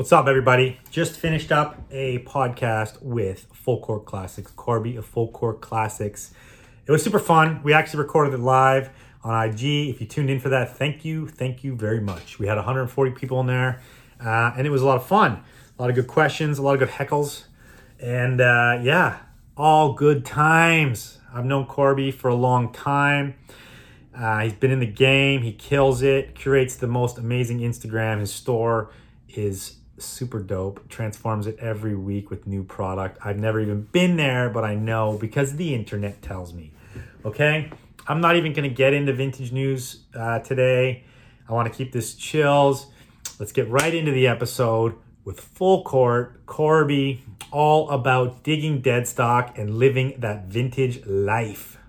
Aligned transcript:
What's 0.00 0.12
up, 0.12 0.28
everybody? 0.28 0.78
Just 0.90 1.20
finished 1.20 1.52
up 1.52 1.76
a 1.90 2.20
podcast 2.20 3.02
with 3.02 3.46
Full 3.52 3.80
Court 3.80 4.06
Classics, 4.06 4.50
Corby 4.50 4.96
of 4.96 5.04
Full 5.04 5.28
Court 5.28 5.60
Classics. 5.60 6.32
It 6.86 6.90
was 6.90 7.02
super 7.02 7.18
fun. 7.18 7.62
We 7.62 7.74
actually 7.74 7.98
recorded 7.98 8.32
it 8.32 8.40
live 8.40 8.88
on 9.22 9.46
IG. 9.46 9.90
If 9.90 10.00
you 10.00 10.06
tuned 10.06 10.30
in 10.30 10.40
for 10.40 10.48
that, 10.48 10.78
thank 10.78 11.04
you, 11.04 11.28
thank 11.28 11.62
you 11.62 11.76
very 11.76 12.00
much. 12.00 12.38
We 12.38 12.46
had 12.46 12.56
140 12.56 13.10
people 13.10 13.40
in 13.40 13.46
there, 13.46 13.82
uh, 14.24 14.52
and 14.56 14.66
it 14.66 14.70
was 14.70 14.80
a 14.80 14.86
lot 14.86 14.96
of 14.96 15.04
fun. 15.04 15.42
A 15.78 15.82
lot 15.82 15.90
of 15.90 15.96
good 15.96 16.06
questions, 16.06 16.56
a 16.56 16.62
lot 16.62 16.72
of 16.72 16.78
good 16.78 16.88
heckles, 16.88 17.44
and 18.00 18.40
uh, 18.40 18.80
yeah, 18.82 19.18
all 19.54 19.92
good 19.92 20.24
times. 20.24 21.18
I've 21.30 21.44
known 21.44 21.66
Corby 21.66 22.10
for 22.10 22.28
a 22.28 22.34
long 22.34 22.72
time. 22.72 23.34
Uh, 24.16 24.44
he's 24.44 24.54
been 24.54 24.70
in 24.70 24.80
the 24.80 24.86
game. 24.86 25.42
He 25.42 25.52
kills 25.52 26.00
it. 26.00 26.34
Curates 26.34 26.74
the 26.74 26.86
most 26.86 27.18
amazing 27.18 27.58
Instagram. 27.58 28.20
His 28.20 28.32
store 28.32 28.90
is 29.28 29.76
super 30.04 30.40
dope. 30.40 30.88
Transforms 30.88 31.46
it 31.46 31.58
every 31.58 31.94
week 31.94 32.30
with 32.30 32.46
new 32.46 32.62
product. 32.62 33.18
I've 33.24 33.38
never 33.38 33.60
even 33.60 33.82
been 33.82 34.16
there, 34.16 34.50
but 34.50 34.64
I 34.64 34.74
know 34.74 35.18
because 35.18 35.56
the 35.56 35.74
internet 35.74 36.22
tells 36.22 36.52
me. 36.52 36.72
Okay, 37.24 37.70
I'm 38.08 38.20
not 38.20 38.36
even 38.36 38.52
going 38.52 38.68
to 38.68 38.74
get 38.74 38.94
into 38.94 39.12
vintage 39.12 39.52
news 39.52 40.04
uh, 40.14 40.38
today. 40.40 41.04
I 41.48 41.52
want 41.52 41.70
to 41.70 41.76
keep 41.76 41.92
this 41.92 42.14
chills. 42.14 42.86
Let's 43.38 43.52
get 43.52 43.68
right 43.68 43.94
into 43.94 44.12
the 44.12 44.26
episode 44.26 44.94
with 45.24 45.40
full 45.40 45.82
court 45.84 46.46
Corby, 46.46 47.22
all 47.50 47.90
about 47.90 48.42
digging 48.42 48.80
dead 48.80 49.06
stock 49.06 49.56
and 49.58 49.78
living 49.78 50.14
that 50.18 50.46
vintage 50.46 51.04
life. 51.06 51.79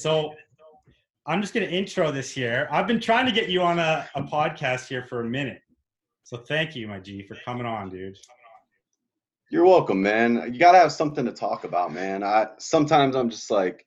So 0.00 0.34
I'm 1.26 1.42
just 1.42 1.52
gonna 1.52 1.66
intro 1.66 2.10
this 2.10 2.30
here. 2.30 2.66
I've 2.70 2.86
been 2.86 3.00
trying 3.00 3.26
to 3.26 3.32
get 3.32 3.50
you 3.50 3.60
on 3.60 3.78
a, 3.78 4.08
a 4.14 4.22
podcast 4.22 4.88
here 4.88 5.04
for 5.04 5.20
a 5.20 5.24
minute. 5.24 5.60
So 6.24 6.38
thank 6.38 6.74
you, 6.74 6.88
my 6.88 7.00
G, 7.00 7.22
for 7.22 7.36
coming 7.44 7.66
on, 7.66 7.90
dude. 7.90 8.16
You're 9.50 9.66
welcome, 9.66 10.00
man. 10.00 10.50
You 10.54 10.58
gotta 10.58 10.78
have 10.78 10.90
something 10.90 11.26
to 11.26 11.32
talk 11.32 11.64
about, 11.64 11.92
man. 11.92 12.24
I 12.24 12.46
sometimes 12.58 13.14
I'm 13.14 13.28
just 13.28 13.50
like 13.50 13.84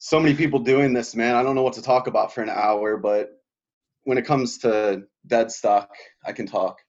so 0.00 0.18
many 0.18 0.34
people 0.34 0.58
doing 0.58 0.92
this, 0.92 1.14
man. 1.14 1.36
I 1.36 1.44
don't 1.44 1.54
know 1.54 1.62
what 1.62 1.74
to 1.74 1.82
talk 1.82 2.08
about 2.08 2.34
for 2.34 2.42
an 2.42 2.50
hour, 2.50 2.96
but 2.96 3.40
when 4.02 4.18
it 4.18 4.26
comes 4.26 4.58
to 4.58 5.04
dead 5.28 5.52
stock, 5.52 5.90
I 6.26 6.32
can 6.32 6.48
talk. 6.48 6.80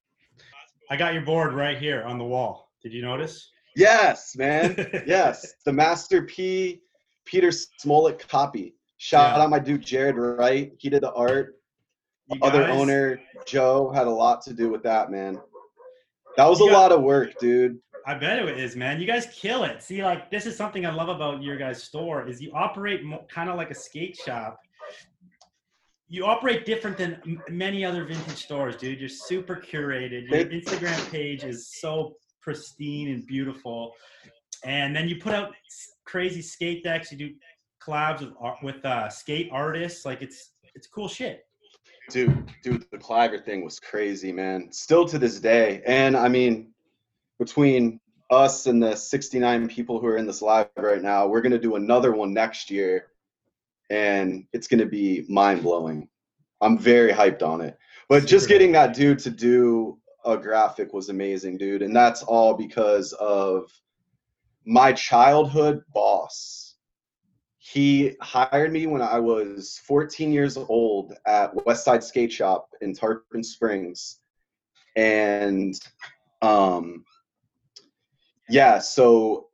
I 0.90 0.98
got 0.98 1.14
your 1.14 1.26
board 1.26 1.54
right 1.54 1.78
here 1.78 2.02
on 2.06 2.18
the 2.18 2.26
wall. 2.26 2.72
Did 2.82 2.92
you 2.92 3.04
notice? 3.04 3.52
Yes, 3.76 4.36
man. 4.36 4.76
yes. 5.06 5.54
The 5.64 5.74
Master 5.74 6.24
P 6.24 6.82
Peter 7.26 7.52
Smollett 7.52 8.28
copy. 8.28 8.76
Shout 8.98 9.38
Yeah. 9.38 9.44
out 9.44 9.50
my 9.50 9.60
dude 9.60 9.82
Jared 9.82 10.16
Wright. 10.18 10.74
He 10.80 10.90
did 10.90 11.04
the 11.04 11.12
art. 11.14 11.60
You 12.32 12.40
Other 12.42 12.64
guys- 12.64 12.80
owner 12.80 13.22
Joe 13.46 13.92
had 13.92 14.08
a 14.08 14.12
lot 14.12 14.42
to 14.44 14.54
do 14.54 14.70
with 14.70 14.84
that, 14.84 15.12
man. 15.12 15.42
That 16.38 16.46
was 16.50 16.60
You 16.60 16.68
a 16.68 16.72
got- 16.72 16.80
lot 16.82 16.92
of 16.94 17.04
work, 17.04 17.38
dude. 17.40 17.80
I 18.06 18.16
bet 18.16 18.40
it 18.40 18.58
is, 18.58 18.76
man. 18.76 19.00
You 19.00 19.08
guys 19.08 19.28
kill 19.34 19.64
it. 19.64 19.82
See, 19.82 20.04
like 20.04 20.30
this 20.30 20.46
is 20.46 20.58
something 20.58 20.86
I 20.86 20.92
love 20.94 21.10
about 21.10 21.42
your 21.42 21.58
guys' 21.58 21.84
store 21.84 22.28
is 22.28 22.42
you 22.42 22.52
operate 22.54 23.04
mo- 23.04 23.26
kind 23.30 23.50
of 23.50 23.56
like 23.56 23.72
a 23.72 23.76
skate 23.76 24.18
shop. 24.18 24.60
You 26.10 26.26
operate 26.26 26.66
different 26.66 26.98
than 26.98 27.22
m- 27.26 27.42
many 27.50 27.84
other 27.86 28.04
vintage 28.06 28.44
stores, 28.44 28.76
dude. 28.76 29.00
You're 29.00 29.10
super 29.10 29.56
curated. 29.56 30.30
Your 30.30 30.46
Instagram 30.46 31.12
page 31.12 31.44
is 31.44 31.68
so 31.80 32.18
pristine 32.42 33.10
and 33.10 33.26
beautiful, 33.26 33.94
and 34.64 34.94
then 34.96 35.08
you 35.08 35.18
put 35.18 35.34
out 35.34 35.56
crazy 36.06 36.42
skate 36.42 36.84
decks. 36.84 37.12
You 37.12 37.18
do 37.18 37.34
collabs 37.82 38.22
with 38.22 38.34
with 38.62 38.86
uh, 38.86 39.10
skate 39.10 39.50
artists. 39.52 40.06
Like 40.06 40.22
it's 40.22 40.52
it's 40.76 40.88
cool 40.88 41.08
shit. 41.08 41.46
Dude, 42.10 42.52
dude, 42.64 42.86
the 42.92 42.98
Cliver 42.98 43.38
thing 43.38 43.64
was 43.64 43.80
crazy, 43.80 44.32
man. 44.32 44.72
Still 44.72 45.06
to 45.08 45.18
this 45.18 45.40
day. 45.40 45.82
And 45.86 46.18
I 46.18 46.28
mean, 46.28 46.74
between 47.40 48.00
us 48.30 48.68
and 48.68 48.82
the 48.82 48.96
69 48.96 49.68
people 49.70 50.00
who 50.00 50.08
are 50.08 50.18
in 50.18 50.26
this 50.26 50.42
live 50.42 50.68
right 50.78 51.02
now, 51.02 51.28
we're 51.28 51.42
going 51.42 51.54
to 51.54 51.60
do 51.60 51.76
another 51.76 52.12
one 52.12 52.34
next 52.34 52.70
year. 52.70 53.08
And 53.90 54.46
it's 54.52 54.68
going 54.68 54.80
to 54.80 54.86
be 54.86 55.26
mind 55.30 55.64
blowing. 55.64 56.10
I'm 56.62 56.78
very 56.78 57.14
hyped 57.14 57.42
on 57.44 57.62
it. 57.62 57.78
But 58.10 58.26
just 58.26 58.48
getting 58.48 58.72
that 58.74 58.94
dude 58.94 59.20
to 59.20 59.30
do 59.30 59.98
a 60.26 60.38
graphic 60.38 60.94
was 60.94 61.10
amazing, 61.10 61.58
dude. 61.58 61.82
And 61.82 61.96
that's 61.96 62.24
all 62.24 62.54
because 62.54 63.14
of 63.14 63.70
my 64.66 64.94
childhood 64.94 65.84
boss 65.94 66.76
he 67.66 68.14
hired 68.22 68.74
me 68.74 68.88
when 68.88 69.02
I 69.02 69.20
was 69.20 69.80
14 69.88 70.34
years 70.34 70.58
old 70.58 71.14
at 71.26 71.56
Westside 71.56 72.04
Skate 72.04 72.32
Shop 72.32 72.68
in 72.82 72.94
Tarpon 72.94 73.42
Springs. 73.42 74.20
And 74.98 75.74
um 76.42 77.06
yeah, 78.50 78.80
so 78.80 79.48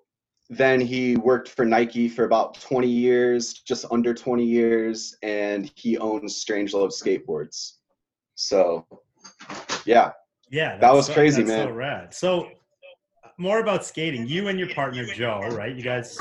then 0.50 0.82
he 0.82 1.16
worked 1.18 1.50
for 1.50 1.66
Nike 1.66 2.10
for 2.10 2.24
about 2.26 2.60
20 2.60 2.88
years, 2.88 3.54
just 3.54 3.86
under 3.92 4.16
20 4.16 4.44
years, 4.44 5.16
and 5.22 5.72
he 5.76 5.98
owns 6.00 6.44
Strangelove 6.44 6.92
Skateboards. 6.92 7.74
So 8.34 8.86
yeah, 9.86 10.12
Yeah, 10.50 10.78
That 10.78 10.94
was 10.94 11.06
so- 11.06 11.14
crazy, 11.14 11.44
that's 11.44 11.54
So 11.56 11.66
man. 11.68 11.76
rad. 11.76 12.14
So, 12.14 12.50
more 13.40 13.60
about 13.60 13.86
skating. 13.86 14.28
You 14.28 14.50
and 14.50 14.60
your 14.60 14.70
partner 14.74 15.06
Joe, 15.06 15.40
right? 15.52 15.76
You 15.76 15.82
guys 15.82 16.18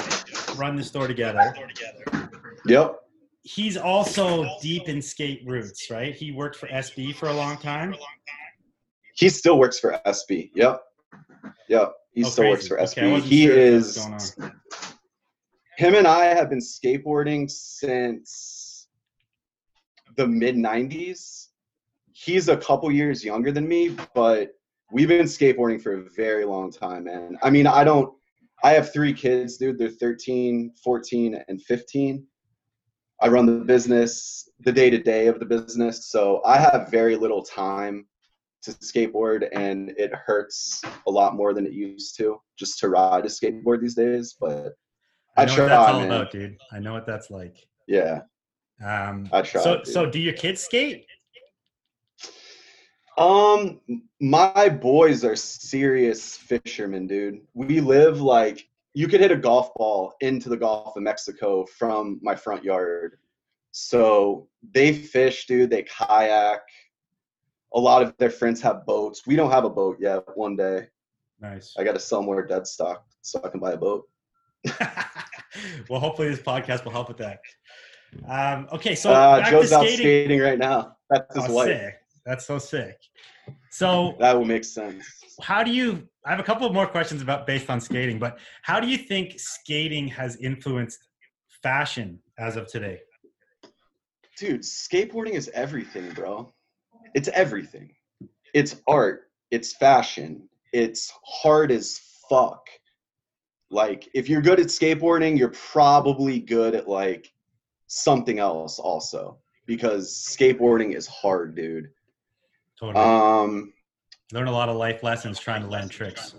run 0.56 0.77
the 0.77 0.84
store 0.84 1.09
together. 1.09 1.55
yep. 2.67 2.97
He's 3.43 3.77
also 3.77 4.47
deep 4.61 4.89
in 4.89 5.01
skate 5.03 5.43
roots, 5.47 5.91
right? 5.91 6.15
He 6.15 6.33
worked 6.33 6.56
for 6.56 6.69
SB 6.69 7.15
for 7.15 7.29
a 7.29 7.33
long 7.33 7.56
time. 7.59 7.95
He 9.15 9.29
still 9.29 9.59
works 9.59 9.79
for 9.81 10.01
SB. 10.06 10.51
Yep. 10.55 10.81
Yep. 11.69 11.93
He 12.12 12.25
Oh, 12.25 12.29
still 12.29 12.51
works 12.51 12.69
for 12.69 12.77
SB. 12.77 13.11
wasn't 13.12 13.25
he 13.31 13.43
sure 13.47 13.53
if 13.53 13.56
that 13.56 13.62
is 13.62 13.85
was 14.11 14.31
going 14.37 14.50
on. 14.53 14.61
him 15.77 15.95
and 15.95 16.06
I 16.06 16.27
have 16.27 16.50
been 16.50 16.59
skateboarding 16.61 17.50
since 17.50 18.89
the 20.17 20.27
mid 20.27 20.56
90s. 20.56 21.47
He's 22.12 22.49
a 22.49 22.56
couple 22.56 22.91
years 22.93 23.25
younger 23.25 23.50
than 23.53 23.67
me, 23.69 23.97
but 24.15 24.50
we've 24.93 25.09
been 25.09 25.26
skateboarding 25.26 25.81
for 25.81 25.94
a 25.94 26.10
very 26.16 26.44
long 26.44 26.71
time, 26.72 27.04
man. 27.04 27.37
I 27.43 27.50
mean, 27.50 27.66
I 27.66 27.84
don't, 27.84 28.12
I 28.65 28.71
have 28.72 28.93
three 28.93 29.12
kids, 29.12 29.56
dude. 29.56 29.78
They're 29.78 29.88
13, 29.91 30.72
14, 30.82 31.43
and 31.49 31.62
15. 31.62 32.26
I 33.21 33.28
run 33.28 33.47
the 33.47 33.65
business, 33.65 34.49
the 34.61 34.73
day 34.73 34.90
to 34.90 34.99
day 34.99 35.26
of 35.26 35.38
the 35.40 35.44
business. 35.46 36.08
So 36.11 36.40
I 36.44 36.58
have 36.58 36.88
very 36.90 37.17
little 37.17 37.43
time 37.43 38.06
to 38.62 38.73
skateboard, 38.73 39.49
and 39.52 39.90
it 39.96 40.12
hurts 40.14 40.82
a 41.06 41.11
lot 41.11 41.37
more 41.37 41.52
than 41.55 41.67
it 41.67 41.73
used 41.73 42.17
to 42.19 42.40
just 42.58 42.79
to 42.81 42.88
ride 42.88 43.25
a 43.25 43.29
skateboard 43.29 43.81
these 43.81 43.94
days. 43.94 44.37
But 44.40 44.73
I 45.37 45.43
I 45.43 45.44
know 45.44 45.55
try, 45.55 45.62
what 45.64 45.69
that's 45.69 45.93
all 45.93 46.00
man. 46.00 46.06
about, 46.11 46.31
dude. 46.32 46.56
I 46.73 46.79
know 46.81 46.93
what 46.93 47.06
that's 47.06 47.31
like. 47.31 47.56
Yeah. 47.87 48.20
Um, 48.85 49.29
I 49.32 49.43
try, 49.43 49.62
So, 49.62 49.76
dude. 49.79 49.87
so 49.87 50.06
do 50.06 50.19
your 50.19 50.32
kids 50.35 50.61
skate? 50.61 51.06
Um, 53.19 53.81
my 54.20 54.69
boys 54.69 55.25
are 55.25 55.35
serious 55.37 56.37
fishermen, 56.37 57.06
dude. 57.06 57.41
We 57.55 57.81
live 57.81 58.20
like 58.20 58.69
you 58.94 59.09
could 59.09 59.20
hit 59.20 59.32
a 59.32 59.37
golf 59.37 59.75
ball 59.75 60.15
into 60.20 60.49
the 60.49 60.56
Gulf 60.56 60.97
of 60.97 61.03
Mexico 61.03 61.67
from 61.67 62.20
my 62.23 62.35
front 62.35 62.62
yard. 62.65 63.19
So 63.73 64.49
they 64.73 64.93
fish, 64.93 65.47
dude. 65.47 65.70
They 65.70 65.82
kayak. 65.82 66.61
A 67.75 67.79
lot 67.81 68.03
of 68.03 68.17
their 68.19 68.31
friends 68.31 68.62
have 68.62 68.87
boats. 68.87 69.26
We 69.26 69.37
don't 69.37 69.50
have 69.50 69.64
a 69.64 69.71
boat 69.71 69.99
yet. 70.00 70.23
One 70.37 70.56
day, 70.56 70.87
Nice. 71.41 71.75
I 71.79 71.85
got 71.85 71.93
to 71.93 72.00
sell 72.00 72.23
more 72.23 72.44
dead 72.47 72.67
stock 72.67 73.05
so 73.21 73.41
I 73.44 73.49
can 73.49 73.61
buy 73.61 73.73
a 73.73 73.76
boat. 73.76 74.09
well, 75.88 76.00
hopefully 76.00 76.29
this 76.31 76.41
podcast 76.41 76.85
will 76.85 76.93
help 76.93 77.09
with 77.09 77.19
that. 77.19 77.41
Um, 78.26 78.69
okay, 78.73 78.94
so 78.94 79.11
uh, 79.12 79.49
Joe's 79.50 79.69
to 79.71 79.76
out 79.76 79.81
skating. 79.82 79.97
skating 79.99 80.41
right 80.41 80.59
now. 80.59 80.97
That's 81.11 81.35
his 81.37 81.44
Oh, 81.49 81.53
wife. 81.53 81.67
sick. 81.69 81.98
That's 82.28 82.46
so 82.46 82.58
sick. 82.58 82.98
So 83.70 84.14
That 84.20 84.36
will 84.36 84.44
make 84.44 84.64
sense. 84.64 85.04
how 85.40 85.62
do 85.62 85.70
you 85.70 85.88
i 86.26 86.30
have 86.30 86.40
a 86.40 86.48
couple 86.50 86.66
of 86.66 86.75
more 86.78 86.86
questions 86.96 87.22
about 87.22 87.46
based 87.46 87.69
on 87.70 87.80
skating 87.80 88.19
but 88.19 88.32
how 88.69 88.78
do 88.80 88.86
you 88.92 88.98
think 89.10 89.26
skating 89.38 90.06
has 90.08 90.36
influenced 90.50 91.00
fashion 91.62 92.08
as 92.46 92.56
of 92.56 92.64
today 92.75 92.98
Dude, 94.38 94.60
skateboarding 94.62 95.32
is 95.32 95.50
everything, 95.52 96.12
bro. 96.12 96.52
It's 97.16 97.26
everything. 97.44 97.88
It's 98.54 98.76
art. 98.86 99.19
It's 99.50 99.75
fashion. 99.75 100.48
It's 100.72 101.12
hard 101.25 101.72
as 101.72 101.86
fuck. 102.30 102.64
Like, 103.70 104.08
if 104.14 104.28
you're 104.28 104.40
good 104.48 104.60
at 104.60 104.66
skateboarding, 104.69 105.36
you're 105.36 105.56
probably 105.72 106.38
good 106.38 106.76
at 106.76 106.88
like 106.88 107.32
something 107.88 108.38
else 108.38 108.78
also. 108.78 109.38
Because 109.66 110.04
skateboarding 110.38 110.94
is 110.94 111.08
hard, 111.08 111.56
dude. 111.56 111.88
Totally 112.78 113.04
Um, 113.04 113.72
learn 114.32 114.46
a 114.46 114.52
lot 114.52 114.69
of 114.69 114.76
life 114.76 115.02
lessons 115.02 115.38
trying 115.38 115.62
to 115.62 115.69
land 115.69 115.90
tricks 115.90 116.34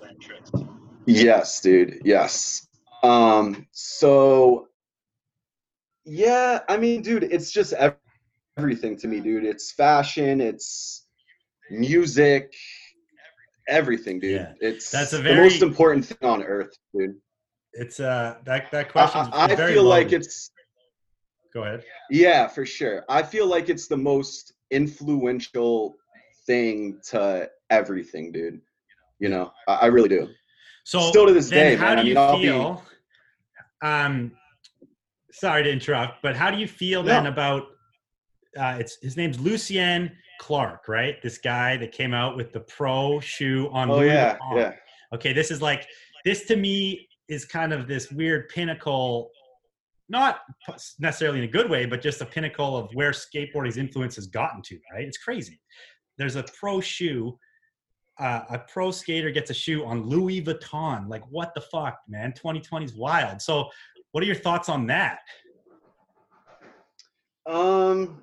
Yes, 1.06 1.60
dude. 1.62 2.02
Yes. 2.06 2.68
Um, 3.02 3.66
so 3.72 4.68
yeah, 6.06 6.60
I 6.70 6.78
mean, 6.78 7.02
dude, 7.02 7.24
it's 7.24 7.52
just 7.52 7.74
everything 8.58 8.98
to 8.98 9.08
me, 9.08 9.20
dude. 9.20 9.44
It's 9.44 9.72
fashion, 9.72 10.40
it's 10.40 11.08
music, 11.72 12.54
everything, 13.68 14.20
dude. 14.20 14.32
Yeah. 14.32 14.54
It's 14.60 14.92
That's 14.92 15.14
a 15.14 15.22
the 15.22 15.36
most 15.36 15.62
important 15.62 16.06
thing 16.06 16.30
on 16.30 16.44
earth, 16.44 16.76
dude. 16.94 17.16
it's 17.74 18.00
uh 18.00 18.36
that 18.46 18.72
that 18.72 18.92
question 18.92 19.30
I 19.32 19.54
I 19.54 19.56
feel 19.56 19.84
like 19.84 20.12
it's 20.12 20.52
go 21.54 21.64
ahead 21.64 21.84
yeah, 22.10 22.48
for 22.48 22.66
sure. 22.66 23.04
I 23.10 23.24
feel 23.24 23.48
like 23.48 23.70
it's 23.70 23.88
the 23.88 23.98
most 23.98 24.54
influential 24.72 25.96
thing 26.50 27.00
to 27.12 27.50
everything, 27.70 28.32
dude. 28.32 28.60
You 29.20 29.30
know, 29.30 29.52
I, 29.68 29.74
I 29.74 29.86
really 29.96 30.10
do. 30.10 30.28
so 30.84 31.00
Still 31.12 31.28
to 31.28 31.34
this 31.34 31.50
day, 31.50 31.76
how 31.76 31.94
man. 31.94 31.98
do 31.98 32.02
I 32.02 32.06
you 32.06 32.16
mean, 32.16 32.52
I'll 32.62 32.76
be- 32.76 33.88
um 33.88 34.32
sorry 35.32 35.64
to 35.64 35.72
interrupt 35.72 36.22
but 36.22 36.36
how 36.36 36.52
do 36.52 36.58
you 36.58 36.68
feel 36.68 37.02
then 37.02 37.28
about 37.28 37.64
uh 38.60 38.76
it's 38.78 38.98
his 39.02 39.16
name's 39.16 39.40
lucien 39.40 40.12
clarke 40.42 40.86
right 40.90 41.22
this 41.22 41.38
guy 41.38 41.78
that 41.78 41.94
came 41.94 42.14
out 42.14 42.36
with 42.36 42.52
the 42.52 42.60
pro 42.76 43.22
shoe 43.22 43.70
on 43.72 43.90
Oh 43.90 43.98
Louis 44.00 44.08
yeah, 44.08 44.38
yeah. 44.56 44.74
okay 45.16 45.32
this 45.32 45.50
is 45.50 45.62
like 45.62 45.88
this 46.26 46.44
to 46.48 46.58
me 46.58 47.08
is 47.30 47.46
kind 47.46 47.72
of 47.72 47.88
this 47.88 48.12
weird 48.12 48.50
pinnacle 48.50 49.30
not 50.10 50.42
necessarily 51.00 51.38
in 51.40 51.46
a 51.46 51.54
good 51.58 51.70
way 51.70 51.86
but 51.86 52.02
just 52.02 52.20
a 52.20 52.26
pinnacle 52.26 52.76
of 52.76 52.90
where 52.94 53.12
skateboarding's 53.12 53.78
influence 53.78 54.16
has 54.18 54.28
gotten 54.28 54.62
to 54.64 54.76
right 54.94 55.06
it's 55.08 55.20
crazy 55.20 55.58
there's 56.20 56.36
a 56.36 56.44
pro 56.60 56.80
shoe 56.80 57.38
uh, 58.20 58.42
a 58.50 58.60
pro 58.60 58.92
skater 58.92 59.32
gets 59.32 59.50
a 59.50 59.54
shoe 59.54 59.84
on 59.84 60.04
louis 60.04 60.42
vuitton 60.44 61.10
like 61.10 61.24
what 61.32 61.52
the 61.56 61.62
fuck 61.62 61.98
man 62.08 62.32
2020 62.34 62.86
is 62.86 62.94
wild 62.94 63.42
so 63.42 63.68
what 64.12 64.24
are 64.24 64.28
your 64.28 64.36
thoughts 64.36 64.70
on 64.70 64.86
that 64.86 65.22
Um, 67.50 68.22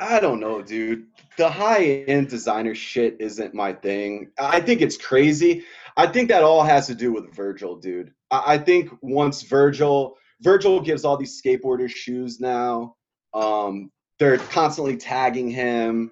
I 0.00 0.18
don't 0.18 0.40
know, 0.40 0.62
dude. 0.62 1.06
The 1.36 1.48
high 1.48 2.04
end 2.08 2.28
designer 2.28 2.74
shit 2.74 3.16
isn't 3.20 3.54
my 3.54 3.72
thing. 3.74 4.30
I 4.38 4.60
think 4.60 4.80
it's 4.80 4.96
crazy. 4.96 5.64
I 5.96 6.06
think 6.06 6.28
that 6.28 6.42
all 6.42 6.62
has 6.62 6.86
to 6.88 6.94
do 6.94 7.12
with 7.12 7.34
Virgil, 7.34 7.76
dude. 7.76 8.12
I, 8.30 8.54
I 8.54 8.58
think 8.58 8.90
once 9.02 9.42
Virgil, 9.42 10.16
Virgil 10.40 10.80
gives 10.80 11.04
all 11.04 11.16
these 11.16 11.40
skateboarders 11.40 11.90
shoes 11.90 12.40
now. 12.40 12.94
Um, 13.34 13.90
they're 14.18 14.38
constantly 14.38 14.96
tagging 14.96 15.50
him, 15.50 16.10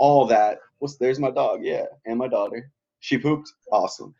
all 0.00 0.26
that. 0.26 0.58
What's 0.78 0.96
there's 0.96 1.20
my 1.20 1.30
dog, 1.30 1.60
yeah, 1.62 1.84
and 2.06 2.18
my 2.18 2.26
daughter. 2.26 2.72
She 2.98 3.16
pooped. 3.18 3.52
Awesome. 3.70 4.14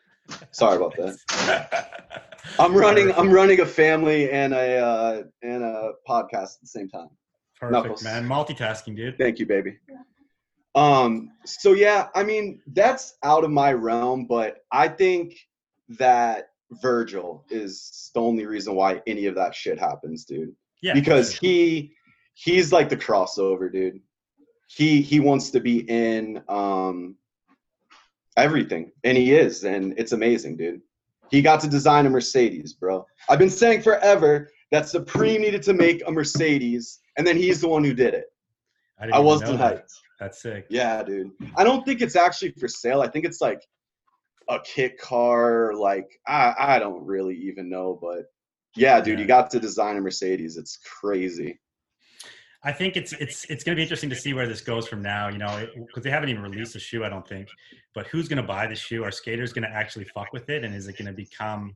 Sorry 0.53 0.77
about 0.77 0.95
that. 0.97 2.27
I'm 2.61 2.75
running. 2.75 3.13
I'm 3.15 3.31
running 3.31 3.61
a 3.61 3.67
family 3.67 4.31
and 4.31 4.55
a 4.55 4.79
uh, 4.79 5.23
and 5.43 5.65
a 5.65 5.93
podcast 6.09 6.57
at 6.57 6.61
the 6.63 6.69
same 6.69 6.89
time. 6.89 7.09
perfect 7.59 7.73
Knuckles. 7.73 8.05
man 8.05 8.27
multitasking 8.29 8.95
dude 8.97 9.19
Thank 9.19 9.39
you, 9.41 9.47
baby. 9.47 9.79
Um, 10.77 11.33
so 11.45 11.73
yeah, 11.73 12.09
I 12.15 12.23
mean, 12.23 12.61
that's 12.69 13.17
out 13.25 13.43
of 13.43 13.51
my 13.51 13.73
realm, 13.73 14.27
but 14.27 14.59
I 14.71 14.87
think 14.87 15.35
that 15.99 16.51
Virgil 16.81 17.45
is 17.51 18.11
the 18.15 18.21
only 18.21 18.47
reason 18.47 18.77
why 18.77 19.03
any 19.07 19.27
of 19.27 19.35
that 19.35 19.55
shit 19.55 19.79
happens, 19.79 20.25
dude. 20.25 20.55
yeah 20.83 20.95
because 20.95 21.35
he 21.35 21.93
he's 22.35 22.73
like 22.73 22.89
the 22.89 22.97
crossover, 22.97 23.73
dude. 23.73 24.01
He 24.73 25.03
he 25.03 25.19
wants 25.19 25.51
to 25.51 25.61
be 25.61 25.81
in 25.91 26.43
um 26.49 27.17
everything, 28.37 28.93
and 29.03 29.17
he 29.19 29.33
is, 29.35 29.65
and 29.65 29.95
it's 29.99 30.13
amazing, 30.13 30.57
dude. 30.57 30.81
He 31.31 31.43
got 31.43 31.61
to 31.61 31.69
design 31.69 32.07
a 32.07 32.11
Mercedes, 32.11 32.73
bro. 32.75 33.05
I've 33.29 33.39
been 33.39 33.51
saying 33.51 33.83
forever 33.83 34.49
that 34.71 34.89
Supreme 34.89 35.43
needed 35.43 35.63
to 35.65 35.73
make 35.73 36.07
a 36.07 36.11
Mercedes, 36.13 37.01
and 37.19 37.27
then 37.27 37.37
he's 37.37 37.61
the 37.61 37.69
one 37.69 37.83
who 37.83 37.95
did 37.95 38.15
it. 38.15 38.27
didn't 39.01 39.15
I 39.15 39.19
wasn't 39.19 39.61
hyped. 39.61 39.93
that's 40.21 40.41
sick 40.41 40.67
Yeah, 40.71 41.03
dude. 41.03 41.33
I 41.57 41.65
don't 41.65 41.85
think 41.85 42.01
it's 42.01 42.17
actually 42.17 42.53
for 42.53 42.69
sale. 42.69 43.01
I 43.03 43.09
think 43.09 43.25
it's 43.25 43.41
like 43.41 43.63
a 44.49 44.61
kit 44.65 44.99
car. 44.99 45.75
Like 45.75 46.09
I, 46.29 46.55
I 46.59 46.79
don't 46.79 47.05
really 47.05 47.35
even 47.37 47.69
know, 47.69 47.99
but 48.01 48.27
yeah, 48.77 49.01
dude, 49.01 49.19
Yeah. 49.19 49.23
you 49.23 49.27
got 49.27 49.51
to 49.51 49.59
design 49.59 49.97
a 49.97 50.01
Mercedes. 50.01 50.57
It's 50.57 50.79
crazy. 50.79 51.59
I 52.63 52.73
think 52.73 52.97
it's 52.97 53.13
it's 53.15 53.45
it's 53.47 53.65
going 53.65 53.75
to 53.75 53.77
be 53.77 53.83
interesting 53.83 54.11
to 54.11 54.17
see 54.17 54.35
where 54.35 54.47
this 54.47 54.61
goes 54.61 54.87
from 54.87 55.01
now. 55.03 55.29
You 55.29 55.39
know, 55.39 55.67
because 55.87 56.03
they 56.03 56.11
haven't 56.11 56.29
even 56.29 56.43
released 56.43 56.77
a 56.77 56.79
shoe, 56.81 57.05
I 57.05 57.09
don't 57.09 57.27
think. 57.27 57.49
But 57.95 58.07
who's 58.09 58.29
going 58.29 58.37
to 58.37 58.47
buy 58.47 58.67
the 58.67 58.75
shoe? 58.75 59.03
Are 59.03 59.11
skaters 59.11 59.53
going 59.53 59.65
to 59.65 59.75
actually 59.75 60.05
fuck 60.05 60.33
with 60.33 60.49
it, 60.51 60.65
and 60.65 60.75
is 60.75 60.87
it 60.87 60.97
going 60.99 61.07
to 61.07 61.13
become 61.13 61.75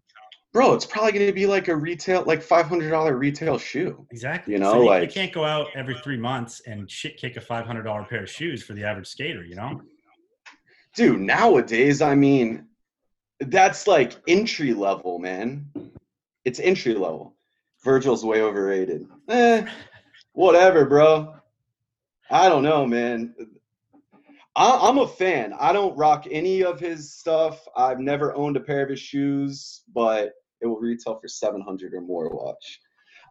Bro, 0.52 0.74
it's 0.74 0.86
probably 0.86 1.10
gonna 1.10 1.32
be 1.32 1.46
like 1.46 1.66
a 1.66 1.74
retail, 1.74 2.22
like 2.28 2.40
five 2.40 2.66
hundred 2.66 2.90
dollar 2.90 3.16
retail 3.16 3.58
shoe. 3.58 4.06
exactly? 4.12 4.52
You 4.52 4.60
So 4.60 4.64
know, 4.74 4.82
you, 4.82 4.86
like- 4.88 5.02
you 5.02 5.08
can't 5.08 5.32
go 5.32 5.44
out 5.44 5.66
every 5.74 5.96
three 5.98 6.16
months 6.16 6.60
and 6.64 6.88
shit 6.88 7.16
kick 7.16 7.36
a 7.36 7.40
five 7.40 7.66
hundred 7.66 7.82
dollar 7.82 8.04
pair 8.04 8.22
of 8.22 8.30
shoes 8.30 8.62
for 8.62 8.72
the 8.72 8.84
average 8.84 9.08
skater. 9.08 9.44
You 9.44 9.56
know? 9.56 9.80
Dude, 10.94 11.20
nowadays, 11.20 12.00
I 12.00 12.14
mean, 12.14 12.68
that's 13.40 13.88
like 13.88 14.14
entry 14.28 14.74
level, 14.74 15.18
man. 15.18 15.66
It's 16.44 16.60
entry 16.60 16.94
level. 16.94 17.34
Virgil's 17.82 18.24
way 18.24 18.40
overrated. 18.40 19.08
Eh, 19.28 19.66
whatever, 20.34 20.84
bro. 20.84 21.34
I 22.30 22.48
don't 22.48 22.62
know, 22.62 22.86
man. 22.86 23.34
I, 24.56 24.88
I'm 24.88 24.98
a 24.98 25.08
fan. 25.08 25.54
I 25.58 25.72
don't 25.72 25.96
rock 25.96 26.26
any 26.30 26.62
of 26.62 26.78
his 26.78 27.12
stuff. 27.14 27.66
I've 27.76 27.98
never 27.98 28.34
owned 28.34 28.56
a 28.56 28.60
pair 28.60 28.82
of 28.82 28.90
his 28.90 29.00
shoes, 29.00 29.82
but 29.92 30.32
it 30.60 30.66
will 30.66 30.78
retail 30.78 31.18
for 31.18 31.28
700 31.28 31.94
or 31.94 32.00
more. 32.00 32.28
Watch. 32.28 32.80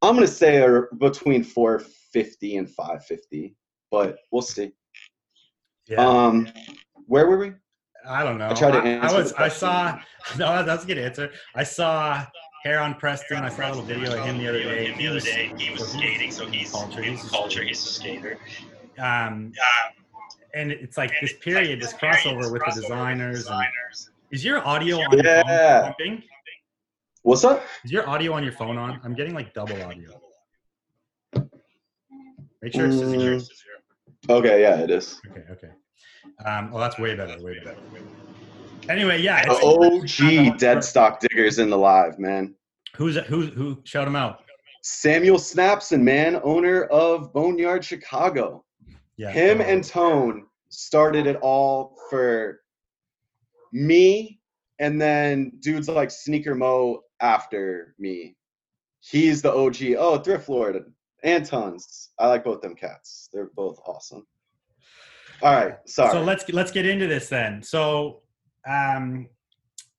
I'm 0.02 0.16
gonna 0.16 0.28
say 0.28 0.62
are 0.62 0.90
between 1.00 1.44
450 1.44 2.58
and 2.58 2.70
550, 2.70 3.56
but 3.90 4.18
we'll 4.32 4.42
see. 4.42 4.72
Yeah. 5.88 6.06
Um, 6.06 6.50
where 7.08 7.28
were 7.28 7.38
we? 7.38 7.54
I 8.06 8.24
don't 8.24 8.38
know. 8.38 8.50
I 8.50 8.54
tried 8.54 8.72
to 8.72 8.80
I, 8.80 8.88
answer 8.88 9.18
was. 9.18 9.32
the 9.32 9.42
I 9.42 9.48
saw. 9.48 10.00
No, 10.38 10.64
that's 10.64 10.86
a 10.86 10.88
good 10.88 10.98
answer. 10.98 11.32
I 11.54 11.64
saw 11.64 12.26
hair 12.64 12.80
on 12.80 12.96
Preston. 12.96 13.44
I 13.44 13.50
saw 13.50 13.68
a 13.68 13.70
little 13.70 13.84
video 13.84 14.18
of 14.18 14.26
him 14.26 14.38
the 14.38 14.48
other 14.48 14.64
day. 14.64 14.96
The 14.98 15.08
other 15.08 15.20
day, 15.20 15.54
he 15.58 15.72
was 15.72 15.80
so 15.92 15.98
skating, 15.98 16.32
so 16.32 16.48
he's 16.48 16.72
culture. 16.72 17.04
in 17.04 17.12
He's 17.12 17.26
a 17.26 17.30
culture. 17.30 17.50
skater. 17.52 17.68
He's 17.68 17.86
a 17.86 17.90
skater. 17.90 18.38
Um, 19.00 19.52
and 20.56 20.72
it's 20.72 20.98
like 20.98 21.12
this 21.22 21.34
period, 21.42 21.82
this 21.82 21.94
crossover 21.94 22.52
with 22.52 22.62
the 22.66 22.72
designers. 22.82 23.48
And, 23.48 23.66
is 24.32 24.44
your 24.46 24.66
audio 24.66 24.98
on 25.00 25.12
your 25.12 25.24
Yeah. 25.26 25.82
phone 25.82 25.94
pumping? 25.94 26.24
What's 27.24 27.44
up? 27.44 27.64
Is 27.84 27.92
your 27.92 28.08
audio 28.10 28.34
on 28.34 28.44
your 28.44 28.54
phone 28.54 28.78
on? 28.78 29.00
I'm 29.04 29.14
getting 29.14 29.34
like 29.34 29.54
double 29.54 29.82
audio. 29.84 30.22
Make 32.62 32.74
sure 32.74 32.86
it's 32.88 33.00
to 33.00 33.10
zero. 33.10 33.38
Mm. 33.40 33.50
Okay, 34.30 34.62
yeah, 34.62 34.80
it 34.80 34.90
is. 34.90 35.20
Okay, 35.32 35.44
okay. 35.52 35.70
Um, 36.46 36.72
well, 36.72 36.80
that's 36.82 36.98
way 36.98 37.14
better, 37.16 37.42
way 37.44 37.60
better. 37.60 37.78
Anyway, 38.90 39.22
yeah. 39.22 39.42
It's- 39.42 39.64
OG 39.64 40.58
dead 40.58 40.84
stock 40.84 41.20
diggers 41.20 41.60
in 41.60 41.70
the 41.70 41.78
live, 41.78 42.20
man. 42.20 42.56
Who's 42.96 43.18
who? 43.18 43.48
Who? 43.48 43.82
Shout 43.84 44.08
him 44.08 44.16
out. 44.16 44.44
Samuel 44.82 45.38
Snapson, 45.38 46.02
man, 46.02 46.40
owner 46.44 46.84
of 46.86 47.32
Boneyard 47.34 47.84
Chicago. 47.86 48.66
Yeah. 49.16 49.32
Him 49.32 49.62
uh, 49.62 49.64
and 49.64 49.84
Tone 49.84 50.48
started 50.70 51.26
it 51.26 51.38
all 51.42 51.96
for 52.10 52.62
me, 53.72 54.40
and 54.80 55.02
then 55.02 55.54
dudes 55.60 55.88
like 55.88 56.12
Sneaker 56.12 56.54
Mo 56.54 57.02
after 57.22 57.96
me. 57.98 58.36
He's 59.00 59.42
the 59.42 59.54
OG. 59.54 59.96
Oh, 59.98 60.20
Thrift 60.20 60.50
Lord 60.50 60.94
and 61.24 61.46
Tons. 61.46 62.10
I 62.20 62.28
like 62.28 62.44
both 62.44 62.62
them 62.62 62.76
cats. 62.76 63.30
They're 63.34 63.52
both 63.56 63.80
awesome. 63.86 64.26
All 65.42 65.54
right, 65.54 65.76
sorry. 65.86 66.12
So 66.12 66.22
let's 66.22 66.48
let's 66.50 66.72
get 66.72 66.86
into 66.86 67.08
this 67.08 67.30
then. 67.30 67.62
So, 67.64 68.22
um, 68.68 69.28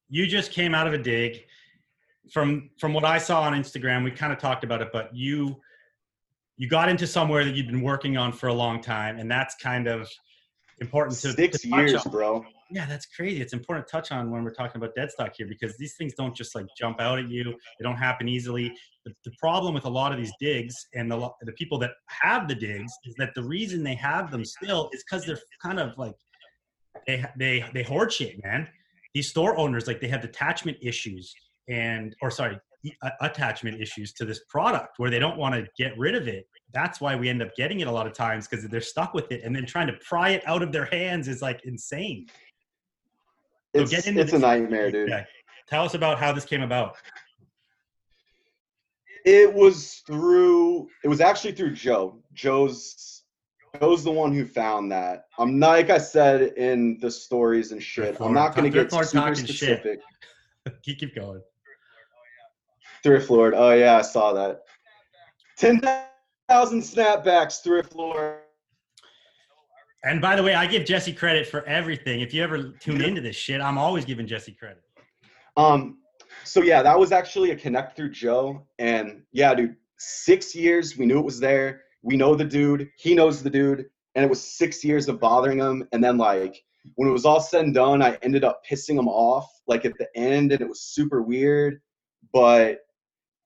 you 0.09 0.27
just 0.27 0.53
came 0.53 0.75
out 0.75 0.87
of 0.87 0.93
a 0.93 0.99
dig. 0.99 1.45
From 2.33 2.71
from 2.79 2.95
what 2.95 3.05
I 3.05 3.19
saw 3.19 3.43
on 3.43 3.53
Instagram, 3.53 4.03
we 4.05 4.11
kind 4.11 4.33
of 4.33 4.39
talked 4.39 4.65
about 4.65 4.81
it, 4.81 4.89
but 4.93 5.15
you 5.15 5.61
you 6.57 6.69
got 6.69 6.89
into 6.89 7.07
somewhere 7.07 7.45
that 7.45 7.55
you've 7.55 7.67
been 7.67 7.83
working 7.83 8.17
on 8.17 8.33
for 8.33 8.49
a 8.49 8.55
long 8.55 8.81
time, 8.81 9.19
and 9.19 9.31
that's 9.31 9.55
kind 9.57 9.87
of 9.87 10.09
important 10.81 11.19
to 11.21 11.33
Six 11.33 11.61
to 11.61 11.69
years, 11.69 11.95
on. 11.95 12.11
bro. 12.11 12.45
Yeah, 12.71 12.87
that's 12.87 13.07
crazy. 13.07 13.41
It's 13.41 13.53
important 13.53 13.87
to 13.87 13.91
touch 13.93 14.11
on 14.11 14.31
when 14.31 14.43
we're 14.43 14.55
talking 14.55 14.81
about 14.81 14.95
dead 14.95 15.11
stock 15.11 15.33
here 15.37 15.47
because 15.47 15.77
these 15.77 15.95
things 15.97 16.15
don't 16.15 16.35
just 16.35 16.55
like 16.55 16.67
jump 16.77 17.01
out 17.01 17.19
at 17.19 17.29
you. 17.29 17.45
They 17.45 17.83
don't 17.83 17.97
happen 17.97 18.27
easily. 18.27 18.73
The, 19.05 19.13
the 19.25 19.33
problem 19.39 19.75
with 19.75 19.85
a 19.85 19.89
lot 19.91 20.13
of 20.13 20.19
these 20.19 20.33
digs 20.41 20.75
and 20.95 21.11
the 21.11 21.29
the 21.43 21.53
people 21.53 21.79
that 21.81 21.91
have 22.09 22.49
the 22.49 22.55
digs 22.55 22.93
is 23.05 23.15
that 23.19 23.35
the 23.35 23.43
reason 23.45 23.83
they 23.83 23.95
have 23.97 24.31
them 24.31 24.45
still 24.45 24.89
is 24.93 25.05
because 25.05 25.27
they're 25.27 25.39
kind 25.63 25.79
of 25.79 25.97
like 25.99 26.15
they 27.07 27.25
they 27.37 27.65
they 27.75 27.83
hoard 27.83 28.13
shit, 28.13 28.43
man. 28.45 28.69
These 29.15 29.29
store 29.29 29.57
owners 29.59 29.87
like 29.87 30.01
they 30.01 30.09
have 30.09 30.23
detachment 30.23 30.79
issues 30.83 31.35
and 31.69 32.15
or 32.21 32.31
sorry 32.31 32.59
attachment 33.21 33.81
issues 33.81 34.13
to 34.13 34.25
this 34.25 34.41
product 34.49 34.99
where 34.99 35.11
they 35.11 35.19
don't 35.19 35.39
want 35.39 35.55
to 35.55 35.67
get 35.79 35.97
rid 35.99 36.15
of 36.15 36.29
it. 36.29 36.47
That's 36.73 37.01
why 37.01 37.17
we 37.17 37.29
end 37.29 37.43
up 37.43 37.55
getting 37.57 37.81
it 37.81 37.89
a 37.89 37.91
lot 37.91 38.07
of 38.07 38.13
times 38.13 38.47
because 38.47 38.67
they're 38.67 38.81
stuck 38.81 39.15
with 39.15 39.31
it, 39.33 39.43
and 39.45 39.55
then 39.55 39.65
trying 39.65 39.87
to 39.87 39.95
pry 40.07 40.31
it 40.31 40.43
out 40.47 40.63
of 40.63 40.73
their 40.73 40.87
hands 40.87 41.29
is 41.29 41.41
like 41.41 41.61
insane. 41.65 42.27
It's, 43.73 43.93
it's 43.93 44.33
a 44.33 44.39
nightmare, 44.39 44.91
dude. 44.91 45.09
Yeah. 45.09 45.25
Tell 45.69 45.85
us 45.85 45.95
about 45.95 46.19
how 46.19 46.33
this 46.33 46.45
came 46.45 46.63
about. 46.63 46.97
It 49.25 49.53
was 49.53 50.03
through. 50.07 50.89
It 51.03 51.09
was 51.09 51.21
actually 51.21 51.53
through 51.53 51.73
Joe. 51.73 52.19
Joe's. 52.35 53.14
Joe's 53.81 54.05
the 54.05 54.13
one 54.13 54.33
who 54.33 54.45
found 54.45 54.91
that. 54.93 55.27
I'm 55.39 55.59
not 55.59 55.71
like 55.71 55.91
I 55.91 55.99
said 55.99 56.53
in 56.57 56.99
the 57.01 57.11
stories 57.11 57.73
and 57.73 57.83
shit. 57.83 58.21
I'm 58.21 58.33
not 58.35 58.55
going 58.55 58.71
to 58.71 58.71
get 58.71 58.93
Lord 58.93 59.07
super 59.07 59.35
specific. 59.35 60.01
keep 60.83 60.99
keep 60.99 61.15
going. 61.15 61.41
Thrift 63.03 63.31
Lord. 63.31 63.55
Oh 63.55 63.73
yeah, 63.73 63.99
I 63.99 64.03
saw 64.03 64.33
that. 64.33 64.63
Ten 65.59 65.81
thousand 66.49 66.81
snapbacks, 66.81 67.63
Thrift 67.63 67.95
Lord. 67.95 68.39
And 70.05 70.21
by 70.21 70.37
the 70.37 70.43
way, 70.43 70.55
I 70.55 70.67
give 70.67 70.85
Jesse 70.85 71.13
credit 71.13 71.47
for 71.47 71.65
everything. 71.65 72.21
If 72.21 72.35
you 72.35 72.43
ever 72.43 72.75
tune 72.81 73.01
into 73.01 73.21
this 73.21 73.37
shit, 73.37 73.61
I'm 73.61 73.79
always 73.79 74.05
giving 74.05 74.27
Jesse 74.27 74.53
credit. 74.53 74.83
Um, 75.57 75.99
so 76.45 76.63
yeah, 76.63 76.83
that 76.83 76.99
was 76.99 77.13
actually 77.13 77.51
a 77.51 77.57
connect 77.57 77.97
through 77.97 78.11
Joe, 78.11 78.67
and 78.79 79.23
yeah, 79.33 79.55
dude, 79.55 79.77
six 79.99 80.55
years. 80.55 80.97
We 80.97 81.07
knew 81.07 81.19
it 81.19 81.25
was 81.25 81.41
there. 81.41 81.84
We 82.05 82.17
know 82.17 82.35
the 82.35 82.45
dude. 82.45 82.91
He 82.97 83.15
knows 83.15 83.43
the 83.43 83.51
dude, 83.51 83.87
and 84.15 84.25
it 84.25 84.29
was 84.29 84.43
six 84.43 84.85
years 84.85 85.09
of 85.09 85.19
bothering 85.19 85.59
him. 85.59 85.89
And 85.93 86.05
then 86.05 86.19
like 86.19 86.63
when 86.97 87.09
it 87.09 87.13
was 87.13 87.25
all 87.25 87.41
said 87.41 87.65
and 87.65 87.75
done, 87.75 88.03
I 88.03 88.19
ended 88.23 88.45
up 88.45 88.63
pissing 88.71 88.99
him 88.99 89.09
off 89.09 89.51
like 89.67 89.87
at 89.87 89.97
the 89.99 90.09
end, 90.15 90.53
and 90.53 90.61
it 90.61 90.69
was 90.69 90.83
super 90.83 91.23
weird. 91.23 91.81
But 92.33 92.81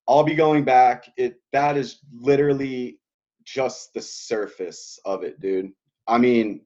I'll 0.08 0.24
be 0.24 0.34
going 0.34 0.64
back. 0.64 1.10
It 1.16 1.36
that 1.52 1.76
is 1.76 2.00
literally 2.12 2.98
just 3.44 3.94
the 3.94 4.02
surface 4.02 4.98
of 5.04 5.22
it, 5.22 5.40
dude. 5.40 5.70
I 6.08 6.18
mean, 6.18 6.62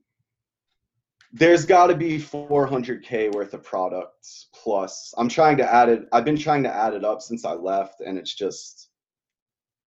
there's 1.33 1.65
got 1.65 1.87
to 1.89 1.95
be 1.95 2.19
400k 2.19 3.33
worth 3.35 3.55
of 3.55 3.63
products 3.63 4.49
plus. 4.55 5.15
I'm 5.17 5.29
trying 5.29 5.57
to 5.59 5.75
add 5.75 5.89
it. 5.89 6.09
I've 6.13 6.25
been 6.25 6.37
trying 6.39 6.63
to 6.65 6.75
add 6.75 6.95
it 6.95 7.05
up 7.05 7.23
since 7.23 7.45
I 7.45 7.53
left, 7.53 8.01
and 8.01 8.19
it's 8.19 8.35
just, 8.35 8.91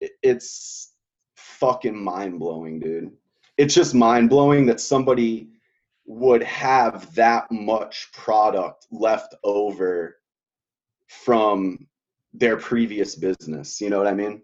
it, 0.02 0.12
it's 0.24 0.95
fucking 1.60 1.96
mind 1.96 2.40
blowing, 2.40 2.80
dude. 2.80 3.12
It's 3.58 3.74
just 3.74 3.94
mind 3.94 4.30
blowing 4.30 4.66
that 4.66 4.82
somebody 4.82 5.50
would 6.06 6.44
have 6.44 7.14
that 7.16 7.50
much 7.52 8.10
product 8.14 8.88
left 8.92 9.34
over 9.44 10.18
from 11.08 11.88
their 12.34 12.58
previous 12.58 13.16
business. 13.16 13.80
You 13.80 13.90
know 13.90 13.98
what 13.98 14.08
I 14.08 14.14
mean? 14.14 14.42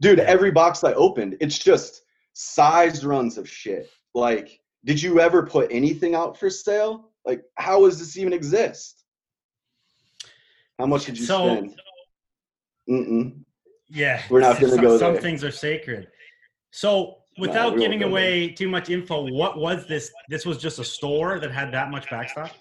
Dude, 0.00 0.20
every 0.20 0.50
box 0.50 0.84
I 0.84 0.92
opened, 0.92 1.36
it's 1.40 1.58
just 1.58 2.02
sized 2.32 3.04
runs 3.04 3.38
of 3.38 3.48
shit. 3.48 3.90
Like, 4.14 4.60
did 4.84 5.02
you 5.02 5.20
ever 5.20 5.44
put 5.44 5.70
anything 5.72 6.14
out 6.14 6.38
for 6.38 6.48
sale? 6.50 7.10
Like, 7.24 7.42
how 7.56 7.84
does 7.84 7.98
this 7.98 8.16
even 8.16 8.32
exist? 8.32 9.04
How 10.78 10.86
much 10.86 11.06
did 11.06 11.18
you 11.18 11.24
So- 11.26 11.48
spend? 11.56 11.80
Mm-mm. 12.88 13.44
Yeah, 13.90 14.22
We're 14.30 14.40
not 14.40 14.54
gonna 14.60 14.72
some, 14.74 14.80
go 14.80 14.98
Some 14.98 15.12
there. 15.14 15.22
things 15.22 15.44
are 15.44 15.50
sacred. 15.50 16.08
So, 16.70 17.16
without 17.38 17.70
won't 17.70 17.80
giving 17.80 17.98
go 17.98 18.04
there. 18.06 18.10
away 18.12 18.48
too 18.50 18.68
much 18.68 18.88
info, 18.90 19.28
what 19.32 19.58
was 19.58 19.86
this? 19.86 20.12
This 20.28 20.46
was 20.46 20.58
just 20.58 20.78
a 20.78 20.84
store 20.84 21.40
that 21.40 21.50
had 21.50 21.72
that 21.72 21.90
much 21.90 22.06
backstock. 22.06 22.52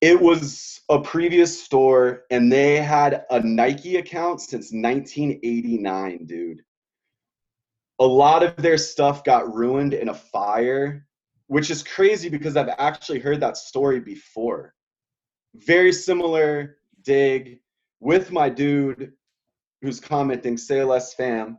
It 0.00 0.20
was 0.20 0.80
a 0.88 1.00
previous 1.00 1.62
store, 1.62 2.22
and 2.30 2.50
they 2.50 2.76
had 2.76 3.24
a 3.30 3.40
Nike 3.40 3.96
account 3.96 4.40
since 4.40 4.72
1989, 4.72 6.24
dude. 6.26 6.62
A 7.98 8.06
lot 8.06 8.44
of 8.44 8.54
their 8.56 8.78
stuff 8.78 9.24
got 9.24 9.52
ruined 9.52 9.92
in 9.92 10.08
a 10.08 10.14
fire, 10.14 11.04
which 11.48 11.68
is 11.70 11.82
crazy 11.82 12.28
because 12.28 12.56
I've 12.56 12.72
actually 12.78 13.18
heard 13.18 13.40
that 13.40 13.56
story 13.56 13.98
before. 13.98 14.72
Very 15.56 15.92
similar 15.92 16.76
dig 17.02 17.58
with 18.00 18.30
my 18.30 18.48
dude 18.48 19.12
who's 19.82 20.00
commenting, 20.00 20.56
say 20.56 20.82
less 20.82 21.14
fam. 21.14 21.58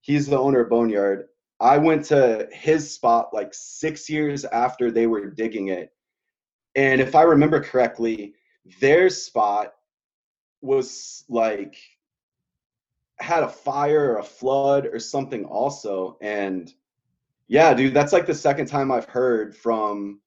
He's 0.00 0.26
the 0.26 0.38
owner 0.38 0.60
of 0.60 0.70
Boneyard. 0.70 1.26
I 1.60 1.78
went 1.78 2.04
to 2.06 2.48
his 2.52 2.92
spot 2.92 3.32
like 3.32 3.52
six 3.52 4.10
years 4.10 4.44
after 4.44 4.90
they 4.90 5.06
were 5.06 5.30
digging 5.30 5.68
it. 5.68 5.92
And 6.74 7.00
if 7.00 7.14
I 7.14 7.22
remember 7.22 7.62
correctly, 7.62 8.34
their 8.80 9.08
spot 9.08 9.74
was 10.60 11.24
like 11.28 11.76
had 13.18 13.44
a 13.44 13.48
fire 13.48 14.12
or 14.12 14.18
a 14.18 14.24
flood 14.24 14.86
or 14.86 14.98
something 14.98 15.44
also. 15.44 16.18
And 16.20 16.72
yeah, 17.48 17.72
dude, 17.74 17.94
that's 17.94 18.12
like 18.12 18.26
the 18.26 18.34
second 18.34 18.66
time 18.66 18.90
I've 18.90 19.04
heard 19.04 19.56
from 19.56 20.20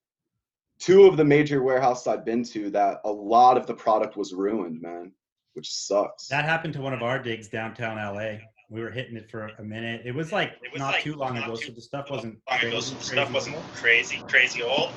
two 0.78 1.06
of 1.06 1.16
the 1.16 1.24
major 1.24 1.62
warehouses 1.62 2.06
I've 2.06 2.24
been 2.24 2.44
to 2.44 2.70
that 2.70 3.00
a 3.04 3.10
lot 3.10 3.56
of 3.56 3.66
the 3.66 3.74
product 3.74 4.16
was 4.16 4.32
ruined, 4.32 4.80
man, 4.80 5.12
which 5.58 5.74
sucks. 5.74 6.28
That 6.28 6.44
happened 6.44 6.72
to 6.74 6.80
one 6.80 6.92
of 6.94 7.02
our 7.02 7.18
digs 7.18 7.48
downtown 7.48 7.96
LA. 7.96 8.38
We 8.70 8.80
were 8.80 8.90
hitting 8.90 9.16
it 9.16 9.28
for 9.28 9.46
a 9.58 9.62
minute. 9.64 10.02
It 10.04 10.14
was 10.14 10.30
like 10.30 10.52
It 10.62 10.70
was 10.72 10.78
not 10.78 10.94
like 10.94 11.02
too 11.02 11.16
long 11.16 11.34
not 11.34 11.44
ago, 11.48 11.56
too 11.56 11.66
so 11.66 11.72
the 11.72 11.80
stuff 11.80 12.10
wasn't 12.10 12.38
long 12.48 12.58
ago, 12.60 12.68
crazy, 12.70 12.80
so 12.80 12.94
the 12.94 12.94
crazy 13.00 13.12
stuff 13.16 13.32
wasn't 13.32 13.56
old. 13.56 13.64
crazy, 13.74 14.22
crazy 14.28 14.62
old. 14.62 14.90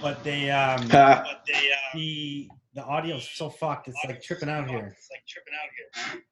But 0.00 0.24
they, 0.24 0.50
um, 0.50 0.88
But 0.88 1.42
they, 1.46 1.52
uh, 1.52 1.76
the 1.94 2.48
the 2.74 2.82
audio's 2.82 3.28
so 3.28 3.50
fucked. 3.50 3.88
It's 3.88 3.98
like 4.06 4.22
tripping 4.22 4.48
out 4.48 4.66
here. 4.70 4.96
It's 4.96 5.10
like 5.10 5.26
tripping 5.26 5.52
out 5.52 5.68
here. 5.76 6.22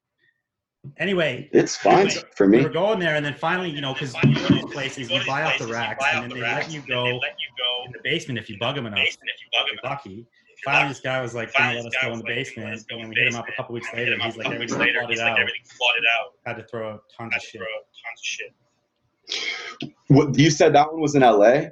Anyway, 0.97 1.49
it's 1.51 1.75
fine 1.75 2.09
for 2.35 2.47
me. 2.47 2.57
we 2.57 2.63
me. 2.63 2.67
were 2.67 2.73
going 2.73 2.97
there, 2.97 3.15
and 3.15 3.23
then 3.23 3.35
finally, 3.35 3.69
you 3.69 3.81
know, 3.81 3.93
because 3.93 4.15
you 4.23 4.33
go 4.33 4.47
to 4.47 4.53
these 4.53 4.65
places, 4.65 5.11
you 5.11 5.21
buy 5.27 5.43
off 5.43 5.59
the 5.59 5.67
racks, 5.67 6.03
and 6.13 6.23
then 6.23 6.39
they 6.39 6.41
let 6.41 6.71
you 6.71 6.81
go 6.87 7.03
They 7.05 7.13
let 7.13 7.35
you 7.37 7.49
go 7.59 7.85
in 7.85 7.91
the 7.91 7.99
basement 8.03 8.39
if 8.39 8.49
you 8.49 8.57
bug 8.57 8.75
them 8.75 8.87
enough. 8.87 8.97
the 8.97 9.03
if 9.03 9.11
you 9.11 9.47
bug 9.53 9.67
them. 9.67 9.75
you're 9.83 9.91
lucky. 9.91 10.25
If 10.57 10.63
Finally, 10.63 10.89
this 10.89 10.99
guy 11.01 11.21
was 11.21 11.35
like, 11.35 11.53
"Gonna 11.53 11.65
Finally, 11.65 11.83
let 11.83 11.87
us 11.87 12.01
guy 12.01 12.07
go 12.07 12.13
in 12.13 12.19
the 12.19 12.25
basement," 12.25 12.73
us 12.73 12.83
go 12.83 12.95
and 12.95 13.03
then 13.03 13.09
we 13.09 13.15
the 13.15 13.21
hit 13.21 13.33
him 13.33 13.39
up 13.39 13.47
a 13.47 13.51
couple 13.51 13.75
weeks 13.75 13.87
later. 13.93 14.13
and 14.13 14.21
He's 14.23 14.35
like, 14.37 14.45
couple 14.45 14.55
"Everything 14.55 14.79
weeks 14.79 14.85
later. 14.87 14.99
flooded 14.99 15.09
He's 15.11 15.19
out." 15.19 15.31
like, 15.31 15.39
everything 15.39 15.61
flooded 15.65 16.03
out. 16.17 16.33
Had 16.45 16.57
to 16.57 16.63
throw 16.67 16.99
tons 17.15 17.33
Had 17.33 17.37
of 17.37 17.43
shit. 17.43 17.61
tons 17.61 18.19
of 18.19 18.25
shit. 18.25 19.93
What, 20.07 20.37
you 20.37 20.49
said 20.49 20.73
that 20.73 20.91
one 20.91 21.01
was 21.01 21.15
in 21.15 21.21
LA? 21.21 21.69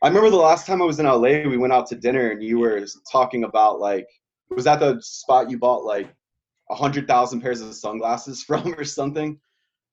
I 0.00 0.06
remember 0.08 0.30
the 0.30 0.36
last 0.36 0.66
time 0.66 0.80
I 0.80 0.84
was 0.84 1.00
in 1.00 1.06
LA, 1.06 1.48
we 1.48 1.56
went 1.56 1.72
out 1.72 1.86
to 1.88 1.96
dinner 1.96 2.30
and 2.30 2.42
you 2.42 2.58
were 2.60 2.86
talking 3.10 3.42
about 3.44 3.80
like, 3.80 4.06
was 4.50 4.64
that 4.64 4.78
the 4.78 5.00
spot 5.02 5.50
you 5.50 5.58
bought 5.58 5.84
like 5.84 6.08
a 6.70 6.74
hundred 6.74 7.08
thousand 7.08 7.40
pairs 7.40 7.60
of 7.60 7.74
sunglasses 7.74 8.42
from 8.46 8.74
or 8.74 8.84
something? 8.84 9.38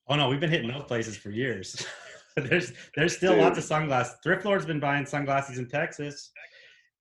Oh 0.07 0.15
no, 0.15 0.29
we've 0.29 0.39
been 0.39 0.51
hitting 0.51 0.69
those 0.69 0.83
places 0.83 1.17
for 1.17 1.31
years. 1.31 1.83
there's 2.35 2.73
there's 2.95 3.15
still 3.17 3.35
lots 3.37 3.57
of 3.57 3.63
sunglasses. 3.63 4.15
Thrift 4.21 4.45
Lord's 4.45 4.65
been 4.65 4.79
buying 4.79 5.05
sunglasses 5.05 5.57
in 5.57 5.67
Texas. 5.67 6.31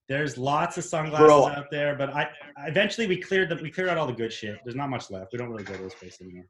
There's 0.09 0.37
lots 0.37 0.77
of 0.77 0.85
sunglasses 0.85 1.27
Bro. 1.27 1.49
out 1.49 1.71
there, 1.71 1.97
but 1.97 2.11
I 2.11 2.29
eventually 2.67 3.07
we 3.07 3.17
cleared 3.21 3.49
the, 3.49 3.57
we 3.57 3.71
cleared 3.71 3.89
out 3.89 3.97
all 3.97 4.07
the 4.07 4.13
good 4.13 4.33
shit. 4.33 4.59
There's 4.65 4.77
not 4.77 4.91
much 4.91 5.11
left. 5.11 5.33
We 5.33 5.39
don't 5.39 5.49
really 5.49 5.65
go 5.65 5.75
to 5.75 5.83
this 5.83 5.95
place 5.95 6.21
anymore. 6.21 6.45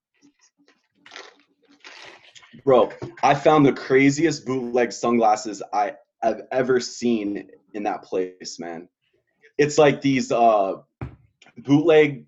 Bro, 2.65 2.93
I 3.23 3.35
found 3.35 3.65
the 3.67 3.73
craziest 3.73 4.45
bootleg 4.45 4.93
sunglasses 4.93 5.63
I 5.73 5.95
have 6.23 6.43
ever 6.51 6.81
seen 6.81 7.51
in 7.75 7.83
that 7.85 8.03
place, 8.03 8.59
man. 8.59 8.89
It's 9.59 9.79
like 9.79 10.01
these 10.01 10.33
uh 10.33 10.77
bootleg 11.59 12.27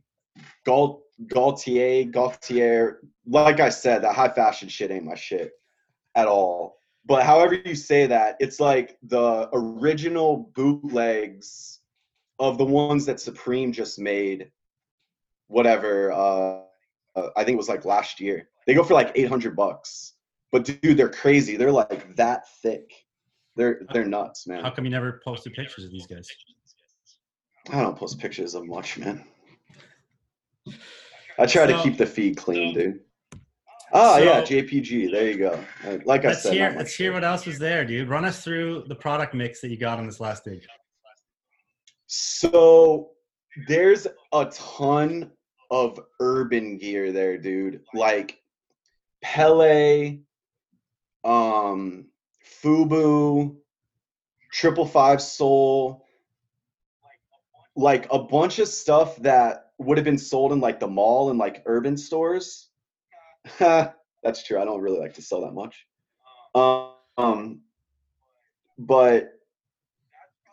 Gault 0.64 1.02
Gaultier, 1.26 2.04
Gaultier. 2.04 3.00
Like 3.26 3.59
I 3.59 3.71
said, 3.71 4.02
that 4.02 4.14
high 4.14 4.28
fashion 4.28 4.68
shit 4.68 4.92
ain't 4.92 5.04
my 5.04 5.14
shit 5.14 5.52
at 6.14 6.28
all. 6.28 6.78
But 7.06 7.22
however 7.22 7.54
you 7.54 7.75
say 7.76 8.06
that, 8.06 8.36
it's 8.40 8.58
like 8.58 8.98
the 9.04 9.48
original 9.52 10.50
bootlegs 10.54 11.80
of 12.38 12.58
the 12.58 12.64
ones 12.64 13.06
that 13.06 13.20
Supreme 13.20 13.72
just 13.72 13.98
made. 13.98 14.50
Whatever, 15.46 16.10
uh, 16.10 16.60
uh, 17.14 17.28
I 17.36 17.44
think 17.44 17.54
it 17.54 17.58
was 17.58 17.68
like 17.68 17.84
last 17.84 18.20
year. 18.20 18.48
They 18.66 18.75
go 18.75 18.82
for 18.82 18.94
like 18.94 19.12
eight 19.14 19.28
hundred 19.28 19.54
bucks. 19.54 20.14
But 20.50 20.64
dude, 20.64 20.96
they're 20.96 21.08
crazy. 21.08 21.56
They're 21.56 21.70
like 21.70 22.16
that 22.16 22.48
thick. 22.62 22.90
They're 23.54 23.82
they're 23.92 24.04
nuts, 24.04 24.48
man. 24.48 24.64
How 24.64 24.70
come 24.70 24.84
you 24.84 24.90
never 24.90 25.20
posted 25.25 25.54
pictures 25.54 25.84
of 25.84 25.92
these 25.92 26.06
guys? 26.06 26.28
I 27.70 27.82
don't 27.82 27.96
post 27.96 28.18
pictures 28.18 28.54
of 28.54 28.66
much, 28.66 28.98
man. 28.98 29.25
I 31.38 31.46
try 31.46 31.66
to 31.66 31.80
keep 31.82 31.96
the 31.98 32.06
feed 32.06 32.36
clean, 32.36 32.75
dude. 32.75 33.00
Oh 33.93 34.19
yeah, 34.19 34.43
JPG. 34.43 35.11
There 35.12 35.31
you 35.31 35.38
go. 35.38 35.64
Like 36.05 36.25
I 36.25 36.28
Let's 36.28 36.43
said, 36.43 36.52
hear. 36.52 36.75
Let's 36.76 36.95
hear 36.95 37.12
what 37.12 37.25
else 37.25 37.47
was 37.47 37.59
there, 37.59 37.85
dude. 37.85 38.09
Run 38.09 38.25
us 38.25 38.43
through 38.43 38.85
the 38.88 38.95
product 38.95 39.35
mix 39.35 39.61
that 39.61 39.71
you 39.71 39.76
got 39.76 39.99
on 39.99 40.07
this 40.07 40.21
last 40.21 40.45
dig. 40.45 40.64
So 42.07 43.11
there's 43.69 44.07
a 44.33 44.47
ton 44.47 45.31
of 45.71 46.00
urban 46.21 46.78
gear 46.78 47.12
there, 47.12 47.38
dude. 47.38 47.83
Like 47.95 48.40
Pele, 49.23 50.19
um, 51.25 52.07
Fubu, 52.62 53.57
Triple 54.52 54.87
Five 54.87 55.23
Soul, 55.23 56.07
like 57.76 58.07
a 58.11 58.19
bunch 58.19 58.59
of 58.59 58.69
stuff 58.69 59.16
that 59.16 59.71
would 59.78 59.99
have 59.99 60.05
been 60.05 60.19
sold 60.19 60.52
in 60.52 60.61
like 60.61 60.81
the 60.81 60.88
mall 60.88 61.31
and 61.31 61.38
like 61.38 61.62
urban 61.66 61.97
stores. 61.97 62.65
That's 63.58 64.42
true. 64.44 64.60
I 64.60 64.64
don't 64.64 64.80
really 64.80 64.98
like 64.98 65.14
to 65.14 65.22
sell 65.22 65.42
that 65.42 65.52
much. 65.52 65.86
Um, 67.18 67.60
but 68.78 69.32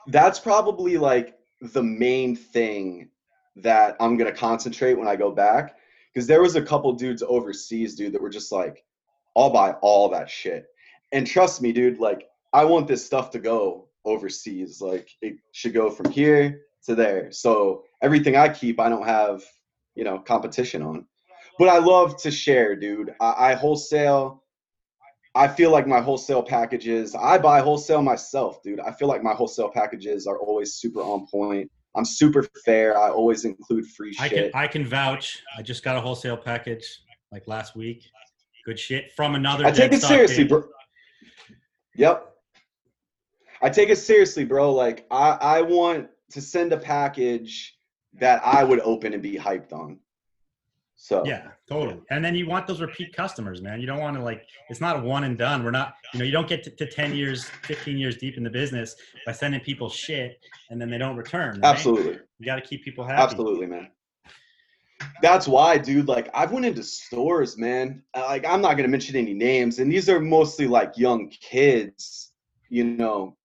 that's 0.07 0.39
probably 0.39 0.97
like 0.97 1.37
the 1.61 1.83
main 1.83 2.35
thing 2.35 3.09
that 3.55 3.95
I'm 3.99 4.17
gonna 4.17 4.33
concentrate 4.33 4.95
when 4.95 5.07
I 5.07 5.15
go 5.15 5.31
back. 5.31 5.77
Because 6.13 6.27
there 6.27 6.41
was 6.41 6.55
a 6.55 6.61
couple 6.61 6.93
dudes 6.93 7.23
overseas, 7.23 7.95
dude, 7.95 8.13
that 8.13 8.21
were 8.21 8.29
just 8.29 8.51
like, 8.51 8.83
I'll 9.35 9.49
buy 9.49 9.71
all 9.81 10.09
that 10.09 10.29
shit. 10.29 10.67
And 11.11 11.25
trust 11.25 11.61
me, 11.61 11.71
dude, 11.71 11.99
like 11.99 12.27
I 12.53 12.65
want 12.65 12.87
this 12.87 13.05
stuff 13.05 13.31
to 13.31 13.39
go 13.39 13.87
overseas. 14.05 14.81
Like 14.81 15.09
it 15.21 15.37
should 15.51 15.73
go 15.73 15.89
from 15.89 16.11
here 16.11 16.61
to 16.85 16.95
there. 16.95 17.31
So 17.31 17.83
everything 18.01 18.35
I 18.35 18.49
keep, 18.49 18.79
I 18.79 18.89
don't 18.89 19.05
have, 19.05 19.43
you 19.95 20.03
know, 20.03 20.19
competition 20.19 20.81
on. 20.81 21.07
But 21.59 21.69
I 21.69 21.77
love 21.77 22.17
to 22.17 22.31
share, 22.31 22.75
dude. 22.75 23.13
I, 23.19 23.51
I 23.51 23.53
wholesale. 23.53 24.43
I 25.35 25.47
feel 25.47 25.71
like 25.71 25.87
my 25.87 25.99
wholesale 25.99 26.43
packages, 26.43 27.15
I 27.15 27.39
buy 27.39 27.59
wholesale 27.61 28.03
myself, 28.03 28.61
dude. 28.61 28.79
I 28.79 28.91
feel 28.91 29.07
like 29.07 29.23
my 29.23 29.33
wholesale 29.33 29.69
packages 29.69 30.27
are 30.27 30.37
always 30.37 30.75
super 30.75 31.01
on 31.01 31.25
point. 31.27 31.71
I'm 31.95 32.05
super 32.05 32.47
fair. 32.65 32.97
I 32.97 33.09
always 33.09 33.45
include 33.45 33.87
free 33.87 34.15
I 34.19 34.27
shit. 34.27 34.51
can 34.51 34.61
I 34.61 34.67
can 34.67 34.85
vouch. 34.85 35.41
I 35.57 35.61
just 35.61 35.83
got 35.83 35.95
a 35.95 36.01
wholesale 36.01 36.37
package 36.37 37.01
like 37.31 37.47
last 37.47 37.75
week. 37.75 38.03
Good 38.65 38.79
shit 38.79 39.11
from 39.11 39.35
another. 39.35 39.65
I 39.65 39.71
take 39.71 39.93
it 39.93 40.01
seriously, 40.01 40.45
bro. 40.45 40.63
Yep. 41.95 42.29
I 43.61 43.69
take 43.69 43.89
it 43.89 43.97
seriously, 43.97 44.45
bro. 44.45 44.71
Like 44.71 45.05
I, 45.11 45.37
I 45.41 45.61
want 45.61 46.09
to 46.31 46.41
send 46.41 46.73
a 46.73 46.77
package 46.77 47.77
that 48.13 48.41
I 48.45 48.63
would 48.63 48.79
open 48.81 49.13
and 49.13 49.21
be 49.21 49.35
hyped 49.35 49.73
on. 49.73 49.99
So 51.03 51.21
Yeah, 51.25 51.49
totally. 51.67 51.99
And 52.11 52.23
then 52.23 52.33
you 52.33 52.47
want 52.47 52.65
those 52.65 52.79
repeat 52.79 53.13
customers, 53.13 53.61
man. 53.61 53.81
You 53.81 53.85
don't 53.85 53.99
want 53.99 54.15
to 54.15 54.23
like 54.23 54.47
it's 54.69 54.79
not 54.79 55.03
one 55.03 55.25
and 55.25 55.37
done. 55.37 55.61
We're 55.61 55.71
not, 55.71 55.95
you 56.13 56.19
know, 56.19 56.23
you 56.23 56.31
don't 56.31 56.47
get 56.47 56.63
to, 56.63 56.69
to 56.69 56.89
10 56.89 57.13
years, 57.13 57.43
15 57.43 57.97
years 57.97 58.15
deep 58.15 58.37
in 58.37 58.43
the 58.43 58.49
business 58.49 58.95
by 59.25 59.33
sending 59.33 59.59
people 59.59 59.89
shit 59.89 60.39
and 60.69 60.79
then 60.79 60.89
they 60.89 60.97
don't 60.97 61.17
return. 61.17 61.59
right? 61.59 61.65
absolutely. 61.65 62.19
You 62.39 62.45
got 62.45 62.55
to 62.55 62.61
keep 62.61 62.85
people 62.85 63.03
happy. 63.03 63.21
Absolutely, 63.21 63.67
man. 63.67 63.89
That's 65.21 65.45
why, 65.45 65.77
dude. 65.77 66.07
Like, 66.07 66.29
I've 66.33 66.53
went 66.53 66.65
into 66.65 66.83
stores, 66.83 67.57
man. 67.57 68.01
Like, 68.15 68.45
I'm 68.45 68.61
not 68.61 68.77
gonna 68.77 68.87
mention 68.87 69.17
any 69.17 69.33
names, 69.33 69.79
and 69.79 69.91
these 69.91 70.07
are 70.07 70.21
mostly 70.21 70.67
like 70.67 70.97
young 70.97 71.27
kids, 71.27 72.31
you 72.69 72.85
know, 72.85 73.35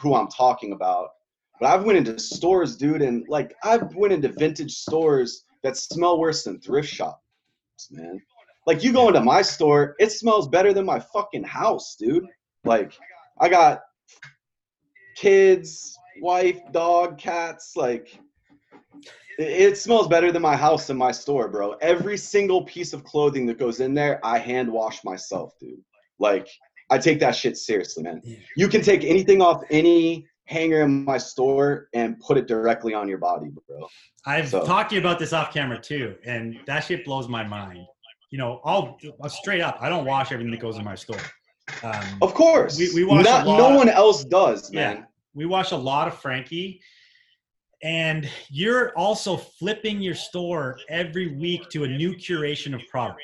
who 0.00 0.14
I'm 0.14 0.28
talking 0.28 0.72
about. 0.72 1.10
But 1.60 1.66
I've 1.66 1.84
went 1.84 1.98
into 1.98 2.18
stores, 2.18 2.76
dude, 2.76 3.02
and 3.02 3.26
like 3.28 3.54
I've 3.62 3.94
went 3.94 4.14
into 4.14 4.28
vintage 4.28 4.72
stores 4.72 5.44
that 5.62 5.76
smell 5.76 6.18
worse 6.18 6.44
than 6.44 6.60
thrift 6.60 6.88
shops, 6.88 7.20
man. 7.90 8.20
Like, 8.66 8.84
you 8.84 8.92
go 8.92 9.08
into 9.08 9.20
my 9.20 9.42
store, 9.42 9.96
it 9.98 10.12
smells 10.12 10.48
better 10.48 10.72
than 10.72 10.84
my 10.84 11.00
fucking 11.00 11.44
house, 11.44 11.96
dude. 11.98 12.26
Like, 12.64 12.92
I 13.40 13.48
got 13.48 13.82
kids, 15.16 15.96
wife, 16.20 16.60
dog, 16.72 17.18
cats, 17.18 17.72
like 17.76 18.18
it- 19.38 19.60
it 19.72 19.78
smells 19.78 20.08
better 20.08 20.30
than 20.30 20.42
my 20.42 20.56
house 20.56 20.90
and 20.90 20.98
my 20.98 21.10
store, 21.10 21.48
bro. 21.48 21.72
Every 21.80 22.16
single 22.18 22.64
piece 22.64 22.92
of 22.92 23.02
clothing 23.04 23.46
that 23.46 23.58
goes 23.58 23.80
in 23.80 23.94
there, 23.94 24.20
I 24.24 24.38
hand 24.38 24.70
wash 24.70 25.02
myself, 25.04 25.54
dude. 25.58 25.82
Like, 26.18 26.48
I 26.90 26.98
take 26.98 27.18
that 27.20 27.34
shit 27.34 27.56
seriously, 27.56 28.02
man. 28.02 28.20
You 28.56 28.68
can 28.68 28.82
take 28.82 29.04
anything 29.04 29.40
off 29.40 29.62
any 29.70 30.26
hanger 30.52 30.82
in 30.82 31.04
my 31.04 31.18
store 31.18 31.88
and 31.94 32.20
put 32.20 32.36
it 32.36 32.46
directly 32.46 32.92
on 32.94 33.08
your 33.08 33.18
body, 33.18 33.48
bro. 33.66 33.88
I've 34.26 34.48
So- 34.50 34.64
talked 34.64 34.90
to 34.90 34.94
you 34.96 35.00
about 35.00 35.18
this 35.18 35.32
off 35.32 35.52
camera 35.52 35.80
too, 35.80 36.16
and 36.24 36.60
that 36.66 36.80
shit 36.80 37.04
blows 37.04 37.28
my 37.28 37.42
mind. 37.42 37.86
You 38.30 38.38
know, 38.38 38.60
I'll, 38.64 38.98
I'll 39.22 39.28
straight 39.30 39.60
up, 39.60 39.78
I 39.80 39.88
don't 39.88 40.04
wash 40.04 40.30
everything 40.32 40.50
that 40.52 40.60
goes 40.60 40.76
in 40.78 40.84
my 40.84 40.94
store. 40.94 41.18
Um, 41.82 42.18
Of 42.20 42.34
course. 42.34 42.78
We- 42.78 42.92
we 42.94 43.04
wash 43.04 43.24
Not, 43.24 43.46
no 43.46 43.74
one 43.76 43.88
else 43.88 44.24
does, 44.24 44.72
Yeah. 44.72 44.94
man. 44.94 45.06
we 45.34 45.46
wash 45.46 45.70
a 45.72 45.76
lot 45.76 46.06
of 46.08 46.18
Frankie, 46.18 46.80
and 47.82 48.28
you're 48.48 48.96
also 48.96 49.36
flipping 49.36 50.00
your 50.00 50.14
store 50.14 50.78
every 50.88 51.34
week 51.36 51.68
to 51.70 51.84
a 51.84 51.88
new 51.88 52.14
curation 52.14 52.74
of 52.74 52.80
product, 52.90 53.20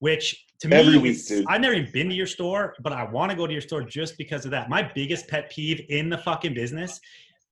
which 0.00 0.45
to 0.60 0.68
me, 0.68 0.76
Every 0.76 0.98
week, 0.98 1.26
dude. 1.26 1.44
I've 1.48 1.60
never 1.60 1.74
even 1.74 1.90
been 1.92 2.08
to 2.08 2.14
your 2.14 2.26
store, 2.26 2.74
but 2.82 2.92
I 2.92 3.04
want 3.04 3.30
to 3.30 3.36
go 3.36 3.46
to 3.46 3.52
your 3.52 3.62
store 3.62 3.82
just 3.82 4.16
because 4.16 4.44
of 4.44 4.50
that. 4.52 4.68
My 4.68 4.90
biggest 4.94 5.28
pet 5.28 5.50
peeve 5.50 5.84
in 5.88 6.08
the 6.08 6.18
fucking 6.18 6.54
business 6.54 7.00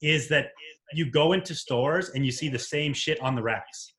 is 0.02 0.28
that 0.28 0.48
you 0.92 1.10
go 1.10 1.32
into 1.32 1.54
stores 1.54 2.10
and 2.10 2.24
you 2.24 2.32
see 2.32 2.48
the 2.48 2.58
same 2.58 2.92
shit 2.92 3.20
on 3.20 3.34
the 3.34 3.42
racks. 3.42 3.92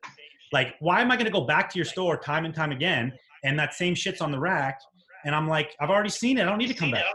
Like, 0.52 0.76
why 0.80 1.02
am 1.02 1.12
I 1.12 1.16
going 1.16 1.26
to 1.26 1.32
go 1.32 1.42
back 1.42 1.70
to 1.72 1.78
your 1.78 1.86
store 1.86 2.18
time 2.18 2.46
and 2.46 2.54
time 2.54 2.72
again 2.72 3.12
and 3.44 3.58
that 3.60 3.74
same 3.74 3.96
shit's 3.96 4.22
on 4.22 4.32
the 4.32 4.40
rack? 4.40 4.80
And 5.26 5.34
I'm 5.34 5.48
like, 5.48 5.76
I've 5.80 5.90
already 5.90 6.10
seen 6.10 6.38
it. 6.38 6.44
I 6.44 6.46
don't 6.46 6.60
need 6.60 6.68
to 6.68 6.74
come 6.74 6.92
back. 6.92 7.06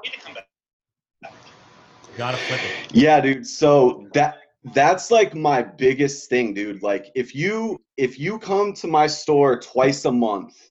Gotta 2.16 2.37
flip 2.37 2.61
it. 2.61 2.94
Yeah, 2.94 3.20
dude. 3.20 3.46
So 3.46 4.09
that 4.14 4.38
that's 4.74 5.11
like 5.11 5.35
my 5.35 5.62
biggest 5.62 6.29
thing, 6.29 6.53
dude. 6.53 6.83
Like 6.83 7.11
if 7.14 7.35
you 7.35 7.81
if 7.96 8.18
you 8.18 8.38
come 8.38 8.72
to 8.74 8.87
my 8.87 9.07
store 9.07 9.59
twice 9.61 10.05
a 10.05 10.12
month, 10.12 10.70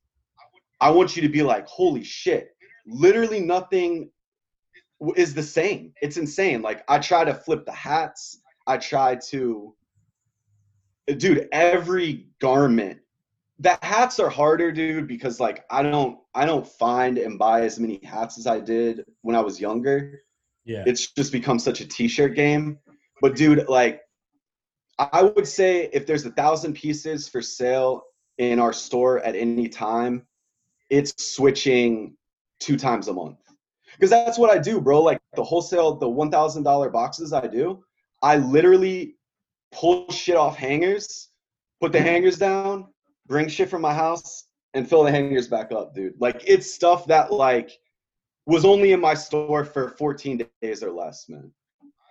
I 0.81 0.89
want 0.91 1.15
you 1.15 1.21
to 1.21 1.29
be 1.29 1.43
like, 1.43 1.67
"Holy 1.67 2.03
shit. 2.03 2.55
Literally 2.85 3.39
nothing 3.39 4.09
is 5.15 5.33
the 5.33 5.43
same." 5.43 5.93
It's 6.01 6.17
insane. 6.17 6.61
Like 6.61 6.83
I 6.87 6.99
try 6.99 7.23
to 7.23 7.33
flip 7.33 7.65
the 7.65 7.71
hats. 7.71 8.39
I 8.67 8.77
try 8.77 9.15
to 9.29 9.75
Dude, 11.17 11.47
every 11.51 12.27
garment 12.39 12.99
the 13.61 13.77
hats 13.81 14.19
are 14.19 14.29
harder, 14.29 14.71
dude, 14.71 15.07
because 15.07 15.39
like 15.39 15.65
I 15.69 15.81
don't 15.83 16.19
I 16.35 16.45
don't 16.45 16.65
find 16.65 17.17
and 17.17 17.37
buy 17.37 17.61
as 17.63 17.79
many 17.79 17.99
hats 18.03 18.37
as 18.37 18.47
I 18.47 18.59
did 18.59 19.03
when 19.21 19.35
I 19.35 19.41
was 19.41 19.59
younger 19.59 20.21
Yeah. 20.65 20.83
it's 20.85 21.11
just 21.11 21.31
become 21.31 21.57
such 21.59 21.81
a 21.81 21.87
t-shirt 21.87 22.35
game 22.35 22.77
but 23.21 23.35
dude 23.35 23.67
like 23.67 24.01
i 24.99 25.23
would 25.23 25.47
say 25.47 25.89
if 25.93 26.05
there's 26.05 26.25
a 26.25 26.31
thousand 26.31 26.73
pieces 26.73 27.27
for 27.27 27.41
sale 27.41 28.03
in 28.37 28.59
our 28.59 28.73
store 28.73 29.19
at 29.21 29.35
any 29.35 29.67
time 29.67 30.25
it's 30.89 31.13
switching 31.36 32.15
two 32.60 32.78
times 32.78 33.08
a 33.08 33.13
month 33.13 33.38
because 33.93 34.10
that's 34.10 34.38
what 34.38 34.49
i 34.49 34.58
do 34.58 34.80
bro 34.82 35.02
like 35.02 35.19
the 35.36 35.43
wholesale 35.43 35.95
the 35.95 36.06
$1000 36.06 36.91
boxes 36.91 37.34
i 37.34 37.45
do 37.47 37.84
i 38.21 38.38
literally 38.38 39.15
pull 39.71 40.10
shit 40.12 40.36
off 40.36 40.56
hangers 40.58 41.30
put 41.82 41.91
the 41.91 42.02
hangers 42.02 42.38
down 42.38 42.88
bring 43.28 43.47
shit 43.47 43.69
from 43.69 43.82
my 43.82 43.93
house 43.93 44.45
and 44.73 44.88
fill 44.88 45.04
the 45.04 45.12
hangers 45.12 45.47
back 45.47 45.71
up 45.71 45.93
dude 45.95 46.13
like 46.19 46.41
it's 46.45 46.73
stuff 46.73 47.06
that 47.08 47.32
like 47.32 47.80
was 48.49 48.65
only 48.65 48.91
in 48.91 48.99
my 48.99 49.13
store 49.13 49.63
for 49.63 49.89
14 49.89 50.43
days 50.62 50.84
or 50.84 50.91
less, 50.91 51.30
man. 51.30 51.52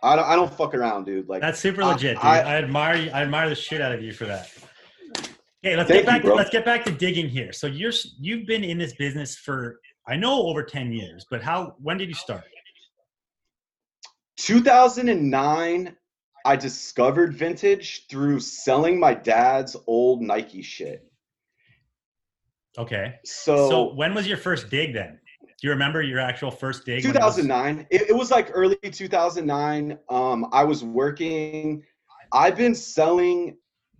I 0.04 0.14
don't, 0.14 0.24
I 0.24 0.36
don't 0.36 0.52
fuck 0.52 0.72
around, 0.72 1.04
dude. 1.04 1.28
Like 1.28 1.40
That's 1.40 1.58
super 1.58 1.82
I- 1.82 1.92
legit, 1.92 2.16
dude. 2.16 2.24
I- 2.24 2.38
I, 2.38 2.56
admire 2.58 2.96
you. 2.96 3.10
I 3.10 3.22
admire 3.22 3.48
the 3.48 3.56
shit 3.56 3.80
out 3.80 3.92
of 3.92 4.00
you 4.02 4.12
for 4.12 4.26
that. 4.26 4.48
Okay, 5.68 5.76
let's 5.76 5.90
Thank 5.90 6.06
get 6.06 6.06
back. 6.06 6.24
you, 6.24 6.30
to, 6.30 6.34
let's 6.34 6.50
get 6.50 6.64
back 6.64 6.84
to 6.86 6.90
digging 6.90 7.28
here. 7.28 7.52
So 7.52 7.66
you're 7.66 7.92
you've 8.18 8.46
been 8.46 8.64
in 8.64 8.78
this 8.78 8.94
business 8.94 9.36
for 9.36 9.80
I 10.06 10.16
know 10.16 10.44
over 10.46 10.62
ten 10.62 10.92
years, 10.92 11.26
but 11.30 11.42
how? 11.42 11.74
When 11.78 11.98
did 11.98 12.08
you 12.08 12.14
start? 12.14 12.44
2009, 14.38 15.94
I 16.46 16.56
discovered 16.56 17.34
vintage 17.34 18.06
through 18.08 18.40
selling 18.40 18.98
my 18.98 19.12
dad's 19.12 19.76
old 19.86 20.22
Nike 20.22 20.62
shit. 20.62 21.04
Okay. 22.78 23.16
So, 23.24 23.68
So, 23.68 23.94
when 23.94 24.14
was 24.14 24.26
your 24.28 24.36
first 24.38 24.70
dig 24.70 24.94
then? 24.94 25.18
Do 25.40 25.66
you 25.66 25.70
remember 25.70 26.00
your 26.00 26.20
actual 26.20 26.52
first 26.52 26.86
dig? 26.86 27.04
when 27.04 27.16
it 27.16 27.20
was- 27.20 27.36
2009. 27.36 27.86
It, 27.90 28.10
it 28.10 28.12
was 28.16 28.30
like 28.30 28.50
early 28.54 28.76
2009. 28.76 29.98
Um, 30.08 30.46
I 30.52 30.62
was 30.64 30.84
working. 30.84 31.82
I've 32.32 32.56
been 32.56 32.74
selling 32.76 33.56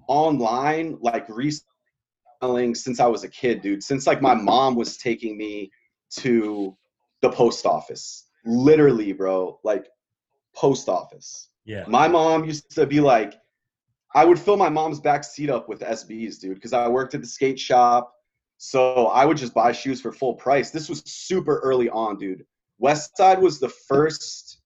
online, 0.08 0.98
like 1.00 1.26
reselling 1.28 2.74
since 2.74 2.98
I 2.98 3.06
was 3.06 3.24
a 3.24 3.28
kid, 3.28 3.62
dude. 3.62 3.82
Since 3.82 4.06
like 4.06 4.20
my 4.20 4.34
mom 4.34 4.74
was 4.74 4.96
taking 4.96 5.38
me 5.38 5.70
to 6.18 6.76
the 7.22 7.30
post 7.30 7.66
office, 7.66 8.28
literally, 8.44 9.12
bro. 9.12 9.60
Like 9.62 9.86
post 10.54 10.88
office. 10.88 11.50
Yeah. 11.64 11.84
My 11.86 12.08
mom 12.08 12.44
used 12.44 12.74
to 12.74 12.86
be 12.86 13.00
like, 13.00 13.34
I 14.14 14.24
would 14.24 14.38
fill 14.38 14.56
my 14.56 14.70
mom's 14.70 15.00
back 15.00 15.22
seat 15.22 15.50
up 15.50 15.68
with 15.68 15.80
SBs, 15.80 16.40
dude, 16.40 16.54
because 16.54 16.72
I 16.72 16.88
worked 16.88 17.14
at 17.14 17.20
the 17.20 17.26
skate 17.26 17.60
shop. 17.60 18.12
So 18.56 19.06
I 19.08 19.24
would 19.24 19.36
just 19.36 19.54
buy 19.54 19.70
shoes 19.70 20.00
for 20.00 20.12
full 20.12 20.34
price. 20.34 20.70
This 20.70 20.88
was 20.88 21.02
super 21.04 21.60
early 21.60 21.88
on, 21.90 22.16
dude. 22.16 22.44
Westside 22.82 23.38
was 23.40 23.60
the 23.60 23.68
first 23.68 24.60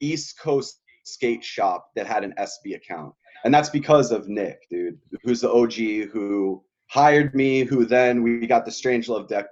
East 0.00 0.38
Coast 0.38 0.80
skate 1.04 1.42
shop 1.42 1.90
that 1.96 2.06
had 2.06 2.24
an 2.24 2.34
SB 2.38 2.76
account. 2.76 3.14
And 3.44 3.52
that's 3.52 3.68
because 3.68 4.10
of 4.10 4.28
Nick, 4.28 4.68
dude, 4.70 4.98
who's 5.22 5.42
the 5.42 5.50
OG 5.50 6.10
who 6.10 6.62
hired 6.88 7.34
me, 7.34 7.64
who 7.64 7.84
then 7.84 8.22
we 8.22 8.46
got 8.46 8.64
the 8.64 8.70
Strangelove 8.70 9.28
deck 9.28 9.46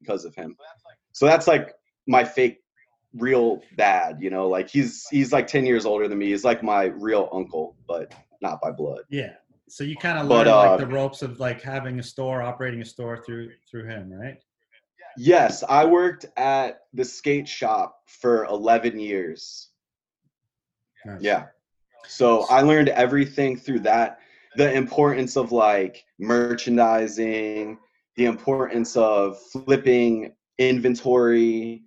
because 0.00 0.24
of 0.24 0.34
him. 0.34 0.56
So 1.12 1.26
that's 1.26 1.46
like 1.46 1.72
my 2.06 2.24
fake 2.24 2.58
real 3.14 3.62
dad, 3.76 4.18
you 4.20 4.30
know, 4.30 4.48
like 4.48 4.68
he's 4.68 5.06
he's 5.10 5.32
like 5.32 5.46
10 5.46 5.64
years 5.64 5.86
older 5.86 6.08
than 6.08 6.18
me. 6.18 6.26
He's 6.26 6.44
like 6.44 6.62
my 6.62 6.84
real 6.84 7.28
uncle, 7.32 7.76
but 7.88 8.12
not 8.42 8.60
by 8.60 8.70
blood. 8.70 9.02
Yeah. 9.08 9.34
So 9.68 9.84
you 9.84 9.96
kind 9.96 10.18
of 10.18 10.28
But, 10.28 10.46
learn 10.46 10.54
uh, 10.54 10.70
like 10.70 10.80
the 10.80 10.86
ropes 10.86 11.22
of 11.22 11.40
like 11.40 11.62
having 11.62 11.98
a 11.98 12.02
store, 12.02 12.42
operating 12.42 12.82
a 12.82 12.84
store 12.84 13.24
through 13.24 13.50
through 13.70 13.86
him, 13.86 14.12
right? 14.12 14.36
Yes, 15.16 15.62
I 15.68 15.84
worked 15.84 16.26
at 16.36 16.80
the 16.92 17.04
skate 17.04 17.46
shop 17.46 18.00
for 18.06 18.44
11 18.46 18.98
years. 18.98 19.70
Nice. 21.04 21.22
Yeah. 21.22 21.46
So 22.06 22.46
I 22.48 22.62
learned 22.62 22.88
everything 22.90 23.56
through 23.56 23.80
that. 23.80 24.18
The 24.56 24.72
importance 24.72 25.36
of 25.36 25.52
like 25.52 26.04
merchandising, 26.18 27.78
the 28.16 28.24
importance 28.24 28.96
of 28.96 29.40
flipping 29.50 30.32
inventory, 30.58 31.82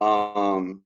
um, 0.00 0.82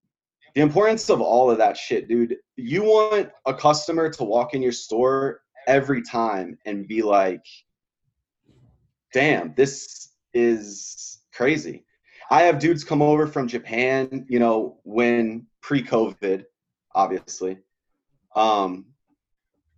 the 0.55 0.61
importance 0.61 1.11
of 1.11 1.21
all 1.21 1.51
of 1.51 1.59
that 1.59 1.77
shit, 1.77 2.09
dude. 2.09 2.37
You 2.57 2.83
want 2.83 3.31
a 3.47 3.55
customer 3.55 4.11
to 4.11 4.25
walk 4.25 4.55
in 4.55 4.63
your 4.63 4.73
store 4.73 5.41
every 5.67 6.03
time 6.03 6.59
and 6.65 6.89
be 6.89 7.03
like, 7.03 7.45
damn, 9.13 9.55
this 9.55 10.11
is 10.35 11.21
crazy. 11.33 11.85
I 12.31 12.43
have 12.43 12.59
dudes 12.59 12.85
come 12.85 13.03
over 13.03 13.27
from 13.27 13.49
Japan, 13.49 14.27
you 14.29 14.39
know, 14.39 14.79
when 14.85 15.47
pre 15.63 15.83
COVID, 15.83 16.45
obviously. 16.95 17.59
Um, 18.35 18.87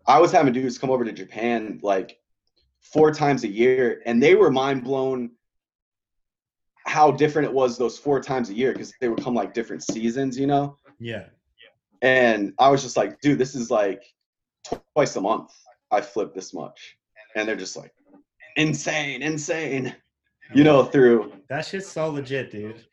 I 0.06 0.18
was 0.18 0.32
having 0.32 0.52
dudes 0.52 0.78
come 0.78 0.90
over 0.90 1.04
to 1.04 1.12
Japan 1.12 1.78
like 1.82 2.18
four 2.80 3.12
times 3.12 3.44
a 3.44 3.48
year, 3.48 4.02
and 4.06 4.22
they 4.22 4.34
were 4.34 4.50
mind 4.50 4.84
blown 4.84 5.30
how 6.86 7.10
different 7.10 7.46
it 7.46 7.54
was 7.54 7.78
those 7.78 7.98
four 7.98 8.20
times 8.20 8.50
a 8.50 8.54
year 8.54 8.72
because 8.72 8.92
they 9.00 9.08
would 9.08 9.22
come 9.22 9.34
like 9.34 9.54
different 9.54 9.82
seasons, 9.82 10.38
you 10.38 10.46
know. 10.46 10.76
Yeah. 10.98 11.26
And 12.02 12.54
I 12.58 12.70
was 12.70 12.82
just 12.82 12.96
like, 12.96 13.20
dude, 13.20 13.38
this 13.38 13.54
is 13.54 13.70
like 13.70 14.02
twice 14.94 15.16
a 15.16 15.20
month. 15.20 15.52
I 15.90 16.00
flip 16.00 16.34
this 16.34 16.54
much, 16.54 16.96
and 17.36 17.48
they're 17.48 17.56
just 17.56 17.76
like, 17.76 17.92
insane, 18.56 19.22
insane, 19.22 19.94
you 20.54 20.64
know. 20.64 20.84
Through 20.84 21.32
That 21.48 21.66
shit's 21.66 21.88
so 21.88 22.10
legit, 22.10 22.50
dude. 22.50 22.84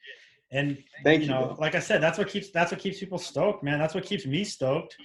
And 0.52 0.78
thank 1.04 1.22
you 1.22 1.28
you. 1.28 1.34
know, 1.34 1.56
like 1.60 1.76
I 1.76 1.80
said, 1.80 2.02
that's 2.02 2.18
what 2.18 2.28
keeps 2.30 2.50
that's 2.52 2.72
what 2.72 2.80
keeps 2.80 3.00
people 3.00 3.18
stoked, 3.18 3.64
man. 3.64 3.80
That's 3.80 3.94
what 3.94 4.04
keeps 4.04 4.26
me 4.26 4.44
stoked. 4.44 4.96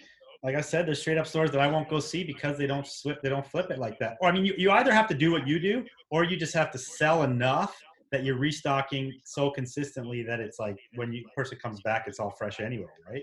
Like 0.42 0.56
I 0.56 0.60
said, 0.60 0.86
there's 0.86 1.00
straight 1.00 1.18
up 1.18 1.26
stores 1.26 1.52
that 1.52 1.60
I 1.60 1.68
won't 1.68 1.88
go 1.88 2.00
see 2.00 2.24
because 2.24 2.58
they 2.58 2.66
don't 2.66 2.86
flip 2.86 3.20
they 3.22 3.28
don't 3.28 3.46
flip 3.46 3.70
it 3.70 3.78
like 3.78 3.98
that. 4.00 4.16
Or 4.20 4.28
I 4.28 4.32
mean, 4.32 4.44
you, 4.44 4.54
you 4.58 4.70
either 4.72 4.92
have 4.92 5.06
to 5.08 5.14
do 5.14 5.30
what 5.30 5.46
you 5.46 5.60
do, 5.60 5.84
or 6.10 6.24
you 6.24 6.36
just 6.36 6.54
have 6.54 6.70
to 6.72 6.78
sell 6.78 7.22
enough 7.22 7.80
that 8.10 8.24
you're 8.24 8.36
restocking 8.36 9.12
so 9.24 9.50
consistently 9.50 10.22
that 10.24 10.40
it's 10.40 10.58
like 10.58 10.78
when 10.96 11.12
you 11.12 11.24
person 11.34 11.58
comes 11.58 11.80
back, 11.82 12.04
it's 12.06 12.18
all 12.18 12.30
fresh 12.30 12.60
anyway, 12.60 12.86
right? 13.08 13.22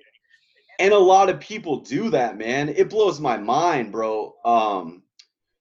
and 0.80 0.94
a 0.94 0.98
lot 0.98 1.30
of 1.30 1.40
people 1.40 1.82
do 1.82 2.10
that 2.10 2.38
man 2.38 2.70
it 2.70 2.90
blows 2.90 3.20
my 3.20 3.38
mind 3.38 3.92
bro 3.92 4.34
um 4.46 5.04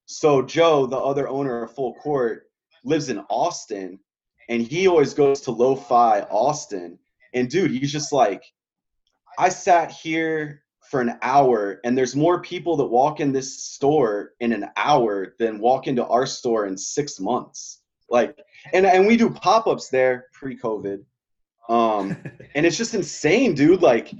so 0.06 0.40
joe 0.40 0.86
the 0.86 0.96
other 0.96 1.28
owner 1.28 1.64
of 1.64 1.74
full 1.74 1.94
court 1.94 2.44
lives 2.84 3.10
in 3.10 3.18
austin 3.28 3.98
and 4.48 4.62
he 4.62 4.86
always 4.88 5.12
goes 5.12 5.40
to 5.42 5.50
lo-fi 5.50 6.20
austin 6.30 6.98
and 7.34 7.50
dude 7.50 7.70
he's 7.70 7.92
just 7.92 8.12
like 8.12 8.42
i 9.38 9.48
sat 9.48 9.90
here 9.90 10.62
for 10.90 11.00
an 11.00 11.18
hour 11.22 11.80
and 11.84 11.96
there's 11.96 12.16
more 12.16 12.40
people 12.40 12.76
that 12.76 12.84
walk 12.84 13.20
in 13.20 13.32
this 13.32 13.62
store 13.62 14.32
in 14.40 14.52
an 14.52 14.66
hour 14.76 15.34
than 15.38 15.58
walk 15.58 15.86
into 15.86 16.04
our 16.06 16.26
store 16.26 16.66
in 16.66 16.76
six 16.76 17.20
months 17.20 17.82
like 18.08 18.38
and 18.72 18.86
and 18.86 19.06
we 19.06 19.16
do 19.16 19.28
pop-ups 19.30 19.88
there 19.88 20.26
pre-covid 20.32 21.04
um 21.68 22.16
and 22.54 22.64
it's 22.64 22.78
just 22.78 22.94
insane 22.94 23.54
dude 23.54 23.82
like 23.82 24.12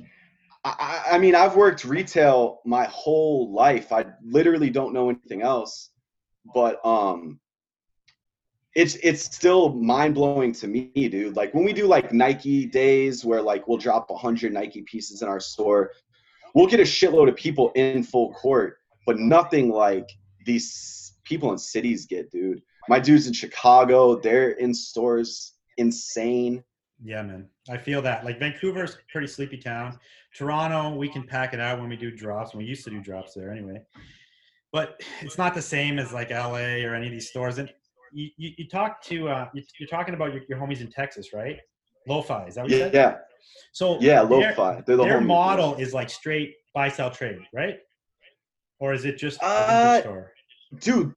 I, 0.64 1.04
I 1.12 1.18
mean, 1.18 1.34
I've 1.34 1.56
worked 1.56 1.84
retail 1.84 2.60
my 2.64 2.84
whole 2.84 3.52
life. 3.52 3.92
I 3.92 4.06
literally 4.24 4.70
don't 4.70 4.92
know 4.92 5.08
anything 5.08 5.42
else, 5.42 5.90
but 6.52 6.84
um, 6.84 7.38
it's 8.74 8.96
it's 8.96 9.22
still 9.22 9.72
mind 9.74 10.14
blowing 10.14 10.52
to 10.54 10.68
me, 10.68 10.90
dude. 10.94 11.36
Like 11.36 11.54
when 11.54 11.64
we 11.64 11.72
do 11.72 11.86
like 11.86 12.12
Nike 12.12 12.66
days, 12.66 13.24
where 13.24 13.40
like 13.40 13.68
we'll 13.68 13.78
drop 13.78 14.10
hundred 14.16 14.52
Nike 14.52 14.82
pieces 14.82 15.22
in 15.22 15.28
our 15.28 15.40
store, 15.40 15.92
we'll 16.54 16.66
get 16.66 16.80
a 16.80 16.84
shitload 16.84 17.28
of 17.28 17.36
people 17.36 17.70
in 17.74 18.02
full 18.02 18.32
court, 18.34 18.78
but 19.06 19.18
nothing 19.18 19.70
like 19.70 20.08
these 20.44 21.14
people 21.24 21.52
in 21.52 21.58
cities 21.58 22.06
get, 22.06 22.30
dude. 22.30 22.62
My 22.88 22.98
dudes 22.98 23.26
in 23.26 23.32
Chicago, 23.32 24.18
they're 24.18 24.52
in 24.52 24.72
stores 24.72 25.54
insane. 25.76 26.64
Yeah, 27.02 27.22
man. 27.22 27.48
I 27.70 27.76
feel 27.76 28.02
that. 28.02 28.24
Like 28.24 28.38
Vancouver's 28.40 28.94
a 28.94 28.98
pretty 29.12 29.26
sleepy 29.26 29.58
town. 29.58 29.98
Toronto, 30.34 30.96
we 30.96 31.08
can 31.08 31.22
pack 31.22 31.54
it 31.54 31.60
out 31.60 31.78
when 31.80 31.88
we 31.88 31.96
do 31.96 32.10
drops. 32.10 32.54
We 32.54 32.64
used 32.64 32.84
to 32.84 32.90
do 32.90 33.00
drops 33.00 33.34
there 33.34 33.50
anyway. 33.50 33.82
But 34.72 35.00
it's 35.20 35.38
not 35.38 35.54
the 35.54 35.62
same 35.62 35.98
as 35.98 36.12
like 36.12 36.30
LA 36.30 36.84
or 36.84 36.94
any 36.94 37.06
of 37.06 37.12
these 37.12 37.28
stores. 37.28 37.58
And 37.58 37.70
you, 38.12 38.30
you, 38.36 38.52
you 38.58 38.68
talk 38.68 39.02
to 39.04 39.28
uh, 39.28 39.48
you, 39.54 39.62
you're 39.78 39.88
talking 39.88 40.14
about 40.14 40.32
your, 40.32 40.42
your 40.48 40.58
homies 40.58 40.80
in 40.80 40.90
Texas, 40.90 41.32
right? 41.32 41.58
Lo-fi, 42.06 42.46
is 42.46 42.54
that 42.54 42.62
what 42.62 42.70
you 42.70 42.78
Yeah, 42.78 42.84
said? 42.84 42.94
yeah, 42.94 43.16
So 43.72 43.98
yeah. 44.00 44.24
their- 44.24 44.48
Lo-fi. 44.50 44.82
They're 44.86 44.96
the 44.96 45.04
their 45.04 45.20
model 45.20 45.74
is 45.76 45.94
like 45.94 46.10
straight 46.10 46.54
buy 46.74 46.88
sell 46.88 47.10
trade, 47.10 47.40
right? 47.52 47.78
Or 48.80 48.92
is 48.92 49.04
it 49.04 49.18
just 49.18 49.40
a 49.42 49.46
Uh, 49.46 50.00
store? 50.00 50.32
dude 50.80 51.14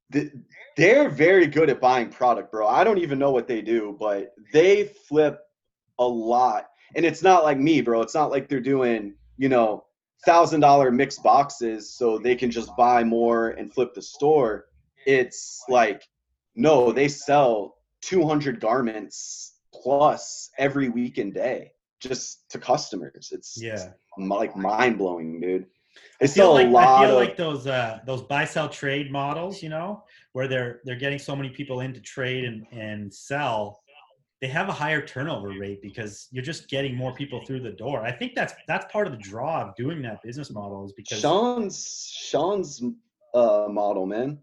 they're 0.77 1.09
very 1.09 1.45
good 1.45 1.69
at 1.69 1.81
buying 1.81 2.07
product 2.09 2.49
bro 2.53 2.65
i 2.67 2.85
don't 2.85 2.99
even 2.99 3.19
know 3.19 3.31
what 3.31 3.49
they 3.49 3.61
do 3.61 3.97
but 3.99 4.33
they 4.53 4.85
flip 5.09 5.39
a 5.99 6.07
lot 6.07 6.69
and 6.95 7.05
it's 7.05 7.21
not 7.21 7.43
like 7.43 7.57
me 7.59 7.81
bro 7.81 8.01
it's 8.01 8.15
not 8.15 8.31
like 8.31 8.47
they're 8.47 8.61
doing 8.61 9.13
you 9.37 9.49
know 9.49 9.83
thousand 10.25 10.61
dollar 10.61 10.89
mixed 10.89 11.21
boxes 11.21 11.93
so 11.93 12.17
they 12.17 12.33
can 12.33 12.49
just 12.49 12.73
buy 12.77 13.03
more 13.03 13.49
and 13.49 13.73
flip 13.73 13.93
the 13.93 14.01
store 14.01 14.67
it's 15.05 15.61
like 15.67 16.07
no 16.55 16.93
they 16.93 17.09
sell 17.09 17.75
200 18.03 18.61
garments 18.61 19.55
plus 19.73 20.49
every 20.57 20.87
week 20.87 21.17
and 21.17 21.33
day 21.33 21.73
just 22.01 22.49
to 22.49 22.57
customers 22.59 23.31
it's 23.31 23.61
Yeah. 23.61 23.93
like 24.17 24.55
mind-blowing 24.57 25.39
dude 25.39 25.65
I 26.21 26.27
feel 26.27 26.53
like 26.53 26.67
a 26.67 26.69
lot 26.69 27.03
I 27.03 27.05
feel 27.05 27.17
of 27.17 27.27
like 27.27 27.37
those 27.37 27.67
uh, 27.67 27.99
those 28.05 28.21
buy 28.21 28.45
sell 28.45 28.69
trade 28.69 29.11
models, 29.11 29.61
you 29.61 29.69
know, 29.69 30.03
where 30.33 30.47
they're 30.47 30.79
they're 30.85 30.95
getting 30.95 31.19
so 31.19 31.35
many 31.35 31.49
people 31.49 31.81
in 31.81 31.93
to 31.93 31.99
trade 31.99 32.45
and 32.45 32.65
and 32.71 33.13
sell. 33.13 33.81
They 34.39 34.47
have 34.47 34.69
a 34.69 34.71
higher 34.71 35.05
turnover 35.05 35.49
rate 35.49 35.81
because 35.81 36.27
you're 36.31 36.43
just 36.43 36.69
getting 36.69 36.95
more 36.95 37.13
people 37.13 37.43
through 37.45 37.59
the 37.61 37.71
door. 37.71 38.03
I 38.03 38.11
think 38.11 38.35
that's 38.35 38.53
that's 38.67 38.91
part 38.91 39.05
of 39.07 39.13
the 39.13 39.19
draw 39.19 39.61
of 39.63 39.75
doing 39.75 40.01
that 40.03 40.21
business 40.23 40.49
model 40.51 40.85
is 40.85 40.93
because 40.93 41.19
Sean's 41.19 42.09
Sean's 42.09 42.81
uh 43.33 43.67
model, 43.69 44.05
man. 44.05 44.39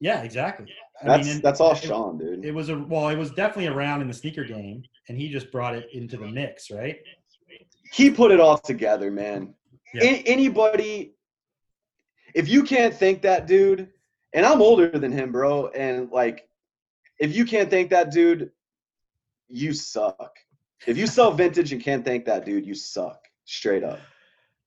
Yeah, 0.00 0.22
exactly. 0.22 0.66
I 1.02 1.06
That's 1.06 1.28
mean, 1.28 1.40
that's 1.40 1.60
all 1.60 1.72
it- 1.72 1.78
Sean, 1.82 2.18
dude. 2.18 2.44
It 2.44 2.52
was 2.52 2.68
a 2.68 2.78
well, 2.78 3.08
it 3.08 3.16
was 3.16 3.30
definitely 3.30 3.68
around 3.68 4.00
in 4.02 4.08
the 4.08 4.14
sneaker 4.14 4.44
game, 4.44 4.82
and 5.08 5.16
he 5.16 5.28
just 5.28 5.50
brought 5.52 5.74
it 5.74 5.88
into 5.92 6.16
the 6.16 6.26
mix, 6.26 6.70
right? 6.70 6.98
he 7.92 8.10
put 8.10 8.30
it 8.30 8.38
all 8.38 8.58
together, 8.58 9.10
man. 9.10 9.54
Yeah. 9.94 10.04
A- 10.04 10.22
anybody, 10.26 11.14
if 12.34 12.46
you 12.46 12.62
can't 12.62 12.92
thank 12.94 13.22
that 13.22 13.46
dude, 13.46 13.88
and 14.34 14.44
I'm 14.44 14.60
older 14.60 14.90
than 14.90 15.10
him, 15.10 15.32
bro, 15.32 15.68
and 15.68 16.10
like, 16.10 16.46
if 17.18 17.34
you 17.34 17.46
can't 17.46 17.70
thank 17.70 17.88
that 17.90 18.10
dude, 18.10 18.50
you 19.48 19.72
suck. 19.72 20.36
If 20.86 20.98
you 20.98 21.06
sell 21.06 21.32
vintage 21.42 21.72
and 21.72 21.82
can't 21.82 22.04
thank 22.04 22.26
that 22.26 22.44
dude, 22.44 22.66
you 22.66 22.74
suck. 22.74 23.20
Straight 23.46 23.82
up. 23.82 24.00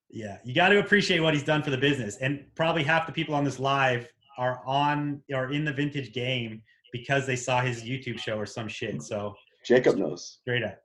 Yeah, 0.09 0.39
you 0.43 0.55
got 0.55 0.69
to 0.69 0.79
appreciate 0.79 1.19
what 1.19 1.35
he's 1.35 1.43
done 1.43 1.61
for 1.61 1.69
the 1.69 1.77
business, 1.77 2.17
and 2.17 2.43
probably 2.55 2.81
half 2.83 3.05
the 3.05 3.13
people 3.13 3.35
on 3.35 3.43
this 3.43 3.59
live 3.59 4.07
are 4.37 4.61
on 4.65 5.21
are 5.33 5.51
in 5.51 5.65
the 5.65 5.73
vintage 5.73 6.13
game 6.13 6.61
because 6.91 7.25
they 7.25 7.35
saw 7.35 7.61
his 7.61 7.83
YouTube 7.83 8.19
show 8.19 8.37
or 8.37 8.45
some 8.45 8.67
shit. 8.67 9.01
So 9.01 9.35
Jacob 9.65 9.97
knows. 9.97 10.39
straight 10.41 10.63
up, 10.63 10.77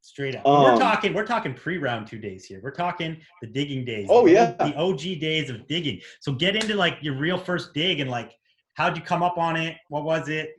straight 0.00 0.36
up. 0.36 0.44
we're 0.44 0.72
Um, 0.72 0.78
talking 0.78 1.12
we're 1.14 1.26
talking 1.26 1.54
pre 1.54 1.78
round 1.78 2.06
two 2.06 2.18
days 2.18 2.44
here. 2.44 2.60
We're 2.62 2.70
talking 2.70 3.20
the 3.42 3.48
digging 3.48 3.84
days. 3.84 4.08
Oh, 4.10 4.26
the, 4.26 4.32
yeah. 4.32 4.52
the 4.52 4.74
OG 4.76 5.20
days 5.20 5.50
of 5.50 5.66
digging. 5.66 6.00
So 6.20 6.32
get 6.32 6.56
into 6.56 6.74
like 6.74 6.98
your 7.00 7.16
real 7.16 7.38
first 7.38 7.74
dig 7.74 8.00
and 8.00 8.10
like 8.10 8.32
how'd 8.74 8.96
you 8.96 9.02
come 9.02 9.22
up 9.22 9.38
on 9.38 9.56
it? 9.56 9.76
What 9.88 10.04
was 10.04 10.28
it? 10.28 10.50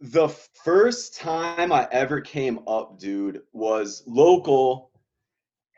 The 0.00 0.28
first 0.64 1.16
time 1.16 1.72
I 1.72 1.88
ever 1.90 2.20
came 2.20 2.60
up, 2.68 3.00
dude, 3.00 3.42
was 3.52 4.04
local. 4.06 4.92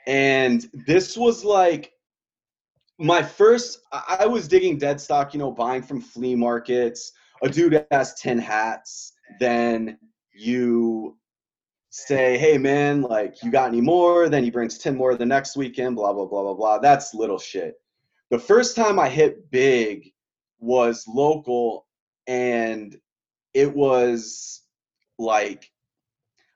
And 0.07 0.69
this 0.87 1.17
was 1.17 1.43
like 1.45 1.93
my 3.01 3.23
first, 3.23 3.81
I 3.93 4.27
was 4.27 4.47
digging 4.47 4.77
dead 4.77 5.01
stock, 5.01 5.33
you 5.33 5.41
know, 5.41 5.51
buying 5.51 5.83
from 5.83 6.03
flea 6.03 6.35
markets, 6.35 7.13
a 7.43 7.49
dude 7.49 7.87
has 7.91 8.15
10 8.15 8.39
hats, 8.39 9.15
then 9.41 9.99
you 10.35 11.17
say, 11.89 12.37
hey 12.37 12.59
man, 12.59 13.01
like 13.01 13.43
you 13.43 13.51
got 13.51 13.69
any 13.69 13.81
more? 13.81 14.29
Then 14.29 14.45
he 14.45 14.51
brings 14.51 14.77
10 14.77 14.97
more 14.97 15.17
the 15.17 15.25
next 15.25 15.57
weekend, 15.57 15.97
blah, 15.97 16.13
blah, 16.13 16.27
blah, 16.27 16.43
blah, 16.43 16.55
blah. 16.55 16.79
That's 16.79 17.15
little 17.15 17.39
shit. 17.39 17.77
The 18.31 18.39
first 18.39 18.77
time 18.77 18.99
I 18.99 19.09
hit 19.09 19.51
big 19.51 20.13
was 20.59 21.07
local 21.09 21.87
and 22.27 22.97
it 23.55 23.75
was 23.75 24.63
like 25.19 25.71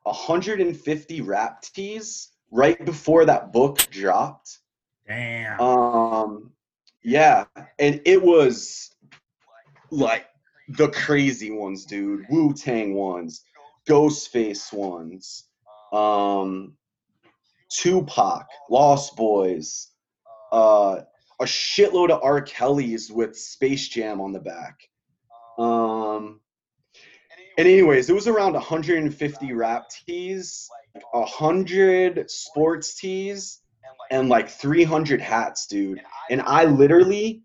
150 0.02 1.20
rap 1.22 1.62
tees 1.62 2.33
right 2.52 2.85
before 2.85 3.24
that 3.24 3.50
book 3.50 3.78
dropped. 3.90 4.61
Damn. 5.07 5.61
Um, 5.61 6.53
yeah, 7.03 7.45
and 7.79 8.01
it 8.05 8.23
was 8.23 8.95
like 9.90 10.27
the 10.69 10.88
crazy 10.88 11.51
ones, 11.51 11.85
dude. 11.85 12.27
Wu 12.31 12.55
Tang 12.55 12.95
ones, 12.95 13.43
Ghostface 13.88 14.73
ones, 14.73 15.45
um, 15.93 16.75
Tupac, 17.71 18.47
Lost 18.71 19.17
Boys, 19.17 19.90
uh, 20.53 21.01
a 21.40 21.45
shitload 21.45 22.11
of 22.11 22.23
R. 22.23 22.40
Kelly's 22.40 23.11
with 23.11 23.37
Space 23.37 23.88
Jam 23.88 24.21
on 24.21 24.33
the 24.33 24.40
back. 24.40 24.88
Um, 25.59 26.40
and 27.59 27.69
anyways, 27.69 28.09
it 28.09 28.14
was 28.14 28.27
around 28.27 28.55
150 28.55 29.53
rap 29.53 29.85
tees, 29.90 30.69
100 31.12 32.31
sports 32.31 32.95
tees, 32.95 33.61
and 34.11 34.29
like 34.29 34.49
300 34.49 35.21
hats, 35.21 35.67
dude. 35.67 36.01
And 36.31 36.43
I 36.43 36.64
literally, 36.64 37.43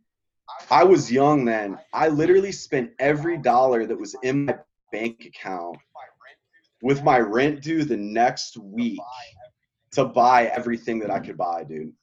I 0.70 0.84
was 0.84 1.12
young 1.12 1.46
then. 1.46 1.78
I 1.94 2.10
literally 2.10 2.52
spent 2.52 2.92
every 3.00 3.38
dollar 3.38 3.86
that 3.86 4.00
was 4.00 4.16
in 4.24 4.46
my 4.46 4.58
bank 4.92 5.26
account 5.26 5.78
with 6.82 7.04
my 7.04 7.20
rent 7.20 7.62
due 7.62 7.84
the 7.84 7.98
next 7.98 8.58
week 8.58 9.00
to 9.92 10.06
buy 10.06 10.46
everything 10.48 11.00
that 11.00 11.12
I 11.12 11.20
could 11.20 11.38
buy, 11.38 11.64
dude. 11.64 11.94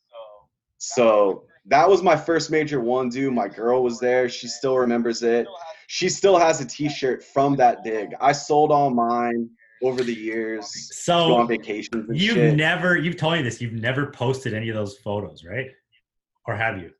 So 0.78 1.44
that 1.66 1.88
was 1.88 2.02
my 2.02 2.16
first 2.16 2.50
major 2.50 2.80
one, 2.80 3.08
dude. 3.08 3.32
My 3.32 3.48
girl 3.48 3.82
was 3.82 3.98
there. 3.98 4.28
She 4.28 4.48
still 4.48 4.76
remembers 4.76 5.22
it. 5.22 5.46
She 5.88 6.08
still 6.08 6.38
has 6.38 6.60
a 6.60 6.66
T-shirt 6.66 7.24
from 7.24 7.56
that 7.56 7.82
dig. 7.84 8.14
I 8.20 8.32
sold 8.32 8.70
all 8.70 8.90
mine 8.90 9.50
over 9.82 10.02
the 10.02 10.14
years. 10.14 10.90
go 11.06 11.36
on 11.36 11.44
So 11.44 11.46
vacations 11.46 12.08
and 12.08 12.18
you've 12.18 12.34
shit. 12.34 12.56
never, 12.56 12.96
you've 12.96 13.16
told 13.16 13.34
me 13.34 13.42
this, 13.42 13.60
you've 13.60 13.72
never 13.74 14.06
posted 14.10 14.54
any 14.54 14.68
of 14.68 14.74
those 14.74 14.96
photos, 14.98 15.44
right? 15.44 15.66
Or 16.46 16.54
have 16.56 16.78
you 16.78 16.92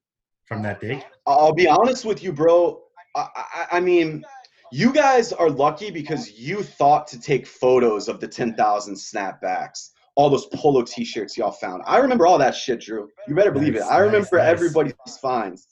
from 0.45 0.62
that 0.62 0.81
dig? 0.81 1.05
I'll 1.27 1.53
be 1.55 1.67
honest 1.69 2.05
with 2.05 2.23
you, 2.23 2.33
bro. 2.33 2.83
I, 3.15 3.29
I, 3.35 3.67
I 3.73 3.81
mean, 3.81 4.25
you 4.73 4.93
guys 4.93 5.33
are 5.33 5.49
lucky 5.51 5.91
because 5.91 6.33
you 6.33 6.62
thought 6.62 7.07
to 7.09 7.21
take 7.21 7.47
photos 7.47 8.09
of 8.09 8.21
the 8.21 8.29
10,000 8.29 8.95
snapbacks, 8.95 9.91
all 10.17 10.29
those 10.31 10.47
polo 10.55 10.83
t-shirts 10.83 11.37
y'all 11.37 11.53
found. 11.53 11.83
I 11.87 11.99
remember 11.99 12.27
all 12.27 12.39
that 12.39 12.55
shit, 12.55 12.81
Drew. 12.81 13.09
You 13.29 13.35
better 13.35 13.53
believe 13.53 13.75
Nice, 13.75 13.83
it. 13.83 13.87
I 13.87 13.99
remember 13.99 14.39
nice. 14.39 14.49
everybody's 14.49 14.95
finds. 15.21 15.69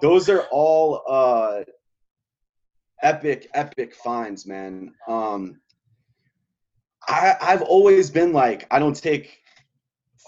Those 0.00 0.28
are 0.28 0.42
all 0.50 1.02
uh, 1.08 1.60
epic, 3.02 3.48
epic 3.54 3.94
finds, 3.94 4.46
man. 4.46 4.92
Um, 5.08 5.60
I, 7.08 7.36
I've 7.40 7.62
always 7.62 8.10
been 8.10 8.32
like, 8.32 8.66
I 8.70 8.78
don't 8.78 8.94
take 8.94 9.42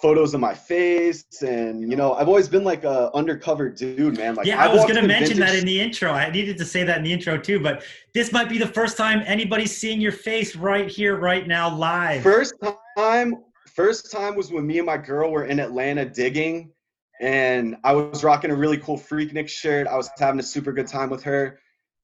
photos 0.03 0.35
of 0.35 0.41
my 0.41 0.53
face 0.53 1.25
and 1.41 1.81
you 1.91 1.97
know 1.97 2.13
i've 2.15 2.29
always 2.29 2.47
been 2.47 2.63
like 2.63 2.85
a 2.85 3.11
undercover 3.15 3.71
dude 3.71 4.19
man 4.19 4.35
like 4.35 4.47
yeah, 4.47 4.63
I've 4.63 4.73
I 4.73 4.75
was 4.75 4.83
going 4.83 4.97
to 4.97 5.01
in 5.01 5.07
mention 5.07 5.39
that 5.39 5.55
in 5.55 5.65
the 5.65 5.81
intro. 5.81 6.11
I 6.11 6.31
needed 6.31 6.59
to 6.59 6.65
say 6.65 6.85
that 6.85 6.99
in 6.99 7.05
the 7.05 7.13
intro 7.13 7.39
too, 7.39 7.59
but 7.59 7.85
this 8.13 8.31
might 8.31 8.51
be 8.51 8.59
the 8.59 8.67
first 8.67 8.99
time 8.99 9.23
anybody's 9.25 9.75
seeing 9.75 10.03
your 10.03 10.13
face 10.13 10.57
right 10.57 10.91
here, 10.91 11.17
right 11.17 11.47
now, 11.47 11.75
live. 11.75 12.23
First 12.23 12.55
time, 12.99 13.37
first 13.75 14.13
time 14.13 14.37
was 14.37 14.53
when 14.53 14.67
me 14.67 14.77
and 14.79 14.85
my 14.85 14.99
girl 14.99 15.31
were 15.31 15.47
in 15.47 15.59
Atlanta 15.59 16.05
digging, 16.05 16.71
and 17.21 17.77
I 17.83 17.95
was 17.95 18.23
rocking 18.23 18.51
a 18.51 18.57
really 18.57 18.77
cool 18.79 18.99
Freaknik 18.99 19.49
shirt. 19.49 19.87
I 19.87 19.97
was 19.97 20.11
having 20.19 20.41
a 20.41 20.45
super 20.45 20.73
good 20.73 20.87
time 20.87 21.09
with 21.09 21.23
her, 21.23 21.59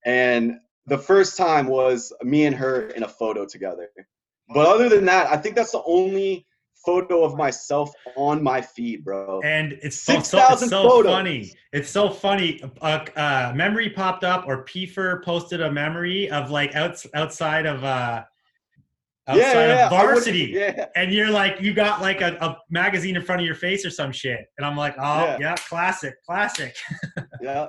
and 0.07 0.55
the 0.87 0.99
first 0.99 1.37
time 1.37 1.67
was 1.67 2.13
me 2.23 2.47
and 2.47 2.57
her 2.57 2.89
in 2.89 3.03
a 3.03 3.09
photo 3.09 3.45
together. 3.45 3.91
But 4.53 4.67
other 4.67 4.89
than 4.89 5.05
that, 5.07 5.31
I 5.31 5.37
think 5.37 5.57
that's 5.57 5.73
the 5.73 5.83
only 5.85 6.47
photo 6.85 7.23
of 7.25 7.37
myself 7.37 7.93
on 8.17 8.43
my 8.43 8.61
feed, 8.61 9.05
bro. 9.05 9.41
and 9.45 9.79
it's 9.83 10.01
so, 10.01 10.21
so, 10.21 10.39
it's 10.51 10.69
so 10.69 10.89
photos. 10.89 11.13
funny. 11.13 11.53
It's 11.73 11.91
so 11.91 12.09
funny. 12.09 12.61
A, 12.81 13.07
a 13.17 13.55
memory 13.55 13.91
popped 13.91 14.25
up, 14.25 14.45
or 14.47 14.67
Pfeiffer 14.67 15.23
posted 15.25 15.61
a 15.61 15.71
memory 15.71 16.31
of 16.31 16.51
like 16.51 16.75
outs, 16.75 17.07
outside 17.15 17.67
of 17.67 17.85
uh, 17.85 18.25
outside 19.29 19.39
yeah, 19.39 19.67
yeah, 19.67 19.85
of 19.85 19.91
varsity. 19.91 20.53
Yeah, 20.55 20.87
and 20.97 21.13
you're 21.13 21.31
like 21.31 21.61
you 21.61 21.75
got 21.75 22.01
like 22.01 22.21
a, 22.23 22.37
a 22.41 22.57
magazine 22.71 23.17
in 23.17 23.23
front 23.23 23.41
of 23.43 23.47
your 23.47 23.55
face 23.55 23.85
or 23.85 23.91
some 23.91 24.11
shit 24.11 24.41
and 24.57 24.67
i'm 24.67 24.77
like 24.77 24.95
oh 24.99 25.25
yeah, 25.25 25.37
Yeah. 25.39 25.55
classic 25.69 26.15
classic 26.25 26.75
yeah, 27.41 27.69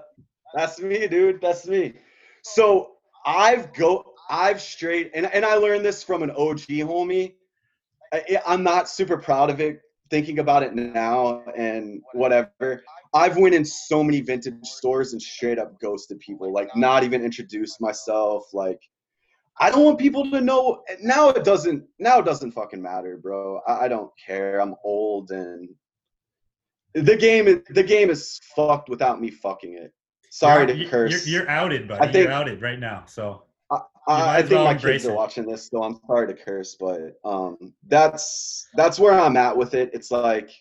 that's 0.54 0.80
me, 0.80 1.08
dude. 1.08 1.42
That's 1.42 1.68
me. 1.68 1.94
So 2.44 2.94
I've 3.26 3.74
go, 3.74 4.11
I've 4.32 4.62
straight, 4.62 5.12
and 5.14 5.26
and 5.28 5.46
I 5.46 5.56
learned 5.56 5.86
this 5.86 6.02
from 6.02 6.24
an 6.24 6.32
OG 6.32 6.62
homie. 6.88 7.34
I, 8.14 8.42
I'm 8.48 8.64
not 8.64 8.90
super 8.90 9.18
proud 9.18 9.50
of 9.50 9.60
it. 9.60 9.82
Thinking 10.10 10.40
about 10.40 10.64
it 10.64 10.74
now 10.74 11.44
and 11.56 12.02
whatever, 12.14 12.84
I've 13.14 13.38
went 13.38 13.56
in 13.56 13.64
so 13.64 14.04
many 14.04 14.20
vintage 14.20 14.66
stores 14.66 15.14
and 15.14 15.22
straight 15.22 15.58
up 15.58 15.80
ghosted 15.80 16.20
people. 16.20 16.52
Like 16.52 16.76
not 16.76 17.04
even 17.04 17.24
introduced 17.24 17.80
myself. 17.80 18.46
Like 18.54 18.80
I 19.60 19.70
don't 19.70 19.86
want 19.86 20.00
people 20.00 20.30
to 20.32 20.42
know. 20.42 20.84
Now 21.02 21.30
it 21.30 21.44
doesn't. 21.44 21.84
Now 22.00 22.20
it 22.20 22.26
doesn't 22.26 22.52
fucking 22.52 22.82
matter, 22.82 23.18
bro. 23.18 23.62
I, 23.68 23.86
I 23.86 23.88
don't 23.88 24.12
care. 24.26 24.62
I'm 24.62 24.76
old 24.84 25.32
and 25.32 25.70
the 26.94 27.16
game 27.16 27.48
is 27.48 27.60
the 27.70 27.84
game 27.84 28.10
is 28.10 28.40
fucked 28.56 28.90
without 28.90 29.22
me 29.22 29.30
fucking 29.30 29.78
it. 29.78 29.94
Sorry 30.30 30.66
you're, 30.68 30.86
to 30.86 30.90
curse. 30.90 31.28
You're, 31.28 31.42
you're 31.42 31.50
outed 31.50 31.88
buddy 31.88 32.02
I 32.02 32.12
think- 32.12 32.24
you're 32.24 32.34
outed 32.34 32.62
right 32.62 32.80
now 32.80 33.04
so 33.06 33.44
I, 33.72 33.78
might 34.08 34.38
I 34.38 34.42
think 34.42 34.52
well 34.52 34.66
my 34.66 34.76
kids 34.76 35.06
are 35.06 35.14
watching 35.14 35.46
this, 35.46 35.70
so 35.72 35.84
I'm 35.84 36.00
sorry 36.06 36.28
to 36.28 36.34
curse, 36.34 36.76
but 36.80 37.20
um, 37.24 37.74
that's 37.88 38.68
that's 38.76 39.00
where 39.00 39.14
I'm 39.14 39.38
at 39.38 39.56
with 39.56 39.74
it. 39.74 39.92
It's 39.94 40.12
like 40.12 40.52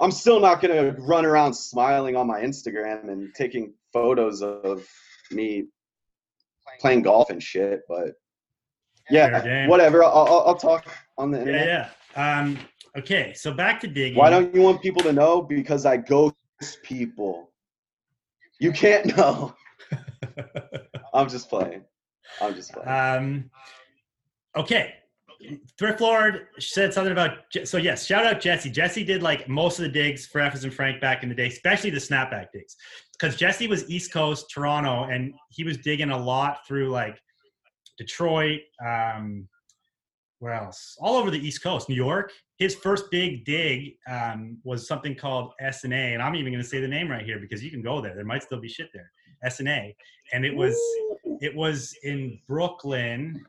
I'm 0.00 0.10
still 0.10 0.40
not 0.40 0.60
gonna 0.60 0.94
run 0.98 1.24
around 1.24 1.54
smiling 1.54 2.16
on 2.16 2.26
my 2.26 2.40
Instagram 2.40 3.10
and 3.10 3.34
taking 3.34 3.72
photos 3.92 4.42
of 4.42 4.86
me 5.30 5.66
playing 6.80 7.02
golf 7.02 7.30
and 7.30 7.42
shit. 7.42 7.82
But 7.88 8.14
yeah, 9.10 9.66
whatever. 9.66 10.04
I'll, 10.04 10.12
I'll, 10.12 10.44
I'll 10.48 10.56
talk 10.56 10.86
on 11.16 11.30
the 11.30 11.40
internet. 11.40 11.66
yeah 11.66 11.88
yeah 12.14 12.40
um 12.40 12.58
okay 12.96 13.32
so 13.34 13.52
back 13.52 13.80
to 13.80 13.86
digging 13.86 14.18
Why 14.18 14.30
don't 14.30 14.54
you 14.54 14.62
want 14.62 14.82
people 14.82 15.02
to 15.02 15.12
know? 15.12 15.42
Because 15.42 15.86
I 15.86 15.96
ghost 15.96 16.34
people. 16.82 17.52
You 18.60 18.72
can't 18.72 19.16
know. 19.16 19.54
I'm 21.14 21.28
just 21.28 21.48
playing. 21.48 21.84
I'm 22.40 22.54
just 22.54 22.72
playing. 22.72 22.88
um 22.88 23.50
okay. 24.56 24.94
Thrift 25.78 26.00
lord 26.00 26.48
said 26.58 26.92
something 26.92 27.12
about 27.12 27.38
so 27.64 27.76
yes 27.76 28.04
shout 28.04 28.26
out 28.26 28.40
jesse. 28.40 28.70
Jesse 28.70 29.04
did 29.04 29.22
like 29.22 29.48
most 29.48 29.78
of 29.78 29.84
the 29.84 29.88
digs 29.88 30.26
for 30.26 30.40
Effers 30.40 30.64
and 30.64 30.74
frank 30.74 31.00
back 31.00 31.22
in 31.22 31.28
the 31.28 31.34
day 31.34 31.46
especially 31.46 31.90
the 31.90 31.98
snapback 31.98 32.46
digs 32.52 32.74
because 33.12 33.36
jesse 33.36 33.68
was 33.68 33.88
east 33.88 34.12
coast 34.12 34.50
toronto 34.50 35.04
and 35.04 35.32
he 35.50 35.62
was 35.62 35.76
digging 35.78 36.10
a 36.10 36.16
lot 36.16 36.66
through 36.66 36.88
like 36.88 37.20
detroit 37.98 38.62
um 38.84 39.48
where 40.40 40.54
else? 40.54 40.96
All 41.00 41.16
over 41.16 41.30
the 41.30 41.38
east 41.38 41.62
coast 41.62 41.88
new 41.88 41.94
york. 41.94 42.32
His 42.58 42.74
first 42.74 43.04
big 43.10 43.44
dig 43.44 43.94
um, 44.08 44.58
was 44.64 44.86
something 44.86 45.14
called 45.14 45.52
s 45.60 45.84
and 45.84 45.92
a 45.92 46.14
and 46.14 46.22
i'm 46.22 46.34
even 46.34 46.52
going 46.52 46.62
to 46.62 46.68
say 46.68 46.80
the 46.80 46.88
name 46.88 47.08
right 47.08 47.24
here 47.24 47.38
because 47.38 47.62
you 47.62 47.70
can 47.70 47.82
go 47.82 48.00
there. 48.00 48.14
There 48.14 48.24
might 48.24 48.42
still 48.42 48.60
be 48.60 48.68
shit 48.68 48.88
there. 48.92 49.10
S 49.44 49.60
and 49.60 49.68
a. 49.68 49.94
And 50.32 50.44
it 50.44 50.54
was 50.54 50.76
it 51.40 51.54
was 51.54 51.94
in 52.02 52.38
Brooklyn, 52.46 53.44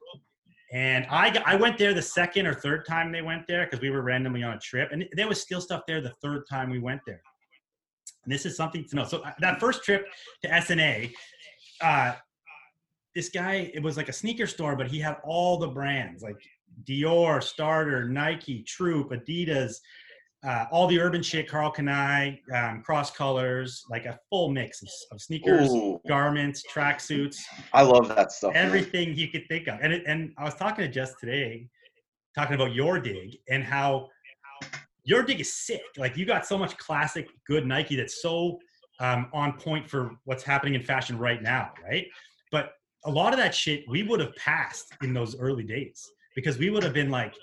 and 0.72 1.06
I 1.10 1.42
I 1.46 1.56
went 1.56 1.78
there 1.78 1.94
the 1.94 2.02
second 2.02 2.48
or 2.48 2.54
third 2.54 2.86
time 2.86 3.12
they 3.12 3.22
went 3.22 3.48
there 3.48 3.66
because 3.66 3.82
we 3.82 3.90
were 3.90 4.02
randomly 4.02 4.44
on 4.44 4.54
a 4.54 4.60
trip, 4.60 4.90
and 4.92 5.06
there 5.14 5.28
was 5.28 5.42
still 5.42 5.62
stuff 5.62 5.84
there 5.88 6.02
the 6.02 6.14
third 6.22 6.44
time 6.50 6.70
we 6.70 6.80
went 6.80 7.02
there. 7.06 7.22
And 8.24 8.34
this 8.34 8.46
is 8.46 8.56
something 8.56 8.86
to 8.86 8.96
know. 8.96 9.06
So 9.06 9.20
uh, 9.20 9.32
that 9.40 9.60
first 9.60 9.84
trip 9.84 10.06
to 10.44 10.50
SNA, 10.50 11.12
uh, 11.82 12.14
this 13.16 13.30
guy 13.30 13.72
it 13.74 13.82
was 13.82 13.98
like 13.98 14.10
a 14.10 14.14
sneaker 14.14 14.48
store, 14.48 14.76
but 14.76 14.88
he 14.88 15.00
had 15.00 15.18
all 15.24 15.58
the 15.58 15.68
brands 15.68 16.22
like 16.22 16.38
Dior, 16.84 17.42
Starter, 17.42 18.08
Nike, 18.08 18.64
Troop, 18.64 19.12
Adidas. 19.12 19.76
Uh, 20.48 20.66
all 20.72 20.88
the 20.88 20.98
urban 21.00 21.22
shit, 21.22 21.50
Karl 21.50 21.72
Kani, 21.72 22.40
um, 22.54 22.82
cross 22.82 23.12
colors, 23.12 23.84
like 23.90 24.06
a 24.06 24.18
full 24.30 24.50
mix 24.50 24.82
of, 24.82 24.88
of 25.12 25.22
sneakers, 25.22 25.70
Ooh, 25.70 26.00
garments, 26.08 26.64
tracksuits, 26.74 27.38
I 27.74 27.82
love 27.82 28.08
that 28.08 28.32
stuff. 28.32 28.54
man. 28.54 28.66
everything 28.66 29.16
you 29.16 29.28
could 29.28 29.46
think 29.50 29.68
of. 29.68 29.80
And 29.82 29.92
it, 29.92 30.04
and 30.08 30.32
I 30.38 30.46
was 30.46 30.56
talking 30.56 30.86
to 30.86 30.90
Jess 30.90 31.16
today, 31.16 31.68
talking 32.38 32.56
about 32.56 32.74
your 32.74 33.02
dig 33.02 33.36
and 33.50 33.66
how 33.66 34.08
your 35.04 35.24
dig 35.24 35.42
is 35.42 35.54
sick. 35.54 35.82
Like 35.98 36.16
you 36.16 36.26
got 36.26 36.46
so 36.46 36.58
much 36.58 36.78
classic 36.78 37.28
good 37.46 37.66
Nike 37.66 37.98
that's 37.98 38.22
so 38.22 38.60
um, 39.02 39.28
on 39.34 39.54
point 39.54 39.90
for 39.90 40.12
what's 40.24 40.44
happening 40.44 40.76
in 40.76 40.82
fashion 40.82 41.18
right 41.18 41.42
now, 41.42 41.72
right? 41.84 42.08
But 42.50 42.72
a 43.06 43.12
lot 43.12 43.34
of 43.34 43.40
that 43.40 43.54
shit 43.54 43.84
we 43.90 44.04
would 44.04 44.20
have 44.20 44.36
passed 44.36 44.94
in 45.02 45.14
those 45.14 45.38
early 45.38 45.64
days 45.64 46.08
because 46.36 46.58
we 46.58 46.70
would 46.70 46.84
have 46.84 46.94
been 46.94 47.10
like, 47.10 47.34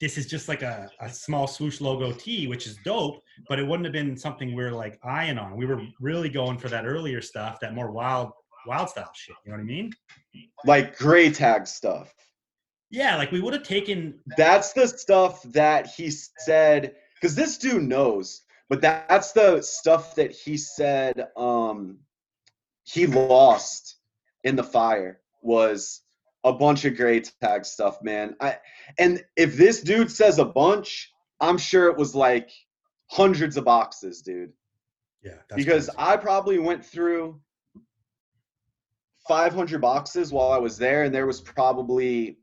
this 0.00 0.16
is 0.16 0.26
just 0.26 0.48
like 0.48 0.62
a, 0.62 0.90
a 1.00 1.08
small 1.08 1.46
swoosh 1.46 1.80
logo 1.80 2.12
tee, 2.12 2.46
which 2.46 2.66
is 2.66 2.78
dope, 2.84 3.20
but 3.48 3.58
it 3.58 3.66
wouldn't 3.66 3.86
have 3.86 3.92
been 3.92 4.16
something 4.16 4.54
we 4.54 4.62
are 4.62 4.72
like 4.72 4.98
eyeing 5.02 5.38
on. 5.38 5.56
We 5.56 5.66
were 5.66 5.82
really 6.00 6.28
going 6.28 6.58
for 6.58 6.68
that 6.68 6.86
earlier 6.86 7.20
stuff, 7.20 7.58
that 7.60 7.74
more 7.74 7.90
wild, 7.90 8.30
wild 8.66 8.90
style 8.90 9.10
shit. 9.14 9.36
You 9.44 9.50
know 9.50 9.58
what 9.58 9.62
I 9.62 9.66
mean? 9.66 9.92
Like 10.64 10.96
gray 10.96 11.30
tag 11.30 11.66
stuff. 11.66 12.14
Yeah, 12.90 13.16
like 13.16 13.32
we 13.32 13.40
would 13.40 13.54
have 13.54 13.64
taken. 13.64 14.20
That's 14.36 14.72
the 14.72 14.86
stuff 14.86 15.42
that 15.52 15.88
he 15.88 16.10
said 16.10 16.94
because 17.14 17.34
this 17.34 17.58
dude 17.58 17.82
knows, 17.82 18.42
but 18.68 18.80
that's 18.80 19.32
the 19.32 19.60
stuff 19.62 20.14
that 20.14 20.30
he 20.30 20.56
said 20.56 21.28
um 21.36 21.98
he 22.84 23.06
lost 23.06 23.96
in 24.44 24.56
the 24.56 24.64
fire 24.64 25.20
was 25.42 26.00
a 26.44 26.52
bunch 26.52 26.84
of 26.84 26.96
gray 26.96 27.20
tag 27.20 27.64
stuff, 27.64 28.02
man. 28.02 28.36
I 28.40 28.58
and 28.98 29.24
if 29.36 29.56
this 29.56 29.80
dude 29.82 30.10
says 30.10 30.38
a 30.38 30.44
bunch, 30.44 31.12
I'm 31.40 31.58
sure 31.58 31.88
it 31.88 31.96
was 31.96 32.14
like 32.14 32.50
hundreds 33.10 33.56
of 33.56 33.64
boxes, 33.64 34.22
dude. 34.22 34.52
Yeah, 35.22 35.38
because 35.56 35.90
I 35.98 36.16
probably 36.16 36.58
went 36.58 36.84
through 36.84 37.40
500 39.26 39.80
boxes 39.80 40.32
while 40.32 40.52
I 40.52 40.58
was 40.58 40.78
there, 40.78 41.04
and 41.04 41.14
there 41.14 41.26
was 41.26 41.40
probably 41.40 42.38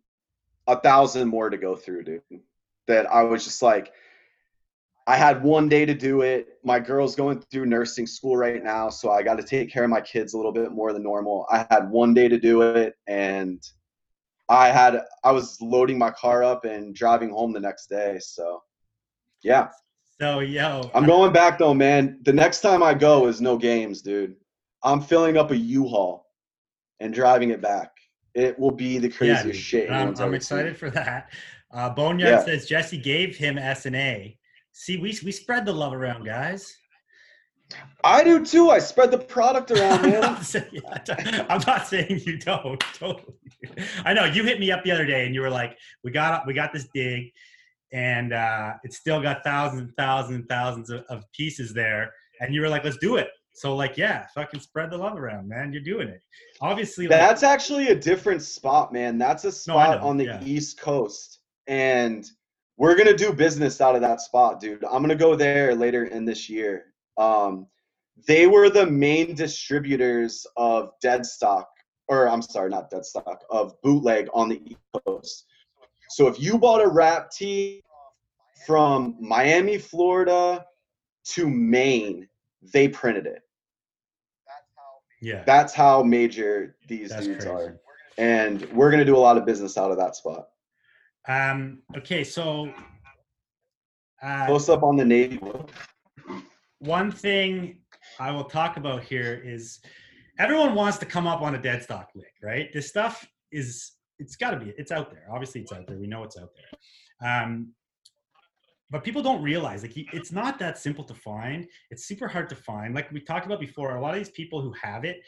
a 0.67 0.79
thousand 0.79 1.29
more 1.29 1.49
to 1.49 1.57
go 1.57 1.75
through, 1.75 2.03
dude. 2.03 2.21
That 2.87 3.07
I 3.07 3.23
was 3.23 3.43
just 3.43 3.61
like, 3.61 3.91
I 5.07 5.15
had 5.15 5.43
one 5.43 5.69
day 5.69 5.85
to 5.85 5.93
do 5.93 6.21
it. 6.21 6.59
My 6.63 6.79
girl's 6.79 7.15
going 7.15 7.41
through 7.51 7.65
nursing 7.65 8.05
school 8.05 8.37
right 8.37 8.63
now, 8.63 8.89
so 8.89 9.11
I 9.11 9.23
got 9.23 9.35
to 9.35 9.43
take 9.43 9.71
care 9.71 9.83
of 9.83 9.89
my 9.89 10.01
kids 10.01 10.33
a 10.33 10.37
little 10.37 10.51
bit 10.51 10.71
more 10.71 10.93
than 10.93 11.03
normal. 11.03 11.47
I 11.49 11.65
had 11.69 11.89
one 11.89 12.13
day 12.13 12.27
to 12.27 12.39
do 12.39 12.61
it, 12.61 12.95
and 13.07 13.63
I 14.49 14.67
had 14.69 15.01
I 15.23 15.31
was 15.31 15.59
loading 15.61 15.97
my 15.97 16.11
car 16.11 16.43
up 16.43 16.65
and 16.65 16.93
driving 16.95 17.31
home 17.31 17.51
the 17.51 17.59
next 17.59 17.87
day. 17.87 18.19
So, 18.21 18.61
yeah. 19.43 19.69
So 20.21 20.39
yo, 20.39 20.89
I'm 20.93 21.05
going 21.05 21.33
back 21.33 21.57
though, 21.57 21.73
man. 21.73 22.19
The 22.23 22.33
next 22.33 22.61
time 22.61 22.81
I 22.83 22.93
go 22.93 23.27
is 23.27 23.41
no 23.41 23.57
games, 23.57 24.01
dude. 24.01 24.35
I'm 24.83 25.01
filling 25.01 25.35
up 25.35 25.51
a 25.51 25.57
U-Haul 25.57 26.25
and 26.99 27.13
driving 27.13 27.49
it 27.49 27.61
back. 27.61 27.91
It 28.35 28.57
will 28.59 28.71
be 28.71 28.97
the 28.99 29.09
craziest 29.09 29.43
dude. 29.45 29.55
shit. 29.55 29.89
I'm, 29.91 30.15
I'm 30.19 30.33
excited 30.33 30.73
seen. 30.73 30.79
for 30.79 30.89
that. 30.91 31.31
Uh, 31.73 31.89
Boneyard 31.89 32.31
Yeah. 32.31 32.45
says 32.45 32.67
Jesse 32.67 32.97
gave 32.97 33.35
him 33.35 33.57
S 33.57 33.85
and 33.85 33.95
A. 33.95 34.37
See, 34.73 34.97
we 34.97 35.17
we 35.23 35.31
spread 35.31 35.65
the 35.65 35.73
love 35.73 35.93
around, 35.93 36.25
guys. 36.25 36.77
I 38.03 38.23
do 38.23 38.45
too. 38.45 38.69
I 38.69 38.79
spread 38.79 39.11
the 39.11 39.17
product 39.17 39.71
around, 39.71 39.99
I'm 40.05 40.09
man. 40.11 40.21
not, 40.21 40.45
saying, 40.45 40.81
I'm 41.49 41.61
not 41.65 41.87
saying 41.87 42.21
you 42.25 42.37
don't. 42.37 42.79
Totally. 42.93 43.33
I 44.05 44.13
know 44.13 44.25
you 44.25 44.43
hit 44.43 44.59
me 44.59 44.71
up 44.71 44.83
the 44.83 44.91
other 44.91 45.05
day 45.05 45.25
and 45.25 45.33
you 45.33 45.41
were 45.41 45.49
like, 45.49 45.77
"We 46.03 46.11
got 46.11 46.45
we 46.45 46.53
got 46.53 46.71
this 46.71 46.87
dig, 46.93 47.31
and 47.91 48.33
uh, 48.33 48.73
it's 48.83 48.97
still 48.97 49.21
got 49.21 49.43
thousands 49.43 49.81
and 49.81 49.93
thousands 49.97 50.35
and 50.35 50.49
thousands 50.49 50.89
of, 50.89 51.03
of 51.09 51.23
pieces 51.33 51.73
there." 51.73 52.11
And 52.39 52.53
you 52.53 52.61
were 52.61 52.69
like, 52.69 52.83
"Let's 52.83 52.97
do 52.97 53.15
it." 53.15 53.29
So 53.55 53.73
like, 53.73 53.97
yeah, 53.97 54.27
fucking 54.35 54.59
spread 54.59 54.91
the 54.91 54.97
love 54.97 55.17
around, 55.17 55.47
man. 55.47 55.71
You're 55.71 55.81
doing 55.81 56.09
it. 56.09 56.21
Obviously, 56.59 57.07
like, 57.07 57.17
That's 57.17 57.41
actually 57.41 57.87
a 57.87 57.95
different 57.95 58.41
spot, 58.41 58.91
man. 58.91 59.17
That's 59.17 59.45
a 59.45 59.51
spot 59.51 60.01
know, 60.01 60.07
on 60.07 60.17
the 60.17 60.25
yeah. 60.25 60.43
East 60.43 60.79
Coast. 60.79 61.39
And 61.67 62.25
we're 62.77 62.97
gonna 62.97 63.15
do 63.15 63.31
business 63.31 63.79
out 63.79 63.95
of 63.95 64.01
that 64.01 64.19
spot, 64.19 64.59
dude. 64.59 64.83
I'm 64.83 65.01
gonna 65.01 65.15
go 65.15 65.35
there 65.35 65.73
later 65.73 66.05
in 66.05 66.25
this 66.25 66.49
year. 66.49 66.87
Um, 67.17 67.67
they 68.27 68.47
were 68.47 68.69
the 68.69 68.85
main 68.85 69.35
distributors 69.35 70.45
of 70.57 70.91
dead 71.01 71.25
stock, 71.25 71.67
or 72.07 72.29
I'm 72.29 72.41
sorry, 72.41 72.69
not 72.69 72.89
dead 72.89 73.05
stock, 73.05 73.43
of 73.49 73.79
bootleg 73.81 74.29
on 74.33 74.49
the 74.49 74.61
East 74.65 74.79
Coast. 75.05 75.45
So 76.09 76.27
if 76.27 76.39
you 76.39 76.57
bought 76.57 76.81
a 76.81 76.87
rap 76.87 77.29
tee 77.31 77.81
from 78.65 79.17
Miami, 79.19 79.77
Florida 79.77 80.65
to 81.25 81.49
Maine, 81.49 82.27
they 82.73 82.87
printed 82.87 83.25
it. 83.25 83.41
yeah, 85.21 85.43
That's 85.45 85.73
how 85.73 86.03
major 86.03 86.75
these 86.87 87.09
that's 87.09 87.25
dudes 87.25 87.45
crazy. 87.45 87.51
are. 87.51 87.79
And 88.17 88.61
we're 88.71 88.91
gonna 88.91 89.05
do 89.05 89.17
a 89.17 89.19
lot 89.19 89.37
of 89.37 89.45
business 89.45 89.77
out 89.77 89.91
of 89.91 89.97
that 89.97 90.15
spot. 90.15 90.47
Um, 91.27 91.79
okay, 91.97 92.23
so 92.23 92.71
uh, 94.21 94.45
Close 94.45 94.69
up 94.69 94.83
on 94.83 94.95
the 94.95 95.05
Navy. 95.05 95.39
One 96.85 97.11
thing 97.11 97.79
I 98.19 98.31
will 98.31 98.43
talk 98.43 98.77
about 98.77 99.03
here 99.03 99.41
is 99.43 99.79
everyone 100.39 100.75
wants 100.75 100.97
to 100.99 101.05
come 101.05 101.27
up 101.27 101.41
on 101.41 101.55
a 101.55 101.61
dead 101.61 101.83
stock 101.83 102.09
lick, 102.15 102.33
right? 102.43 102.71
This 102.73 102.87
stuff 102.87 103.27
is 103.51 103.93
it's 104.19 104.35
got 104.35 104.51
to 104.51 104.57
be 104.57 104.73
it's 104.77 104.91
out 104.91 105.11
there. 105.11 105.27
Obviously, 105.31 105.61
it's 105.61 105.71
out 105.71 105.87
there. 105.87 105.97
We 105.97 106.07
know 106.07 106.23
it's 106.23 106.37
out 106.37 106.49
there. 106.55 107.43
Um, 107.43 107.73
but 108.91 109.03
people 109.03 109.23
don't 109.23 109.41
realize 109.41 109.81
like 109.81 109.93
it's 109.95 110.31
not 110.31 110.59
that 110.59 110.77
simple 110.77 111.03
to 111.05 111.13
find. 111.13 111.67
It's 111.89 112.05
super 112.05 112.27
hard 112.27 112.49
to 112.49 112.55
find. 112.55 112.93
Like 112.93 113.11
we 113.11 113.19
talked 113.19 113.45
about 113.45 113.59
before, 113.59 113.95
a 113.95 114.01
lot 114.01 114.13
of 114.13 114.19
these 114.19 114.29
people 114.29 114.61
who 114.61 114.73
have 114.81 115.03
it 115.05 115.21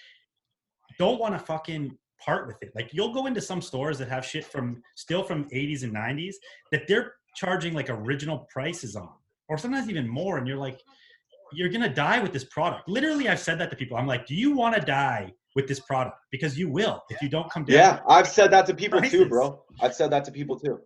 don't 1.00 1.20
want 1.20 1.34
to 1.34 1.40
fucking 1.40 1.98
part 2.24 2.48
with 2.48 2.58
it. 2.62 2.72
Like 2.76 2.94
you'll 2.94 3.14
go 3.14 3.26
into 3.26 3.42
some 3.42 3.62
stores 3.62 3.98
that 3.98 4.10
have 4.10 4.26
shit 4.26 4.46
from 4.46 4.82
still 4.96 5.24
from 5.24 5.50
80s 5.50 5.84
and 5.84 5.94
90s 5.94 6.36
that 6.72 6.88
they're 6.88 7.16
charging 7.36 7.74
like 7.74 7.90
original 7.90 8.48
prices 8.52 8.96
on, 8.96 9.10
or 9.50 9.58
sometimes 9.58 9.90
even 9.90 10.08
more, 10.08 10.38
and 10.38 10.48
you're 10.48 10.58
like, 10.58 10.82
you're 11.54 11.70
gonna 11.70 11.94
die 11.94 12.20
with 12.20 12.34
this 12.34 12.44
product. 12.44 12.88
Literally, 12.88 13.30
I've 13.30 13.40
said 13.40 13.60
that 13.60 13.70
to 13.72 13.76
people. 13.76 13.98
I'm 13.98 14.08
like, 14.08 14.26
do 14.26 14.36
you 14.36 14.52
want 14.56 14.76
to 14.76 14.82
die 14.82 15.34
with 15.56 15.68
this 15.68 15.80
product? 15.80 16.18
Because 16.32 16.58
you 16.58 16.70
will 16.70 17.04
if 17.10 17.22
you 17.22 17.30
don't 17.30 17.50
come 17.52 17.64
down. 17.66 17.76
Yeah, 17.78 18.00
I've 18.08 18.28
said 18.28 18.52
that 18.52 18.66
to 18.68 18.74
people 18.74 19.02
too, 19.02 19.26
bro. 19.28 19.64
I've 19.82 19.94
said 19.96 20.12
that 20.12 20.26
to 20.26 20.32
people 20.32 20.60
too. 20.60 20.80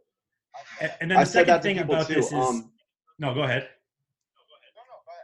And, 0.79 0.91
and 1.01 1.11
then 1.11 1.15
the 1.15 1.21
I've 1.21 1.27
said 1.27 1.47
second 1.47 1.61
thing 1.63 1.79
about 1.79 2.07
too. 2.07 2.15
this 2.15 2.27
is 2.27 2.33
Um, 2.33 2.71
no. 3.19 3.33
Go 3.33 3.43
ahead. 3.43 3.69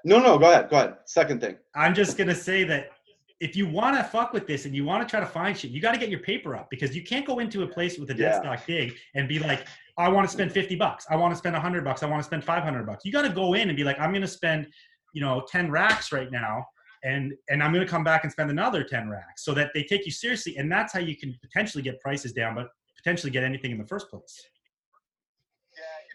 no, 0.05 0.19
no, 0.19 0.37
go 0.37 0.51
ahead, 0.51 0.69
go 0.69 0.77
ahead. 0.77 0.95
Second 1.05 1.41
thing. 1.41 1.57
I'm 1.75 1.93
just 1.93 2.17
gonna 2.17 2.35
say 2.35 2.63
that 2.65 2.91
if 3.39 3.55
you 3.55 3.67
want 3.67 3.95
to 3.95 4.03
fuck 4.03 4.33
with 4.33 4.47
this 4.47 4.65
and 4.65 4.73
you 4.75 4.83
want 4.83 5.07
to 5.07 5.09
try 5.09 5.19
to 5.19 5.25
find 5.25 5.55
shit, 5.55 5.69
you 5.69 5.79
got 5.79 5.91
to 5.91 5.99
get 5.99 6.09
your 6.09 6.21
paper 6.21 6.55
up 6.55 6.71
because 6.71 6.95
you 6.95 7.03
can't 7.03 7.23
go 7.23 7.37
into 7.37 7.61
a 7.61 7.67
place 7.67 7.99
with 7.99 8.09
a 8.09 8.13
dead 8.15 8.19
Yeah. 8.33 8.39
stock 8.39 8.65
dig 8.65 8.95
and 9.13 9.27
be 9.27 9.37
like, 9.37 9.67
I 9.95 10.09
want 10.09 10.27
to 10.27 10.33
spend 10.33 10.51
50 10.51 10.75
bucks, 10.75 11.05
I 11.11 11.15
want 11.15 11.33
to 11.33 11.37
spend 11.37 11.53
100 11.53 11.83
bucks, 11.83 12.01
I 12.01 12.07
want 12.07 12.19
to 12.19 12.23
spend 12.25 12.43
500 12.43 12.87
bucks. 12.87 13.05
You 13.05 13.11
got 13.11 13.21
to 13.23 13.29
go 13.29 13.53
in 13.53 13.69
and 13.69 13.77
be 13.77 13.83
like, 13.83 13.99
I'm 13.99 14.11
gonna 14.11 14.25
spend, 14.27 14.65
you 15.13 15.21
know, 15.21 15.45
10 15.49 15.71
racks 15.71 16.11
right 16.11 16.31
now, 16.31 16.65
and 17.03 17.33
and 17.49 17.63
I'm 17.63 17.73
gonna 17.73 17.87
come 17.87 18.03
back 18.03 18.23
and 18.23 18.31
spend 18.31 18.49
another 18.49 18.83
10 18.83 19.09
racks, 19.09 19.43
so 19.43 19.53
that 19.53 19.71
they 19.73 19.83
take 19.83 20.05
you 20.05 20.11
seriously, 20.11 20.57
and 20.57 20.71
that's 20.71 20.93
how 20.93 20.99
you 20.99 21.15
can 21.15 21.37
potentially 21.41 21.83
get 21.83 21.99
prices 22.01 22.33
down, 22.33 22.55
but 22.55 22.69
potentially 22.95 23.31
get 23.31 23.43
anything 23.43 23.71
in 23.71 23.77
the 23.77 23.87
first 23.87 24.09
place. 24.09 24.41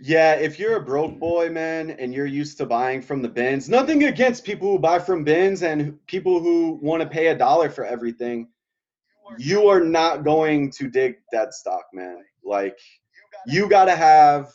Yeah, 0.01 0.35
if 0.35 0.59
you're 0.59 0.77
a 0.77 0.81
broke 0.81 1.19
boy, 1.21 1.49
man, 1.51 1.91
and 1.91 2.13
you're 2.13 2.27
used 2.27 2.59
to 2.59 2.67
buying 2.67 3.01
from 3.01 3.23
the 3.23 3.29
bins, 3.29 3.69
nothing 3.69 4.05
against 4.05 4.45
people 4.45 4.73
who 4.73 4.79
buy 4.79 4.99
from 4.99 5.23
bins 5.23 5.63
and 5.63 6.05
people 6.07 6.41
who 6.41 6.81
want 6.83 7.03
to 7.03 7.09
pay 7.09 7.29
a 7.29 7.39
dollar 7.39 7.71
for 7.71 7.85
everything. 7.85 8.49
You 9.39 9.69
are 9.69 9.81
not 9.81 10.25
going 10.25 10.73
to 10.73 10.89
dig 10.89 11.17
dead 11.31 11.53
stock, 11.53 11.85
man. 11.93 12.25
Like, 12.45 12.79
you 13.47 13.69
got 13.69 13.85
to 13.85 13.95
have, 13.95 14.53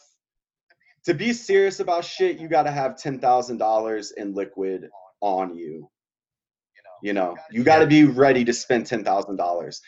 to 1.08 1.14
be 1.14 1.32
serious 1.32 1.80
about 1.80 2.04
shit, 2.04 2.38
you 2.38 2.50
got 2.50 2.64
to 2.64 2.72
have 2.72 2.96
$10,000 2.96 4.14
in 4.18 4.36
liquid 4.36 4.90
on 5.22 5.56
you. 5.56 5.90
You 7.02 7.14
know, 7.14 7.38
you 7.50 7.64
got 7.64 7.80
to 7.80 7.88
be 7.88 8.04
ready 8.04 8.44
to 8.44 8.52
spend 8.52 8.86
$10,000 8.86 9.80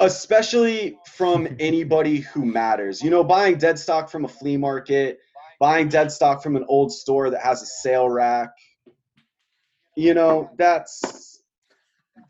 especially 0.00 0.96
from 1.06 1.48
anybody 1.58 2.18
who 2.18 2.44
matters. 2.46 3.02
You 3.02 3.10
know, 3.10 3.24
buying 3.24 3.58
dead 3.58 3.80
stock 3.80 4.08
from 4.08 4.24
a 4.24 4.28
flea 4.28 4.56
market, 4.56 5.18
buying 5.58 5.88
dead 5.88 6.12
stock 6.12 6.40
from 6.40 6.54
an 6.54 6.64
old 6.68 6.92
store 6.92 7.30
that 7.30 7.42
has 7.42 7.62
a 7.62 7.66
sale 7.66 8.08
rack. 8.08 8.50
You 9.96 10.14
know, 10.14 10.50
that's 10.56 11.42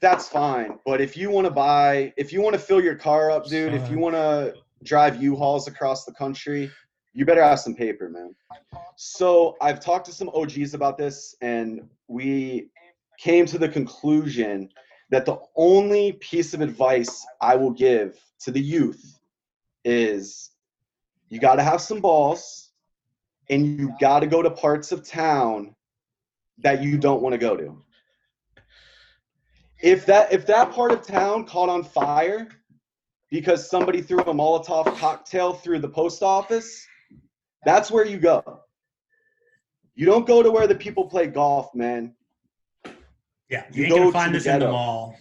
that's 0.01 0.29
fine. 0.29 0.79
But 0.87 1.03
if 1.03 1.15
you 1.15 1.29
want 1.29 1.47
to 1.47 1.51
buy, 1.51 2.15
if 2.17 2.33
you 2.33 2.41
want 2.41 2.55
to 2.55 2.59
fill 2.59 2.83
your 2.83 2.95
car 2.95 3.31
up, 3.31 3.47
dude, 3.47 3.75
if 3.75 3.91
you 3.91 3.99
want 3.99 4.15
to 4.15 4.55
drive 4.83 5.23
U-Hauls 5.23 5.69
across 5.69 6.07
the 6.07 6.13
country, 6.13 6.71
you 7.19 7.25
better 7.25 7.43
have 7.43 7.59
some 7.59 7.75
paper, 7.75 8.09
man. 8.09 8.33
So 8.95 9.57
I've 9.61 9.81
talked 9.81 10.07
to 10.07 10.13
some 10.13 10.29
OGs 10.29 10.75
about 10.75 10.97
this, 10.97 11.35
and 11.41 11.89
we 12.07 12.69
came 13.19 13.45
to 13.47 13.59
the 13.59 13.69
conclusion 13.69 14.69
that 15.11 15.27
the 15.27 15.41
only 15.57 16.13
piece 16.13 16.55
of 16.55 16.61
advice 16.61 17.27
I 17.41 17.57
will 17.57 17.73
give 17.73 18.17
to 18.43 18.53
the 18.53 18.61
youth 18.61 19.19
is 19.85 20.53
you 21.29 21.41
got 21.41 21.57
to 21.57 21.65
have 21.65 21.81
some 21.81 22.01
balls 22.01 22.71
and 23.51 23.67
you 23.67 23.93
got 24.01 24.21
to 24.21 24.29
go 24.29 24.41
to 24.41 24.51
parts 24.51 24.93
of 24.93 25.05
town 25.05 25.75
that 26.59 26.85
you 26.85 26.99
don't 26.99 27.21
want 27.21 27.33
to 27.33 27.39
go 27.39 27.57
to. 27.57 27.83
If 29.81 30.07
that 30.07 30.33
if 30.33 30.47
that 30.47 30.71
part 30.71 30.93
of 30.93 31.03
town 31.03 31.47
caught 31.47 31.69
on 31.69 31.83
fire 31.83 32.47
because 33.29 33.69
somebody 33.69 34.03
threw 34.03 34.21
a 34.21 34.25
Molotov 34.27 34.97
cocktail 34.99 35.53
through 35.53 35.81
the 35.81 35.89
post 35.89 36.23
office, 36.23 36.87
that's 37.65 37.91
where 37.91 38.07
you 38.07 38.19
go. 38.19 38.61
You 39.95 40.07
don't 40.07 40.27
go 40.27 40.43
to 40.43 40.51
where 40.51 40.67
the 40.67 40.75
people 40.75 41.07
play 41.07 41.27
golf, 41.27 41.75
man. 41.75 42.15
Yeah, 43.51 43.65
you, 43.73 43.85
You 43.85 43.85
ain't 43.87 43.95
gonna 43.97 44.13
find 44.13 44.35
this 44.35 44.47
in 44.47 44.61
the 44.61 44.71
mall. 44.71 45.17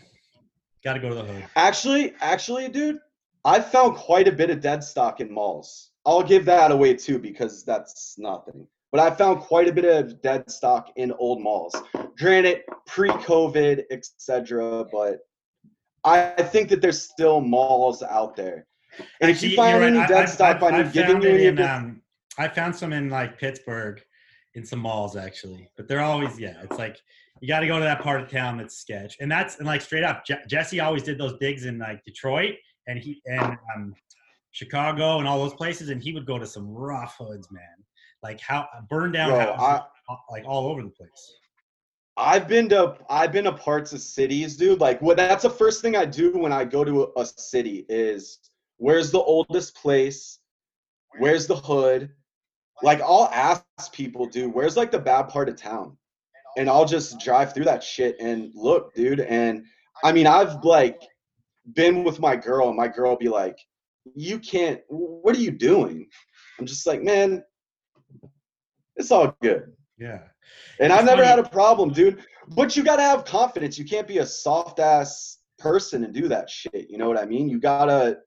Got 0.83 0.93
to 0.93 0.99
go 0.99 1.09
to 1.09 1.15
the 1.15 1.23
hood. 1.23 1.43
Actually, 1.55 2.13
actually, 2.21 2.69
dude, 2.69 2.99
I 3.45 3.59
found 3.59 3.95
quite 3.95 4.27
a 4.27 4.31
bit 4.31 4.49
of 4.49 4.61
dead 4.61 4.83
stock 4.83 5.19
in 5.21 5.31
malls. 5.31 5.91
I'll 6.05 6.23
give 6.23 6.45
that 6.45 6.71
away 6.71 6.93
too 6.93 7.19
because 7.19 7.63
that's 7.65 8.15
nothing. 8.17 8.67
But 8.91 9.01
I 9.01 9.09
found 9.15 9.41
quite 9.41 9.67
a 9.67 9.73
bit 9.73 9.85
of 9.85 10.21
dead 10.21 10.49
stock 10.49 10.91
in 10.95 11.11
old 11.13 11.41
malls. 11.41 11.75
Granted, 12.17 12.61
pre-COVID, 12.85 13.83
etc. 13.91 14.85
But 14.91 15.19
I 16.05 16.29
think 16.43 16.69
that 16.69 16.81
there's 16.81 17.01
still 17.01 17.41
malls 17.41 18.01
out 18.03 18.35
there. 18.35 18.65
And 19.19 19.29
if 19.29 19.43
you 19.43 19.55
find 19.55 19.79
right. 19.79 19.87
any 19.93 20.07
dead 20.07 20.23
I've- 20.23 20.31
stock 20.31 20.61
I've- 20.61 20.75
I've 20.75 20.93
giving 20.93 21.11
found 21.13 21.23
you 21.23 21.29
it 21.29 21.33
any 21.33 21.45
in, 21.47 21.59
um, 21.61 22.01
I 22.37 22.47
found 22.47 22.75
some 22.75 22.93
in 22.93 23.09
like 23.09 23.39
Pittsburgh, 23.39 24.01
in 24.55 24.65
some 24.65 24.79
malls 24.79 25.15
actually, 25.15 25.69
but 25.77 25.87
they're 25.87 26.01
always 26.01 26.39
yeah. 26.39 26.61
It's 26.63 26.77
like 26.77 26.97
you 27.41 27.47
got 27.47 27.59
to 27.59 27.67
go 27.67 27.77
to 27.77 27.83
that 27.83 28.01
part 28.01 28.21
of 28.21 28.29
town 28.29 28.57
that's 28.57 28.77
sketch, 28.77 29.15
and 29.19 29.31
that's 29.31 29.57
and 29.57 29.67
like 29.67 29.81
straight 29.81 30.03
up. 30.03 30.25
Je- 30.25 30.43
Jesse 30.47 30.79
always 30.79 31.03
did 31.03 31.17
those 31.17 31.37
digs 31.39 31.65
in 31.65 31.77
like 31.77 32.03
Detroit 32.03 32.55
and 32.87 32.99
he 32.99 33.21
and 33.25 33.57
um, 33.75 33.93
Chicago 34.51 35.19
and 35.19 35.27
all 35.27 35.37
those 35.39 35.53
places, 35.53 35.89
and 35.89 36.01
he 36.01 36.13
would 36.13 36.25
go 36.25 36.39
to 36.39 36.45
some 36.45 36.67
rough 36.69 37.15
hoods, 37.19 37.49
man. 37.51 37.63
Like 38.23 38.39
how 38.39 38.67
burned 38.89 39.13
down 39.13 39.29
Bro, 39.29 39.55
houses, 39.55 39.85
like 40.31 40.43
all 40.45 40.67
over 40.67 40.81
the 40.81 40.89
place. 40.89 41.35
I've 42.17 42.47
been 42.47 42.67
to 42.69 42.97
I've 43.09 43.31
been 43.31 43.43
to 43.43 43.51
parts 43.51 43.93
of 43.93 44.01
cities, 44.01 44.57
dude. 44.57 44.79
Like 44.79 45.01
what 45.01 45.17
that's 45.17 45.43
the 45.43 45.49
first 45.49 45.81
thing 45.81 45.95
I 45.95 46.05
do 46.05 46.35
when 46.37 46.51
I 46.51 46.65
go 46.65 46.83
to 46.83 47.03
a, 47.03 47.21
a 47.21 47.25
city 47.25 47.85
is 47.89 48.39
where's 48.77 49.11
the 49.11 49.19
oldest 49.19 49.75
place? 49.75 50.39
Where's 51.19 51.45
the 51.45 51.55
hood? 51.55 52.09
Like 52.83 53.01
I'll 53.01 53.29
ask 53.33 53.91
people, 53.91 54.27
dude, 54.27 54.53
where's 54.53 54.77
like 54.77 54.91
the 54.91 54.99
bad 54.99 55.29
part 55.29 55.49
of 55.49 55.55
town? 55.55 55.97
And 56.57 56.69
I'll 56.69 56.85
just 56.85 57.19
drive 57.19 57.53
through 57.53 57.65
that 57.65 57.83
shit 57.83 58.17
and 58.19 58.51
look, 58.55 58.93
dude. 58.95 59.19
And 59.19 59.65
I 60.03 60.11
mean, 60.11 60.27
I've 60.27 60.63
like 60.63 61.01
been 61.73 62.03
with 62.03 62.19
my 62.19 62.35
girl, 62.35 62.67
and 62.67 62.77
my 62.77 62.87
girl 62.87 63.15
be 63.15 63.29
like, 63.29 63.57
"You 64.15 64.39
can't. 64.39 64.81
What 64.87 65.35
are 65.35 65.39
you 65.39 65.51
doing?" 65.51 66.07
I'm 66.59 66.65
just 66.65 66.87
like, 66.87 67.03
man, 67.03 67.43
it's 68.95 69.11
all 69.11 69.35
good. 69.41 69.73
Yeah. 69.97 70.21
And 70.79 70.91
I've 70.91 71.05
never 71.05 71.23
had 71.23 71.39
a 71.39 71.47
problem, 71.47 71.91
dude. 71.91 72.23
But 72.49 72.75
you 72.75 72.83
gotta 72.83 73.01
have 73.01 73.25
confidence. 73.25 73.77
You 73.77 73.85
can't 73.85 74.07
be 74.07 74.19
a 74.19 74.25
soft 74.25 74.79
ass 74.79 75.39
person 75.59 76.03
and 76.03 76.13
do 76.13 76.27
that 76.27 76.49
shit. 76.49 76.89
You 76.89 76.97
know 76.97 77.07
what 77.07 77.19
I 77.19 77.25
mean? 77.25 77.49
You 77.49 77.59
gotta 77.59 78.19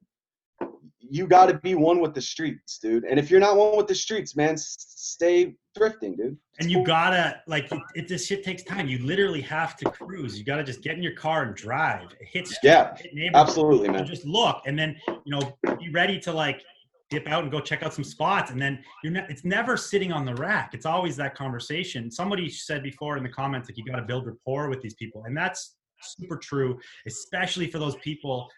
you 1.10 1.26
gotta 1.26 1.54
be 1.54 1.74
one 1.74 2.00
with 2.00 2.14
the 2.14 2.20
streets, 2.20 2.78
dude. 2.78 3.04
And 3.04 3.18
if 3.18 3.30
you're 3.30 3.40
not 3.40 3.56
one 3.56 3.76
with 3.76 3.88
the 3.88 3.94
streets, 3.94 4.36
man, 4.36 4.56
stay 4.56 5.56
thrifting, 5.76 6.16
dude. 6.16 6.36
And 6.60 6.70
you 6.70 6.84
gotta 6.84 7.42
like 7.48 7.70
it, 7.72 7.80
it. 7.94 8.08
This 8.08 8.26
shit 8.26 8.44
takes 8.44 8.62
time. 8.62 8.86
You 8.86 8.98
literally 9.04 9.40
have 9.40 9.76
to 9.78 9.90
cruise. 9.90 10.38
You 10.38 10.44
gotta 10.44 10.62
just 10.62 10.82
get 10.82 10.96
in 10.96 11.02
your 11.02 11.14
car 11.14 11.42
and 11.42 11.54
drive. 11.54 12.08
Hit 12.20 12.46
streets, 12.46 12.60
Yeah, 12.62 12.94
hit. 12.96 13.32
Absolutely, 13.34 13.88
man. 13.88 14.06
just 14.06 14.24
look 14.24 14.62
and 14.66 14.78
then 14.78 14.96
you 15.08 15.32
know 15.38 15.58
be 15.78 15.90
ready 15.90 16.18
to 16.20 16.32
like 16.32 16.62
dip 17.08 17.26
out 17.26 17.42
and 17.42 17.50
go 17.50 17.60
check 17.60 17.82
out 17.82 17.92
some 17.92 18.04
spots 18.04 18.52
and 18.52 18.62
then 18.62 18.78
you're 19.02 19.12
ne- 19.12 19.26
it's 19.28 19.44
never 19.44 19.76
sitting 19.76 20.12
on 20.12 20.24
the 20.24 20.34
rack 20.36 20.74
it's 20.74 20.86
always 20.86 21.16
that 21.16 21.34
conversation 21.34 22.08
somebody 22.08 22.48
said 22.48 22.84
before 22.84 23.16
in 23.16 23.24
the 23.24 23.28
comments 23.28 23.68
like 23.68 23.76
you 23.76 23.84
got 23.84 23.96
to 23.96 24.02
build 24.02 24.26
rapport 24.26 24.68
with 24.68 24.80
these 24.80 24.94
people 24.94 25.24
and 25.24 25.36
that's 25.36 25.74
super 26.02 26.36
true 26.36 26.78
especially 27.08 27.68
for 27.68 27.80
those 27.80 27.96
people 27.96 28.48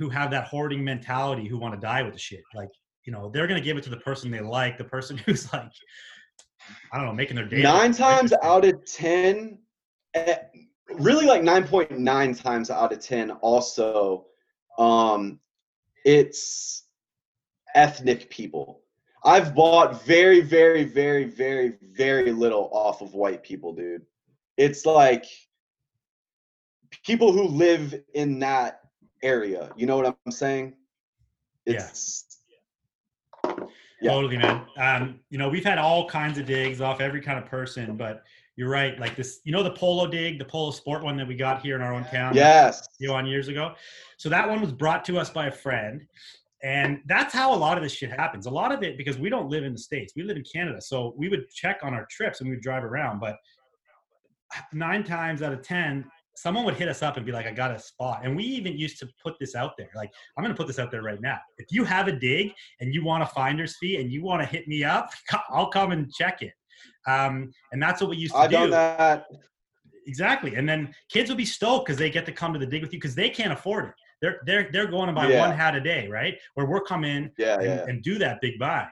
who 0.00 0.08
have 0.08 0.30
that 0.30 0.48
hoarding 0.48 0.82
mentality 0.82 1.46
who 1.46 1.58
want 1.58 1.74
to 1.74 1.80
die 1.80 2.02
with 2.02 2.14
the 2.14 2.18
shit 2.18 2.40
like 2.54 2.70
you 3.04 3.12
know 3.12 3.30
they're 3.32 3.46
gonna 3.46 3.60
give 3.60 3.76
it 3.76 3.84
to 3.84 3.90
the 3.90 3.98
person 3.98 4.30
they 4.30 4.40
like 4.40 4.78
the 4.78 4.84
person 4.84 5.16
who's 5.26 5.52
like 5.52 5.70
i 6.90 6.96
don't 6.96 7.06
know 7.06 7.12
making 7.12 7.36
their 7.36 7.44
day 7.44 7.62
Nine 7.62 7.92
times 7.92 8.32
out 8.42 8.64
of 8.64 8.84
ten, 8.86 9.58
eh, 10.14 10.36
really 10.94 11.26
like 11.26 11.42
nine 11.42 11.66
point 11.68 11.98
nine 11.98 12.34
times 12.34 12.70
out 12.70 12.92
of 12.92 13.00
ten. 13.00 13.30
Also, 13.42 14.26
um, 14.78 15.38
it's 16.04 16.84
ethnic 17.74 18.30
people. 18.30 18.80
I've 19.22 19.54
bought 19.54 20.02
very, 20.04 20.40
very, 20.40 20.84
very, 20.84 21.24
very, 21.24 21.74
very 21.92 22.32
little 22.32 22.70
off 22.72 23.02
of 23.02 23.12
white 23.12 23.42
people, 23.42 23.74
dude. 23.74 24.02
It's 24.56 24.86
like 24.86 25.26
people 27.04 27.32
who 27.32 27.44
live 27.44 27.94
in 28.14 28.38
that 28.38 28.80
area. 29.22 29.70
You 29.76 29.86
know 29.86 29.96
what 29.96 30.06
I'm 30.06 30.32
saying? 30.32 30.74
Yeah. 31.66 31.88
It's 31.88 32.38
Yeah. 34.00 34.12
Totally, 34.12 34.38
man. 34.38 34.66
Um, 34.78 35.20
you 35.30 35.38
know, 35.38 35.48
we've 35.48 35.64
had 35.64 35.78
all 35.78 36.08
kinds 36.08 36.38
of 36.38 36.46
digs 36.46 36.80
off 36.80 37.00
every 37.00 37.20
kind 37.20 37.38
of 37.38 37.46
person, 37.46 37.96
but 37.96 38.24
you're 38.56 38.70
right. 38.70 38.98
Like 38.98 39.16
this, 39.16 39.40
you 39.44 39.52
know, 39.52 39.62
the 39.62 39.72
polo 39.72 40.06
dig, 40.06 40.38
the 40.38 40.44
polo 40.44 40.70
sport 40.70 41.02
one 41.02 41.16
that 41.16 41.26
we 41.26 41.34
got 41.34 41.62
here 41.62 41.76
in 41.76 41.82
our 41.82 41.94
own 41.94 42.04
town, 42.04 42.34
yes. 42.34 42.86
you 42.98 43.08
know, 43.08 43.14
on 43.14 43.26
years 43.26 43.48
ago. 43.48 43.74
So 44.16 44.28
that 44.28 44.48
one 44.48 44.60
was 44.60 44.72
brought 44.72 45.04
to 45.06 45.18
us 45.18 45.30
by 45.30 45.46
a 45.46 45.50
friend, 45.50 46.06
and 46.62 47.00
that's 47.06 47.32
how 47.32 47.54
a 47.54 47.56
lot 47.56 47.78
of 47.78 47.82
this 47.82 47.92
shit 47.92 48.10
happens. 48.10 48.46
A 48.46 48.50
lot 48.50 48.70
of 48.72 48.82
it 48.82 48.98
because 48.98 49.18
we 49.18 49.30
don't 49.30 49.48
live 49.48 49.64
in 49.64 49.72
the 49.72 49.78
states, 49.78 50.12
we 50.14 50.22
live 50.22 50.36
in 50.36 50.44
Canada, 50.44 50.80
so 50.80 51.14
we 51.16 51.28
would 51.28 51.48
check 51.50 51.80
on 51.82 51.94
our 51.94 52.06
trips 52.10 52.40
and 52.40 52.50
we 52.50 52.56
would 52.56 52.62
drive 52.62 52.84
around. 52.84 53.18
But 53.18 53.36
nine 54.72 55.04
times 55.04 55.42
out 55.42 55.52
of 55.52 55.62
ten, 55.62 56.04
someone 56.36 56.64
would 56.64 56.74
hit 56.74 56.88
us 56.88 57.02
up 57.02 57.16
and 57.16 57.26
be 57.26 57.32
like, 57.32 57.46
"I 57.46 57.52
got 57.52 57.70
a 57.70 57.78
spot," 57.78 58.20
and 58.24 58.36
we 58.36 58.44
even 58.44 58.76
used 58.76 58.98
to 59.00 59.08
put 59.22 59.34
this 59.38 59.54
out 59.54 59.72
there. 59.76 59.90
Like, 59.94 60.10
I'm 60.36 60.44
going 60.44 60.54
to 60.54 60.56
put 60.56 60.66
this 60.66 60.78
out 60.78 60.90
there 60.90 61.02
right 61.02 61.20
now. 61.20 61.38
If 61.58 61.66
you 61.70 61.84
have 61.84 62.08
a 62.08 62.12
dig 62.12 62.52
and 62.80 62.94
you 62.94 63.04
want 63.04 63.22
a 63.22 63.26
finder's 63.26 63.76
fee 63.78 63.96
and 64.00 64.10
you 64.12 64.22
want 64.22 64.40
to 64.42 64.46
hit 64.46 64.66
me 64.68 64.84
up, 64.84 65.10
I'll 65.50 65.68
come 65.70 65.92
and 65.92 66.12
check 66.12 66.42
it. 66.42 66.52
Um, 67.06 67.50
and 67.72 67.82
that's 67.82 68.00
what 68.00 68.10
we 68.10 68.16
used 68.16 68.34
to 68.34 68.38
do. 68.40 68.44
I've 68.44 68.50
do. 68.50 68.56
done 68.56 68.70
that. 68.70 69.26
Exactly. 70.06 70.54
And 70.54 70.68
then 70.68 70.94
kids 71.10 71.28
will 71.28 71.36
be 71.36 71.44
stoked 71.44 71.86
because 71.86 71.98
they 71.98 72.10
get 72.10 72.24
to 72.26 72.32
come 72.32 72.52
to 72.52 72.58
the 72.58 72.66
dig 72.66 72.82
with 72.82 72.92
you 72.92 72.98
because 72.98 73.14
they 73.14 73.28
can't 73.28 73.52
afford 73.52 73.86
it. 73.86 73.94
They're 74.22 74.40
they're 74.46 74.68
they're 74.72 74.86
going 74.86 75.06
to 75.08 75.12
buy 75.12 75.28
Yeah. 75.28 75.40
one 75.40 75.56
hat 75.56 75.74
a 75.74 75.80
day, 75.80 76.08
right? 76.08 76.38
Where 76.54 76.66
we're 76.66 76.82
coming 76.82 77.30
Yeah, 77.38 77.54
and, 77.54 77.64
yeah. 77.64 77.84
and 77.86 78.02
do 78.02 78.18
that 78.18 78.40
big 78.40 78.58
buy. 78.58 78.86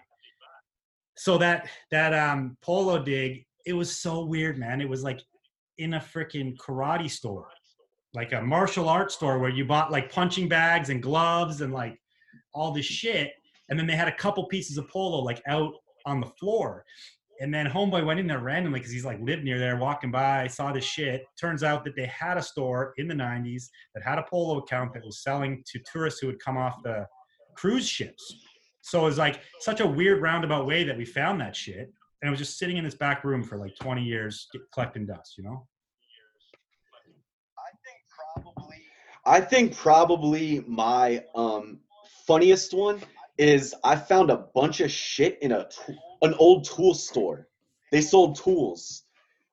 So 1.16 1.38
that 1.38 1.68
that 1.90 2.12
um 2.14 2.56
polo 2.62 3.02
dig, 3.02 3.44
it 3.66 3.72
was 3.72 3.96
so 3.96 4.24
weird, 4.24 4.58
man. 4.58 4.80
It 4.80 4.88
was 4.88 5.02
like 5.02 5.20
in 5.78 5.94
a 5.94 6.00
freaking 6.00 6.56
karate 6.56 7.10
store, 7.10 7.48
like 8.14 8.32
a 8.32 8.42
martial 8.42 8.88
arts 8.88 9.14
store 9.14 9.38
where 9.38 9.50
you 9.50 9.64
bought 9.64 9.90
like 9.90 10.12
punching 10.12 10.48
bags 10.48 10.90
and 10.90 11.02
gloves 11.02 11.60
and 11.60 11.72
like 11.72 11.98
all 12.54 12.72
this 12.72 12.86
shit. 12.86 13.32
And 13.68 13.78
then 13.78 13.86
they 13.86 13.96
had 13.96 14.08
a 14.08 14.14
couple 14.14 14.46
pieces 14.46 14.78
of 14.78 14.88
polo 14.88 15.22
like 15.22 15.42
out 15.46 15.74
on 16.06 16.20
the 16.20 16.26
floor. 16.26 16.84
And 17.40 17.54
then 17.54 17.66
homeboy 17.66 18.04
went 18.04 18.18
in 18.18 18.26
there 18.26 18.40
randomly 18.40 18.80
because 18.80 18.92
he's 18.92 19.04
like 19.04 19.20
lived 19.20 19.44
near 19.44 19.60
there, 19.60 19.76
walking 19.76 20.10
by, 20.10 20.48
saw 20.48 20.72
this 20.72 20.84
shit. 20.84 21.24
Turns 21.40 21.62
out 21.62 21.84
that 21.84 21.94
they 21.94 22.06
had 22.06 22.36
a 22.36 22.42
store 22.42 22.94
in 22.96 23.06
the 23.06 23.14
90s 23.14 23.68
that 23.94 24.02
had 24.02 24.18
a 24.18 24.24
polo 24.28 24.58
account 24.58 24.92
that 24.94 25.04
was 25.04 25.22
selling 25.22 25.62
to 25.70 25.78
tourists 25.90 26.18
who 26.18 26.26
would 26.26 26.40
come 26.40 26.56
off 26.56 26.82
the 26.82 27.06
cruise 27.54 27.88
ships. 27.88 28.34
So 28.80 29.02
it 29.02 29.04
was 29.04 29.18
like 29.18 29.42
such 29.60 29.80
a 29.80 29.86
weird 29.86 30.22
roundabout 30.22 30.66
way 30.66 30.82
that 30.82 30.96
we 30.96 31.04
found 31.04 31.40
that 31.40 31.54
shit. 31.54 31.92
And 32.20 32.28
it 32.28 32.30
was 32.30 32.38
just 32.38 32.58
sitting 32.58 32.76
in 32.76 32.84
this 32.84 32.94
back 32.94 33.24
room 33.24 33.42
for 33.42 33.56
like 33.56 33.76
20 33.80 34.02
years 34.02 34.48
collecting 34.72 35.06
dust, 35.06 35.38
you 35.38 35.44
know? 35.44 35.66
I 39.24 39.40
think 39.40 39.76
probably 39.76 40.64
my 40.66 41.22
um 41.34 41.80
funniest 42.26 42.72
one 42.74 43.00
is 43.36 43.74
I 43.84 43.94
found 43.94 44.30
a 44.30 44.46
bunch 44.54 44.80
of 44.80 44.90
shit 44.90 45.38
in 45.42 45.52
a 45.52 45.68
an 46.22 46.34
old 46.34 46.64
tool 46.64 46.94
store. 46.94 47.48
They 47.92 48.00
sold 48.00 48.36
tools, 48.36 49.04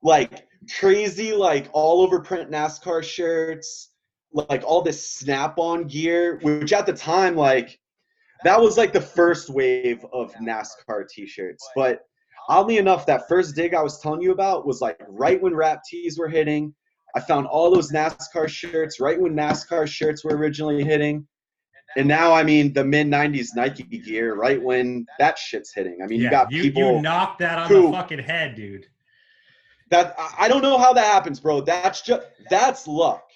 like 0.02 0.48
crazy, 0.80 1.34
like 1.34 1.70
all 1.74 2.02
over 2.02 2.20
print 2.22 2.50
NASCAR 2.50 3.04
shirts, 3.04 3.92
like 4.34 4.64
all 4.64 4.82
this 4.82 5.12
Snap-on 5.12 5.86
gear, 5.86 6.40
which 6.42 6.74
at 6.74 6.86
the 6.86 6.94
time, 6.94 7.36
like 7.36 7.80
that 8.44 8.60
was 8.60 8.78
like 8.78 8.94
the 8.94 9.02
first 9.02 9.50
wave 9.50 10.06
of 10.12 10.34
NASCAR 10.36 11.08
T-shirts. 11.08 11.68
But 11.76 12.02
oddly 12.48 12.78
enough, 12.78 13.06
that 13.06 13.28
first 13.28 13.56
dig 13.56 13.74
I 13.74 13.82
was 13.82 14.00
telling 14.00 14.22
you 14.22 14.32
about 14.32 14.66
was 14.66 14.82
like 14.82 14.98
right 15.08 15.42
when 15.42 15.54
rap 15.54 15.82
tees 15.90 16.18
were 16.18 16.28
hitting. 16.30 16.74
I 17.16 17.20
found 17.22 17.48
all 17.48 17.72
those 17.72 17.92
NASCAR 17.92 18.48
shirts 18.50 19.00
right 19.00 19.20
when 19.20 19.34
NASCAR 19.34 19.88
shirts 19.88 20.24
were 20.24 20.36
originally 20.36 20.84
hitting. 20.84 21.26
And 21.98 22.08
now, 22.10 22.34
I 22.34 22.44
mean, 22.44 22.74
the 22.74 22.84
mid 22.84 23.08
90s 23.08 23.56
Nike 23.56 23.84
gear, 23.84 24.36
right 24.36 24.62
when 24.62 25.06
that 25.20 25.38
shit's 25.38 25.74
hitting. 25.74 26.00
I 26.04 26.08
mean, 26.08 26.20
you 26.20 26.30
got 26.30 26.52
you, 26.52 26.64
people 26.64 26.96
you 26.96 27.02
knocked 27.02 27.40
that 27.40 27.58
on 27.58 27.68
who- 27.70 27.88
the 27.88 27.92
fucking 27.94 28.20
head, 28.20 28.56
dude. 28.56 28.86
that 29.92 30.16
I- 30.18 30.34
I 30.40 30.48
don't 30.48 30.62
know 30.64 30.78
how 30.78 30.92
that 30.94 31.06
happens, 31.06 31.40
bro. 31.40 31.62
That's 31.62 32.02
just 32.02 32.26
that's 32.50 32.88
luck. 32.88 33.30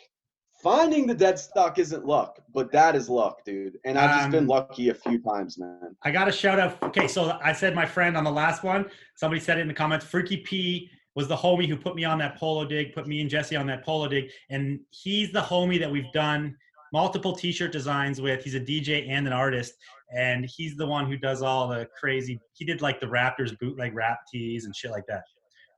Finding 0.62 1.08
the 1.08 1.14
dead 1.14 1.40
stock 1.40 1.80
isn't 1.80 2.06
luck, 2.06 2.40
but 2.54 2.70
that 2.74 2.94
is 2.96 3.08
luck, 3.08 3.46
dude. 3.46 3.78
And 3.86 3.98
I've 3.98 4.20
just 4.20 4.32
been 4.32 4.44
Um, 4.44 4.48
lucky 4.50 4.90
a 4.90 4.94
few 4.94 5.18
times, 5.20 5.58
man. 5.58 5.96
I 6.04 6.12
got 6.12 6.28
a 6.28 6.32
shout 6.34 6.60
out. 6.60 6.82
Okay, 6.84 7.08
so 7.08 7.40
I 7.42 7.54
said 7.54 7.74
my 7.74 7.86
friend 7.86 8.18
on 8.18 8.26
the 8.26 8.32
last 8.32 8.64
one. 8.64 8.90
Somebody 9.16 9.40
said 9.40 9.58
it 9.58 9.62
in 9.62 9.70
the 9.70 9.74
comments. 9.74 10.06
Freaky 10.06 10.38
P 10.38 10.90
was 11.16 11.30
the 11.30 11.36
homie 11.36 11.68
who 11.68 11.78
put 11.78 11.96
me 11.96 12.04
on 12.04 12.18
that 12.18 12.38
polo 12.38 12.66
dig, 12.66 12.94
put 12.94 13.08
me 13.08 13.22
and 13.22 13.30
Jesse 13.30 13.56
on 13.56 13.68
that 13.68 13.86
polo 13.86 14.10
dig, 14.10 14.32
and 14.50 14.82
he's 14.90 15.32
the 15.32 15.42
homie 15.42 15.80
that 15.80 15.90
we've 15.90 16.12
done 16.12 16.56
multiple 16.92 17.34
T-shirt 17.34 17.72
designs 17.72 18.20
with. 18.20 18.44
He's 18.44 18.56
a 18.56 18.60
DJ 18.60 19.08
and 19.10 19.28
an 19.28 19.34
artist, 19.34 19.76
and 20.14 20.46
he's 20.46 20.76
the 20.76 20.86
one 20.86 21.06
who 21.08 21.18
does 21.18 21.42
all 21.42 21.70
the 21.70 21.88
crazy. 21.98 22.40
He 22.54 22.66
did 22.66 22.82
like 22.82 23.00
the 23.00 23.08
Raptors 23.08 23.58
bootleg 23.60 23.96
rap 23.96 24.20
tees 24.30 24.66
and 24.66 24.76
shit 24.76 24.92
like 24.92 25.06
that. 25.08 25.24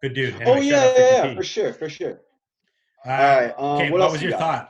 Good 0.02 0.14
dude. 0.14 0.36
oh 0.46 0.54
Anyway, 0.54 0.70
shout 0.70 0.96
yeah, 0.98 0.98
yeah, 0.98 1.26
yeah, 1.26 1.36
for 1.36 1.44
sure, 1.44 1.74
for 1.74 1.88
sure. 1.90 2.20
All 3.06 3.12
right. 3.12 3.54
Um, 3.58 3.66
okay, 3.66 3.92
what, 3.92 4.02
what, 4.02 4.12
was 4.12 4.22
you 4.22 4.30
your 4.30 4.38
got? 4.38 4.70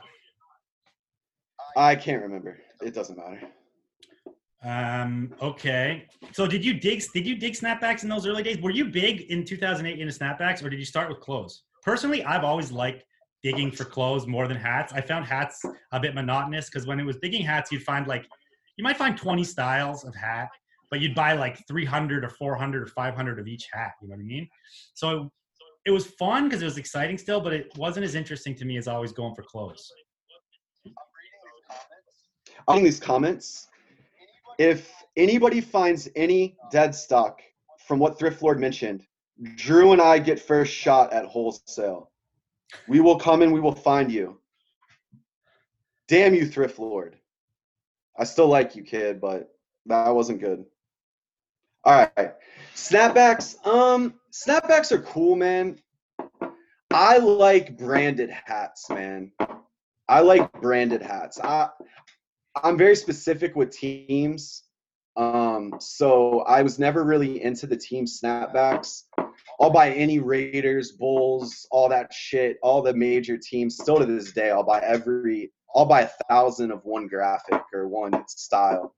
I 1.76 1.96
can't 1.96 2.22
remember. 2.22 2.58
It 2.80 2.94
doesn't 2.94 3.16
matter. 3.16 3.40
Um, 4.64 5.34
okay. 5.42 6.06
So 6.32 6.46
did 6.46 6.64
you 6.64 6.74
dig 6.74 7.02
did 7.12 7.26
you 7.26 7.36
dig 7.36 7.54
snapbacks 7.54 8.04
in 8.04 8.08
those 8.08 8.26
early 8.26 8.42
days? 8.42 8.58
Were 8.58 8.70
you 8.70 8.86
big 8.86 9.22
in 9.22 9.44
2008 9.44 9.98
into 9.98 10.12
snapbacks 10.12 10.64
or 10.64 10.70
did 10.70 10.78
you 10.78 10.84
start 10.84 11.08
with 11.08 11.20
clothes? 11.20 11.64
Personally, 11.82 12.22
I've 12.24 12.44
always 12.44 12.70
liked 12.70 13.04
digging 13.42 13.72
for 13.72 13.84
clothes 13.84 14.26
more 14.26 14.46
than 14.46 14.56
hats. 14.56 14.92
I 14.92 15.00
found 15.00 15.26
hats 15.26 15.60
a 15.90 15.98
bit 15.98 16.14
monotonous 16.14 16.66
because 16.70 16.86
when 16.86 17.00
it 17.00 17.04
was 17.04 17.16
digging 17.16 17.42
hats, 17.42 17.72
you'd 17.72 17.82
find 17.82 18.06
like 18.06 18.24
you 18.76 18.84
might 18.84 18.96
find 18.96 19.16
20 19.16 19.42
styles 19.44 20.04
of 20.04 20.14
hat, 20.14 20.48
but 20.90 21.00
you'd 21.00 21.14
buy 21.14 21.32
like 21.32 21.58
300 21.66 22.24
or 22.24 22.28
400 22.30 22.82
or 22.82 22.86
500 22.86 23.38
of 23.38 23.48
each 23.48 23.66
hat. 23.72 23.92
You 24.00 24.08
know 24.08 24.14
what 24.14 24.20
I 24.20 24.24
mean? 24.24 24.48
So 24.94 25.32
it 25.84 25.90
was 25.90 26.06
fun 26.06 26.44
because 26.44 26.62
it 26.62 26.66
was 26.66 26.78
exciting 26.78 27.18
still, 27.18 27.40
but 27.40 27.52
it 27.52 27.76
wasn't 27.76 28.04
as 28.04 28.14
interesting 28.14 28.54
to 28.56 28.64
me 28.64 28.76
as 28.76 28.86
always 28.86 29.12
going 29.12 29.34
for 29.34 29.42
clothes. 29.42 29.90
I'm 32.68 32.74
reading 32.74 32.84
these 32.84 33.00
comments. 33.00 33.68
If 34.58 34.92
anybody 35.16 35.60
finds 35.60 36.08
any 36.14 36.56
dead 36.70 36.94
stock 36.94 37.40
from 37.86 37.98
what 37.98 38.18
Thrift 38.18 38.42
Lord 38.42 38.60
mentioned, 38.60 39.04
Drew 39.56 39.92
and 39.92 40.00
I 40.00 40.18
get 40.18 40.38
first 40.38 40.72
shot 40.72 41.12
at 41.12 41.24
wholesale. 41.24 42.10
We 42.86 43.00
will 43.00 43.18
come 43.18 43.42
and 43.42 43.52
we 43.52 43.60
will 43.60 43.74
find 43.74 44.10
you. 44.12 44.38
Damn 46.06 46.34
you, 46.34 46.46
Thrift 46.46 46.78
Lord. 46.78 47.16
I 48.18 48.24
still 48.24 48.46
like 48.46 48.76
you, 48.76 48.82
kid, 48.82 49.20
but 49.20 49.50
that 49.86 50.10
wasn't 50.10 50.40
good. 50.40 50.64
All 51.84 52.08
right. 52.16 52.34
Snapbacks. 52.74 53.64
Um, 53.66 54.14
snapbacks 54.32 54.92
are 54.92 55.02
cool, 55.02 55.36
man. 55.36 55.78
I 56.90 57.18
like 57.18 57.76
branded 57.76 58.30
hats, 58.30 58.88
man. 58.90 59.32
I 60.08 60.20
like 60.20 60.52
branded 60.60 61.02
hats. 61.02 61.40
I 61.40 61.68
I'm 62.62 62.76
very 62.76 62.96
specific 62.96 63.56
with 63.56 63.70
teams. 63.70 64.64
Um, 65.16 65.74
so 65.78 66.40
I 66.40 66.62
was 66.62 66.78
never 66.78 67.04
really 67.04 67.42
into 67.42 67.66
the 67.66 67.76
team 67.76 68.06
snapbacks. 68.06 69.04
I'll 69.60 69.70
buy 69.70 69.90
any 69.90 70.18
Raiders, 70.18 70.92
Bulls, 70.92 71.66
all 71.70 71.88
that 71.88 72.12
shit, 72.12 72.58
all 72.62 72.82
the 72.82 72.94
major 72.94 73.36
teams. 73.36 73.76
Still 73.76 73.98
to 73.98 74.06
this 74.06 74.32
day, 74.32 74.50
I'll 74.50 74.64
buy 74.64 74.80
every, 74.80 75.52
I'll 75.74 75.86
buy 75.86 76.02
a 76.02 76.10
thousand 76.28 76.70
of 76.70 76.84
one 76.84 77.08
graphic 77.08 77.62
or 77.72 77.88
one 77.88 78.24
style. 78.28 78.94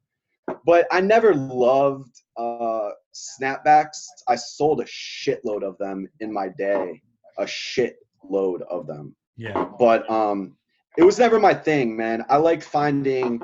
But 0.65 0.87
I 0.91 1.01
never 1.01 1.35
loved 1.35 2.15
uh, 2.37 2.91
snapbacks. 3.15 4.07
I 4.29 4.37
sold 4.37 4.81
a 4.81 4.85
shitload 4.85 5.63
of 5.63 5.77
them 5.79 6.09
in 6.21 6.33
my 6.33 6.49
day, 6.57 7.01
a 7.39 7.45
shitload 7.45 8.63
of 8.71 8.87
them 8.87 9.15
Yeah. 9.37 9.69
but 9.79 10.09
um 10.11 10.57
it 10.97 11.03
was 11.03 11.19
never 11.19 11.39
my 11.39 11.53
thing 11.53 11.95
man 11.97 12.25
i 12.31 12.37
like 12.37 12.63
finding 12.63 13.43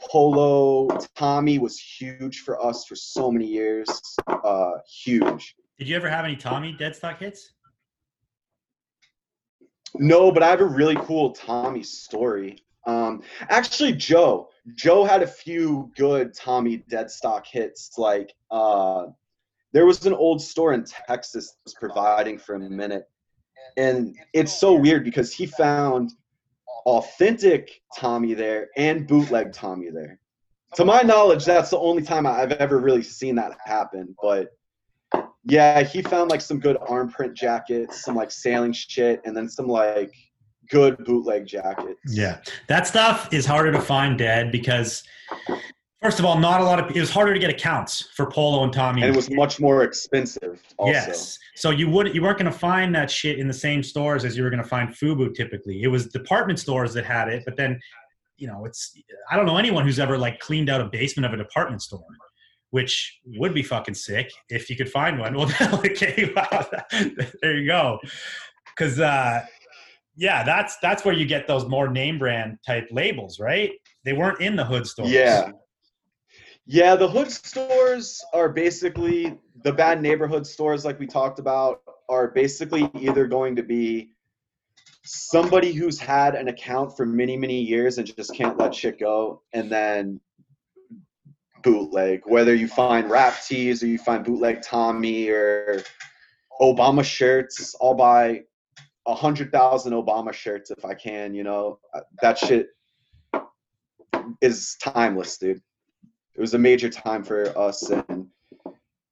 polo 0.00 0.88
tommy 1.14 1.58
was 1.58 1.78
huge 1.78 2.40
for 2.40 2.60
us 2.64 2.86
for 2.86 2.96
so 2.96 3.30
many 3.30 3.46
years 3.46 3.88
uh 4.26 4.72
huge 5.04 5.54
Did 5.78 5.88
you 5.88 5.94
ever 5.96 6.08
have 6.08 6.24
any 6.24 6.34
Tommy 6.36 6.74
deadstock 6.74 7.18
hits? 7.18 7.52
no 9.94 10.30
but 10.32 10.42
i 10.42 10.48
have 10.48 10.60
a 10.60 10.64
really 10.64 10.96
cool 10.96 11.30
tommy 11.32 11.82
story 11.82 12.58
um 12.86 13.22
actually 13.48 13.92
joe 13.92 14.48
joe 14.74 15.04
had 15.04 15.22
a 15.22 15.26
few 15.26 15.90
good 15.96 16.32
tommy 16.34 16.78
dead 16.88 17.10
stock 17.10 17.46
hits 17.46 17.92
like 17.98 18.34
uh 18.50 19.06
there 19.72 19.86
was 19.86 20.06
an 20.06 20.14
old 20.14 20.40
store 20.40 20.72
in 20.72 20.84
texas 20.84 21.50
that 21.50 21.58
was 21.64 21.74
providing 21.74 22.38
for 22.38 22.54
a 22.54 22.58
minute 22.58 23.08
and 23.76 24.16
it's 24.32 24.58
so 24.58 24.74
weird 24.74 25.04
because 25.04 25.32
he 25.32 25.46
found 25.46 26.12
authentic 26.86 27.82
Tommy 27.96 28.34
there 28.34 28.68
and 28.76 29.06
bootleg 29.06 29.52
Tommy 29.52 29.90
there. 29.90 30.18
To 30.74 30.84
my 30.84 31.02
knowledge, 31.02 31.44
that's 31.44 31.70
the 31.70 31.78
only 31.78 32.02
time 32.02 32.26
I've 32.26 32.52
ever 32.52 32.78
really 32.78 33.02
seen 33.02 33.34
that 33.36 33.56
happen. 33.64 34.14
But 34.22 34.50
yeah, 35.44 35.82
he 35.82 36.02
found 36.02 36.30
like 36.30 36.40
some 36.40 36.58
good 36.58 36.76
arm 36.88 37.10
print 37.10 37.34
jackets, 37.34 38.04
some 38.04 38.14
like 38.14 38.30
sailing 38.30 38.72
shit, 38.72 39.20
and 39.24 39.36
then 39.36 39.48
some 39.48 39.68
like 39.68 40.14
good 40.68 41.04
bootleg 41.04 41.46
jackets. 41.46 42.00
Yeah, 42.06 42.40
that 42.68 42.86
stuff 42.86 43.32
is 43.32 43.46
harder 43.46 43.72
to 43.72 43.80
find 43.80 44.18
dead 44.18 44.52
because, 44.52 45.02
first 46.02 46.18
of 46.18 46.24
all, 46.24 46.38
not 46.38 46.60
a 46.60 46.64
lot 46.64 46.78
of 46.78 46.96
it 46.96 47.00
was 47.00 47.10
harder 47.10 47.34
to 47.34 47.40
get 47.40 47.50
accounts 47.50 48.08
for 48.14 48.30
Polo 48.30 48.64
and 48.64 48.72
Tommy. 48.72 49.02
And 49.02 49.12
it 49.12 49.16
was 49.16 49.30
much 49.30 49.60
more 49.60 49.82
expensive 49.82 50.62
also. 50.78 50.92
Yes, 50.92 51.38
so 51.56 51.70
you 51.70 51.88
wouldn't, 51.88 52.14
you 52.14 52.22
weren't 52.22 52.38
going 52.38 52.52
to 52.52 52.56
find 52.56 52.94
that 52.94 53.10
shit 53.10 53.38
in 53.38 53.48
the 53.48 53.54
same 53.54 53.82
stores 53.82 54.24
as 54.26 54.36
you 54.36 54.42
were 54.44 54.50
going 54.50 54.62
to 54.62 54.68
find 54.68 54.90
FUBU 54.90 55.34
typically. 55.34 55.82
It 55.82 55.88
was 55.88 56.06
department 56.06 56.58
stores 56.58 56.92
that 56.94 57.06
had 57.06 57.28
it, 57.28 57.44
but 57.46 57.56
then, 57.56 57.80
you 58.36 58.46
know, 58.46 58.66
it's 58.66 58.92
I 59.30 59.36
don't 59.36 59.46
know 59.46 59.56
anyone 59.56 59.84
who's 59.84 59.98
ever 59.98 60.18
like 60.18 60.38
cleaned 60.38 60.68
out 60.68 60.82
a 60.82 60.84
basement 60.84 61.26
of 61.26 61.32
a 61.32 61.42
department 61.42 61.82
store. 61.82 62.04
Which 62.70 63.20
would 63.38 63.54
be 63.54 63.62
fucking 63.62 63.94
sick 63.94 64.30
if 64.50 64.68
you 64.68 64.76
could 64.76 64.90
find 64.90 65.18
one. 65.18 65.34
Well, 65.36 65.50
okay, 65.86 66.30
wow, 66.36 66.66
there 67.40 67.56
you 67.56 67.66
go. 67.66 68.00
Because 68.76 69.00
uh, 69.00 69.46
yeah, 70.16 70.42
that's 70.42 70.78
that's 70.78 71.04
where 71.04 71.14
you 71.14 71.26
get 71.26 71.46
those 71.46 71.66
more 71.66 71.88
name 71.88 72.18
brand 72.18 72.58
type 72.66 72.88
labels, 72.90 73.38
right? 73.38 73.72
They 74.04 74.14
weren't 74.14 74.40
in 74.40 74.56
the 74.56 74.64
hood 74.64 74.86
stores. 74.86 75.10
Yeah. 75.10 75.50
Yeah, 76.68 76.96
the 76.96 77.08
hood 77.08 77.30
stores 77.30 78.24
are 78.32 78.48
basically 78.48 79.38
the 79.62 79.72
bad 79.72 80.02
neighborhood 80.02 80.44
stores, 80.46 80.84
like 80.84 80.98
we 80.98 81.06
talked 81.06 81.38
about, 81.38 81.80
are 82.08 82.28
basically 82.28 82.90
either 82.94 83.26
going 83.26 83.54
to 83.56 83.62
be 83.62 84.10
somebody 85.04 85.72
who's 85.72 86.00
had 86.00 86.34
an 86.34 86.48
account 86.48 86.96
for 86.96 87.06
many, 87.06 87.36
many 87.36 87.60
years 87.60 87.98
and 87.98 88.16
just 88.16 88.34
can't 88.34 88.58
let 88.58 88.74
shit 88.74 88.98
go, 88.98 89.42
and 89.52 89.70
then 89.70 90.20
bootleg. 91.62 92.22
Whether 92.24 92.54
you 92.54 92.66
find 92.66 93.08
rap 93.08 93.34
tees 93.46 93.82
or 93.82 93.86
you 93.86 93.98
find 93.98 94.24
bootleg 94.24 94.62
Tommy 94.62 95.28
or 95.28 95.84
Obama 96.60 97.04
shirts, 97.04 97.76
I'll 97.80 97.94
buy 97.94 98.42
a 99.06 99.14
hundred 99.14 99.52
thousand 99.52 99.92
Obama 99.92 100.32
shirts 100.32 100.70
if 100.70 100.84
I 100.84 100.94
can. 100.94 101.34
You 101.34 101.44
know, 101.44 101.78
uh, 101.94 102.00
that 102.22 102.38
shit 102.38 102.68
is 104.40 104.76
timeless, 104.82 105.38
dude 105.38 105.60
it 106.36 106.40
was 106.40 106.54
a 106.54 106.58
major 106.58 106.88
time 106.88 107.24
for 107.24 107.56
us 107.58 107.90
and 107.90 108.26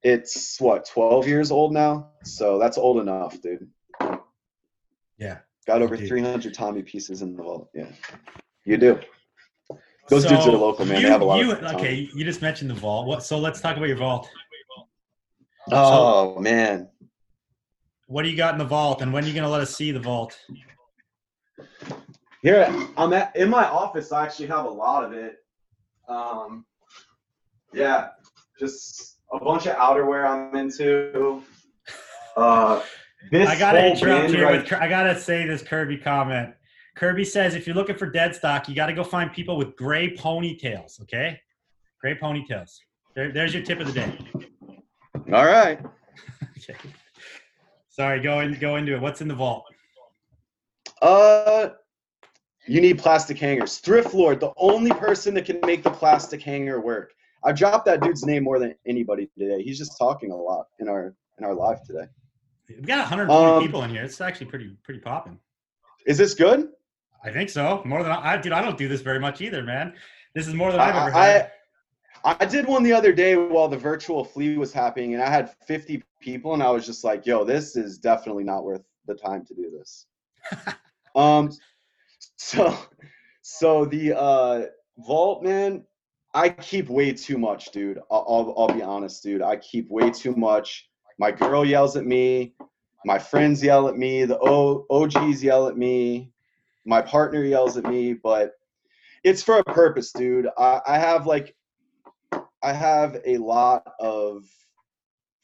it's 0.03 0.61
what 0.61 0.87
12 0.87 1.27
years 1.27 1.51
old 1.51 1.73
now 1.73 2.09
so 2.23 2.59
that's 2.59 2.77
old 2.77 2.99
enough 2.99 3.41
dude 3.41 3.67
Yeah. 5.17 5.39
got 5.65 5.81
over 5.81 5.95
Indeed. 5.95 6.09
300 6.09 6.53
tommy 6.53 6.83
pieces 6.83 7.21
in 7.21 7.35
the 7.35 7.43
vault 7.43 7.69
yeah 7.73 7.87
you 8.63 8.77
do 8.77 8.99
those 10.07 10.23
dudes 10.25 10.45
are 10.45 10.51
local 10.51 10.85
man 10.85 10.97
You, 10.97 11.07
they 11.07 11.11
have 11.11 11.21
a 11.21 11.25
lot 11.25 11.39
you, 11.39 11.53
okay, 11.53 12.07
you 12.13 12.23
just 12.23 12.41
mentioned 12.43 12.69
the 12.69 12.75
vault. 12.75 13.07
What? 13.07 13.23
So 13.23 13.39
let's 13.39 13.59
talk 13.59 13.75
about 13.75 13.87
your 13.87 13.97
vault. 13.97 14.29
oh 15.71 16.39
man 16.39 16.87
What 18.07 18.23
do 18.23 18.29
you 18.29 18.37
got 18.37 18.53
in 18.53 18.59
the 18.59 18.65
vault, 18.65 19.01
and 19.01 19.11
when 19.11 19.23
are 19.23 19.27
you 19.27 19.33
going 19.33 19.43
to 19.43 19.49
let 19.49 19.61
us 19.61 19.75
see 19.75 19.91
the 19.91 19.99
vault? 19.99 20.37
here 22.45 22.71
i'm 22.95 23.11
at 23.11 23.35
in 23.35 23.49
my 23.49 23.65
office 23.65 24.11
i 24.11 24.23
actually 24.23 24.45
have 24.45 24.65
a 24.65 24.69
lot 24.69 25.03
of 25.03 25.13
it 25.13 25.37
um 26.07 26.63
yeah 27.73 28.09
just 28.59 29.17
a 29.33 29.39
bunch 29.39 29.65
of 29.65 29.75
outerwear 29.77 30.27
i'm 30.27 30.55
into 30.55 31.41
uh 32.37 32.81
this 33.31 33.49
I 33.49 33.57
gotta 33.57 33.83
interrupt 33.83 34.29
here 34.29 34.45
right 34.45 34.61
with. 34.61 34.73
I 34.73 34.87
gotta 34.87 35.19
say 35.19 35.47
this 35.47 35.63
Kirby 35.63 35.97
comment. 35.97 36.53
Kirby 36.95 37.25
says 37.25 37.55
if 37.55 37.65
you're 37.65 37.75
looking 37.75 37.97
for 37.97 38.05
dead 38.05 38.35
stock, 38.35 38.69
you 38.69 38.75
got 38.75 38.85
to 38.85 38.93
go 38.93 39.03
find 39.03 39.33
people 39.33 39.57
with 39.57 39.75
gray 39.75 40.15
ponytails. 40.15 41.01
Okay, 41.01 41.39
gray 41.99 42.13
ponytails. 42.13 42.77
There, 43.15 43.31
there's 43.31 43.51
your 43.51 43.63
tip 43.63 43.79
of 43.79 43.87
the 43.87 43.93
day. 43.93 44.15
all 45.33 45.45
right 45.45 45.79
Okay. 46.69 46.77
Sorry, 47.95 48.19
go 48.19 48.41
in, 48.41 48.59
go 48.59 48.75
into 48.75 48.93
it. 48.93 48.99
What's 48.99 49.21
in 49.21 49.29
the 49.29 49.35
vault? 49.35 49.63
Uh, 51.01 51.69
you 52.67 52.81
need 52.81 52.99
plastic 52.99 53.37
hangers. 53.37 53.77
Thrift 53.77 54.13
Lord, 54.13 54.41
the 54.41 54.51
only 54.57 54.91
person 54.91 55.33
that 55.35 55.45
can 55.45 55.61
make 55.65 55.81
the 55.81 55.89
plastic 55.91 56.41
hanger 56.41 56.81
work. 56.81 57.13
I 57.45 57.53
dropped 57.53 57.85
that 57.85 58.01
dude's 58.01 58.25
name 58.25 58.43
more 58.43 58.59
than 58.59 58.75
anybody 58.85 59.29
today. 59.39 59.63
He's 59.63 59.77
just 59.77 59.97
talking 59.97 60.31
a 60.31 60.35
lot 60.35 60.65
in 60.79 60.89
our 60.89 61.15
in 61.37 61.45
our 61.45 61.53
live 61.53 61.83
today. 61.83 62.07
We've 62.67 62.85
got 62.85 62.97
120 62.97 63.45
Um, 63.45 63.63
people 63.63 63.83
in 63.83 63.91
here. 63.91 64.03
It's 64.03 64.19
actually 64.19 64.47
pretty 64.47 64.75
pretty 64.83 64.99
popping. 64.99 65.39
Is 66.05 66.17
this 66.17 66.33
good? 66.33 66.67
I 67.23 67.31
think 67.31 67.49
so. 67.49 67.81
More 67.85 68.03
than 68.03 68.11
I, 68.11 68.35
dude. 68.35 68.51
I 68.51 68.61
don't 68.61 68.77
do 68.77 68.89
this 68.89 68.99
very 68.99 69.19
much 69.21 69.39
either, 69.39 69.63
man. 69.63 69.93
This 70.33 70.47
is 70.49 70.53
more 70.53 70.73
than 70.73 70.81
I, 70.81 70.89
I've 70.89 70.95
ever 70.95 71.11
had. 71.11 71.51
I 72.25 72.43
did 72.45 72.65
one 72.65 72.81
the 72.81 72.91
other 72.91 73.13
day 73.13 73.35
while 73.35 73.67
the 73.67 73.77
virtual 73.77 74.25
flea 74.25 74.57
was 74.57 74.73
happening, 74.73 75.13
and 75.13 75.21
I 75.21 75.29
had 75.29 75.55
50 75.67 76.03
people, 76.19 76.55
and 76.55 76.63
I 76.63 76.71
was 76.71 76.85
just 76.85 77.03
like, 77.03 77.25
"Yo, 77.27 77.43
this 77.43 77.75
is 77.75 77.99
definitely 77.99 78.43
not 78.43 78.63
worth 78.63 78.81
the 79.05 79.13
time 79.13 79.45
to 79.45 79.53
do 79.53 79.69
this." 79.69 80.07
um, 81.15 81.51
so 82.35 82.75
so 83.43 83.85
the 83.85 84.17
uh 84.17 84.65
vault 84.97 85.43
man, 85.43 85.85
I 86.33 86.49
keep 86.49 86.89
way 86.89 87.13
too 87.13 87.37
much, 87.37 87.71
dude. 87.71 87.99
I'll, 88.09 88.25
I'll 88.27 88.55
I'll 88.57 88.75
be 88.75 88.81
honest, 88.81 89.21
dude. 89.21 89.43
I 89.43 89.57
keep 89.57 89.89
way 89.91 90.09
too 90.09 90.35
much. 90.35 90.89
My 91.19 91.31
girl 91.31 91.63
yells 91.63 91.95
at 91.95 92.05
me. 92.05 92.55
My 93.05 93.19
friends 93.19 93.61
yell 93.63 93.87
at 93.87 93.97
me. 93.97 94.25
The 94.25 94.39
o- 94.39 94.87
OGs 94.89 95.43
yell 95.43 95.67
at 95.67 95.77
me. 95.77 96.31
My 96.85 97.01
partner 97.01 97.43
yells 97.43 97.77
at 97.77 97.85
me. 97.85 98.13
But 98.13 98.53
it's 99.23 99.43
for 99.43 99.59
a 99.59 99.63
purpose, 99.63 100.11
dude. 100.11 100.47
I, 100.57 100.81
I 100.87 100.97
have 100.97 101.27
like, 101.27 101.55
I 102.65 102.73
have 102.73 103.21
a 103.25 103.37
lot 103.37 103.93
of 103.99 104.43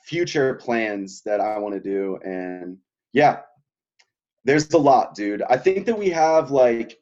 future 0.04 0.56
plans 0.56 1.22
that 1.22 1.40
I 1.40 1.60
want 1.60 1.76
to 1.76 1.80
do, 1.80 2.18
and 2.26 2.80
yeah, 3.14 3.42
there's 4.44 4.74
a 4.74 4.80
lot, 4.80 5.14
dude. 5.14 5.44
I 5.44 5.56
think 5.58 5.86
that 5.86 5.98
we 5.98 6.10
have 6.10 6.50
like 6.50 6.98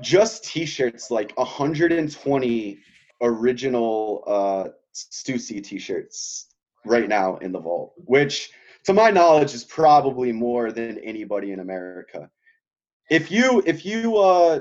just 0.00 0.44
t-shirts, 0.44 1.10
like 1.10 1.36
120 1.36 2.78
original 3.22 4.22
uh 4.28 4.68
Stussy 4.94 5.62
t-shirts 5.62 6.46
right 6.84 7.08
now 7.08 7.36
in 7.38 7.50
the 7.50 7.58
vault, 7.58 7.94
which 7.96 8.50
to 8.84 8.92
my 8.92 9.10
knowledge 9.10 9.54
is 9.54 9.64
probably 9.64 10.30
more 10.30 10.70
than 10.70 11.00
anybody 11.00 11.50
in 11.50 11.58
America. 11.58 12.30
If 13.10 13.32
you 13.32 13.60
if 13.66 13.84
you 13.84 14.18
uh 14.18 14.60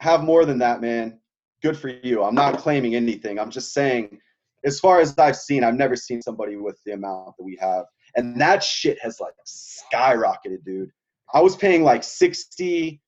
have 0.00 0.24
more 0.24 0.44
than 0.44 0.58
that, 0.58 0.80
man, 0.80 1.20
good 1.62 1.76
for 1.76 1.88
you. 1.88 2.22
I'm 2.22 2.34
not 2.34 2.58
claiming 2.58 2.94
anything. 2.94 3.38
I'm 3.38 3.50
just 3.50 3.72
saying 3.72 4.18
as 4.64 4.78
far 4.78 5.00
as 5.00 5.16
I've 5.18 5.36
seen, 5.36 5.64
I've 5.64 5.74
never 5.74 5.96
seen 5.96 6.20
somebody 6.22 6.56
with 6.56 6.78
the 6.84 6.92
amount 6.92 7.36
that 7.38 7.44
we 7.44 7.56
have. 7.60 7.84
And 8.16 8.40
that 8.40 8.62
shit 8.62 8.98
has 9.00 9.20
like 9.20 9.34
skyrocketed, 9.46 10.64
dude. 10.64 10.90
I 11.32 11.40
was 11.40 11.56
paying 11.56 11.84
like 11.84 12.02
60 12.02 13.00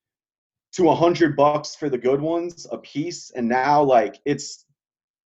to 0.74 0.82
100 0.82 1.36
bucks 1.36 1.74
for 1.74 1.90
the 1.90 1.98
good 1.98 2.20
ones 2.20 2.66
a 2.70 2.78
piece 2.78 3.30
and 3.36 3.46
now 3.46 3.82
like 3.82 4.18
it's 4.24 4.64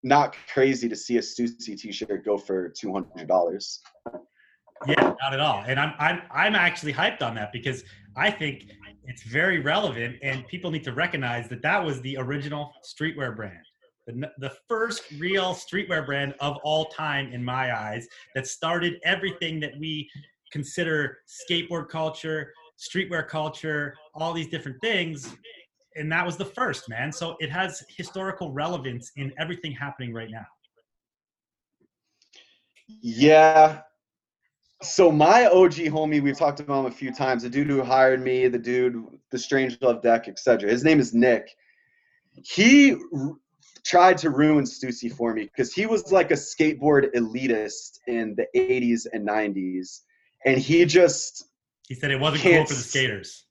not 0.03 0.37
crazy 0.53 0.89
to 0.89 0.97
see 0.97 1.19
a 1.19 1.21
Stussy 1.21 1.79
t-shirt 1.79 2.25
go 2.25 2.37
for 2.39 2.71
$200. 2.71 3.79
Yeah, 4.87 5.15
not 5.21 5.33
at 5.33 5.41
all. 5.41 5.65
And 5.67 5.81
I'm 5.81 5.95
I'm 5.99 6.23
I'm 6.31 6.55
actually 6.55 6.93
hyped 6.93 7.23
on 7.23 7.35
that 7.37 7.51
because 7.53 7.83
I 8.15 8.31
think 8.31 8.71
it's 9.07 9.23
very 9.23 9.61
relevant, 9.61 10.17
and 10.23 10.47
people 10.47 10.71
need 10.71 10.85
to 10.85 10.93
recognize 10.93 11.49
that 11.49 11.63
that 11.63 11.85
was 11.85 12.01
the 12.03 12.17
original 12.19 12.73
streetwear 12.85 13.35
brand, 13.35 13.65
the 14.07 14.31
the 14.39 14.53
first 14.69 15.03
real 15.19 15.55
streetwear 15.55 16.05
brand 16.05 16.35
of 16.41 16.57
all 16.65 16.87
time 16.87 17.33
in 17.33 17.45
my 17.45 17.77
eyes 17.77 18.07
that 18.35 18.47
started 18.47 19.01
everything 19.05 19.61
that 19.61 19.79
we 19.79 20.09
consider 20.53 21.19
skateboard 21.27 21.89
culture, 21.89 22.53
streetwear 22.79 23.27
culture, 23.27 23.95
all 24.15 24.33
these 24.33 24.49
different 24.49 24.81
things. 24.81 25.35
And 25.97 26.13
that 26.13 26.25
was 26.27 26.37
the 26.37 26.45
first, 26.45 26.89
man. 26.89 27.11
So 27.11 27.37
it 27.41 27.51
has 27.51 27.83
historical 27.89 28.53
relevance 28.53 29.13
in 29.17 29.33
everything 29.39 29.73
happening 29.73 30.13
right 30.13 30.31
now. 30.31 30.47
Yeah. 33.01 33.81
So 34.83 35.11
my 35.11 35.47
OG 35.47 35.73
homie, 35.89 36.23
we've 36.23 36.39
talked 36.39 36.61
about 36.61 36.81
him 36.81 36.87
a 36.87 36.95
few 36.95 37.13
times. 37.13 37.43
The 37.43 37.49
dude 37.51 37.69
who 37.69 37.83
hired 37.83 38.21
me, 38.23 38.47
the 38.49 38.59
dude, 38.59 39.03
the 39.31 39.39
Strangelove 39.39 40.03
deck, 40.03 40.29
etc. 40.29 40.71
His 40.71 40.85
name 40.85 41.01
is 41.01 41.15
Nick. 41.15 41.57
He 42.45 42.93
r- 42.93 43.37
tried 43.87 44.19
to 44.19 44.31
ruin 44.31 44.65
Stussy 44.65 45.11
for 45.11 45.33
me 45.33 45.45
because 45.45 45.73
he 45.73 45.87
was 45.87 46.13
like 46.13 46.31
a 46.31 46.35
skateboard 46.35 47.11
elitist 47.15 48.01
in 48.07 48.35
the 48.37 48.47
80s 48.55 49.07
and 49.13 49.27
90s, 49.27 50.01
and 50.45 50.59
he 50.59 50.85
just 50.85 51.49
He 51.89 51.95
said 51.95 52.11
it 52.11 52.21
wasn't 52.21 52.43
cool 52.43 52.67
for 52.67 52.75
the 52.75 52.81
skaters. 52.81 53.47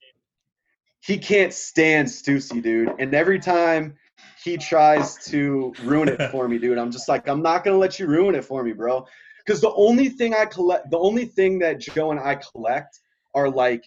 he 1.02 1.18
can't 1.18 1.54
stand 1.54 2.08
Stussy, 2.08 2.62
dude. 2.62 2.94
And 3.00 3.16
every 3.16 3.40
time 3.40 3.96
he 4.44 4.58
tries 4.58 5.16
to 5.26 5.74
ruin 5.84 6.10
it 6.10 6.22
for 6.32 6.48
me, 6.48 6.60
dude, 6.60 6.78
I'm 6.78 6.92
just 6.92 7.10
like, 7.10 7.28
I'm 7.28 7.42
not 7.42 7.64
gonna 7.64 7.78
let 7.78 7.98
you 8.00 8.06
ruin 8.06 8.36
it 8.36 8.46
for 8.46 8.64
me, 8.64 8.74
bro. 8.74 9.08
Because 9.46 9.62
the 9.62 9.74
only 9.74 10.10
thing 10.10 10.34
I 10.34 10.46
collect, 10.46 10.90
the 10.90 10.98
only 10.98 11.26
thing 11.26 11.60
that 11.60 11.80
Joe 11.80 12.12
and 12.12 12.20
I 12.20 12.36
collect 12.36 13.00
are 13.36 13.50
like 13.50 13.84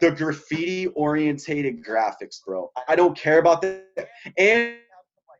the 0.00 0.10
graffiti 0.10 0.88
orientated 0.88 1.84
graphics, 1.84 2.42
bro. 2.44 2.70
I 2.88 2.96
don't 2.96 3.16
care 3.16 3.38
about 3.38 3.62
that. 3.62 4.08
And 4.38 4.76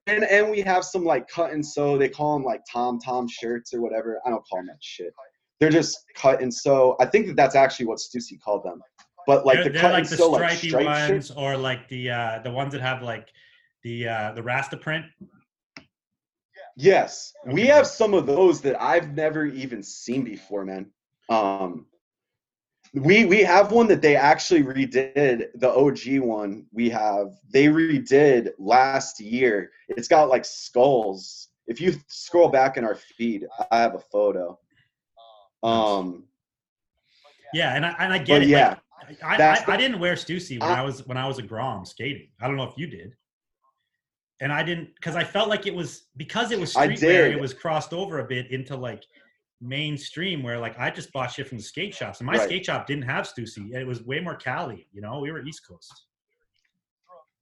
and 0.06 0.24
and 0.24 0.50
we 0.50 0.60
have 0.60 0.84
some 0.84 1.04
like 1.04 1.28
cut 1.28 1.52
and 1.52 1.64
sew. 1.64 1.96
They 1.96 2.08
call 2.08 2.34
them 2.34 2.44
like 2.44 2.62
Tom 2.70 2.98
Tom 2.98 3.28
shirts 3.28 3.72
or 3.72 3.80
whatever. 3.80 4.20
I 4.26 4.30
don't 4.30 4.44
call 4.46 4.58
them 4.58 4.66
that 4.66 4.78
shit. 4.80 5.12
They're 5.60 5.70
just 5.70 5.96
cut 6.16 6.42
and 6.42 6.52
sew. 6.52 6.96
I 7.00 7.06
think 7.06 7.26
that 7.28 7.36
that's 7.36 7.54
actually 7.54 7.86
what 7.86 7.98
Stussy 7.98 8.40
called 8.44 8.64
them. 8.64 8.80
But 9.26 9.46
like 9.46 9.56
they're, 9.56 9.64
the 9.64 9.70
they're 9.70 9.80
cut 9.80 9.92
like 9.92 10.02
and 10.02 10.12
the 10.12 10.16
sew, 10.16 10.30
like 10.30 10.58
stripy 10.58 10.84
ones, 10.84 11.08
shirts. 11.08 11.30
or 11.30 11.56
like 11.56 11.88
the 11.88 12.10
uh, 12.10 12.38
the 12.42 12.50
ones 12.50 12.72
that 12.72 12.80
have 12.80 13.02
like 13.02 13.28
the 13.84 14.08
uh, 14.08 14.32
the 14.32 14.42
Rasta 14.42 14.76
print. 14.76 15.06
Yes, 16.76 17.34
we 17.46 17.66
have 17.66 17.86
some 17.86 18.14
of 18.14 18.26
those 18.26 18.60
that 18.62 18.80
I've 18.80 19.14
never 19.14 19.44
even 19.46 19.82
seen 19.82 20.24
before, 20.24 20.64
man. 20.64 20.86
Um, 21.28 21.86
we 22.94 23.24
we 23.24 23.42
have 23.42 23.72
one 23.72 23.86
that 23.88 24.02
they 24.02 24.16
actually 24.16 24.62
redid. 24.62 25.46
The 25.54 25.70
OG 25.70 26.20
one 26.20 26.66
we 26.72 26.90
have 26.90 27.34
they 27.50 27.66
redid 27.66 28.50
last 28.58 29.20
year. 29.20 29.70
It's 29.88 30.08
got 30.08 30.28
like 30.28 30.44
skulls. 30.44 31.48
If 31.66 31.80
you 31.80 31.94
scroll 32.08 32.48
back 32.48 32.76
in 32.76 32.84
our 32.84 32.94
feed, 32.96 33.46
I 33.70 33.78
have 33.78 33.94
a 33.94 34.00
photo. 34.00 34.58
Um, 35.62 36.24
Yeah, 37.54 37.74
and 37.76 37.86
I 37.86 37.94
and 37.98 38.12
I 38.12 38.18
get 38.18 38.42
it. 38.42 38.48
yeah, 38.48 38.76
like, 39.08 39.22
I, 39.22 39.36
I, 39.36 39.64
I 39.74 39.76
didn't 39.76 40.00
wear 40.00 40.14
Stussy 40.14 40.58
when 40.60 40.68
I- 40.70 40.80
I 40.80 40.82
was 40.82 41.06
when 41.06 41.16
I 41.16 41.26
was 41.28 41.38
a 41.38 41.42
Grom 41.42 41.84
skating. 41.84 42.28
I 42.40 42.46
don't 42.46 42.56
know 42.56 42.64
if 42.64 42.76
you 42.76 42.86
did. 42.86 43.14
And 44.42 44.52
I 44.52 44.62
didn't 44.64 44.94
because 44.96 45.14
I 45.16 45.22
felt 45.22 45.48
like 45.48 45.66
it 45.68 45.74
was 45.74 46.08
because 46.16 46.50
it 46.50 46.58
was 46.58 46.74
streetwear. 46.74 47.30
It 47.32 47.40
was 47.40 47.54
crossed 47.54 47.92
over 47.92 48.18
a 48.18 48.24
bit 48.24 48.50
into 48.50 48.76
like 48.76 49.04
mainstream 49.60 50.42
where 50.42 50.58
like 50.58 50.76
I 50.78 50.90
just 50.90 51.12
bought 51.12 51.30
shit 51.30 51.46
from 51.48 51.58
the 51.58 51.64
skate 51.64 51.94
shops, 51.94 52.18
and 52.18 52.26
my 52.26 52.32
Right. 52.36 52.48
skate 52.48 52.64
shop 52.66 52.86
didn't 52.88 53.04
have 53.04 53.24
Stussy. 53.24 53.72
It 53.72 53.86
was 53.86 54.02
way 54.02 54.18
more 54.18 54.34
Cali. 54.34 54.88
You 54.92 55.00
know, 55.00 55.20
we 55.20 55.30
were 55.30 55.42
East 55.46 55.66
Coast. 55.66 55.92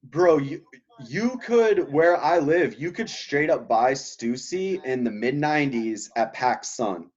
bro, 0.05 0.37
you 0.39 0.63
you 1.09 1.39
could 1.43 1.91
where 1.91 2.17
I 2.19 2.39
live, 2.39 2.79
you 2.79 2.93
could 2.93 3.09
straight 3.09 3.49
up 3.51 3.67
buy 3.67 3.93
Stussy 3.93 4.83
in 4.85 5.03
the 5.03 5.11
mid 5.11 5.35
'90s 5.35 6.11
at 6.17 6.35
Pac 6.35 6.65
Sun. 6.65 7.11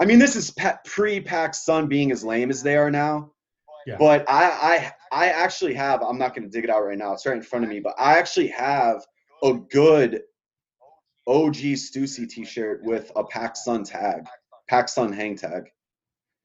I 0.00 0.04
mean, 0.04 0.18
this 0.20 0.36
is 0.36 0.54
pre 0.84 1.20
Pac 1.20 1.54
Sun 1.54 1.88
being 1.88 2.12
as 2.12 2.22
lame 2.24 2.50
as 2.50 2.62
they 2.62 2.76
are 2.76 2.90
now. 2.90 3.32
Yeah. 3.86 3.96
But 3.98 4.24
I, 4.28 4.44
I 4.72 4.92
I 5.14 5.28
actually 5.28 5.74
have. 5.74 6.02
I'm 6.02 6.18
not 6.18 6.34
going 6.34 6.42
to 6.42 6.50
dig 6.50 6.64
it 6.64 6.70
out 6.70 6.84
right 6.84 6.98
now. 6.98 7.12
It's 7.12 7.24
right 7.24 7.36
in 7.36 7.42
front 7.42 7.64
of 7.64 7.70
me. 7.70 7.78
But 7.80 7.94
I 7.98 8.18
actually 8.18 8.48
have 8.48 9.04
a 9.42 9.54
good 9.54 10.22
OG 11.26 11.54
Stussy 11.54 12.28
T-shirt 12.28 12.82
with 12.84 13.12
a 13.16 13.24
Pac 13.24 13.56
Sun 13.56 13.84
tag, 13.84 14.26
Pac 14.68 14.88
Sun 14.88 15.12
hang 15.12 15.36
tag. 15.36 15.64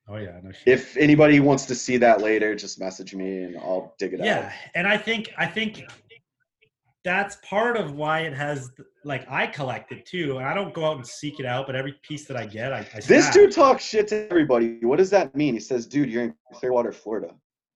Oh 0.07 0.17
yeah, 0.17 0.39
no. 0.43 0.51
If 0.65 0.97
anybody 0.97 1.39
wants 1.39 1.65
to 1.65 1.75
see 1.75 1.97
that 1.97 2.21
later, 2.21 2.55
just 2.55 2.79
message 2.79 3.13
me 3.13 3.43
and 3.43 3.57
I'll 3.57 3.93
dig 3.99 4.13
it 4.13 4.21
out. 4.21 4.25
yeah 4.25 4.51
and 4.75 4.87
i 4.87 4.97
think 4.97 5.31
i 5.37 5.45
think 5.45 5.83
that's 7.03 7.37
part 7.47 7.77
of 7.77 7.93
why 7.93 8.21
it 8.21 8.33
has 8.33 8.71
like 9.05 9.23
i 9.29 9.45
collect 9.45 9.91
it 9.91 10.05
too 10.05 10.37
and 10.37 10.47
i 10.47 10.53
don't 10.53 10.73
go 10.73 10.83
out 10.85 10.97
and 10.97 11.05
seek 11.05 11.39
it 11.39 11.45
out 11.45 11.65
but 11.67 11.75
every 11.75 11.93
piece 12.03 12.25
that 12.25 12.35
i 12.35 12.45
get 12.45 12.73
i, 12.73 12.79
I 12.79 12.99
This 13.01 13.29
dude 13.29 13.51
talks 13.51 13.83
shit 13.83 14.07
to 14.09 14.27
everybody. 14.31 14.79
What 14.83 14.97
does 14.97 15.11
that 15.11 15.35
mean? 15.35 15.53
He 15.53 15.59
says, 15.59 15.85
"Dude, 15.85 16.09
you're 16.09 16.23
in 16.23 16.33
Clearwater, 16.53 16.91
Florida." 16.91 17.29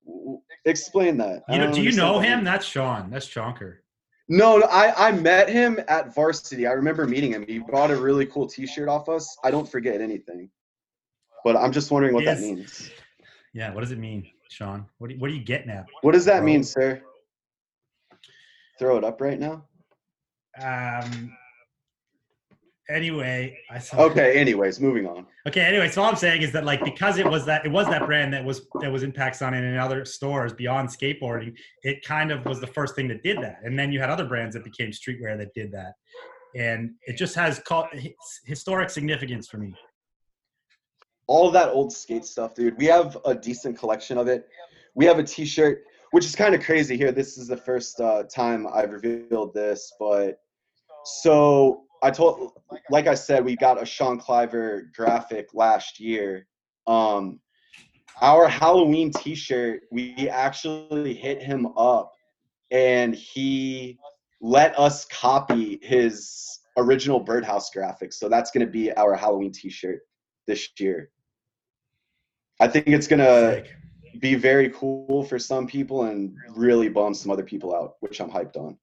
W- 0.05 0.23
w- 0.23 0.41
Explain 0.65 1.17
that. 1.17 1.43
You 1.49 1.57
know, 1.59 1.65
don't 1.65 1.83
you 1.83 1.91
know 1.91 2.13
what 2.13 2.21
that 2.21 2.27
him 2.29 2.37
means. 2.39 2.45
that's 2.45 2.65
sean 2.65 3.09
that's 3.09 3.27
chonker 3.27 3.77
No, 4.29 4.57
no, 4.57 4.65
I 4.67 5.09
I 5.09 5.11
met 5.11 5.49
him 5.49 5.79
at 5.87 6.13
Varsity. 6.15 6.65
I 6.67 6.71
remember 6.71 7.05
meeting 7.05 7.33
him. 7.33 7.45
He 7.45 7.59
bought 7.59 7.91
a 7.91 7.95
really 7.95 8.25
cool 8.25 8.47
T-shirt 8.47 8.87
off 8.89 9.09
us. 9.09 9.35
I 9.43 9.51
don't 9.51 9.69
forget 9.69 9.99
anything, 10.01 10.49
but 11.43 11.55
I'm 11.57 11.71
just 11.71 11.91
wondering 11.91 12.13
what 12.13 12.25
that 12.25 12.39
means. 12.39 12.91
yeah 13.53 13.73
what 13.73 13.81
does 13.81 13.91
it 13.91 13.99
mean 13.99 14.25
sean 14.49 14.85
what, 14.99 15.09
do, 15.09 15.15
what 15.17 15.29
are 15.29 15.33
you 15.33 15.43
getting 15.43 15.69
at 15.69 15.85
What 16.01 16.13
does 16.13 16.25
that 16.25 16.37
Bro. 16.39 16.45
mean, 16.45 16.63
sir? 16.63 17.01
Throw 18.79 18.97
it 18.97 19.03
up 19.03 19.19
right 19.21 19.39
now. 19.39 19.65
um 20.61 21.35
anyway 22.89 23.57
i 23.71 23.79
saw 23.79 24.03
Okay. 24.03 24.39
Anyways, 24.39 24.79
moving 24.79 25.05
on. 25.07 25.25
Okay, 25.47 25.61
anyway, 25.61 25.89
so 25.89 26.01
all 26.01 26.09
I'm 26.09 26.15
saying 26.15 26.41
is 26.41 26.51
that 26.51 26.65
like 26.65 26.83
because 26.83 27.17
it 27.17 27.25
was 27.25 27.45
that 27.45 27.65
it 27.65 27.71
was 27.71 27.87
that 27.87 28.05
brand 28.05 28.33
that 28.33 28.43
was 28.43 28.67
that 28.81 28.91
was 28.91 29.03
in 29.03 29.11
Pac 29.11 29.35
Sun 29.35 29.53
and 29.53 29.65
in 29.65 29.77
other 29.77 30.05
stores 30.05 30.53
beyond 30.53 30.89
skateboarding, 30.89 31.55
it 31.83 32.03
kind 32.05 32.31
of 32.31 32.45
was 32.45 32.59
the 32.59 32.67
first 32.67 32.95
thing 32.95 33.07
that 33.09 33.23
did 33.23 33.37
that. 33.41 33.59
And 33.63 33.77
then 33.77 33.91
you 33.91 33.99
had 33.99 34.09
other 34.09 34.25
brands 34.25 34.53
that 34.55 34.63
became 34.63 34.91
streetwear 34.91 35.37
that 35.37 35.53
did 35.53 35.71
that. 35.71 35.93
And 36.55 36.91
it 37.07 37.17
just 37.17 37.35
has 37.35 37.59
cult, 37.59 37.87
historic 38.45 38.89
significance 38.89 39.47
for 39.47 39.57
me. 39.57 39.73
all 41.27 41.49
that 41.51 41.69
old 41.69 41.91
skate 41.93 42.25
stuff, 42.25 42.53
dude. 42.53 42.77
We 42.77 42.85
have 42.85 43.17
a 43.25 43.33
decent 43.33 43.77
collection 43.77 44.17
of 44.17 44.27
it. 44.27 44.47
We 44.93 45.05
have 45.05 45.19
a 45.19 45.23
T-shirt, 45.23 45.83
which 46.11 46.25
is 46.25 46.35
kind 46.35 46.53
of 46.53 46.61
crazy 46.61 46.97
here. 46.97 47.11
This 47.11 47.37
is 47.37 47.47
the 47.47 47.57
first 47.57 47.99
uh, 47.99 48.23
time 48.23 48.67
I've 48.67 48.91
revealed 48.91 49.53
this, 49.53 49.93
but 49.99 50.39
so 51.05 51.83
I 52.03 52.11
told, 52.11 52.51
like 52.89 53.07
I 53.07 53.15
said, 53.15 53.43
we 53.43 53.55
got 53.55 53.81
a 53.81 53.85
Sean 53.85 54.19
Cliver 54.19 54.91
graphic 54.95 55.47
last 55.53 55.99
year. 55.99 56.45
Um, 56.85 57.39
our 58.21 58.47
Halloween 58.47 59.11
T-shirt, 59.11 59.83
we 59.91 60.29
actually 60.29 61.13
hit 61.13 61.41
him 61.41 61.67
up, 61.77 62.11
and 62.69 63.15
he 63.15 63.97
let 64.41 64.77
us 64.77 65.05
copy 65.05 65.79
his 65.81 66.59
original 66.77 67.19
birdhouse 67.19 67.69
graphic. 67.71 68.13
So 68.13 68.29
that's 68.29 68.51
going 68.51 68.65
to 68.65 68.71
be 68.71 68.91
our 68.93 69.15
Halloween 69.15 69.51
T-shirt 69.51 70.01
this 70.45 70.69
year. 70.77 71.09
I 72.59 72.67
think 72.67 72.87
it's 72.87 73.07
gonna 73.07 73.63
be 74.19 74.35
very 74.35 74.69
cool 74.69 75.23
for 75.23 75.39
some 75.39 75.67
people 75.67 76.03
and 76.03 76.33
really 76.55 76.87
bum 76.87 77.13
some 77.13 77.31
other 77.31 77.43
people 77.43 77.75
out, 77.75 77.95
which 77.99 78.21
I'm 78.21 78.29
hyped 78.29 78.57
on. 78.57 78.77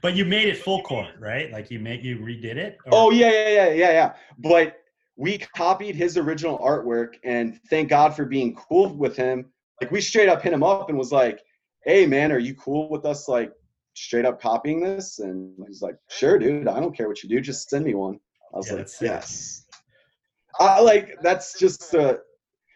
But 0.00 0.14
you 0.14 0.24
made 0.24 0.48
it 0.48 0.58
full 0.58 0.82
court, 0.82 1.14
right? 1.18 1.50
Like 1.52 1.70
you 1.70 1.78
made 1.78 2.04
you 2.04 2.16
redid 2.18 2.56
it. 2.56 2.78
or- 2.86 2.92
Oh 2.92 3.10
yeah, 3.10 3.30
yeah, 3.30 3.48
yeah, 3.48 3.68
yeah, 3.70 3.92
yeah. 3.92 4.12
But 4.38 4.76
we 5.16 5.38
copied 5.38 5.94
his 5.94 6.16
original 6.16 6.58
artwork, 6.58 7.14
and 7.24 7.58
thank 7.70 7.88
God 7.88 8.14
for 8.16 8.24
being 8.24 8.54
cool 8.54 8.94
with 8.94 9.16
him. 9.16 9.46
Like 9.80 9.90
we 9.90 10.00
straight 10.00 10.28
up 10.28 10.42
hit 10.42 10.52
him 10.52 10.62
up 10.62 10.88
and 10.88 10.98
was 10.98 11.12
like, 11.12 11.40
"Hey 11.84 12.06
man, 12.06 12.32
are 12.32 12.38
you 12.38 12.54
cool 12.54 12.88
with 12.90 13.04
us 13.04 13.28
like 13.28 13.52
straight 13.94 14.24
up 14.24 14.40
copying 14.40 14.80
this?" 14.80 15.18
And 15.18 15.54
he's 15.66 15.82
like, 15.82 15.96
"Sure, 16.08 16.38
dude. 16.38 16.68
I 16.68 16.80
don't 16.80 16.96
care 16.96 17.08
what 17.08 17.22
you 17.22 17.28
do. 17.28 17.40
Just 17.40 17.68
send 17.70 17.84
me 17.84 17.94
one." 17.94 18.18
I 18.54 18.56
was 18.56 18.68
Yeah, 18.68 18.76
like, 18.76 18.88
"Yes." 19.00 19.66
I 20.60 20.80
like 20.80 21.16
that's 21.22 21.58
just 21.58 21.94
uh 21.94 22.18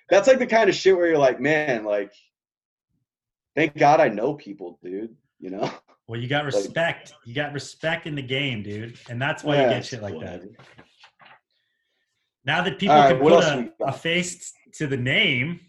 that's 0.08 0.28
like 0.28 0.38
the 0.38 0.46
kind 0.46 0.70
of 0.70 0.74
shit 0.76 0.96
where 0.96 1.08
you're 1.08 1.18
like, 1.18 1.40
man, 1.40 1.84
like, 1.84 2.12
thank 3.54 3.76
God 3.76 4.00
I 4.00 4.08
know 4.08 4.34
people, 4.34 4.78
dude. 4.82 5.14
You 5.40 5.50
know? 5.50 5.70
Well, 6.08 6.20
you 6.20 6.28
got 6.28 6.44
respect. 6.44 7.14
You 7.24 7.34
got 7.34 7.52
respect 7.52 8.06
in 8.06 8.14
the 8.14 8.22
game, 8.22 8.62
dude, 8.62 8.98
and 9.08 9.20
that's 9.20 9.42
why 9.42 9.62
you 9.62 9.68
get 9.68 9.84
shit 9.84 10.02
like 10.02 10.18
that. 10.20 10.42
Now 12.44 12.62
that 12.62 12.78
people 12.78 12.94
right, 12.94 13.08
can 13.08 13.20
put 13.20 13.42
a, 13.42 13.72
a 13.86 13.92
face 13.92 14.52
to 14.74 14.86
the 14.86 14.96
name. 14.96 15.60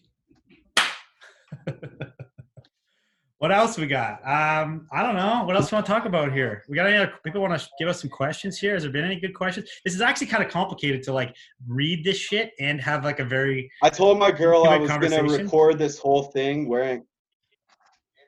what 3.39 3.51
else 3.51 3.79
we 3.79 3.87
got? 3.87 4.19
Um, 4.23 4.87
I 4.91 5.01
don't 5.01 5.15
know. 5.15 5.43
What 5.43 5.55
else 5.55 5.69
do 5.69 5.75
you 5.75 5.77
want 5.77 5.87
to 5.87 5.91
talk 5.91 6.05
about 6.05 6.31
here? 6.31 6.63
We 6.69 6.75
got 6.75 6.85
any 6.85 6.97
other 6.97 7.13
people 7.23 7.41
want 7.41 7.59
to 7.59 7.67
give 7.79 7.87
us 7.87 7.99
some 7.99 8.11
questions 8.11 8.59
here? 8.59 8.75
Has 8.75 8.83
there 8.83 8.91
been 8.91 9.05
any 9.05 9.19
good 9.19 9.33
questions? 9.33 9.67
This 9.83 9.95
is 9.95 10.01
actually 10.01 10.27
kind 10.27 10.43
of 10.43 10.51
complicated 10.51 11.01
to 11.03 11.13
like 11.13 11.35
read 11.67 12.03
this 12.03 12.17
shit 12.17 12.51
and 12.59 12.79
have 12.79 13.03
like 13.03 13.19
a 13.19 13.25
very 13.25 13.71
I 13.81 13.89
told 13.89 14.19
my 14.19 14.29
girl 14.29 14.67
I 14.67 14.77
was 14.77 14.91
gonna 14.91 15.23
record 15.23 15.79
this 15.79 15.97
whole 15.97 16.25
thing 16.25 16.67
wearing. 16.69 17.03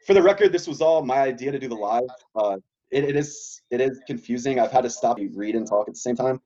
For 0.10 0.16
the 0.16 0.24
record, 0.24 0.52
this 0.52 0.68
was 0.68 0.82
all 0.82 1.06
my 1.06 1.20
idea 1.20 1.52
to 1.52 1.60
do 1.60 1.68
the 1.68 1.76
live. 1.76 2.10
Uh, 2.36 2.58
it, 2.90 3.04
it 3.04 3.16
is 3.16 3.62
it 3.70 3.80
is 3.80 4.02
confusing. 4.08 4.60
I've 4.60 4.72
had 4.72 4.82
to 4.82 4.90
stop 4.90 5.20
read 5.36 5.54
and 5.54 5.68
talk 5.68 5.88
at 5.88 5.94
the 5.94 6.00
same 6.00 6.16
time. 6.16 6.42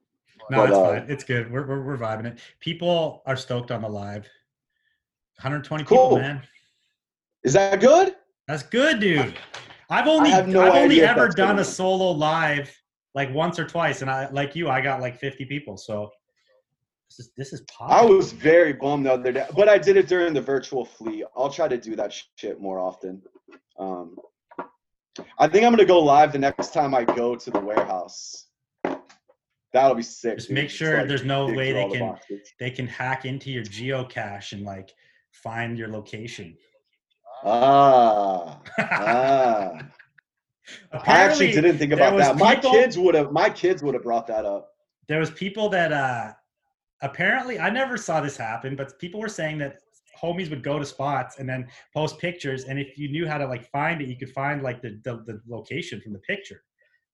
no, 0.50 0.58
But, 0.58 0.70
it's 0.70 0.78
uh, 0.78 0.86
fine. 0.86 1.06
It's 1.08 1.24
good. 1.24 1.50
We're, 1.50 1.66
we're 1.66 1.82
we're 1.82 1.98
vibing 1.98 2.26
it. 2.26 2.40
People 2.60 3.22
are 3.26 3.38
stoked 3.38 3.72
on 3.72 3.82
the 3.82 3.88
live. 3.88 4.24
120 5.38 5.86
Cool. 5.86 5.98
people, 5.98 6.18
man. 6.18 6.42
Is 7.46 7.54
that 7.54 7.80
good? 7.80 8.18
That's 8.50 8.64
good, 8.64 9.00
dude. 9.00 9.34
I've 9.90 10.10
only 10.10 10.32
no 10.52 10.64
I've 10.64 10.84
only 10.84 11.00
ever 11.00 11.30
done 11.30 11.60
a 11.60 11.64
solo 11.64 12.12
live 12.12 12.70
like 13.16 13.34
once 13.34 13.60
or 13.60 13.66
twice, 13.66 14.02
and 14.02 14.12
I 14.12 14.30
like 14.32 14.58
you, 14.58 14.68
I 14.68 14.82
got 14.82 15.00
like 15.00 15.18
50 15.18 15.46
people. 15.46 15.78
So 15.78 16.12
this 17.08 17.20
is 17.20 17.32
this 17.38 17.54
is 17.54 17.64
I 17.80 18.04
was 18.04 18.34
very 18.34 18.74
bummed 18.74 19.06
the 19.06 19.14
other 19.14 19.32
day, 19.32 19.48
but 19.56 19.70
I 19.70 19.78
did 19.78 19.96
it 19.96 20.10
during 20.10 20.34
the 20.34 20.42
virtual 20.42 20.84
fleet. 20.84 21.24
I'll 21.38 21.50
try 21.50 21.70
to 21.70 21.78
do 21.78 21.96
that 21.96 22.14
shit 22.36 22.60
more 22.60 22.78
often. 22.78 23.22
Um, 23.80 24.16
I 25.38 25.48
think 25.48 25.66
I'm 25.66 25.72
gonna 25.72 25.86
go 25.86 26.00
live 26.00 26.32
the 26.32 26.40
next 26.40 26.74
time 26.74 26.96
I 26.96 27.04
go 27.04 27.36
to 27.36 27.52
the 27.52 27.60
warehouse. 27.60 28.48
That'll 29.74 29.96
be 29.96 30.04
sick. 30.04 30.38
Just 30.38 30.50
dude. 30.50 30.56
make 30.56 30.70
sure 30.70 30.98
like 31.00 31.08
there's 31.08 31.24
no 31.24 31.48
way 31.48 31.72
they 31.74 31.82
all 31.82 31.90
the 31.90 31.98
can 31.98 32.42
they 32.60 32.70
can 32.70 32.88
hack 32.88 33.26
into 33.26 33.52
your 33.52 33.64
geocache 33.64 34.54
and 34.54 34.64
like 34.64 34.94
find 35.32 35.78
your 35.78 35.90
location. 35.90 36.56
Ah, 37.44 38.62
ah. 38.80 39.72
I 40.94 41.02
actually 41.06 41.52
didn't 41.52 41.78
think 41.78 41.92
about 41.92 42.18
that. 42.18 42.38
My 42.38 42.56
kids 42.56 42.98
would 42.98 43.16
have. 43.16 43.32
My 43.32 43.50
kids 43.50 43.84
would 43.84 43.94
have 43.96 44.04
brought 44.04 44.28
that 44.28 44.46
up. 44.46 44.70
there 45.08 45.20
was 45.20 45.32
people 45.32 45.70
that 45.70 45.92
uh 45.92 46.34
apparently 47.02 47.60
I 47.60 47.70
never 47.70 47.98
saw 47.98 48.22
this 48.22 48.38
happen, 48.38 48.76
but 48.76 48.98
people 49.00 49.20
were 49.20 49.28
saying 49.28 49.58
that 49.60 49.80
homies 50.24 50.50
would 50.50 50.64
go 50.64 50.80
to 50.80 50.86
spots 50.86 51.40
and 51.40 51.48
then 51.50 51.68
post 51.94 52.18
pictures, 52.20 52.64
and 52.66 52.80
if 52.80 52.98
you 52.98 53.10
knew 53.10 53.28
how 53.28 53.38
to 53.38 53.46
like 53.46 53.70
find 53.72 54.02
it, 54.02 54.08
you 54.08 54.16
could 54.18 54.32
find 54.32 54.64
like 54.64 54.82
the 54.82 55.00
the, 55.04 55.24
the 55.28 55.42
location 55.48 56.00
from 56.02 56.14
the 56.14 56.20
picture. 56.20 56.64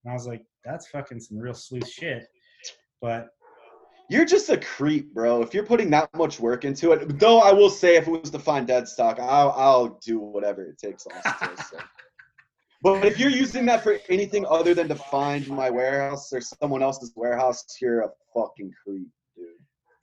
And 0.03 0.11
I 0.11 0.13
was 0.13 0.27
like, 0.27 0.43
that's 0.63 0.87
fucking 0.87 1.19
some 1.19 1.37
real 1.37 1.53
sleuth 1.53 1.89
shit. 1.89 2.27
But 3.01 3.29
You're 4.09 4.25
just 4.25 4.49
a 4.49 4.57
creep, 4.57 5.13
bro. 5.13 5.41
If 5.41 5.53
you're 5.53 5.65
putting 5.65 5.89
that 5.91 6.09
much 6.15 6.39
work 6.39 6.65
into 6.65 6.91
it, 6.93 7.19
though, 7.19 7.39
I 7.39 7.51
will 7.53 7.69
say, 7.69 7.95
if 7.95 8.07
it 8.07 8.11
was 8.11 8.31
to 8.31 8.39
find 8.39 8.65
dead 8.67 8.87
stock, 8.87 9.19
I'll 9.19 9.51
I'll 9.51 9.99
do 10.03 10.19
whatever 10.19 10.63
it 10.63 10.77
takes. 10.79 11.05
Also, 11.25 11.55
so. 11.71 11.77
But 12.81 13.03
if 13.03 13.19
you're 13.19 13.29
using 13.29 13.65
that 13.65 13.83
for 13.83 13.99
anything 14.07 14.45
other 14.45 14.73
than 14.73 14.87
to 14.87 14.95
find 14.95 15.45
my 15.49 15.69
warehouse 15.69 16.31
or 16.31 16.39
someone 16.39 16.81
else's 16.81 17.11
warehouse, 17.13 17.65
you're 17.81 18.01
a 18.03 18.09
fucking 18.33 18.71
creep. 18.81 19.09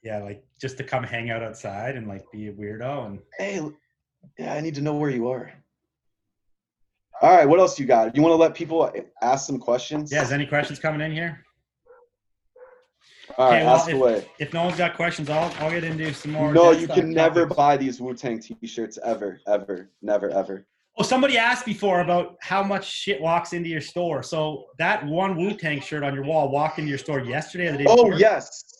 Yeah, 0.03 0.19
like 0.19 0.43
just 0.59 0.77
to 0.77 0.83
come 0.83 1.03
hang 1.03 1.29
out 1.29 1.43
outside 1.43 1.95
and 1.95 2.07
like 2.07 2.23
be 2.31 2.47
a 2.47 2.53
weirdo 2.53 3.05
and 3.07 3.19
Hey, 3.37 3.61
yeah, 4.37 4.53
I 4.53 4.61
need 4.61 4.75
to 4.75 4.81
know 4.81 4.95
where 4.95 5.09
you 5.09 5.29
are. 5.29 5.51
All 7.21 7.35
right, 7.35 7.47
what 7.49 7.59
else 7.59 7.79
you 7.79 7.85
got? 7.87 8.15
You 8.15 8.21
want 8.21 8.31
to 8.33 8.35
let 8.37 8.53
people 8.53 8.91
eh, 8.95 9.01
ask 9.23 9.47
some 9.47 9.57
questions? 9.59 10.11
yeah, 10.11 10.21
is 10.21 10.31
any 10.31 10.45
questions 10.45 10.77
coming 10.79 11.01
in 11.01 11.11
here? 11.11 11.43
All 13.37 13.49
right, 13.49 13.57
Okay, 13.57 13.65
well, 13.65 13.75
ask 13.75 13.89
if- 13.89 13.95
away. 13.95 14.25
If 14.39 14.53
no 14.53 14.63
one's 14.65 14.77
got 14.77 14.95
questions, 14.95 15.29
I'll 15.29 15.51
I'll 15.59 15.71
get 15.71 15.83
into 15.83 16.13
some 16.13 16.31
more. 16.31 16.53
No, 16.53 16.71
you 16.71 16.87
can 16.87 17.11
never 17.11 17.41
topics. 17.41 17.57
buy 17.57 17.77
these 17.77 17.99
Wu 17.99 18.13
Tang 18.13 18.39
T-shirts 18.39 18.97
ever, 19.03 19.41
ever, 19.47 19.89
never, 20.01 20.29
ever. 20.29 20.65
Oh, 20.99 21.03
somebody 21.03 21.37
asked 21.37 21.65
before 21.65 22.01
about 22.01 22.37
how 22.41 22.63
much 22.63 22.89
shit 22.89 23.21
walks 23.21 23.53
into 23.53 23.69
your 23.69 23.81
store. 23.81 24.23
So 24.23 24.65
that 24.79 25.05
one 25.05 25.35
Wu 25.37 25.53
Tang 25.55 25.79
shirt 25.81 26.03
on 26.03 26.15
your 26.15 26.23
wall 26.23 26.49
walked 26.49 26.79
into 26.79 26.89
your 26.89 26.97
store 26.97 27.19
yesterday 27.19 27.67
or 27.67 27.71
the 27.73 27.77
day 27.79 27.85
Oh 27.87 27.95
before? 28.05 28.13
yes, 28.19 28.76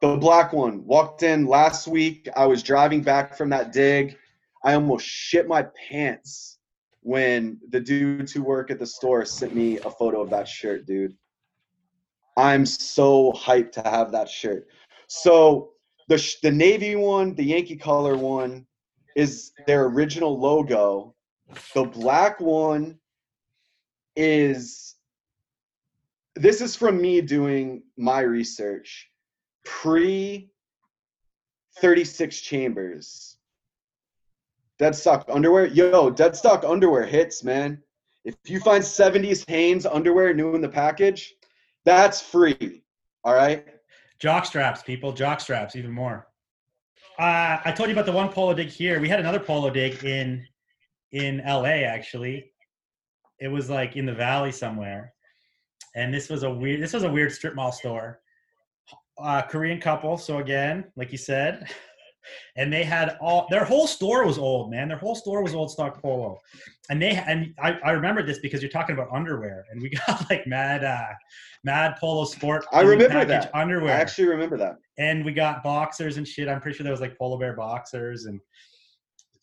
the 0.00 0.16
black 0.16 0.52
one 0.52 0.84
walked 0.84 1.22
in 1.22 1.46
last 1.46 1.88
week. 1.88 2.28
I 2.36 2.46
was 2.46 2.62
driving 2.62 3.02
back 3.02 3.36
from 3.36 3.50
that 3.50 3.72
dig. 3.72 4.16
I 4.64 4.74
almost 4.74 5.06
shit 5.06 5.48
my 5.48 5.66
pants 5.88 6.58
when 7.00 7.58
the 7.70 7.80
dude 7.80 8.30
who 8.30 8.42
work 8.42 8.70
at 8.70 8.78
the 8.78 8.86
store 8.86 9.24
sent 9.24 9.54
me 9.54 9.78
a 9.78 9.90
photo 9.90 10.20
of 10.20 10.30
that 10.30 10.46
shirt, 10.46 10.86
dude. 10.86 11.16
I'm 12.36 12.64
so 12.66 13.32
hyped 13.32 13.72
to 13.72 13.82
have 13.82 14.12
that 14.12 14.28
shirt. 14.28 14.68
So 15.08 15.70
the 16.08 16.18
sh- 16.18 16.40
the 16.42 16.50
navy 16.50 16.94
one, 16.94 17.34
the 17.34 17.44
Yankee 17.44 17.76
color 17.76 18.16
one, 18.16 18.66
is 19.16 19.52
their 19.66 19.86
original 19.86 20.38
logo. 20.38 21.14
The 21.74 21.84
black 21.84 22.40
one 22.40 22.98
is 24.14 24.94
this 26.36 26.60
is 26.60 26.76
from 26.76 27.00
me 27.00 27.20
doing 27.20 27.82
my 27.96 28.20
research 28.20 29.10
pre 29.68 30.50
36 31.80 32.40
chambers 32.40 33.36
dead 34.78 34.94
stock 34.94 35.24
underwear 35.28 35.66
yo 35.66 36.10
dead 36.10 36.34
stock 36.34 36.64
underwear 36.64 37.04
hits 37.04 37.44
man 37.44 37.80
if 38.24 38.34
you 38.46 38.58
find 38.60 38.82
70s 38.82 39.48
hanes 39.48 39.86
underwear 39.86 40.34
new 40.34 40.54
in 40.54 40.60
the 40.60 40.68
package 40.68 41.34
that's 41.84 42.20
free 42.20 42.82
all 43.24 43.34
right 43.34 43.78
Jock 44.18 44.44
straps, 44.44 44.82
people. 44.82 45.12
Jock 45.12 45.40
straps, 45.40 45.76
even 45.76 45.92
more. 45.92 46.26
Uh, 47.18 47.58
I 47.64 47.72
told 47.72 47.88
you 47.88 47.94
about 47.94 48.06
the 48.06 48.12
one 48.12 48.28
polo 48.28 48.54
dig 48.54 48.68
here. 48.68 49.00
We 49.00 49.08
had 49.08 49.20
another 49.20 49.40
polo 49.40 49.70
dig 49.70 50.04
in 50.04 50.46
in 51.12 51.42
LA 51.46 51.84
actually. 51.84 52.52
It 53.40 53.48
was 53.48 53.70
like 53.70 53.96
in 53.96 54.06
the 54.06 54.14
valley 54.14 54.52
somewhere, 54.52 55.14
and 55.94 56.12
this 56.12 56.28
was 56.28 56.42
a 56.42 56.50
weird. 56.50 56.82
This 56.82 56.92
was 56.92 57.04
a 57.04 57.10
weird 57.10 57.32
strip 57.32 57.54
mall 57.54 57.72
store. 57.72 58.20
Uh, 59.20 59.42
Korean 59.42 59.80
couple. 59.80 60.16
So 60.16 60.38
again, 60.38 60.84
like 60.96 61.12
you 61.12 61.18
said, 61.18 61.68
and 62.56 62.72
they 62.72 62.84
had 62.84 63.16
all 63.20 63.46
their 63.50 63.64
whole 63.64 63.86
store 63.86 64.24
was 64.24 64.38
old, 64.38 64.70
man. 64.70 64.88
Their 64.88 64.98
whole 64.98 65.14
store 65.14 65.42
was 65.42 65.54
old 65.54 65.70
stock 65.70 66.00
polo, 66.00 66.38
and 66.90 67.00
they 67.00 67.16
and 67.16 67.54
I, 67.58 67.78
I 67.84 67.90
remember 67.92 68.22
this 68.22 68.38
because 68.38 68.62
you're 68.62 68.70
talking 68.70 68.94
about 68.94 69.08
underwear, 69.12 69.64
and 69.70 69.82
we 69.82 69.90
got 70.06 70.28
like 70.30 70.46
mad 70.46 70.84
uh, 70.84 71.12
mad 71.64 71.96
polo 72.00 72.24
sport. 72.24 72.64
I 72.72 72.82
remember 72.82 73.24
that. 73.24 73.50
underwear 73.54 73.94
i 73.94 74.00
actually 74.00 74.28
remember 74.28 74.56
that 74.56 74.76
and 74.98 75.24
we 75.24 75.32
got 75.32 75.62
boxers 75.62 76.16
and 76.16 76.26
shit. 76.26 76.48
I'm 76.48 76.60
pretty 76.60 76.76
sure 76.76 76.84
there 76.84 76.92
was 76.92 77.00
like 77.00 77.16
polar 77.16 77.38
bear 77.38 77.54
boxers 77.54 78.26
and 78.26 78.40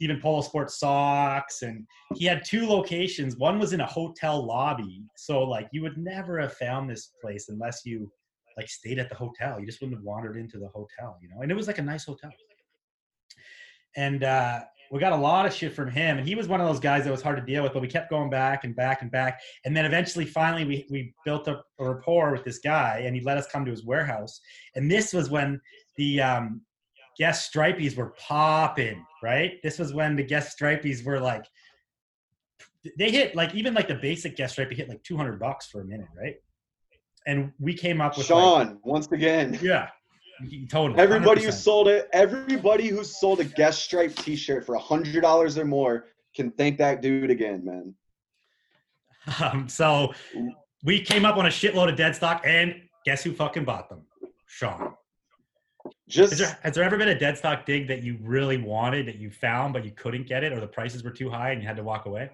even 0.02 0.20
polo 0.20 0.42
sport 0.42 0.70
socks. 0.70 1.62
And 1.62 1.88
he 2.16 2.26
had 2.26 2.44
two 2.44 2.68
locations. 2.68 3.38
One 3.38 3.58
was 3.58 3.72
in 3.72 3.80
a 3.80 3.86
hotel 3.86 4.46
lobby, 4.46 5.04
so 5.16 5.44
like 5.44 5.68
you 5.72 5.82
would 5.82 5.98
never 5.98 6.40
have 6.40 6.54
found 6.54 6.90
this 6.90 7.12
place 7.22 7.48
unless 7.50 7.86
you 7.86 8.12
like 8.58 8.70
stayed 8.70 9.00
at 9.00 9.10
the 9.10 9.16
hotel. 9.16 9.60
You 9.60 9.66
just 9.66 9.82
wouldn't 9.82 9.98
have 9.98 10.04
wandered 10.04 10.38
into 10.38 10.58
the 10.58 10.68
hotel, 10.70 11.18
you 11.22 11.30
know. 11.30 11.42
And 11.42 11.52
it 11.52 11.56
was 11.56 11.68
like 11.68 11.78
a 11.78 11.84
nice 11.84 12.06
hotel. 12.06 12.32
And 13.98 14.24
uh, 14.24 14.62
we 14.92 15.00
got 15.00 15.14
a 15.14 15.18
lot 15.18 15.46
of 15.46 15.54
shit 15.54 15.74
from 15.74 15.90
him, 15.90 16.18
and 16.18 16.28
he 16.28 16.36
was 16.36 16.48
one 16.48 16.60
of 16.62 16.68
those 16.68 16.80
guys 16.80 17.06
that 17.06 17.12
was 17.12 17.22
hard 17.22 17.38
to 17.38 17.44
deal 17.44 17.64
with. 17.64 17.74
But 17.74 17.82
we 17.82 17.88
kept 17.88 18.10
going 18.10 18.30
back 18.30 18.64
and 18.64 18.76
back 18.76 19.02
and 19.02 19.12
back, 19.12 19.40
and 19.64 19.76
then 19.76 19.86
eventually, 19.86 20.26
finally, 20.26 20.66
we 20.66 20.86
we 20.90 21.14
built 21.24 21.48
up 21.48 21.66
a 21.80 21.90
rapport 21.90 22.32
with 22.32 22.44
this 22.44 22.60
guy, 22.60 23.04
and 23.06 23.16
he 23.16 23.22
let 23.22 23.38
us 23.38 23.48
come 23.48 23.66
to 23.66 23.72
his 23.72 23.86
warehouse. 23.86 24.40
And 24.76 24.90
this 24.92 25.14
was 25.14 25.30
when 25.30 25.60
the 25.98 26.22
um, 26.22 26.62
Guess 27.18 27.50
stripies 27.50 27.96
were 27.96 28.14
popping, 28.20 29.06
right? 29.24 29.54
This 29.64 29.80
was 29.80 29.94
when 29.94 30.16
the 30.16 30.24
Guess 30.24 30.56
stripies 30.56 31.06
were 31.06 31.20
like, 31.20 31.46
they 32.98 33.10
hit 33.10 33.36
like 33.36 33.56
even 33.56 33.74
like 33.74 33.88
the 33.88 33.96
basic 33.96 34.36
Guess 34.36 34.52
stripey 34.54 34.76
hit 34.76 34.90
like 34.90 35.04
200 35.04 35.40
bucks 35.40 35.68
for 35.68 35.82
a 35.82 35.86
minute, 35.86 36.08
right? 36.16 36.36
And 37.26 37.52
we 37.60 37.74
came 37.74 38.02
up 38.02 38.18
with 38.18 38.30
like, 38.30 38.40
sean 38.40 38.80
once 38.84 39.12
again 39.12 39.58
yeah. 39.62 39.90
Totally. 40.70 41.00
Everybody 41.00 41.44
who 41.44 41.50
100%. 41.50 41.54
sold 41.54 41.88
it, 41.88 42.10
everybody 42.12 42.88
who 42.88 43.04
sold 43.04 43.40
a 43.40 43.46
Guess 43.46 43.78
stripe 43.78 44.16
T-shirt 44.16 44.66
for 44.66 44.76
a 44.76 44.80
hundred 44.80 45.22
dollars 45.22 45.58
or 45.58 45.66
more 45.66 46.08
can 46.36 46.52
thank 46.52 46.78
that 46.80 47.02
dude 47.02 47.30
again, 47.30 47.64
man. 47.66 47.94
Um, 49.42 49.68
so 49.68 50.14
we 50.84 51.02
came 51.02 51.26
up 51.26 51.38
on 51.38 51.48
a 51.48 51.50
shitload 51.50 51.90
of 51.90 51.96
dead 51.96 52.16
stock, 52.16 52.44
and 52.46 52.76
guess 53.06 53.24
who 53.24 53.34
fucking 53.34 53.66
bought 53.66 53.90
them? 53.90 54.04
Sean. 54.46 54.94
Just 56.08 56.34
Is 56.34 56.40
there, 56.40 56.60
has 56.62 56.76
there 56.76 56.84
ever 56.84 56.96
been 56.96 57.08
a 57.08 57.18
dead 57.18 57.36
stock 57.36 57.66
dig 57.66 57.88
that 57.88 58.04
you 58.04 58.20
really 58.22 58.58
wanted 58.58 59.08
that 59.08 59.16
you 59.16 59.32
found 59.32 59.74
but 59.74 59.84
you 59.84 59.90
couldn't 59.90 60.28
get 60.28 60.44
it, 60.44 60.54
or 60.54 60.60
the 60.60 60.68
prices 60.68 61.04
were 61.04 61.10
too 61.10 61.28
high 61.28 61.52
and 61.52 61.62
you 61.62 61.68
had 61.68 61.78
to 61.78 61.84
walk 61.84 62.06
away? 62.06 62.30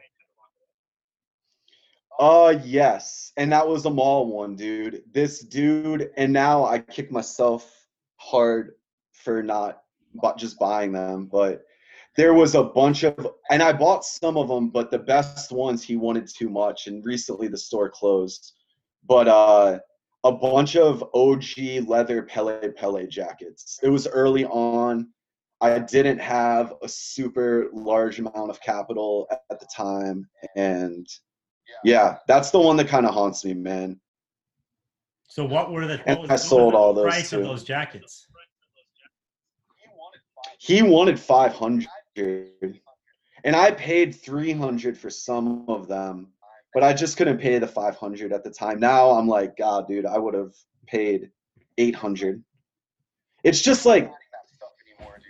Uh 2.21 2.53
yes, 2.63 3.33
and 3.35 3.51
that 3.51 3.67
was 3.67 3.87
a 3.87 3.89
mall 3.89 4.27
one, 4.27 4.55
dude. 4.55 5.01
This 5.11 5.39
dude, 5.39 6.11
and 6.17 6.31
now 6.31 6.63
I 6.63 6.77
kick 6.77 7.11
myself 7.11 7.87
hard 8.17 8.73
for 9.11 9.41
not 9.41 9.81
but 10.13 10.37
just 10.37 10.59
buying 10.59 10.91
them, 10.91 11.25
but 11.25 11.63
there 12.15 12.35
was 12.35 12.53
a 12.53 12.63
bunch 12.63 13.03
of 13.03 13.27
and 13.49 13.63
I 13.63 13.73
bought 13.73 14.05
some 14.05 14.37
of 14.37 14.49
them, 14.49 14.69
but 14.69 14.91
the 14.91 14.99
best 14.99 15.51
ones 15.51 15.83
he 15.83 15.95
wanted 15.95 16.27
too 16.27 16.47
much 16.47 16.85
and 16.85 17.03
recently 17.03 17.47
the 17.47 17.57
store 17.57 17.89
closed. 17.89 18.53
But 19.07 19.27
uh 19.27 19.79
a 20.23 20.31
bunch 20.31 20.75
of 20.75 21.03
OG 21.15 21.87
leather 21.87 22.21
Pelle 22.21 22.71
Pelle 22.77 23.07
jackets. 23.07 23.79
It 23.81 23.89
was 23.89 24.05
early 24.05 24.45
on. 24.45 25.07
I 25.59 25.79
didn't 25.79 26.19
have 26.19 26.75
a 26.83 26.87
super 26.87 27.69
large 27.73 28.19
amount 28.19 28.51
of 28.51 28.61
capital 28.61 29.27
at 29.49 29.59
the 29.59 29.67
time 29.75 30.29
and 30.55 31.07
yeah, 31.83 32.17
that's 32.27 32.51
the 32.51 32.59
one 32.59 32.77
that 32.77 32.87
kind 32.87 33.05
of 33.05 33.13
haunts 33.13 33.43
me, 33.45 33.53
man. 33.53 33.99
So 35.27 35.45
what 35.45 35.71
were 35.71 35.87
the 35.87 35.97
what 35.99 36.29
I 36.29 36.35
sold 36.35 36.73
the 36.73 36.77
all 36.77 36.93
those, 36.93 37.05
price 37.05 37.33
of 37.33 37.43
those 37.43 37.63
jackets? 37.63 38.27
He 40.59 40.81
wanted 40.81 41.19
500 41.19 41.87
and 43.43 43.55
I 43.55 43.71
paid 43.71 44.13
300 44.13 44.97
for 44.97 45.09
some 45.09 45.65
of 45.67 45.87
them, 45.87 46.27
but 46.73 46.83
I 46.83 46.93
just 46.93 47.17
couldn't 47.17 47.37
pay 47.37 47.57
the 47.57 47.67
500 47.67 48.33
at 48.33 48.43
the 48.43 48.49
time. 48.51 48.79
Now 48.79 49.11
I'm 49.11 49.27
like, 49.27 49.57
God, 49.57 49.87
dude, 49.87 50.05
I 50.05 50.17
would 50.17 50.33
have 50.33 50.53
paid 50.85 51.31
800. 51.77 52.43
It's 53.43 53.61
just 53.61 53.85
like 53.85 54.11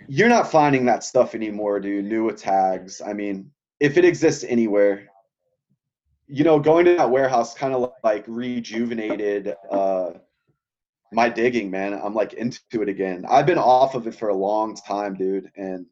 you're 0.08 0.28
not 0.28 0.50
finding 0.50 0.84
that 0.86 1.04
stuff 1.04 1.34
anymore, 1.34 1.80
dude. 1.80 2.04
New 2.04 2.30
tags. 2.32 3.00
I 3.00 3.12
mean, 3.12 3.50
if 3.80 3.96
it 3.96 4.04
exists 4.04 4.44
anywhere, 4.44 5.08
you 6.26 6.44
know, 6.44 6.58
going 6.58 6.84
to 6.86 6.96
that 6.96 7.10
warehouse 7.10 7.54
kind 7.54 7.74
of 7.74 7.92
like 8.02 8.24
rejuvenated 8.26 9.54
uh, 9.70 10.10
my 11.12 11.28
digging, 11.28 11.70
man. 11.70 11.92
I'm 11.92 12.14
like 12.14 12.32
into 12.34 12.60
it 12.82 12.88
again. 12.88 13.24
I've 13.28 13.46
been 13.46 13.58
off 13.58 13.94
of 13.94 14.06
it 14.06 14.14
for 14.14 14.28
a 14.28 14.34
long 14.34 14.74
time, 14.74 15.14
dude, 15.14 15.50
and 15.56 15.86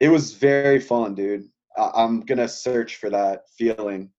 it 0.00 0.08
was 0.08 0.34
very 0.34 0.80
fun, 0.80 1.14
dude. 1.14 1.44
I- 1.76 1.92
I'm 1.94 2.20
gonna 2.20 2.48
search 2.48 2.96
for 2.96 3.10
that 3.10 3.44
feeling 3.56 4.10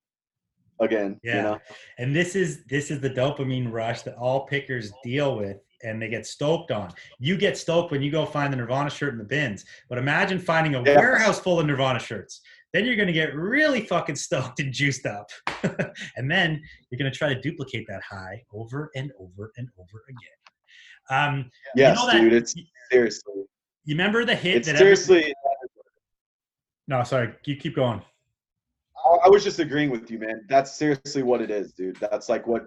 again. 0.80 1.20
Yeah. 1.24 1.36
You 1.36 1.42
know? 1.42 1.60
And 2.00 2.16
this 2.16 2.36
is 2.36 2.64
this 2.66 2.92
is 2.92 3.00
the 3.02 3.10
dopamine 3.10 3.72
rush 3.72 4.04
that 4.04 4.16
all 4.16 4.46
pickers 4.46 4.92
deal 5.04 5.38
with 5.38 5.58
and 5.84 6.02
they 6.02 6.08
get 6.10 6.26
stoked 6.26 6.72
on. 6.72 6.94
You 7.20 7.38
get 7.38 7.58
stoked 7.58 7.92
when 7.92 8.02
you 8.02 8.12
go 8.12 8.26
find 8.26 8.52
the 8.52 8.58
Nirvana 8.58 8.90
shirt 8.90 9.14
in 9.14 9.18
the 9.20 9.24
bins. 9.26 9.66
But 9.90 9.98
imagine 9.98 10.40
finding 10.40 10.76
a 10.76 10.82
Yes. 10.84 10.98
warehouse 10.98 11.40
full 11.40 11.60
of 11.60 11.66
Nirvana 11.68 12.00
shirts. 12.00 12.42
Then 12.76 12.86
you're 12.86 12.98
going 12.98 13.08
to 13.08 13.14
get 13.14 13.34
really 13.34 13.86
fucking 13.86 14.18
stoked 14.18 14.60
and 14.60 14.74
juiced 14.74 15.06
up. 15.06 15.30
and 16.18 16.30
then 16.30 16.62
you're 16.90 17.00
going 17.00 17.10
to 17.10 17.18
try 17.18 17.34
to 17.34 17.40
duplicate 17.40 17.86
that 17.88 18.02
high 18.04 18.44
over 18.52 18.92
and 18.98 19.14
over 19.18 19.54
and 19.56 19.70
over 19.80 20.04
again. 20.10 20.36
Um, 21.10 21.52
Yes, 21.78 21.96
know 21.98 22.08
that- 22.08 22.20
dude. 22.20 22.34
It's 22.34 22.54
seriously. 22.92 23.34
you 23.86 23.96
remember 23.96 24.26
the 24.26 24.36
hit 24.36 24.58
It's 24.58 24.68
that 24.68 24.76
every- 24.76 24.98
seriously. 24.98 25.34
No, 26.90 27.02
sorry. 27.06 27.34
You 27.46 27.56
keep 27.56 27.78
going. 27.78 28.02
I 29.24 29.30
was 29.30 29.46
just 29.46 29.60
agreeing 29.60 29.90
with 29.90 30.12
you, 30.12 30.20
man. 30.20 30.46
That's 30.50 30.76
seriously 30.76 31.24
what 31.24 31.40
it 31.42 31.50
is, 31.50 31.72
dude. 31.72 31.96
That's 32.02 32.28
like 32.28 32.46
what. 32.46 32.66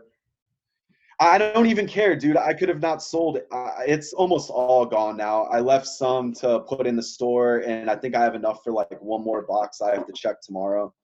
I 1.21 1.37
don't 1.39 1.67
even 1.67 1.87
care, 1.89 2.15
dude. 2.15 2.37
I 2.37 2.55
could 2.55 2.69
have 2.69 2.81
not 2.81 3.03
sold 3.03 3.39
it. 3.39 3.49
Uh, 3.51 3.73
it's 3.87 4.13
almost 4.13 4.51
all 4.51 4.87
gone 4.87 5.17
now. 5.17 5.45
I 5.45 5.59
left 5.59 5.87
some 5.87 6.33
to 6.35 6.61
put 6.61 6.87
in 6.87 6.95
the 6.95 7.03
store, 7.03 7.59
and 7.67 7.91
I 7.91 7.97
think 7.97 8.15
I 8.15 8.23
have 8.23 8.37
enough 8.37 8.63
for 8.63 8.73
like 8.73 9.01
one 9.03 9.25
more 9.25 9.43
box. 9.43 9.81
I 9.81 9.95
have 9.95 10.07
to 10.07 10.13
check 10.13 10.41
tomorrow, 10.41 10.95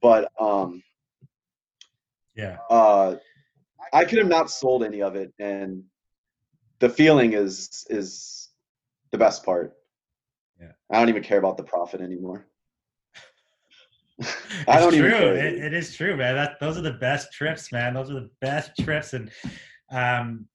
but 0.00 0.30
um, 0.40 0.82
Yeah. 2.34 2.58
uh, 2.70 3.16
I 3.92 4.04
could 4.06 4.18
have 4.18 4.28
not 4.28 4.50
sold 4.50 4.84
any 4.84 5.02
of 5.02 5.16
it, 5.16 5.34
and 5.38 5.84
the 6.78 6.88
feeling 6.88 7.34
is 7.34 7.86
is 7.90 8.48
the 9.10 9.18
best 9.18 9.44
part. 9.44 9.74
Yeah. 10.58 10.72
I 10.90 10.98
don't 10.98 11.10
even 11.10 11.22
care 11.22 11.38
about 11.38 11.58
the 11.58 11.64
profit 11.64 12.00
anymore. 12.00 12.46
I 14.68 14.76
It's 14.76 14.82
don't 14.84 14.92
true. 14.94 15.10
care. 15.10 15.34
It, 15.36 15.54
it 15.64 15.74
is 15.74 15.94
true, 15.94 16.16
man. 16.16 16.34
That 16.34 16.60
those 16.60 16.78
are 16.78 16.82
the 16.82 16.92
best 16.92 17.32
trips, 17.32 17.72
man. 17.72 17.94
Those 17.94 18.10
are 18.10 18.14
the 18.14 18.30
best 18.40 18.72
trips, 18.80 19.12
and 19.12 19.30
um, 19.90 20.46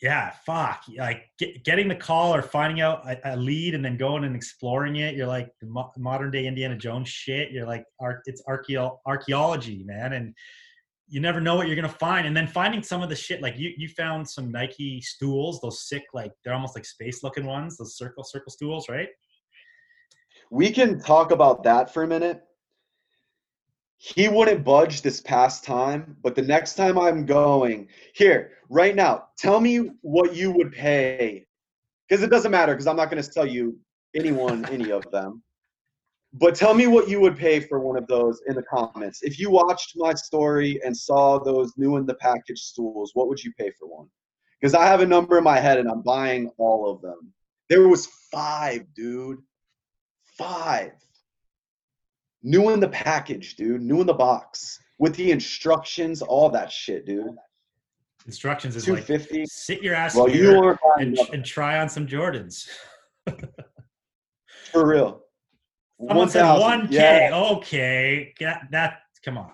yeah, 0.00 0.30
fuck. 0.44 0.84
Like 0.96 1.30
get, 1.38 1.64
getting 1.64 1.88
the 1.88 1.94
call 1.94 2.34
or 2.34 2.42
finding 2.42 2.80
out 2.80 3.08
a, 3.08 3.34
a 3.34 3.36
lead 3.36 3.74
and 3.74 3.84
then 3.84 3.96
going 3.96 4.24
and 4.24 4.34
exploring 4.34 4.96
it. 4.96 5.14
You're 5.14 5.26
like 5.28 5.50
the 5.60 5.66
mo- 5.66 5.92
modern 5.96 6.30
day 6.30 6.46
Indiana 6.46 6.76
Jones 6.76 7.08
shit. 7.08 7.52
You're 7.52 7.66
like 7.66 7.84
ar- 8.00 8.22
it's 8.26 8.42
archeo- 8.48 8.98
archaeology, 9.06 9.84
man, 9.84 10.14
and 10.14 10.34
you 11.08 11.20
never 11.20 11.40
know 11.40 11.56
what 11.56 11.66
you're 11.66 11.76
gonna 11.76 11.88
find. 11.88 12.26
And 12.26 12.36
then 12.36 12.46
finding 12.46 12.82
some 12.82 13.02
of 13.02 13.08
the 13.10 13.16
shit, 13.16 13.42
like 13.42 13.58
you 13.58 13.72
you 13.76 13.88
found 13.88 14.28
some 14.28 14.50
Nike 14.50 15.00
stools, 15.00 15.60
those 15.60 15.86
sick, 15.88 16.04
like 16.14 16.32
they're 16.44 16.54
almost 16.54 16.74
like 16.74 16.84
space 16.84 17.22
looking 17.22 17.44
ones, 17.46 17.76
those 17.76 17.96
circle 17.96 18.24
circle 18.24 18.50
stools, 18.50 18.88
right? 18.88 19.08
We 20.50 20.70
can 20.70 20.98
talk 21.00 21.30
about 21.30 21.62
that 21.64 21.92
for 21.92 22.02
a 22.02 22.06
minute. 22.06 22.42
He 24.04 24.28
wouldn't 24.28 24.64
budge 24.64 25.02
this 25.02 25.20
past 25.20 25.62
time, 25.62 26.16
but 26.24 26.34
the 26.34 26.42
next 26.42 26.74
time 26.74 26.98
I'm 26.98 27.24
going, 27.24 27.86
here, 28.14 28.50
right 28.68 28.96
now, 28.96 29.28
tell 29.38 29.60
me 29.60 29.92
what 30.00 30.34
you 30.34 30.50
would 30.50 30.72
pay. 30.72 31.46
Because 32.08 32.24
it 32.24 32.28
doesn't 32.28 32.50
matter, 32.50 32.72
because 32.72 32.88
I'm 32.88 32.96
not 32.96 33.12
going 33.12 33.22
to 33.22 33.30
tell 33.30 33.46
you 33.46 33.78
anyone 34.16 34.64
any 34.70 34.90
of 34.90 35.08
them. 35.12 35.44
But 36.32 36.56
tell 36.56 36.74
me 36.74 36.88
what 36.88 37.08
you 37.08 37.20
would 37.20 37.36
pay 37.36 37.60
for 37.60 37.78
one 37.78 37.96
of 37.96 38.08
those 38.08 38.42
in 38.48 38.56
the 38.56 38.64
comments. 38.64 39.22
If 39.22 39.38
you 39.38 39.52
watched 39.52 39.92
my 39.94 40.14
story 40.14 40.80
and 40.84 40.96
saw 40.96 41.38
those 41.38 41.72
new 41.76 41.96
in 41.96 42.04
the 42.04 42.14
package 42.14 42.58
stools, 42.58 43.12
what 43.14 43.28
would 43.28 43.42
you 43.42 43.52
pay 43.56 43.70
for 43.78 43.86
one? 43.86 44.08
Because 44.60 44.74
I 44.74 44.84
have 44.84 45.00
a 45.00 45.06
number 45.06 45.38
in 45.38 45.44
my 45.44 45.60
head 45.60 45.78
and 45.78 45.88
I'm 45.88 46.02
buying 46.02 46.50
all 46.58 46.90
of 46.90 47.02
them. 47.02 47.32
There 47.68 47.86
was 47.86 48.08
five, 48.32 48.82
dude. 48.96 49.38
Five. 50.24 50.90
New 52.42 52.70
in 52.70 52.80
the 52.80 52.88
package, 52.88 53.56
dude. 53.56 53.82
New 53.82 54.00
in 54.00 54.06
the 54.06 54.14
box. 54.14 54.80
With 54.98 55.14
the 55.16 55.30
instructions, 55.30 56.22
all 56.22 56.48
that 56.50 56.70
shit, 56.70 57.06
dude. 57.06 57.36
Instructions 58.26 58.76
is 58.76 58.84
Two 58.84 58.94
like 58.94 59.04
fifty. 59.04 59.44
sit 59.46 59.82
your 59.82 59.94
ass 59.94 60.14
Well, 60.14 60.30
you 60.30 60.76
and, 60.98 61.18
and 61.32 61.44
try 61.44 61.78
on 61.80 61.88
some 61.88 62.06
Jordans. 62.06 62.68
for 64.70 64.86
real. 64.86 65.22
Someone 66.06 66.28
said 66.28 66.42
1,000. 66.42 66.60
one 66.60 66.88
K. 66.88 66.94
Yeah. 66.94 67.30
Okay, 67.32 68.34
that, 68.40 68.68
that 68.70 68.98
come 69.24 69.38
on. 69.38 69.52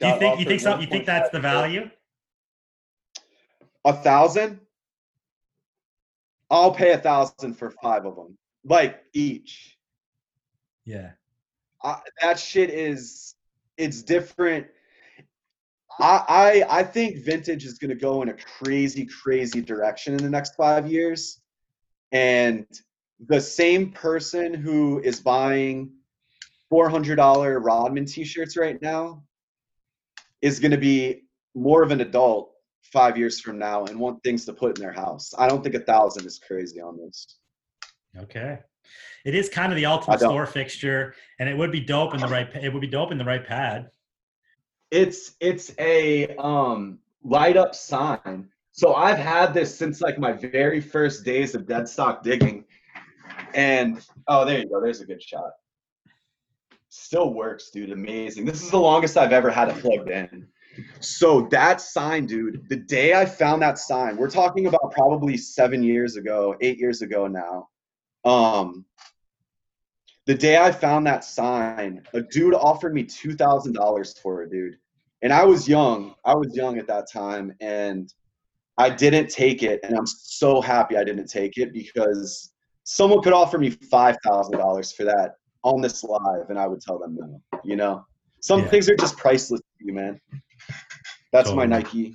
Do 0.00 0.08
you 0.08 0.18
think 0.18 0.38
you 0.40 0.44
think 0.46 0.60
so? 0.60 0.78
You 0.78 0.86
think 0.86 1.06
that's 1.06 1.30
the 1.30 1.40
value? 1.40 1.88
A 3.84 3.92
thousand? 3.92 4.60
I'll 6.50 6.72
pay 6.72 6.92
a 6.92 6.98
thousand 6.98 7.54
for 7.54 7.70
five 7.70 8.04
of 8.04 8.16
them, 8.16 8.36
like 8.64 9.00
each. 9.12 9.73
Yeah. 10.84 11.10
I, 11.82 12.00
that 12.20 12.38
shit 12.38 12.70
is 12.70 13.34
it's 13.76 14.02
different. 14.02 14.66
I, 16.00 16.64
I 16.70 16.78
I 16.80 16.82
think 16.82 17.24
vintage 17.24 17.64
is 17.64 17.78
gonna 17.78 17.94
go 17.94 18.22
in 18.22 18.28
a 18.28 18.34
crazy, 18.34 19.06
crazy 19.06 19.60
direction 19.60 20.14
in 20.14 20.22
the 20.22 20.30
next 20.30 20.54
five 20.56 20.90
years. 20.90 21.40
And 22.12 22.66
the 23.26 23.40
same 23.40 23.92
person 23.92 24.54
who 24.54 25.00
is 25.00 25.20
buying 25.20 25.92
four 26.68 26.88
hundred 26.88 27.16
dollar 27.16 27.60
Rodman 27.60 28.06
t-shirts 28.06 28.56
right 28.56 28.80
now 28.80 29.22
is 30.42 30.58
gonna 30.58 30.78
be 30.78 31.22
more 31.54 31.82
of 31.82 31.90
an 31.90 32.00
adult 32.00 32.52
five 32.92 33.16
years 33.16 33.40
from 33.40 33.58
now 33.58 33.84
and 33.84 33.98
want 33.98 34.22
things 34.22 34.44
to 34.44 34.52
put 34.52 34.76
in 34.76 34.82
their 34.82 34.92
house. 34.92 35.32
I 35.36 35.48
don't 35.48 35.62
think 35.62 35.74
a 35.74 35.80
thousand 35.80 36.26
is 36.26 36.38
crazy 36.38 36.80
on 36.80 36.96
this. 36.96 37.38
Okay. 38.16 38.58
It 39.24 39.34
is 39.34 39.48
kind 39.48 39.72
of 39.72 39.76
the 39.76 39.86
ultimate 39.86 40.20
store 40.20 40.46
fixture, 40.46 41.14
and 41.38 41.48
it 41.48 41.56
would 41.56 41.72
be 41.72 41.80
dope 41.80 42.14
in 42.14 42.20
the 42.20 42.28
right. 42.28 42.48
It 42.54 42.72
would 42.72 42.80
be 42.80 42.86
dope 42.86 43.10
in 43.10 43.18
the 43.18 43.24
right 43.24 43.44
pad. 43.44 43.90
It's 44.90 45.32
it's 45.40 45.72
a 45.78 46.34
um 46.36 46.98
light 47.22 47.56
up 47.56 47.74
sign. 47.74 48.48
So 48.72 48.94
I've 48.94 49.18
had 49.18 49.54
this 49.54 49.76
since 49.76 50.00
like 50.00 50.18
my 50.18 50.32
very 50.32 50.80
first 50.80 51.24
days 51.24 51.54
of 51.54 51.66
dead 51.66 51.88
stock 51.88 52.22
digging. 52.22 52.64
And 53.54 54.04
oh 54.28 54.44
there 54.44 54.58
you 54.58 54.68
go, 54.68 54.80
there's 54.80 55.00
a 55.00 55.06
good 55.06 55.22
shot. 55.22 55.50
Still 56.88 57.32
works, 57.32 57.70
dude. 57.70 57.90
Amazing. 57.90 58.44
This 58.44 58.62
is 58.62 58.70
the 58.70 58.78
longest 58.78 59.16
I've 59.16 59.32
ever 59.32 59.50
had 59.50 59.68
it 59.68 59.76
plugged 59.80 60.10
in. 60.10 60.46
So 61.00 61.42
that 61.50 61.80
sign, 61.80 62.26
dude, 62.26 62.68
the 62.68 62.76
day 62.76 63.14
I 63.14 63.26
found 63.26 63.62
that 63.62 63.78
sign, 63.78 64.16
we're 64.16 64.30
talking 64.30 64.66
about 64.66 64.92
probably 64.92 65.36
seven 65.36 65.82
years 65.82 66.16
ago, 66.16 66.56
eight 66.60 66.78
years 66.78 67.02
ago 67.02 67.26
now. 67.26 67.68
Um, 68.24 68.84
the 70.26 70.34
day 70.34 70.56
I 70.56 70.72
found 70.72 71.06
that 71.06 71.24
sign, 71.24 72.02
a 72.14 72.22
dude 72.22 72.54
offered 72.54 72.94
me 72.94 73.04
two 73.04 73.34
thousand 73.34 73.74
dollars 73.74 74.18
for 74.18 74.42
it, 74.42 74.50
dude. 74.50 74.76
And 75.22 75.32
I 75.32 75.44
was 75.44 75.68
young. 75.68 76.14
I 76.24 76.34
was 76.34 76.54
young 76.56 76.78
at 76.78 76.86
that 76.88 77.10
time, 77.10 77.54
and 77.60 78.12
I 78.78 78.90
didn't 78.90 79.30
take 79.30 79.62
it. 79.62 79.80
And 79.82 79.96
I'm 79.96 80.06
so 80.06 80.60
happy 80.60 80.96
I 80.96 81.04
didn't 81.04 81.28
take 81.28 81.58
it 81.58 81.72
because 81.72 82.52
someone 82.84 83.22
could 83.22 83.32
offer 83.32 83.58
me 83.58 83.70
five 83.70 84.16
thousand 84.24 84.58
dollars 84.58 84.92
for 84.92 85.04
that 85.04 85.34
on 85.62 85.80
this 85.80 86.02
live, 86.04 86.48
and 86.50 86.58
I 86.58 86.66
would 86.66 86.80
tell 86.80 86.98
them 86.98 87.16
no. 87.18 87.40
You 87.64 87.76
know, 87.76 88.04
some 88.40 88.60
Yeah. 88.60 88.68
things 88.68 88.88
are 88.88 88.96
just 88.96 89.16
priceless 89.16 89.60
to 89.60 89.84
you, 89.86 89.92
man. 89.92 90.20
That's 91.34 91.50
my 91.50 91.66
Nike. 91.66 92.14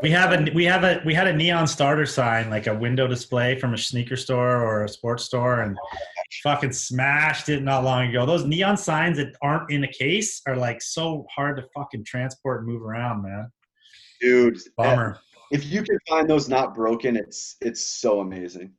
We 0.00 0.10
have 0.12 0.32
a 0.32 0.50
we 0.54 0.64
have 0.64 0.82
a 0.82 1.02
we 1.04 1.12
had 1.12 1.26
a 1.26 1.32
neon 1.36 1.66
starter 1.66 2.06
sign 2.06 2.48
like 2.48 2.66
a 2.66 2.74
window 2.74 3.06
display 3.06 3.60
from 3.60 3.74
a 3.74 3.78
sneaker 3.78 4.16
store 4.16 4.62
or 4.64 4.84
a 4.84 4.88
sports 4.88 5.24
store 5.24 5.60
and 5.60 5.76
fucking 6.42 6.72
smashed 6.72 7.50
it 7.50 7.62
not 7.62 7.84
long 7.84 8.08
ago. 8.08 8.24
Those 8.24 8.46
neon 8.46 8.78
signs 8.78 9.18
that 9.18 9.36
aren't 9.42 9.70
in 9.70 9.84
a 9.84 9.92
case 9.92 10.40
are 10.46 10.56
like 10.56 10.80
so 10.80 11.26
hard 11.30 11.58
to 11.58 11.64
fucking 11.74 12.04
transport 12.04 12.60
and 12.60 12.68
move 12.68 12.82
around, 12.82 13.22
man. 13.24 13.52
dude. 14.22 14.58
Bummer. 14.74 15.18
If 15.52 15.66
you 15.66 15.82
can 15.82 15.98
find 16.08 16.28
those 16.28 16.48
not 16.48 16.74
broken, 16.74 17.14
it's 17.14 17.56
it's 17.60 17.84
so 17.86 18.20
amazing. 18.20 18.72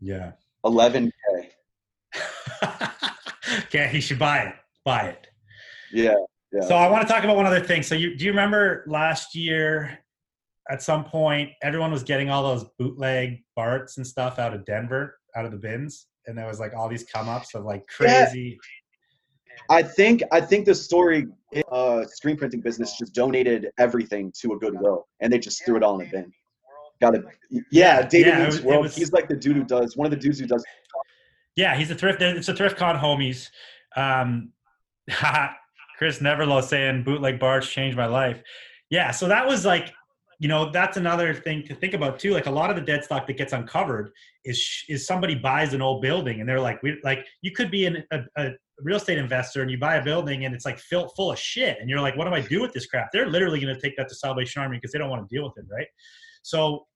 Yeah. 0.00 0.32
11k. 0.64 1.10
okay, 3.64 3.88
he 3.88 4.00
should 4.00 4.20
buy 4.20 4.42
it. 4.42 4.54
Buy 4.84 5.08
it. 5.08 5.26
Yeah, 5.92 6.14
yeah. 6.52 6.60
So 6.66 6.74
I 6.76 6.88
want 6.90 7.06
to 7.06 7.12
talk 7.12 7.24
about 7.24 7.36
one 7.36 7.46
other 7.46 7.60
thing. 7.60 7.82
So 7.82 7.94
you 7.94 8.16
do 8.16 8.24
you 8.24 8.30
remember 8.30 8.84
last 8.86 9.34
year 9.34 9.98
at 10.70 10.82
some 10.82 11.04
point 11.04 11.50
everyone 11.62 11.90
was 11.90 12.02
getting 12.02 12.30
all 12.30 12.42
those 12.42 12.64
bootleg 12.78 13.42
Barts 13.56 13.96
and 13.96 14.06
stuff 14.06 14.38
out 14.38 14.54
of 14.54 14.64
Denver, 14.64 15.18
out 15.36 15.44
of 15.44 15.50
the 15.50 15.56
bins, 15.58 16.06
and 16.26 16.36
there 16.36 16.46
was 16.46 16.60
like 16.60 16.74
all 16.74 16.88
these 16.88 17.04
come 17.04 17.28
ups 17.28 17.54
of 17.54 17.64
like 17.64 17.84
Yeah. 18.00 18.24
crazy. 18.26 18.58
I 19.70 19.82
think 19.82 20.22
I 20.32 20.40
think 20.40 20.66
the 20.66 20.74
story 20.74 21.26
uh 21.72 22.04
screen 22.04 22.36
printing 22.36 22.60
business 22.60 22.96
just 22.98 23.14
donated 23.14 23.70
everything 23.78 24.32
to 24.40 24.52
a 24.52 24.58
Goodwill 24.58 25.08
and 25.20 25.32
they 25.32 25.38
just 25.38 25.64
threw 25.64 25.76
it 25.76 25.82
all 25.82 25.98
in 26.00 26.06
a 26.06 26.10
bin. 26.10 26.32
Got 27.00 27.14
it. 27.16 27.24
Yeah, 27.50 27.60
Yeah, 27.70 28.02
David 28.06 28.26
yeah, 28.28 28.46
was- 28.46 28.62
World. 28.62 28.82
was- 28.82 28.96
He's 28.96 29.12
like 29.12 29.28
the 29.28 29.36
dude 29.36 29.56
who 29.56 29.64
does 29.64 29.96
one 29.96 30.04
of 30.06 30.10
the 30.10 30.16
dudes 30.16 30.38
who 30.38 30.46
does 30.46 30.64
Yeah, 31.56 31.74
he's 31.76 31.90
a 31.90 31.94
thrift. 31.94 32.20
It's 32.22 32.48
a 32.48 32.54
thrift 32.54 32.76
con 32.76 32.96
homies. 32.96 33.50
Um, 33.96 34.52
Chris 35.98 36.20
Neverlow 36.20 36.62
saying 36.62 37.02
bootleg 37.02 37.40
bars 37.40 37.68
changed 37.68 37.96
my 37.96 38.06
life. 38.06 38.40
Yeah, 38.88 39.10
so 39.10 39.26
that 39.28 39.46
was 39.46 39.66
like, 39.66 39.92
you 40.38 40.48
know, 40.48 40.70
that's 40.70 40.96
another 40.96 41.34
thing 41.34 41.64
to 41.64 41.74
think 41.74 41.94
about 41.94 42.20
too. 42.20 42.32
Like 42.32 42.46
a 42.46 42.50
lot 42.50 42.70
of 42.70 42.76
the 42.76 42.82
dead 42.82 43.02
stock 43.02 43.26
that 43.26 43.36
gets 43.36 43.52
uncovered 43.52 44.12
is 44.44 44.84
is 44.88 45.04
somebody 45.04 45.34
buys 45.34 45.74
an 45.74 45.82
old 45.82 46.00
building 46.00 46.38
and 46.40 46.48
they're 46.48 46.60
like, 46.60 46.80
we 46.84 46.96
like 47.02 47.26
you 47.42 47.50
could 47.50 47.72
be 47.72 47.86
an, 47.86 48.04
a, 48.12 48.20
a 48.36 48.50
real 48.78 48.96
estate 48.96 49.18
investor 49.18 49.62
and 49.62 49.70
you 49.70 49.78
buy 49.78 49.96
a 49.96 50.04
building 50.04 50.44
and 50.44 50.54
it's 50.54 50.64
like 50.64 50.78
filled 50.78 51.10
full 51.16 51.32
of 51.32 51.38
shit 51.38 51.78
and 51.80 51.90
you're 51.90 52.00
like, 52.00 52.16
what 52.16 52.26
do 52.26 52.32
I 52.32 52.40
do 52.40 52.62
with 52.62 52.72
this 52.72 52.86
crap? 52.86 53.08
They're 53.12 53.28
literally 53.28 53.60
going 53.60 53.74
to 53.74 53.80
take 53.80 53.96
that 53.96 54.08
to 54.08 54.14
Salvation 54.14 54.62
Army 54.62 54.76
because 54.76 54.92
they 54.92 55.00
don't 55.00 55.10
want 55.10 55.28
to 55.28 55.34
deal 55.34 55.44
with 55.44 55.58
it, 55.58 55.64
right? 55.68 55.88
So 56.42 56.86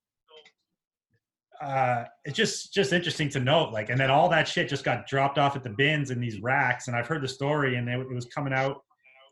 uh, 1.61 2.05
it's 2.25 2.37
just 2.37 2.73
just 2.73 2.93
interesting 2.93 3.29
to 3.29 3.41
note 3.41 3.73
like 3.73 3.89
and 3.91 3.99
then 3.99 4.11
all 4.11 4.29
that 4.29 4.49
shit 4.49 4.69
just 4.69 4.85
got 4.85 5.07
dropped 5.07 5.39
off 5.39 5.55
at 5.55 5.63
the 5.63 5.71
bins 5.71 6.11
in 6.11 6.21
these 6.21 6.41
racks 6.41 6.89
and 6.89 6.97
i've 6.97 7.07
heard 7.07 7.23
the 7.23 7.29
story 7.29 7.77
and 7.77 7.89
it, 7.89 8.01
it 8.01 8.13
was 8.13 8.25
coming 8.27 8.53
out 8.53 8.83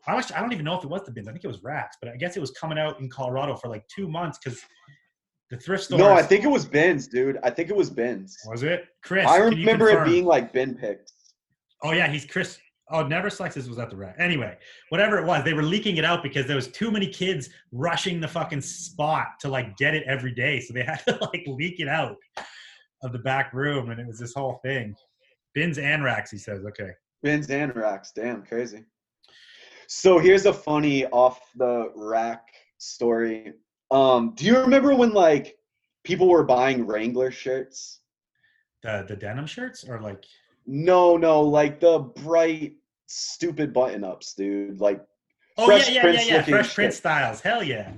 I, 0.07 0.15
was, 0.15 0.31
I 0.31 0.41
don't 0.41 0.51
even 0.53 0.65
know 0.65 0.77
if 0.77 0.83
it 0.83 0.89
was 0.89 1.03
the 1.03 1.11
bins 1.11 1.27
i 1.27 1.31
think 1.31 1.43
it 1.43 1.47
was 1.47 1.63
racks 1.63 1.97
but 2.01 2.11
i 2.11 2.15
guess 2.17 2.35
it 2.37 2.39
was 2.39 2.51
coming 2.51 2.77
out 2.77 2.99
in 2.99 3.09
colorado 3.09 3.55
for 3.55 3.67
like 3.67 3.85
two 3.87 4.07
months 4.07 4.39
because 4.43 4.59
the 5.49 5.57
thrift 5.57 5.83
store 5.83 5.99
No, 5.99 6.13
I 6.13 6.21
think 6.23 6.45
it 6.45 6.47
was 6.47 6.65
bins, 6.65 7.07
dude. 7.07 7.37
I 7.43 7.49
think 7.49 7.69
it 7.69 7.75
was 7.75 7.89
bins. 7.89 8.37
was 8.47 8.63
it 8.63 8.85
chris 9.03 9.27
I 9.27 9.37
remember 9.37 9.89
it 9.89 10.05
being 10.05 10.23
like 10.25 10.53
bin 10.53 10.75
picks. 10.75 11.11
oh 11.83 11.91
yeah 11.91 12.07
he's 12.07 12.25
chris 12.25 12.57
oh 12.89 13.05
never 13.05 13.29
sexes 13.29 13.67
was 13.69 13.77
at 13.77 13.89
the 13.89 13.95
rack 13.97 14.15
anyway 14.17 14.57
whatever 14.89 15.17
it 15.17 15.25
was 15.25 15.43
they 15.43 15.53
were 15.53 15.63
leaking 15.63 15.97
it 15.97 16.05
out 16.05 16.23
because 16.23 16.45
there 16.47 16.55
was 16.55 16.69
too 16.69 16.89
many 16.89 17.07
kids 17.07 17.49
rushing 17.73 18.19
the 18.21 18.27
fucking 18.27 18.61
spot 18.61 19.27
to 19.41 19.49
like 19.49 19.75
get 19.77 19.93
it 19.93 20.03
every 20.07 20.33
day 20.33 20.59
so 20.59 20.73
they 20.73 20.83
had 20.91 20.99
to 21.07 21.17
like 21.21 21.43
leak 21.47 21.79
it 21.79 21.87
out 21.89 22.15
of 23.03 23.11
the 23.11 23.19
back 23.19 23.53
room 23.53 23.89
and 23.89 23.99
it 23.99 24.07
was 24.07 24.17
this 24.19 24.33
whole 24.33 24.59
thing 24.63 24.95
bins 25.53 25.77
and 25.77 26.03
racks 26.03 26.31
he 26.31 26.37
says 26.37 26.63
okay 26.65 26.91
Bins 27.23 27.49
and 27.51 27.75
racks. 27.75 28.11
Damn, 28.15 28.41
crazy. 28.43 28.83
So 29.93 30.19
here's 30.19 30.45
a 30.45 30.53
funny 30.53 31.05
off 31.07 31.41
the 31.57 31.91
rack 31.97 32.47
story. 32.77 33.51
Um, 33.91 34.31
do 34.35 34.45
you 34.45 34.57
remember 34.57 34.95
when 34.95 35.11
like 35.11 35.57
people 36.05 36.29
were 36.29 36.45
buying 36.45 36.87
Wrangler 36.87 37.29
shirts? 37.29 37.99
the 38.83 39.03
the 39.05 39.17
denim 39.17 39.45
shirts 39.45 39.83
or 39.83 39.99
like 39.99 40.23
No, 40.65 41.17
no, 41.17 41.41
like 41.41 41.81
the 41.81 41.99
bright, 41.99 42.75
stupid 43.07 43.73
button 43.73 44.05
ups, 44.05 44.33
dude. 44.33 44.79
Like, 44.79 45.01
oh 45.57 45.65
Fresh 45.65 45.89
yeah 45.89 45.95
yeah 45.95 46.01
Prince 46.01 46.25
yeah 46.25 46.35
yeah 46.35 46.41
fresh 46.43 46.73
print 46.73 46.93
styles 46.93 47.41
hell 47.41 47.61
yeah 47.61 47.91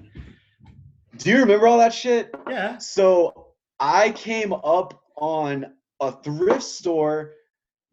do 1.18 1.30
you 1.30 1.38
remember 1.42 1.68
all 1.68 1.78
that 1.78 1.94
shit? 1.94 2.34
yeah 2.50 2.80
So 2.80 3.50
I 3.80 4.10
came 4.10 4.52
up 4.52 5.00
on 5.16 5.68
a 6.02 6.12
thrift 6.12 6.64
store 6.64 7.34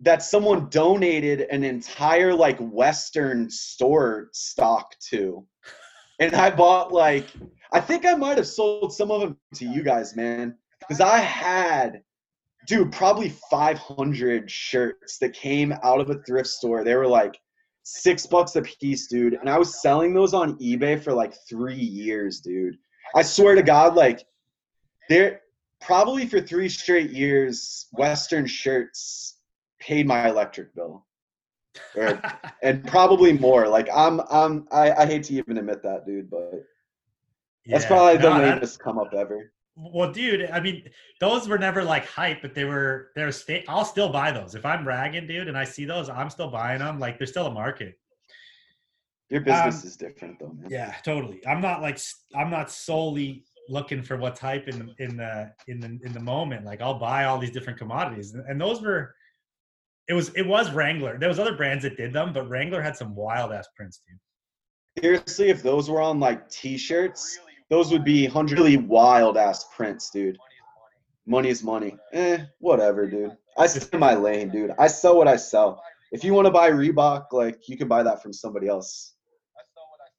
that 0.01 0.23
someone 0.23 0.69
donated 0.71 1.43
an 1.51 1.63
entire 1.63 2.35
like 2.35 2.59
Western 2.59 3.51
store 3.51 4.29
stock 4.33 4.95
to. 5.11 5.47
And 6.19 6.35
I 6.35 6.51
bought 6.51 6.93
like, 6.93 7.27
I 7.73 7.81
think 7.81 8.07
I 8.07 8.15
might 8.15 8.39
have 8.39 8.47
sold 8.47 8.95
some 8.95 9.11
of 9.11 9.21
them 9.21 9.37
to 9.57 9.67
you 9.67 9.83
guys, 9.83 10.17
man. 10.17 10.57
Because 10.81 11.01
I 11.01 11.19
had, 11.19 12.03
dude, 12.67 12.93
probably 12.93 13.35
500 13.51 14.51
shirts 14.51 15.19
that 15.19 15.35
came 15.35 15.75
out 15.83 16.01
of 16.01 16.09
a 16.09 16.23
thrift 16.23 16.49
store. 16.49 16.83
They 16.83 16.97
were 16.97 17.07
like 17.07 17.39
six 17.83 18.27
bucks 18.27 18.57
a 18.57 18.63
piece, 18.63 19.07
dude. 19.07 19.35
And 19.35 19.51
I 19.51 19.59
was 19.59 19.83
selling 19.83 20.15
those 20.15 20.33
on 20.33 20.59
eBay 20.59 21.03
for 21.03 21.13
like 21.13 21.35
three 21.49 21.75
years, 21.75 22.41
dude. 22.41 22.77
I 23.15 23.23
swear 23.23 23.55
to 23.55 23.63
God, 23.63 23.95
like, 23.95 24.25
there 25.09 25.41
probably 25.81 26.27
for 26.27 26.41
three 26.41 26.69
straight 26.69 27.11
years, 27.11 27.87
Western 27.93 28.47
shirts 28.47 29.40
paid 29.81 30.07
my 30.07 30.29
electric 30.29 30.75
bill, 30.75 31.07
or, 31.97 32.21
and 32.63 32.87
probably 32.87 33.33
more. 33.33 33.67
Like 33.69 33.89
I'm, 33.95 34.21
I'm, 34.31 34.69
I, 34.71 34.93
I 34.93 35.07
hate 35.07 35.25
to 35.25 35.35
even 35.35 35.59
admit 35.59 35.83
that, 35.83 36.07
dude, 36.07 36.31
but 36.31 36.65
that's 37.67 37.87
probably 37.87 38.17
the 38.19 38.31
No, 38.31 38.39
lamest 38.39 38.79
come 38.81 38.99
up 38.99 39.13
ever. 39.15 39.53
well 39.77 40.11
dude 40.13 40.51
i 40.51 40.59
mean 40.61 40.83
those 41.21 41.49
were 41.49 41.57
never 41.59 41.83
like 41.85 42.05
hype 42.07 42.43
but 42.43 42.55
they 42.55 42.65
were 42.65 43.11
they're 43.15 43.31
sta- 43.33 43.65
i'll 43.69 43.85
still 43.85 44.09
buy 44.11 44.31
those 44.33 44.55
if 44.55 44.65
i'm 44.67 44.87
ragging 44.87 45.27
dude 45.27 45.47
and 45.49 45.57
i 45.57 45.65
see 45.65 45.85
those 45.85 46.09
i'm 46.11 46.29
still 46.29 46.51
buying 46.51 46.81
them 46.81 46.99
like 46.99 47.17
there's 47.19 47.31
still 47.31 47.47
a 47.47 47.51
market 47.51 47.95
Your 49.31 49.41
business 49.43 49.83
Um, 49.83 49.89
is 49.89 49.97
different, 49.97 50.39
though, 50.41 50.53
man. 50.53 50.69
Yeah, 50.71 50.93
totally. 51.05 51.41
I'm 51.47 51.61
not 51.61 51.81
like 51.83 51.99
I'm 52.35 52.51
not 52.51 52.71
solely 52.71 53.45
looking 53.69 54.03
for 54.03 54.17
what's 54.17 54.41
hype 54.41 54.67
in 54.69 54.77
the 54.81 55.05
in 55.05 55.17
the 55.17 55.53
in 55.69 55.79
the 55.81 55.87
in 56.07 56.13
the 56.13 56.21
moment. 56.35 56.65
Like 56.67 56.81
I'll 56.81 56.99
buy 56.99 57.25
all 57.27 57.39
these 57.39 57.53
different 57.53 57.79
commodities, 57.79 58.35
and, 58.35 58.45
and 58.49 58.61
those 58.61 58.83
were. 58.83 59.15
It 60.11 60.15
was 60.15 60.31
it 60.31 60.43
was 60.43 60.73
Wrangler. 60.73 61.19
There 61.19 61.29
was 61.29 61.39
other 61.39 61.55
brands 61.55 61.85
that 61.85 61.97
did 61.97 62.13
them, 62.13 62.33
but 62.33 62.49
Wrangler 62.49 62.83
had 62.83 62.97
some 62.97 63.15
wild 63.15 63.53
ass 63.53 63.69
prints, 63.77 64.01
dude. 64.09 64.19
Seriously, 65.05 65.51
if 65.51 65.63
those 65.63 65.89
were 65.89 66.01
on 66.01 66.19
like 66.19 66.51
T-shirts, 66.51 67.39
those 67.69 67.93
would 67.93 68.03
be 68.03 68.27
hundred 68.27 68.59
really 68.59 68.77
wild 68.77 69.37
ass 69.37 69.67
prints, 69.73 70.11
dude. 70.11 70.37
Money 71.27 71.49
is 71.49 71.63
money. 71.63 71.97
Eh, 72.13 72.39
whatever, 72.59 73.07
dude. 73.07 73.37
I 73.57 73.69
stay 73.69 73.87
in 73.93 74.01
my 74.01 74.15
lane, 74.15 74.49
dude. 74.49 74.73
I 74.81 74.89
sell 74.89 75.17
what 75.17 75.29
I 75.29 75.37
sell. 75.37 75.81
If 76.11 76.25
you 76.25 76.35
want 76.35 76.47
to 76.47 76.51
buy 76.51 76.73
Reebok, 76.73 77.27
like 77.31 77.69
you 77.69 77.77
can 77.77 77.87
buy 77.87 78.03
that 78.03 78.21
from 78.21 78.33
somebody 78.33 78.67
else. 78.67 79.15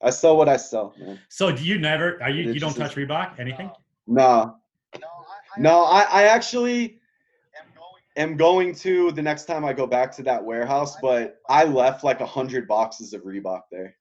I 0.02 0.10
sell 0.10 0.38
what 0.38 0.48
I 0.48 0.56
sell, 0.56 0.96
man. 0.98 1.20
So 1.28 1.52
do 1.52 1.66
you 1.66 1.78
never? 1.78 2.18
Are 2.24 2.30
you 2.30 2.50
It 2.50 2.54
you 2.54 2.62
don't 2.62 2.74
touch 2.74 2.96
Reebok? 2.96 3.38
Anything? 3.42 3.70
No, 4.08 4.56
no. 5.58 5.84
I, 5.84 6.04
I 6.04 6.24
actually 6.24 7.01
am 8.18 8.38
going 8.38 8.74
to 8.76 9.12
the 9.12 9.22
next 9.22 9.46
time 9.46 9.64
I 9.66 9.74
go 9.74 9.88
back 9.88 10.16
to 10.18 10.24
that 10.24 10.44
warehouse, 10.44 10.98
but 11.02 11.38
I 11.50 11.64
left 11.64 12.04
like 12.04 12.22
a 12.22 12.26
hundred 12.26 12.68
boxes 12.68 13.14
of 13.14 13.22
Reebok 13.24 13.62
there. 13.72 13.96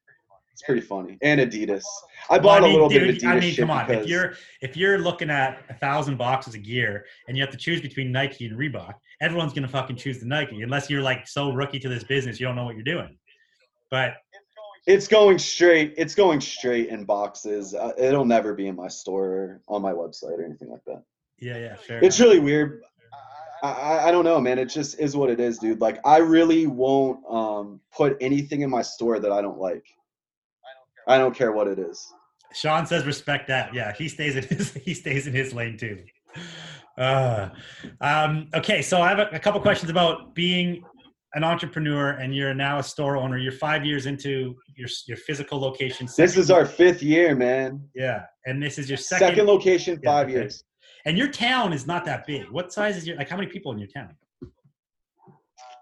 It's 0.52 0.62
pretty 0.62 0.80
funny. 0.82 1.16
And 1.22 1.40
Adidas. 1.40 1.84
I 2.28 2.34
Well, 2.34 2.42
bought 2.42 2.58
I 2.58 2.66
mean, 2.66 2.70
a 2.70 2.72
little 2.74 2.88
dude, 2.88 3.00
bit 3.02 3.16
of 3.16 3.22
Adidas 3.22 3.36
I 3.36 3.40
mean, 3.40 3.56
come 3.56 3.70
on. 3.70 3.86
because 3.86 4.04
If 4.04 4.10
you're 4.10 4.34
if 4.60 4.76
you're 4.76 4.98
looking 4.98 5.30
at 5.30 5.62
a 5.70 5.74
thousand 5.74 6.18
boxes 6.18 6.54
of 6.54 6.62
gear 6.62 7.06
and 7.28 7.36
you 7.36 7.42
have 7.42 7.50
to 7.52 7.56
choose 7.56 7.80
between 7.80 8.12
Nike 8.12 8.46
and 8.46 8.58
Reebok, 8.58 8.94
everyone's 9.20 9.52
gonna 9.52 9.68
fucking 9.68 9.96
choose 9.96 10.20
the 10.20 10.26
Nike 10.26 10.60
unless 10.62 10.90
you're 10.90 11.02
like 11.02 11.26
so 11.26 11.52
rookie 11.52 11.78
to 11.78 11.88
this 11.88 12.04
business 12.04 12.38
you 12.40 12.46
don't 12.46 12.56
know 12.56 12.64
what 12.64 12.74
you're 12.74 12.84
doing. 12.84 13.16
But 13.90 14.14
it's 14.86 15.06
going 15.08 15.38
straight. 15.38 15.94
It's 15.96 16.14
going 16.14 16.40
straight 16.40 16.88
in 16.88 17.04
boxes. 17.04 17.74
Uh, 17.74 17.92
it'll 17.98 18.24
never 18.24 18.54
be 18.54 18.66
in 18.66 18.76
my 18.76 18.88
store 18.88 19.26
or 19.26 19.60
on 19.68 19.82
my 19.82 19.92
website 19.92 20.38
or 20.38 20.44
anything 20.44 20.68
like 20.70 20.84
that. 20.86 21.02
yeah, 21.38 21.58
yeah, 21.58 21.76
fair. 21.76 22.02
It's 22.02 22.18
really 22.20 22.38
weird. 22.40 22.82
I, 23.62 24.08
I, 24.08 24.10
don't 24.10 24.24
know, 24.24 24.40
man. 24.40 24.58
It 24.58 24.66
just 24.66 24.98
is 24.98 25.16
what 25.16 25.28
it 25.30 25.38
is, 25.40 25.58
dude. 25.58 25.80
Like 25.80 25.98
I 26.04 26.18
really 26.18 26.66
won't 26.66 27.20
um, 27.28 27.80
put 27.94 28.16
anything 28.20 28.62
in 28.62 28.70
my 28.70 28.82
store 28.82 29.18
that 29.20 29.32
I 29.32 29.42
don't 29.42 29.58
like. 29.58 29.84
I 31.06 31.18
don't 31.18 31.34
care 31.34 31.52
what 31.52 31.66
it 31.66 31.78
is. 31.78 32.06
Sean 32.52 32.86
says 32.86 33.04
respect 33.06 33.48
that. 33.48 33.74
Yeah, 33.74 33.92
he 33.92 34.08
stays 34.08 34.36
in 34.36 34.42
his 34.56 34.72
he 34.72 34.94
stays 34.94 35.26
in 35.26 35.34
his 35.34 35.52
lane 35.52 35.76
too. 35.76 36.02
Uh, 36.98 37.48
um, 38.00 38.48
okay, 38.54 38.82
so 38.82 39.00
I 39.00 39.08
have 39.08 39.18
a, 39.18 39.28
a 39.32 39.38
couple 39.38 39.60
questions 39.60 39.90
about 39.90 40.34
being 40.34 40.84
an 41.34 41.44
entrepreneur 41.44 42.10
and 42.10 42.34
you're 42.34 42.54
now 42.54 42.78
a 42.78 42.82
store 42.82 43.16
owner. 43.16 43.38
You're 43.38 43.52
five 43.52 43.84
years 43.84 44.06
into 44.06 44.56
your 44.76 44.88
your 45.06 45.16
physical 45.16 45.60
location. 45.60 46.08
This 46.16 46.36
is 46.36 46.50
our 46.50 46.66
fifth 46.66 47.02
year, 47.02 47.34
man. 47.36 47.88
yeah, 47.94 48.24
and 48.46 48.62
this 48.62 48.78
is 48.78 48.88
your 48.88 48.98
Second, 48.98 49.28
second. 49.28 49.46
location, 49.46 50.00
Yeah, 50.02 50.10
five 50.10 50.26
okay. 50.26 50.32
years. 50.34 50.64
And 51.04 51.16
your 51.16 51.28
town 51.28 51.72
is 51.72 51.86
not 51.86 52.04
that 52.04 52.26
big. 52.26 52.48
What 52.50 52.72
size 52.72 52.96
is 52.96 53.06
your 53.06 53.16
like? 53.16 53.28
How 53.28 53.36
many 53.36 53.48
people 53.48 53.72
in 53.72 53.78
your 53.78 53.88
town? 53.88 54.14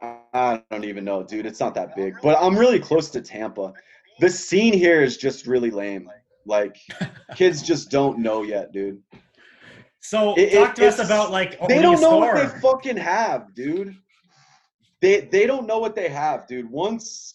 I 0.02 0.62
don't 0.70 0.84
even 0.84 1.04
know, 1.04 1.22
dude. 1.22 1.46
It's 1.46 1.60
not 1.60 1.74
that 1.74 1.96
big, 1.96 2.14
but 2.22 2.36
I'm 2.40 2.56
really 2.56 2.78
close 2.78 3.10
to 3.10 3.20
Tampa. 3.20 3.72
The 4.20 4.30
scene 4.30 4.72
here 4.72 5.02
is 5.02 5.16
just 5.16 5.46
really 5.46 5.70
lame. 5.70 6.08
Like, 6.46 6.76
kids 7.34 7.62
just 7.62 7.90
don't 7.90 8.18
know 8.18 8.42
yet, 8.42 8.72
dude. 8.72 9.02
So 10.00 10.34
It- 10.36 10.52
talk 10.52 10.74
to 10.76 10.86
us 10.86 10.98
about 10.98 11.30
like 11.30 11.58
They 11.68 11.82
don't 11.82 12.00
know 12.00 12.18
what 12.18 12.34
they 12.34 12.46
fucking 12.60 12.96
have, 12.96 13.54
dude. 13.54 13.94
They 15.00 15.20
they 15.20 15.46
don't 15.46 15.66
know 15.66 15.78
what 15.78 15.94
they 15.94 16.08
have, 16.08 16.46
dude. 16.46 16.70
Once 16.70 17.34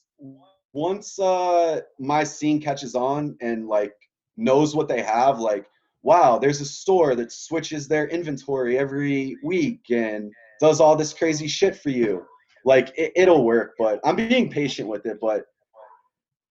once 0.73 1.19
uh 1.19 1.81
my 1.99 2.23
scene 2.23 2.59
catches 2.61 2.95
on 2.95 3.37
and 3.41 3.67
like 3.67 3.93
knows 4.37 4.75
what 4.75 4.87
they 4.87 5.01
have, 5.01 5.39
like 5.39 5.65
wow, 6.03 6.37
there's 6.37 6.61
a 6.61 6.65
store 6.65 7.15
that 7.15 7.31
switches 7.31 7.87
their 7.87 8.07
inventory 8.09 8.77
every 8.77 9.37
week 9.43 9.85
and 9.89 10.31
does 10.59 10.79
all 10.79 10.95
this 10.95 11.13
crazy 11.13 11.47
shit 11.47 11.75
for 11.75 11.89
you. 11.89 12.25
Like 12.65 12.93
it, 12.97 13.13
it'll 13.15 13.43
work, 13.43 13.73
but 13.79 13.99
I'm 14.03 14.15
being 14.15 14.49
patient 14.49 14.87
with 14.87 15.05
it. 15.05 15.17
But 15.19 15.45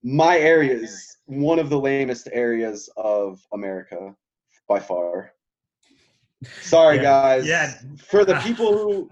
my 0.02 0.38
area 0.38 0.74
is 0.74 1.18
one 1.26 1.58
of 1.58 1.70
the 1.70 1.78
lamest 1.78 2.28
areas 2.32 2.90
of 2.96 3.40
America 3.52 4.14
by 4.68 4.80
far. 4.80 5.32
Sorry, 6.60 6.96
Yeah. 6.96 7.02
guys. 7.02 7.46
Yeah. 7.46 7.72
For 8.08 8.24
the 8.24 8.36
ah. 8.36 8.42
people 8.42 8.76
who 8.76 9.10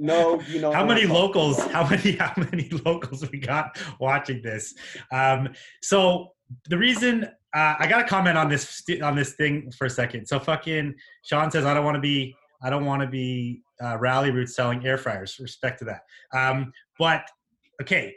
know, 0.00 0.40
you 0.48 0.60
know. 0.60 0.72
how 0.72 0.84
many 0.84 1.06
locals 1.06 1.58
about. 1.58 1.70
how 1.70 1.88
many 1.88 2.12
how 2.16 2.32
many 2.36 2.68
locals 2.84 3.28
we 3.30 3.38
got 3.38 3.78
watching 4.00 4.42
this? 4.42 4.74
Um 5.12 5.50
so 5.82 6.32
the 6.68 6.76
reason 6.76 7.24
uh, 7.54 7.74
i 7.78 7.86
gotta 7.86 8.08
comment 8.08 8.36
on 8.38 8.48
this 8.48 8.82
on 9.02 9.14
this 9.14 9.34
thing 9.34 9.70
for 9.76 9.86
a 9.86 9.90
second. 9.90 10.26
So 10.26 10.38
fucking 10.38 10.94
sean 11.22 11.50
says 11.50 11.64
i 11.64 11.74
don't 11.74 11.84
want 11.84 11.96
to 11.96 12.00
be 12.00 12.34
i 12.62 12.70
don't 12.70 12.84
want 12.84 13.02
to 13.02 13.08
be 13.08 13.62
uh, 13.82 13.98
rally 13.98 14.30
route 14.30 14.48
selling 14.48 14.84
air 14.86 14.98
fryers. 14.98 15.38
Respect 15.40 15.78
to 15.80 15.84
that. 15.86 16.02
Um 16.32 16.72
but 16.98 17.22
okay 17.82 18.14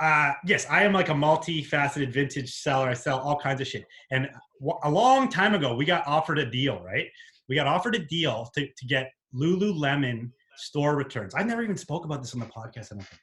uh 0.00 0.32
yes 0.46 0.66
i 0.70 0.82
am 0.82 0.92
like 0.92 1.08
a 1.08 1.14
multifaceted 1.14 2.12
vintage 2.12 2.52
seller. 2.54 2.88
I 2.88 2.94
sell 2.94 3.18
all 3.20 3.38
kinds 3.38 3.60
of 3.60 3.66
shit. 3.66 3.84
And 4.10 4.28
w- 4.60 4.78
a 4.84 4.90
long 4.90 5.28
time 5.28 5.54
ago 5.54 5.74
we 5.74 5.84
got 5.84 6.06
offered 6.06 6.38
a 6.38 6.46
deal 6.50 6.80
right? 6.82 7.06
We 7.48 7.56
got 7.56 7.66
offered 7.66 7.96
a 7.96 7.98
deal 7.98 8.48
to, 8.54 8.66
to 8.66 8.86
get 8.86 9.10
lululemon 9.34 10.30
store 10.62 10.96
returns. 10.96 11.34
I've 11.34 11.46
never 11.46 11.62
even 11.62 11.76
spoke 11.76 12.04
about 12.04 12.22
this 12.22 12.34
on 12.34 12.40
the 12.40 12.46
podcast. 12.46 12.92
I 12.92 12.96
don't 12.96 13.04
think. 13.04 13.20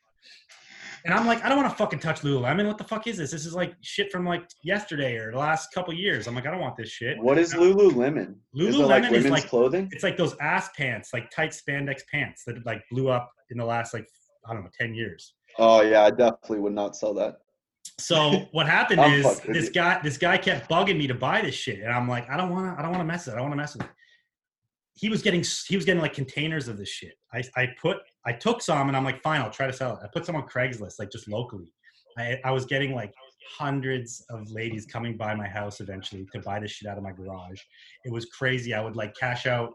And 1.05 1.13
I'm 1.13 1.25
like, 1.25 1.43
I 1.45 1.49
don't 1.49 1.57
want 1.57 1.69
to 1.69 1.75
fucking 1.75 1.99
touch 1.99 2.21
Lululemon. 2.21 2.67
What 2.67 2.77
the 2.77 2.83
fuck 2.83 3.07
is 3.07 3.17
this? 3.17 3.31
This 3.31 3.45
is 3.45 3.53
like 3.55 3.73
shit 3.81 4.11
from 4.11 4.25
like 4.25 4.43
yesterday 4.63 5.15
or 5.15 5.31
the 5.31 5.37
last 5.37 5.73
couple 5.73 5.93
years. 5.93 6.27
I'm 6.27 6.35
like, 6.35 6.45
I 6.45 6.51
don't 6.51 6.59
want 6.59 6.75
this 6.75 6.89
shit. 6.89 7.17
What 7.21 7.37
is 7.37 7.53
Lululemon? 7.53 8.35
is 8.53 8.75
it 8.75 8.79
like 8.79 9.03
Lululemon 9.03 9.13
is 9.13 9.25
like- 9.27 9.47
clothing? 9.47 9.87
It's 9.91 10.03
like 10.03 10.17
those 10.17 10.35
ass 10.41 10.69
pants, 10.77 11.11
like 11.13 11.31
tight 11.31 11.51
spandex 11.51 12.01
pants 12.11 12.43
that 12.47 12.65
like 12.65 12.81
blew 12.91 13.07
up 13.07 13.31
in 13.49 13.57
the 13.57 13.65
last 13.65 13.93
like 13.93 14.05
I 14.45 14.53
don't 14.53 14.63
know, 14.63 14.69
ten 14.77 14.93
years. 14.93 15.35
Oh 15.57 15.81
yeah, 15.81 16.03
I 16.03 16.09
definitely 16.09 16.59
would 16.59 16.73
not 16.73 16.97
sell 16.97 17.13
that. 17.13 17.37
So 17.97 18.47
what 18.51 18.67
happened 18.67 19.01
is 19.13 19.39
this 19.41 19.69
guy 19.69 20.01
this 20.03 20.17
guy 20.17 20.37
kept 20.37 20.69
bugging 20.69 20.97
me 20.97 21.07
to 21.07 21.15
buy 21.15 21.41
this 21.41 21.55
shit, 21.55 21.79
and 21.79 21.91
I'm 21.91 22.09
like, 22.09 22.29
I 22.29 22.35
don't 22.35 22.49
want 22.49 22.65
to, 22.65 22.79
I 22.79 22.81
don't 22.81 22.91
want 22.91 23.01
to 23.01 23.05
mess 23.05 23.25
with 23.25 23.35
it. 23.35 23.37
I 23.37 23.41
don't 23.41 23.49
want 23.49 23.53
to 23.53 23.63
mess 23.63 23.75
with 23.75 23.85
it. 23.85 23.91
He 24.99 25.07
was 25.07 25.21
getting 25.21 25.43
he 25.67 25.75
was 25.75 25.85
getting 25.85 26.01
like 26.01 26.13
containers 26.13 26.67
of 26.67 26.77
this 26.77 26.89
shit. 26.89 27.13
I 27.33 27.41
I 27.55 27.69
put 27.81 27.97
I 28.25 28.33
took 28.33 28.61
some 28.61 28.87
and 28.89 28.97
I'm 28.97 29.05
like, 29.05 29.21
fine, 29.23 29.41
I'll 29.41 29.49
try 29.49 29.67
to 29.67 29.73
sell 29.73 29.93
it. 29.93 29.99
I 30.03 30.07
put 30.11 30.25
some 30.25 30.35
on 30.35 30.47
Craigslist, 30.47 30.99
like 30.99 31.11
just 31.11 31.27
locally. 31.29 31.71
I 32.17 32.39
I 32.43 32.51
was 32.51 32.65
getting 32.65 32.93
like 32.93 33.13
hundreds 33.57 34.23
of 34.29 34.51
ladies 34.51 34.85
coming 34.85 35.15
by 35.15 35.33
my 35.35 35.47
house 35.47 35.79
eventually 35.79 36.27
to 36.33 36.39
buy 36.41 36.59
this 36.59 36.71
shit 36.71 36.89
out 36.89 36.97
of 36.97 37.03
my 37.03 37.11
garage. 37.11 37.61
It 38.03 38.11
was 38.11 38.25
crazy. 38.25 38.73
I 38.73 38.81
would 38.81 38.95
like 38.95 39.15
cash 39.15 39.45
out. 39.45 39.71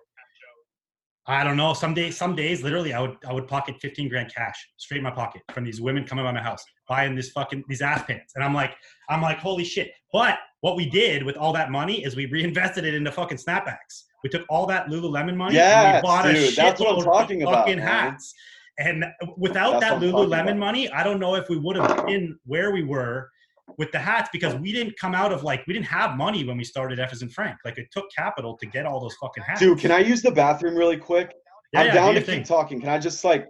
I 1.27 1.43
don't 1.43 1.57
know. 1.57 1.73
Some 1.73 1.95
days, 1.95 2.19
some 2.19 2.37
days, 2.37 2.63
literally, 2.63 2.93
I 2.93 3.01
would 3.01 3.17
I 3.27 3.33
would 3.33 3.49
pocket 3.49 3.77
fifteen 3.81 4.11
grand 4.11 4.31
cash 4.35 4.59
straight 4.77 4.99
in 4.99 5.05
my 5.05 5.11
pocket 5.11 5.41
from 5.55 5.65
these 5.65 5.81
women 5.81 6.05
coming 6.05 6.25
by 6.25 6.33
my 6.33 6.43
house 6.43 6.63
buying 6.87 7.15
this 7.15 7.31
fucking 7.31 7.65
these 7.67 7.81
ass 7.81 8.05
pants, 8.07 8.35
and 8.35 8.45
I'm 8.45 8.53
like, 8.53 8.75
I'm 9.09 9.23
like, 9.23 9.39
holy 9.39 9.65
shit! 9.65 9.91
But 10.13 10.39
what 10.61 10.77
we 10.77 10.89
did 10.89 11.23
with 11.23 11.39
all 11.39 11.53
that 11.55 11.71
money 11.71 12.05
is 12.05 12.15
we 12.15 12.27
reinvested 12.27 12.85
it 12.85 12.95
into 12.95 13.11
fucking 13.11 13.39
snapbacks. 13.39 14.05
We 14.25 14.31
took 14.31 14.45
all 14.49 14.67
that 14.67 14.87
Lululemon 14.89 15.37
money 15.37 15.59
and 15.59 15.97
we 15.99 16.03
bought 16.03 16.27
a 16.27 16.33
dude, 16.33 16.57
that's 16.57 16.81
what 16.81 16.99
I'm 16.99 17.05
talking 17.05 17.43
about, 17.43 17.69
man. 17.69 17.79
hats. 17.79 18.35
And 18.79 19.05
without 19.37 19.81
That's 19.81 20.01
that 20.01 20.03
Lululemon 20.03 20.57
money, 20.59 20.91
I 20.91 21.05
don't 21.05 21.21
know 21.21 21.37
if 21.37 21.49
we 21.49 21.59
would 21.59 21.77
have 21.77 22.07
been 22.07 22.37
where 22.47 22.73
we 22.73 22.83
were 22.83 23.31
with 23.79 23.93
the 23.93 23.99
hats 23.99 24.31
because 24.33 24.55
we 24.57 24.73
didn't 24.73 24.99
come 24.99 25.15
out 25.15 25.31
of 25.31 25.45
like 25.45 25.63
we 25.69 25.75
didn't 25.75 25.87
have 25.87 26.17
money 26.17 26.43
when 26.45 26.57
we 26.57 26.65
started 26.65 26.99
F 26.99 27.13
in 27.23 27.29
Frank. 27.29 27.59
Like 27.65 27.79
it 27.79 27.87
took 27.93 28.07
capital 28.17 28.57
to 28.57 28.67
get 28.67 28.87
all 28.87 28.99
those 28.99 29.15
fucking 29.17 29.45
hats. 29.45 29.61
Dude, 29.61 29.79
can 29.79 29.93
I 29.93 29.99
use 29.99 30.23
the 30.23 30.31
bathroom 30.33 30.75
really 30.75 30.97
quick? 30.97 31.33
Yeah, 31.73 31.81
I'm 31.81 31.87
yeah, 31.89 31.95
down 31.95 32.15
do 32.15 32.21
to 32.21 32.21
your 32.21 32.27
keep 32.27 32.35
thing. 32.35 32.45
talking. 32.45 32.81
Can 32.81 32.89
I 32.89 32.99
just 32.99 33.23
like 33.25 33.47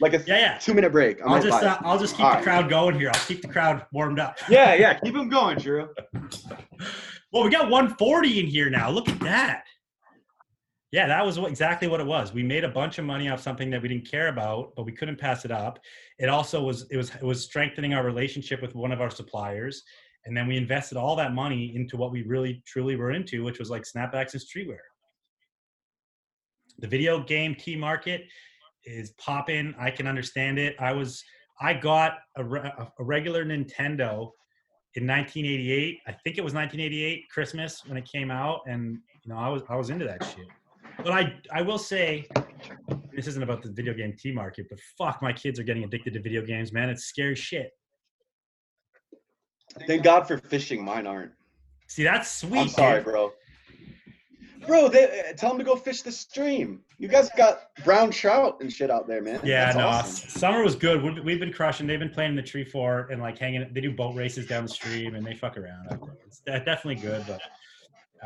like 0.00 0.12
a 0.14 0.18
Yeah, 0.26 0.38
yeah. 0.38 0.58
two 0.58 0.74
minute 0.74 0.92
break? 0.92 1.20
I'm 1.24 1.32
I'll 1.32 1.42
just 1.42 1.62
uh, 1.62 1.78
I'll 1.80 1.98
just 1.98 2.16
keep 2.16 2.24
All 2.26 2.30
the 2.32 2.36
right. 2.36 2.44
crowd 2.44 2.68
going 2.68 2.96
here. 3.00 3.10
I'll 3.12 3.20
keep 3.26 3.40
the 3.42 3.48
crowd 3.48 3.84
warmed 3.92 4.20
up. 4.20 4.38
yeah, 4.50 4.74
yeah. 4.74 4.94
Keep 5.00 5.14
them 5.14 5.28
going, 5.30 5.58
Drew. 5.58 5.88
Well, 7.30 7.44
we 7.44 7.50
got 7.50 7.68
140 7.68 8.40
in 8.40 8.46
here 8.46 8.70
now. 8.70 8.90
Look 8.90 9.06
at 9.08 9.20
that. 9.20 9.64
Yeah, 10.90 11.06
that 11.06 11.24
was 11.24 11.36
exactly 11.36 11.86
what 11.86 12.00
it 12.00 12.06
was. 12.06 12.32
We 12.32 12.42
made 12.42 12.64
a 12.64 12.68
bunch 12.68 12.98
of 12.98 13.04
money 13.04 13.28
off 13.28 13.42
something 13.42 13.68
that 13.70 13.82
we 13.82 13.88
didn't 13.88 14.10
care 14.10 14.28
about, 14.28 14.72
but 14.74 14.84
we 14.84 14.92
couldn't 14.92 15.20
pass 15.20 15.44
it 15.44 15.50
up. 15.50 15.78
It 16.18 16.30
also 16.30 16.62
was 16.62 16.86
it 16.90 16.96
was 16.96 17.14
it 17.14 17.22
was 17.22 17.44
strengthening 17.44 17.92
our 17.92 18.04
relationship 18.04 18.62
with 18.62 18.74
one 18.74 18.90
of 18.90 19.02
our 19.02 19.10
suppliers, 19.10 19.82
and 20.24 20.34
then 20.34 20.46
we 20.46 20.56
invested 20.56 20.96
all 20.96 21.14
that 21.16 21.34
money 21.34 21.74
into 21.76 21.98
what 21.98 22.10
we 22.10 22.22
really 22.22 22.62
truly 22.66 22.96
were 22.96 23.10
into, 23.10 23.44
which 23.44 23.58
was 23.58 23.68
like 23.68 23.82
snapbacks 23.82 24.32
and 24.32 24.42
streetwear. 24.42 24.78
The 26.78 26.88
video 26.88 27.22
game 27.22 27.54
T 27.54 27.76
market 27.76 28.22
is 28.84 29.10
popping. 29.18 29.74
I 29.78 29.90
can 29.90 30.06
understand 30.06 30.58
it. 30.58 30.74
I 30.78 30.92
was 30.92 31.22
I 31.60 31.74
got 31.74 32.18
a, 32.36 32.44
re- 32.44 32.72
a 32.98 33.04
regular 33.04 33.44
Nintendo 33.44 34.30
in 34.94 35.06
1988. 35.06 35.98
I 36.06 36.12
think 36.12 36.38
it 36.38 36.44
was 36.44 36.54
1988 36.54 37.24
Christmas 37.30 37.82
when 37.84 37.98
it 37.98 38.08
came 38.10 38.30
out, 38.30 38.60
and 38.66 38.98
you 39.22 39.32
know 39.32 39.36
I 39.36 39.48
was 39.48 39.62
I 39.68 39.76
was 39.76 39.90
into 39.90 40.06
that 40.06 40.24
shit. 40.24 40.46
But 40.98 41.12
I 41.12 41.34
I 41.52 41.62
will 41.62 41.78
say 41.78 42.26
this 43.14 43.26
isn't 43.26 43.42
about 43.42 43.62
the 43.62 43.70
video 43.70 43.94
game 43.94 44.14
T 44.18 44.32
market, 44.32 44.66
but 44.68 44.78
fuck, 44.96 45.22
my 45.22 45.32
kids 45.32 45.58
are 45.58 45.64
getting 45.64 45.84
addicted 45.84 46.12
to 46.14 46.20
video 46.20 46.42
games, 46.42 46.72
man. 46.72 46.88
It's 46.88 47.04
scary 47.04 47.34
shit. 47.34 47.72
Thank 49.86 50.02
God 50.02 50.26
for 50.26 50.38
fishing. 50.38 50.84
Mine 50.84 51.06
aren't. 51.06 51.32
See, 51.88 52.02
that's 52.02 52.30
sweet. 52.30 52.60
I'm 52.60 52.68
sorry, 52.68 52.96
dude. 52.96 53.04
bro. 53.04 53.32
Bro, 54.66 54.88
they, 54.88 55.32
tell 55.36 55.50
them 55.50 55.58
to 55.58 55.64
go 55.64 55.76
fish 55.76 56.02
the 56.02 56.12
stream. 56.12 56.80
You 56.98 57.08
guys 57.08 57.30
got 57.36 57.70
brown 57.84 58.10
trout 58.10 58.58
and 58.60 58.72
shit 58.72 58.90
out 58.90 59.06
there, 59.06 59.22
man. 59.22 59.40
Yeah, 59.44 59.66
That's 59.66 59.76
no, 59.76 59.86
awesome. 59.86 60.28
summer 60.28 60.62
was 60.62 60.74
good. 60.74 61.02
We've, 61.02 61.24
we've 61.24 61.40
been 61.40 61.52
crushing. 61.52 61.86
They've 61.86 61.98
been 61.98 62.10
playing 62.10 62.30
in 62.30 62.36
the 62.36 62.42
tree 62.42 62.64
fort 62.64 63.10
and 63.10 63.22
like 63.22 63.38
hanging. 63.38 63.66
They 63.72 63.80
do 63.80 63.92
boat 63.92 64.14
races 64.14 64.46
down 64.46 64.64
the 64.64 64.68
stream 64.68 65.14
and 65.14 65.24
they 65.24 65.34
fuck 65.34 65.56
around. 65.56 65.88
It's 66.26 66.40
definitely 66.40 66.96
good, 66.96 67.24
but 67.26 67.40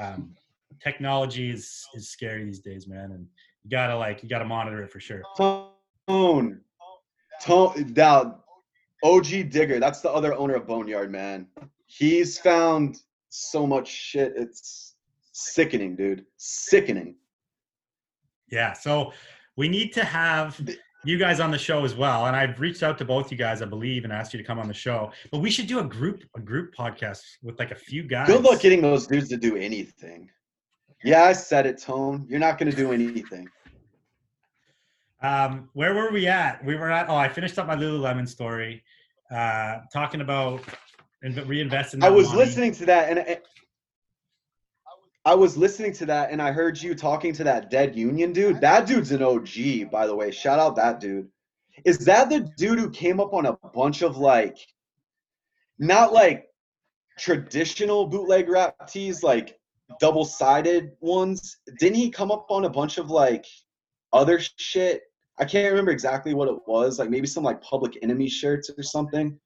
um, 0.02 0.34
technology 0.80 1.50
is 1.50 1.86
is 1.94 2.10
scary 2.10 2.44
these 2.44 2.60
days, 2.60 2.86
man. 2.86 3.12
And 3.12 3.26
you 3.64 3.70
gotta 3.70 3.96
like 3.96 4.22
you 4.22 4.28
gotta 4.28 4.44
monitor 4.44 4.82
it 4.82 4.90
for 4.90 5.00
sure. 5.00 5.22
Tone. 5.36 6.60
Tone. 7.42 7.92
Now, 7.96 8.42
OG 9.02 9.50
Digger, 9.50 9.80
that's 9.80 10.00
the 10.00 10.10
other 10.10 10.34
owner 10.34 10.54
of 10.54 10.66
Boneyard, 10.66 11.10
man. 11.10 11.46
He's 11.86 12.38
found 12.38 12.98
so 13.28 13.66
much 13.66 13.88
shit. 13.88 14.34
It's 14.36 14.94
sickening, 15.32 15.96
dude. 15.96 16.24
Sickening. 16.36 17.16
Yeah. 18.50 18.74
So 18.74 19.12
we 19.56 19.68
need 19.68 19.92
to 19.94 20.04
have 20.04 20.60
you 21.04 21.18
guys 21.18 21.40
on 21.40 21.50
the 21.50 21.58
show 21.58 21.84
as 21.84 21.94
well. 21.94 22.26
And 22.26 22.36
I've 22.36 22.60
reached 22.60 22.82
out 22.82 22.98
to 22.98 23.04
both 23.04 23.30
you 23.30 23.36
guys, 23.36 23.60
I 23.60 23.64
believe, 23.64 24.04
and 24.04 24.12
asked 24.12 24.32
you 24.32 24.38
to 24.38 24.44
come 24.44 24.58
on 24.58 24.68
the 24.68 24.74
show. 24.74 25.10
But 25.30 25.38
we 25.38 25.50
should 25.50 25.66
do 25.66 25.80
a 25.80 25.84
group 25.84 26.22
a 26.36 26.40
group 26.40 26.74
podcast 26.74 27.22
with 27.42 27.58
like 27.58 27.70
a 27.72 27.76
few 27.76 28.04
guys. 28.04 28.28
Good 28.28 28.42
luck 28.42 28.60
getting 28.60 28.82
those 28.82 29.06
dudes 29.06 29.28
to 29.30 29.36
do 29.36 29.56
anything. 29.56 30.30
Yeah, 31.04 31.24
I 31.24 31.32
said 31.32 31.66
it, 31.66 31.80
Tone. 31.80 32.26
You're 32.28 32.38
not 32.40 32.58
going 32.58 32.70
to 32.70 32.76
do 32.76 32.92
anything. 32.92 33.48
Um, 35.22 35.68
where 35.72 35.94
were 35.94 36.10
we 36.10 36.26
at? 36.26 36.64
We 36.64 36.74
were 36.76 36.90
at. 36.90 37.08
Oh, 37.08 37.14
I 37.16 37.28
finished 37.28 37.58
up 37.58 37.66
my 37.66 37.76
Lululemon 37.76 38.28
story, 38.28 38.82
uh, 39.30 39.78
talking 39.92 40.20
about 40.20 40.62
and 41.22 41.34
reinvesting. 41.36 42.02
I 42.02 42.10
was 42.10 42.28
money. 42.28 42.38
listening 42.38 42.72
to 42.72 42.86
that 42.86 43.08
and 43.10 43.18
and- 43.20 43.40
I 45.24 45.36
was 45.36 45.56
listening 45.56 45.92
to 45.94 46.06
that 46.06 46.32
and 46.32 46.42
I 46.42 46.50
heard 46.50 46.82
you 46.82 46.96
talking 46.96 47.32
to 47.34 47.44
that 47.44 47.70
dead 47.70 47.94
union 47.94 48.32
dude. 48.32 48.60
That 48.60 48.88
dude's 48.88 49.12
an 49.12 49.22
OG, 49.22 49.88
by 49.88 50.08
the 50.08 50.16
way. 50.16 50.32
Shout 50.32 50.58
out 50.58 50.74
that 50.76 50.98
dude. 50.98 51.28
Is 51.84 51.98
that 52.06 52.28
the 52.28 52.40
dude 52.56 52.80
who 52.80 52.90
came 52.90 53.20
up 53.20 53.32
on 53.32 53.46
a 53.46 53.56
bunch 53.72 54.02
of 54.02 54.16
like 54.16 54.58
not 55.78 56.12
like 56.12 56.48
traditional 57.16 58.06
bootleg 58.06 58.48
rap 58.48 58.88
tees, 58.88 59.22
like 59.22 59.56
double 60.00 60.24
sided 60.24 60.92
ones. 61.00 61.58
Didn't 61.78 61.96
he 61.96 62.10
come 62.10 62.30
up 62.30 62.46
on 62.50 62.64
a 62.64 62.70
bunch 62.70 62.98
of 62.98 63.10
like 63.10 63.46
other 64.12 64.40
shit? 64.56 65.02
I 65.38 65.44
can't 65.44 65.70
remember 65.70 65.90
exactly 65.90 66.34
what 66.34 66.48
it 66.48 66.56
was. 66.66 66.98
Like 66.98 67.10
maybe 67.10 67.26
some 67.26 67.42
like 67.42 67.60
Public 67.62 67.98
Enemy 68.02 68.28
shirts 68.28 68.70
or 68.76 68.82
something. 68.82 69.38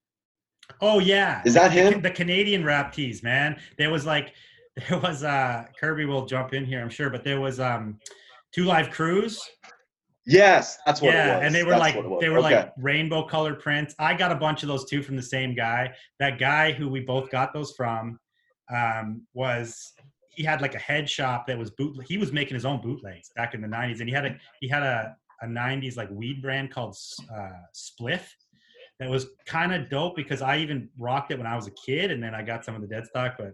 Oh 0.80 0.98
yeah, 0.98 1.42
Is 1.44 1.54
that 1.54 1.70
him? 1.70 2.02
The 2.02 2.10
Canadian 2.10 2.64
rap 2.64 2.92
tees, 2.92 3.22
man. 3.22 3.58
There 3.78 3.90
was 3.90 4.04
like, 4.04 4.34
there 4.88 4.98
was 4.98 5.22
uh 5.22 5.64
Kirby 5.78 6.04
will 6.06 6.26
jump 6.26 6.52
in 6.54 6.64
here, 6.64 6.80
I'm 6.80 6.90
sure, 6.90 7.08
but 7.08 7.22
there 7.24 7.40
was 7.40 7.60
um, 7.60 7.98
Two 8.52 8.64
Live 8.64 8.90
Crews. 8.90 9.40
Yes, 10.28 10.76
that's 10.84 11.00
what 11.00 11.14
it 11.14 11.18
yeah, 11.18 11.36
was. 11.36 11.46
and 11.46 11.54
they 11.54 11.62
were 11.62 11.70
That's 11.70 11.80
like 11.80 11.94
what 11.94 12.04
it 12.04 12.08
was. 12.08 12.20
they 12.20 12.28
were 12.30 12.38
Okay. 12.40 12.56
like 12.56 12.72
rainbow 12.78 13.22
colored 13.22 13.60
prints. 13.60 13.94
I 14.00 14.12
got 14.14 14.32
a 14.32 14.34
bunch 14.34 14.64
of 14.64 14.68
those 14.68 14.84
too 14.84 15.00
from 15.02 15.14
the 15.14 15.22
same 15.22 15.54
guy. 15.54 15.92
That 16.18 16.40
guy 16.40 16.72
who 16.72 16.88
we 16.88 16.98
both 17.00 17.30
got 17.30 17.52
those 17.54 17.72
from 17.76 18.18
um, 18.74 19.22
was 19.34 19.92
he 20.36 20.44
had 20.44 20.60
like 20.60 20.74
a 20.74 20.78
head 20.78 21.08
shop 21.08 21.46
that 21.46 21.58
was 21.58 21.70
boot. 21.70 21.96
He 22.06 22.18
was 22.18 22.32
making 22.32 22.54
his 22.54 22.64
own 22.64 22.80
bootlegs 22.80 23.30
back 23.34 23.54
in 23.54 23.60
the 23.60 23.68
'90s, 23.68 24.00
and 24.00 24.08
he 24.08 24.14
had 24.14 24.26
a 24.26 24.36
he 24.60 24.68
had 24.68 24.82
a 24.82 25.16
a 25.42 25.46
'90s 25.46 25.96
like 25.96 26.10
weed 26.10 26.40
brand 26.42 26.70
called 26.70 26.96
uh, 27.34 27.48
Spliff 27.74 28.22
that 29.00 29.10
was 29.10 29.26
kind 29.46 29.74
of 29.74 29.90
dope 29.90 30.14
because 30.14 30.42
I 30.42 30.58
even 30.58 30.88
rocked 30.98 31.32
it 31.32 31.38
when 31.38 31.46
I 31.46 31.56
was 31.56 31.66
a 31.66 31.72
kid, 31.72 32.10
and 32.10 32.22
then 32.22 32.34
I 32.34 32.42
got 32.42 32.64
some 32.64 32.74
of 32.74 32.82
the 32.82 32.86
dead 32.86 33.06
stock, 33.06 33.34
but. 33.38 33.52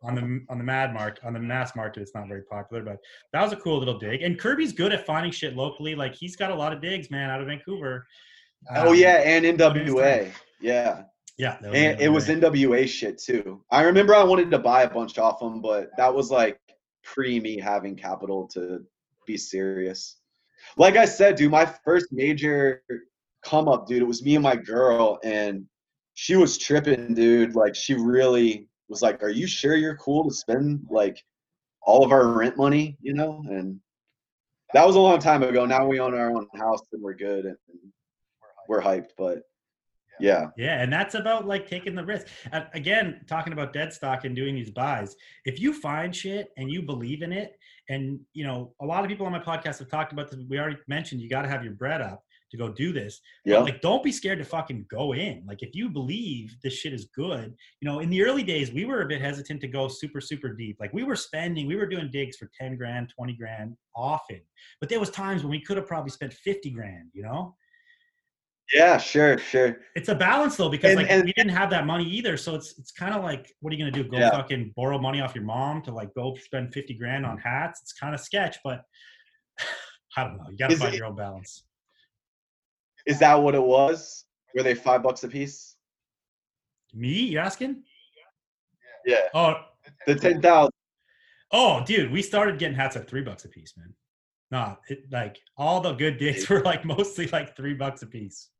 On 0.00 0.14
the 0.14 0.44
on 0.48 0.58
the 0.58 0.64
mad 0.64 0.94
market 0.94 1.24
on 1.24 1.32
the 1.32 1.40
mass 1.40 1.74
market, 1.74 2.02
it's 2.02 2.14
not 2.14 2.28
very 2.28 2.44
popular, 2.44 2.84
but 2.84 2.98
that 3.32 3.42
was 3.42 3.52
a 3.52 3.56
cool 3.56 3.80
little 3.80 3.98
dig. 3.98 4.22
And 4.22 4.38
Kirby's 4.38 4.72
good 4.72 4.92
at 4.92 5.04
finding 5.04 5.32
shit 5.32 5.56
locally. 5.56 5.96
Like 5.96 6.14
he's 6.14 6.36
got 6.36 6.52
a 6.52 6.54
lot 6.54 6.72
of 6.72 6.80
digs, 6.80 7.10
man, 7.10 7.30
out 7.30 7.40
of 7.40 7.48
Vancouver. 7.48 8.06
oh 8.76 8.90
Um, 8.90 8.94
yeah, 8.94 9.16
and 9.24 9.44
NWA. 9.44 10.30
Yeah. 10.60 11.02
Yeah. 11.38 11.56
that 11.60 11.74
And 11.74 12.00
it 12.00 12.08
was 12.08 12.26
NWA. 12.28 12.40
NWA 12.40 12.88
shit 12.88 13.18
too. 13.18 13.62
I 13.70 13.82
remember 13.82 14.14
I 14.14 14.24
wanted 14.24 14.50
to 14.50 14.58
buy 14.58 14.82
a 14.82 14.90
bunch 14.90 15.18
off 15.18 15.40
them, 15.40 15.62
but 15.62 15.90
that 15.96 16.12
was 16.12 16.30
like 16.30 16.58
pre 17.04 17.40
me 17.40 17.58
having 17.58 17.96
capital 17.96 18.48
to 18.48 18.84
be 19.26 19.36
serious. 19.36 20.16
Like 20.76 20.96
I 20.96 21.04
said, 21.04 21.36
dude, 21.36 21.50
my 21.50 21.64
first 21.84 22.08
major 22.12 22.82
come 23.42 23.68
up, 23.68 23.86
dude, 23.86 24.02
it 24.02 24.06
was 24.06 24.22
me 24.22 24.34
and 24.34 24.42
my 24.42 24.56
girl, 24.56 25.18
and 25.24 25.64
she 26.14 26.36
was 26.36 26.58
tripping, 26.58 27.14
dude. 27.14 27.54
Like 27.54 27.74
she 27.74 27.94
really 27.94 28.68
was 28.88 29.02
like, 29.02 29.22
Are 29.22 29.30
you 29.30 29.46
sure 29.46 29.76
you're 29.76 29.96
cool 29.96 30.28
to 30.28 30.34
spend 30.34 30.86
like 30.90 31.22
all 31.82 32.04
of 32.04 32.12
our 32.12 32.26
rent 32.26 32.56
money, 32.56 32.96
you 33.00 33.14
know? 33.14 33.42
And 33.48 33.80
that 34.74 34.86
was 34.86 34.96
a 34.96 35.00
long 35.00 35.18
time 35.20 35.42
ago. 35.42 35.64
Now 35.64 35.86
we 35.86 36.00
own 36.00 36.14
our 36.14 36.30
own 36.30 36.48
house 36.56 36.82
and 36.92 37.02
we're 37.02 37.14
good 37.14 37.46
and 37.46 37.56
we're 38.68 38.82
hyped, 38.82 39.10
but 39.16 39.42
yeah. 40.20 40.46
Yeah, 40.56 40.82
and 40.82 40.92
that's 40.92 41.14
about 41.14 41.46
like 41.46 41.68
taking 41.68 41.94
the 41.94 42.04
risk. 42.04 42.26
And 42.52 42.66
again, 42.74 43.20
talking 43.28 43.52
about 43.52 43.72
dead 43.72 43.92
stock 43.92 44.24
and 44.24 44.34
doing 44.34 44.54
these 44.54 44.70
buys. 44.70 45.16
If 45.44 45.60
you 45.60 45.72
find 45.72 46.14
shit 46.14 46.48
and 46.56 46.70
you 46.70 46.82
believe 46.82 47.22
in 47.22 47.32
it, 47.32 47.58
and 47.88 48.20
you 48.32 48.44
know, 48.44 48.74
a 48.80 48.86
lot 48.86 49.04
of 49.04 49.08
people 49.08 49.26
on 49.26 49.32
my 49.32 49.38
podcast 49.40 49.78
have 49.78 49.88
talked 49.88 50.12
about 50.12 50.30
this. 50.30 50.40
We 50.48 50.58
already 50.58 50.76
mentioned 50.88 51.20
you 51.20 51.28
got 51.28 51.42
to 51.42 51.48
have 51.48 51.64
your 51.64 51.72
bread 51.74 52.00
up 52.00 52.22
to 52.50 52.56
go 52.56 52.70
do 52.70 52.94
this. 52.94 53.20
But, 53.44 53.50
Yeah. 53.50 53.58
like, 53.58 53.82
don't 53.82 54.02
be 54.02 54.10
scared 54.10 54.38
to 54.38 54.44
fucking 54.44 54.86
go 54.90 55.12
in. 55.12 55.44
Like, 55.46 55.62
if 55.62 55.74
you 55.74 55.90
believe 55.90 56.56
this 56.62 56.72
shit 56.72 56.94
is 56.94 57.04
good, 57.14 57.54
you 57.82 57.86
know, 57.88 57.98
in 57.98 58.08
the 58.08 58.22
early 58.22 58.42
days, 58.42 58.72
we 58.72 58.86
were 58.86 59.02
a 59.02 59.06
bit 59.06 59.20
hesitant 59.20 59.60
to 59.60 59.68
go 59.68 59.86
super, 59.86 60.18
super 60.20 60.54
deep. 60.54 60.78
Like, 60.80 60.94
we 60.94 61.02
were 61.02 61.14
spending, 61.14 61.66
we 61.66 61.76
were 61.76 61.84
doing 61.86 62.10
digs 62.10 62.38
for 62.38 62.50
10 62.58 62.76
grand, 62.76 63.10
20 63.14 63.34
grand 63.34 63.76
often. 63.94 64.40
But 64.80 64.88
there 64.88 64.98
was 64.98 65.10
times 65.10 65.42
when 65.42 65.50
we 65.50 65.60
could 65.60 65.76
have 65.76 65.86
probably 65.86 66.10
spent 66.10 66.32
50 66.32 66.70
grand, 66.70 67.10
you 67.12 67.22
know? 67.22 67.54
Yeah, 68.74 68.98
sure, 68.98 69.38
sure. 69.38 69.80
It's 69.96 70.08
a 70.10 70.14
balance 70.14 70.56
though, 70.56 70.68
because 70.68 70.90
And- 70.90 71.00
like 71.00 71.10
and- 71.10 71.24
we 71.24 71.32
didn't 71.32 71.52
have 71.52 71.70
that 71.70 71.86
money 71.86 72.04
either. 72.04 72.36
So 72.36 72.54
it's 72.54 72.78
it's 72.78 72.90
kind 72.90 73.14
of 73.14 73.22
like, 73.22 73.54
what 73.60 73.72
are 73.72 73.76
you 73.76 73.82
gonna 73.82 74.02
do? 74.02 74.08
Go 74.08 74.18
Yeah. 74.18 74.30
fucking 74.30 74.74
borrow 74.76 74.98
money 74.98 75.20
off 75.20 75.34
your 75.34 75.44
mom 75.44 75.82
to 75.82 75.92
like 75.92 76.12
go 76.14 76.34
spend 76.36 76.74
50 76.74 76.94
grand 76.94 77.24
on 77.24 77.38
mm. 77.38 77.42
hats? 77.42 77.80
It's 77.80 77.92
kind 77.92 78.14
of 78.14 78.20
sketch, 78.20 78.58
but 78.62 78.82
I 80.16 80.24
don't 80.24 80.36
know. 80.36 80.44
You 80.50 80.56
gotta 80.56 80.74
Is 80.74 80.80
find 80.80 80.94
it- 80.94 80.98
your 80.98 81.06
own 81.06 81.16
balance. 81.16 81.64
Is 83.06 83.18
that 83.20 83.34
what 83.36 83.54
it 83.54 83.62
was? 83.62 84.26
Were 84.54 84.62
they 84.62 84.74
five 84.74 85.02
bucks 85.02 85.24
a 85.24 85.28
piece? 85.28 85.76
Me, 86.92 87.08
you 87.08 87.38
asking? 87.38 87.82
Yeah. 89.06 89.28
Oh, 89.32 89.54
The 90.06 90.14
ten 90.14 90.42
thousand. 90.42 90.72
Oh, 91.50 91.82
dude, 91.86 92.10
we 92.12 92.20
started 92.20 92.58
getting 92.58 92.76
hats 92.76 92.96
at 92.96 93.08
three 93.08 93.22
bucks 93.22 93.46
a 93.46 93.48
piece, 93.48 93.72
man. 93.78 93.94
Nah, 94.50 94.76
it, 94.88 95.04
like 95.10 95.38
all 95.56 95.80
the 95.80 95.92
good 95.92 96.18
digs 96.18 96.48
were 96.50 96.60
like 96.62 96.84
mostly 96.84 97.26
like 97.28 97.56
three 97.56 97.74
bucks 97.74 98.02
a 98.02 98.06
piece. 98.06 98.50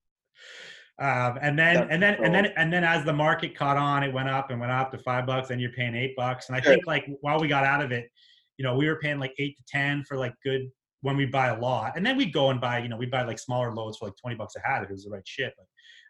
Um, 1.01 1.39
and 1.41 1.57
then 1.57 1.75
That's 1.75 1.89
and 1.93 2.03
then 2.03 2.25
and 2.25 2.35
then 2.35 2.47
and 2.57 2.73
then 2.73 2.83
as 2.83 3.05
the 3.05 3.13
market 3.13 3.55
caught 3.55 3.77
on, 3.77 4.03
it 4.03 4.13
went 4.13 4.29
up 4.29 4.51
and 4.51 4.59
went 4.59 4.73
up 4.73 4.91
to 4.91 4.99
five 4.99 5.27
bucks. 5.27 5.51
and 5.51 5.61
you're 5.61 5.73
paying 5.73 5.95
eight 5.95 6.17
bucks. 6.17 6.49
And 6.49 6.57
I 6.57 6.61
think 6.61 6.87
like 6.87 7.09
while 7.21 7.39
we 7.39 7.47
got 7.47 7.65
out 7.65 7.81
of 7.83 7.93
it, 7.93 8.11
you 8.57 8.65
know, 8.65 8.75
we 8.75 8.89
were 8.89 8.99
paying 8.99 9.21
like 9.21 9.33
eight 9.39 9.57
to 9.59 9.65
ten 9.69 10.03
for 10.05 10.17
like 10.17 10.35
good 10.43 10.69
when 11.03 11.17
we 11.17 11.27
buy 11.27 11.49
a 11.49 11.61
lot, 11.61 11.93
and 11.97 12.05
then 12.05 12.17
we'd 12.17 12.33
go 12.33 12.51
and 12.51 12.61
buy, 12.61 12.79
you 12.79 12.89
know, 12.89 12.97
we'd 12.97 13.13
buy 13.13 13.23
like 13.23 13.39
smaller 13.39 13.73
loads 13.73 13.99
for 13.99 14.07
like 14.07 14.17
twenty 14.17 14.35
bucks 14.35 14.57
a 14.57 14.61
hat 14.61 14.83
if 14.83 14.91
it 14.91 14.93
was 14.93 15.05
the 15.05 15.11
right 15.11 15.27
shit. 15.27 15.55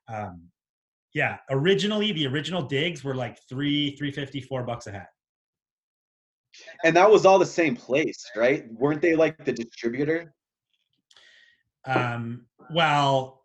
But 0.06 0.14
um, 0.14 0.42
yeah, 1.12 1.36
originally 1.50 2.12
the 2.12 2.26
original 2.26 2.62
digs 2.62 3.04
were 3.04 3.14
like 3.14 3.38
three, 3.46 3.94
three 3.96 4.10
fifty, 4.10 4.40
four 4.40 4.62
bucks 4.62 4.86
a 4.86 4.92
hat. 4.92 5.08
And 6.82 6.96
that 6.96 7.10
was 7.10 7.26
all 7.26 7.38
the 7.38 7.44
same 7.46 7.76
place, 7.76 8.24
right? 8.34 8.64
Weren't 8.72 9.02
they 9.02 9.14
like 9.14 9.44
the 9.44 9.52
distributor? 9.52 10.32
um, 11.84 12.46
well, 12.70 13.37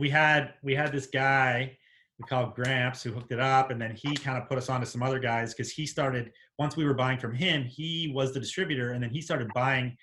we 0.00 0.08
had 0.08 0.54
we 0.62 0.74
had 0.74 0.90
this 0.90 1.06
guy 1.06 1.76
we 2.18 2.26
called 2.26 2.54
Gramps 2.54 3.02
who 3.02 3.12
hooked 3.12 3.32
it 3.32 3.40
up, 3.40 3.70
and 3.70 3.80
then 3.80 3.94
he 3.94 4.14
kind 4.14 4.36
of 4.36 4.46
put 4.48 4.58
us 4.58 4.68
on 4.68 4.80
to 4.80 4.86
some 4.86 5.02
other 5.02 5.18
guys 5.18 5.54
because 5.54 5.70
he 5.70 5.86
started 5.86 6.32
once 6.58 6.76
we 6.76 6.84
were 6.84 6.94
buying 6.94 7.18
from 7.18 7.34
him, 7.34 7.64
he 7.64 8.12
was 8.14 8.34
the 8.34 8.40
distributor, 8.40 8.92
and 8.92 9.02
then 9.02 9.10
he 9.10 9.22
started 9.22 9.48
buying 9.54 9.96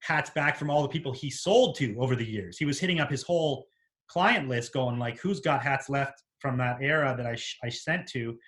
hats 0.00 0.30
back 0.30 0.56
from 0.56 0.70
all 0.70 0.82
the 0.82 0.88
people 0.88 1.12
he 1.12 1.30
sold 1.30 1.76
to 1.76 1.96
over 2.00 2.16
the 2.16 2.24
years. 2.24 2.58
He 2.58 2.64
was 2.64 2.80
hitting 2.80 3.00
up 3.00 3.10
his 3.10 3.22
whole 3.22 3.66
client 4.08 4.48
list, 4.48 4.72
going 4.72 4.98
like, 4.98 5.18
"Who's 5.20 5.40
got 5.40 5.62
hats 5.62 5.88
left 5.88 6.22
from 6.38 6.56
that 6.58 6.78
era 6.80 7.14
that 7.16 7.26
I 7.26 7.34
sh- 7.34 7.58
I 7.62 7.68
sent 7.68 8.06
to?" 8.08 8.38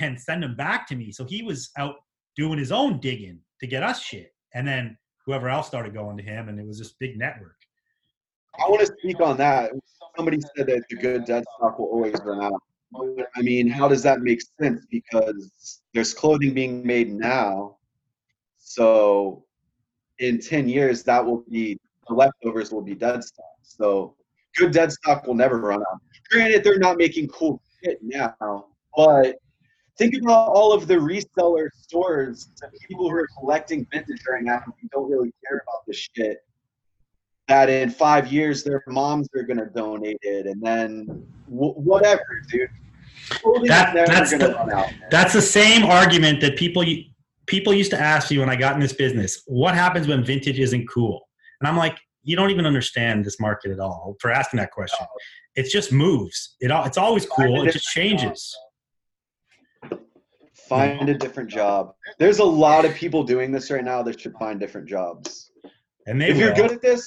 and 0.00 0.18
send 0.18 0.42
them 0.42 0.56
back 0.56 0.86
to 0.86 0.96
me. 0.96 1.12
So 1.12 1.24
he 1.24 1.42
was 1.42 1.70
out 1.76 1.96
doing 2.36 2.58
his 2.58 2.72
own 2.72 2.98
digging 2.98 3.40
to 3.60 3.66
get 3.66 3.82
us 3.82 4.00
shit, 4.00 4.32
and 4.54 4.66
then 4.66 4.96
whoever 5.26 5.48
else 5.48 5.66
started 5.66 5.92
going 5.92 6.16
to 6.16 6.22
him, 6.22 6.48
and 6.48 6.58
it 6.58 6.66
was 6.66 6.78
this 6.78 6.94
big 6.94 7.18
network. 7.18 7.61
I 8.58 8.68
want 8.68 8.80
to 8.80 8.86
speak 8.86 9.20
on 9.20 9.36
that. 9.38 9.72
Somebody 10.16 10.40
said 10.56 10.66
that 10.66 10.82
the 10.90 10.96
good 10.96 11.24
dead 11.24 11.44
stock 11.56 11.78
will 11.78 11.86
always 11.86 12.14
run 12.24 12.42
out. 12.42 12.62
I 13.34 13.40
mean, 13.40 13.68
how 13.68 13.88
does 13.88 14.02
that 14.02 14.20
make 14.20 14.40
sense? 14.60 14.84
Because 14.90 15.80
there's 15.94 16.12
clothing 16.12 16.52
being 16.52 16.86
made 16.86 17.10
now. 17.10 17.76
So 18.58 19.44
in 20.18 20.38
10 20.38 20.68
years, 20.68 21.02
that 21.04 21.24
will 21.24 21.44
be 21.50 21.78
the 22.08 22.14
leftovers 22.14 22.70
will 22.70 22.82
be 22.82 22.94
dead 22.94 23.24
stock. 23.24 23.46
So 23.62 24.14
good 24.56 24.72
dead 24.72 24.92
stock 24.92 25.26
will 25.26 25.34
never 25.34 25.58
run 25.58 25.80
out. 25.80 26.00
Granted, 26.30 26.62
they're 26.62 26.78
not 26.78 26.98
making 26.98 27.28
cool 27.28 27.62
shit 27.82 27.98
now, 28.02 28.66
but 28.94 29.36
think 29.96 30.14
about 30.20 30.48
all 30.48 30.72
of 30.74 30.86
the 30.86 30.94
reseller 30.94 31.68
stores, 31.72 32.50
the 32.60 32.70
people 32.86 33.08
who 33.08 33.16
are 33.16 33.28
collecting 33.38 33.86
vintage 33.90 34.20
right 34.30 34.42
now 34.42 34.60
who 34.66 34.88
don't 34.92 35.10
really 35.10 35.32
care 35.46 35.62
about 35.66 35.86
this 35.86 36.08
shit 36.14 36.38
that 37.52 37.68
in 37.68 37.90
five 37.90 38.32
years 38.32 38.64
their 38.64 38.82
moms 38.86 39.28
are 39.36 39.42
going 39.42 39.58
to 39.58 39.66
donate 39.66 40.16
it 40.22 40.46
and 40.46 40.60
then 40.62 40.88
w- 41.50 41.74
whatever 41.74 42.24
dude 42.50 42.70
That- 43.66 43.92
that's 43.94 44.30
the- 44.30 44.58
out. 44.74 44.90
That's 45.10 45.34
the 45.34 45.42
same 45.42 45.82
argument 45.84 46.40
that 46.40 46.56
people 46.56 46.82
people 47.46 47.74
used 47.74 47.90
to 47.90 48.00
ask 48.00 48.30
me 48.30 48.38
when 48.38 48.48
I 48.48 48.56
got 48.56 48.72
in 48.74 48.80
this 48.80 48.94
business. 49.04 49.42
What 49.46 49.74
happens 49.74 50.06
when 50.08 50.24
vintage 50.24 50.58
isn't 50.66 50.86
cool? 50.88 51.18
And 51.60 51.68
I'm 51.68 51.76
like, 51.76 51.96
you 52.22 52.34
don't 52.36 52.50
even 52.50 52.66
understand 52.72 53.24
this 53.26 53.38
market 53.38 53.70
at 53.70 53.80
all 53.80 54.16
for 54.20 54.30
asking 54.30 54.58
that 54.58 54.70
question. 54.70 55.04
It 55.54 55.66
just 55.68 55.92
moves. 55.92 56.56
It 56.60 56.70
all, 56.70 56.84
it's 56.86 56.96
always 57.06 57.26
cool. 57.26 57.66
It 57.66 57.72
just 57.72 57.88
changes. 57.88 58.40
find 60.68 61.08
a 61.10 61.14
different 61.24 61.50
job 61.50 61.92
there's 62.18 62.38
a 62.38 62.50
lot 62.66 62.84
of 62.86 62.94
people 62.94 63.22
doing 63.34 63.52
this 63.52 63.70
right 63.70 63.84
now 63.84 64.00
that 64.02 64.18
should 64.20 64.34
find 64.44 64.58
different 64.58 64.88
jobs 64.88 65.50
And 66.06 66.22
if 66.22 66.36
you're 66.38 66.54
good 66.54 66.72
at 66.72 66.80
this 66.80 67.04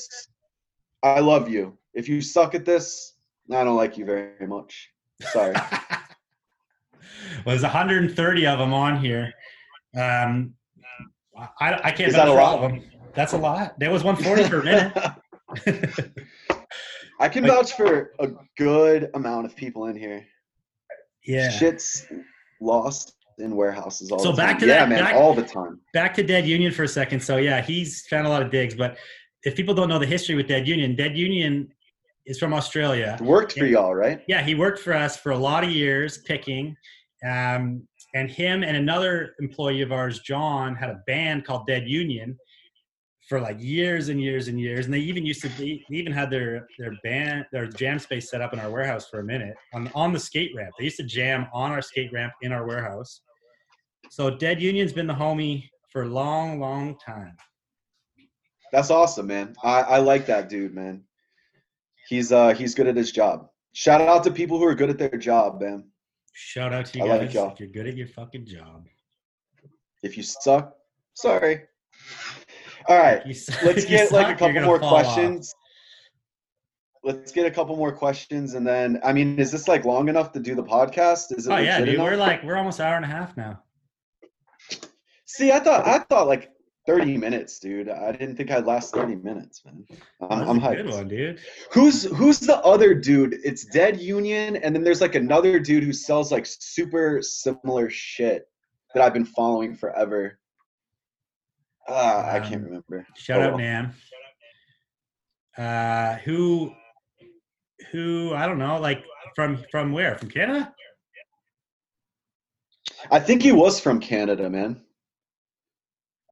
i 1.03 1.19
love 1.19 1.49
you 1.49 1.77
if 1.93 2.07
you 2.09 2.21
suck 2.21 2.55
at 2.55 2.65
this 2.65 3.13
i 3.51 3.63
don't 3.63 3.75
like 3.75 3.97
you 3.97 4.05
very 4.05 4.47
much 4.47 4.89
sorry 5.21 5.53
well, 7.45 7.53
there's 7.53 7.61
130 7.63 8.47
of 8.47 8.59
them 8.59 8.73
on 8.73 8.97
here. 8.99 9.31
Um, 9.95 10.55
I, 11.59 11.79
I 11.85 11.91
can't 11.91 12.09
Is 12.09 12.15
that 12.15 12.27
a 12.27 12.33
lot? 12.33 12.55
of 12.55 12.61
them. 12.71 12.83
That's 13.13 13.33
a 13.33 13.37
lot. 13.37 13.79
There 13.79 13.91
was 13.91 14.03
140 14.03 14.49
per 14.49 14.63
minute. 14.63 14.93
i 17.19 17.29
can 17.29 17.43
Like- 17.43 17.51
vouch 17.51 17.73
for 17.73 18.11
a 18.19 18.29
good 18.57 19.09
amount 19.13 19.45
of 19.45 19.55
people 19.55 19.85
in 19.85 19.95
here 19.95 20.25
yeah. 21.25 21.49
shit's 21.49 22.05
lost 22.59 23.13
in 23.37 23.55
warehouses 23.55 24.11
all 24.11 24.19
So 24.19 24.31
the 24.31 24.37
back 24.37 24.51
time 24.53 24.59
to 24.61 24.65
yeah 24.67 24.79
that- 24.79 24.89
man 24.89 24.99
back- 24.99 25.15
all 25.15 25.33
the 25.33 25.43
time 25.43 25.79
back 25.93 26.13
to 26.15 26.23
Dead 26.23 26.45
Union 26.45 26.71
for 26.73 26.83
a 26.83 26.87
second. 26.87 27.21
So 27.21 27.37
yeah, 27.37 27.61
he's 27.61 28.05
found 28.07 28.27
a 28.27 28.29
lot 28.29 28.41
of 28.41 28.49
digs, 28.49 28.73
but 28.75 28.97
if 29.45 29.55
people 29.55 29.73
don't 29.73 29.87
know 29.87 29.99
the 29.99 30.05
history 30.05 30.35
with 30.35 30.47
Dead 30.47 30.67
Union, 30.67 30.95
Dead 30.95 31.17
Union 31.17 31.71
is 32.25 32.39
from 32.39 32.53
Australia. 32.53 33.17
worked 33.21 33.53
for 33.53 33.65
y'all 33.65 33.93
right 33.93 34.21
Yeah, 34.27 34.41
he 34.41 34.55
worked 34.55 34.79
for 34.79 34.93
us 34.93 35.15
for 35.17 35.31
a 35.31 35.37
lot 35.37 35.63
of 35.63 35.69
years 35.69 36.17
picking. 36.19 36.75
Um, 37.25 37.87
and 38.15 38.29
him 38.29 38.63
and 38.63 38.77
another 38.77 39.35
employee 39.39 39.81
of 39.81 39.91
ours, 39.91 40.19
John, 40.19 40.75
had 40.75 40.89
a 40.89 41.01
band 41.05 41.45
called 41.45 41.67
Dead 41.67 41.87
Union 41.87 42.37
for 43.27 43.39
like 43.39 43.57
years 43.59 44.09
and 44.09 44.21
years 44.21 44.47
and 44.47 44.59
years. 44.59 44.85
And 44.85 44.93
they 44.93 44.99
even 44.99 45.25
used 45.25 45.41
to 45.41 45.49
they 45.49 45.83
even 45.89 46.11
had 46.11 46.29
their 46.29 46.67
their 46.79 46.93
band 47.03 47.45
their 47.51 47.67
jam 47.67 47.99
space 47.99 48.29
set 48.29 48.41
up 48.41 48.53
in 48.53 48.59
our 48.59 48.71
warehouse 48.71 49.07
for 49.09 49.19
a 49.19 49.23
minute 49.23 49.55
on 49.73 49.91
on 49.93 50.13
the 50.13 50.19
skate 50.19 50.51
ramp. 50.55 50.73
They 50.77 50.85
used 50.85 50.97
to 50.97 51.03
jam 51.03 51.47
on 51.53 51.71
our 51.71 51.81
skate 51.81 52.11
ramp 52.13 52.33
in 52.41 52.51
our 52.51 52.65
warehouse. 52.65 53.21
So 54.09 54.29
Dead 54.29 54.61
Union's 54.61 54.93
been 54.93 55.07
the 55.07 55.13
homie 55.13 55.67
for 55.91 56.03
a 56.03 56.07
long, 56.07 56.59
long 56.59 56.97
time. 57.03 57.35
That's 58.71 58.89
awesome, 58.91 59.27
man. 59.27 59.55
I, 59.63 59.81
I 59.81 59.97
like 59.99 60.25
that 60.27 60.49
dude, 60.49 60.73
man. 60.73 61.03
He's 62.07 62.31
uh 62.31 62.53
he's 62.53 62.75
good 62.75 62.87
at 62.87 62.95
his 62.95 63.11
job. 63.11 63.47
Shout 63.73 64.01
out 64.01 64.23
to 64.25 64.31
people 64.31 64.57
who 64.57 64.65
are 64.65 64.75
good 64.75 64.89
at 64.89 64.97
their 64.97 65.17
job, 65.17 65.61
man. 65.61 65.89
Shout 66.33 66.73
out 66.73 66.85
to 66.87 66.99
you 66.99 67.05
I 67.05 67.07
like 67.07 67.21
guys 67.21 67.33
y'all. 67.33 67.51
if 67.53 67.59
you're 67.59 67.69
good 67.69 67.87
at 67.87 67.95
your 67.95 68.07
fucking 68.07 68.45
job. 68.45 68.87
If 70.03 70.17
you 70.17 70.23
suck, 70.23 70.75
sorry. 71.13 71.61
All 72.87 72.97
right, 72.97 73.35
suck- 73.35 73.63
let's 73.63 73.85
get 73.85 74.11
like 74.11 74.35
a 74.35 74.37
couple 74.37 74.61
more 74.61 74.79
fall 74.79 74.95
off. 74.95 75.03
questions. 75.05 75.55
Let's 77.03 77.31
get 77.31 77.45
a 77.45 77.51
couple 77.51 77.75
more 77.75 77.91
questions, 77.95 78.53
and 78.55 78.65
then 78.65 78.99
I 79.03 79.13
mean, 79.13 79.39
is 79.39 79.51
this 79.51 79.67
like 79.67 79.85
long 79.85 80.09
enough 80.09 80.31
to 80.33 80.39
do 80.39 80.55
the 80.55 80.63
podcast? 80.63 81.35
Is 81.37 81.47
it 81.47 81.51
Oh 81.51 81.57
yeah, 81.57 81.79
dude. 81.79 81.89
enough? 81.95 82.03
We're 82.03 82.17
like 82.17 82.43
we're 82.43 82.57
almost 82.57 82.79
an 82.79 82.87
hour 82.87 82.95
and 82.95 83.05
a 83.05 83.07
half 83.07 83.35
now. 83.37 83.61
See, 85.25 85.51
I 85.51 85.59
thought 85.59 85.87
I 85.87 85.99
thought 85.99 86.27
like 86.27 86.51
thirty 86.85 87.17
minutes, 87.17 87.59
dude. 87.59 87.89
I 87.89 88.11
didn't 88.11 88.35
think 88.35 88.51
I'd 88.51 88.65
last 88.65 88.93
thirty 88.93 89.15
minutes, 89.15 89.63
man. 89.65 89.85
I'm, 90.21 90.39
That's 90.39 90.49
I'm 90.51 90.63
a 90.63 90.75
good 90.75 90.89
one, 90.89 91.07
dude. 91.07 91.39
Who's 91.71 92.03
who's 92.03 92.39
the 92.39 92.57
other 92.59 92.93
dude? 92.93 93.35
It's 93.43 93.65
Dead 93.65 93.99
Union, 93.99 94.55
and 94.57 94.75
then 94.75 94.83
there's 94.83 95.01
like 95.01 95.15
another 95.15 95.59
dude 95.59 95.83
who 95.83 95.93
sells 95.93 96.31
like 96.31 96.45
super 96.45 97.21
similar 97.21 97.89
shit 97.89 98.47
that 98.93 99.03
I've 99.03 99.13
been 99.13 99.25
following 99.25 99.75
forever. 99.75 100.39
Ah, 101.87 102.31
I 102.31 102.39
can't 102.39 102.55
Um, 102.55 102.63
remember. 102.63 103.05
Shout 103.15 103.41
Oh, 103.41 103.43
out 103.43 103.49
well. 103.51 103.59
Nam. 103.59 103.93
Uh, 105.57 106.15
who, 106.25 106.73
who? 107.91 108.33
I 108.33 108.45
don't 108.47 108.57
know. 108.59 108.79
Like 108.79 109.03
from 109.35 109.63
from 109.71 109.91
where? 109.91 110.17
From 110.17 110.29
Canada? 110.29 110.73
I 113.11 113.19
think 113.19 113.41
he 113.41 113.51
was 113.51 113.79
from 113.79 113.99
Canada, 113.99 114.49
man. 114.49 114.81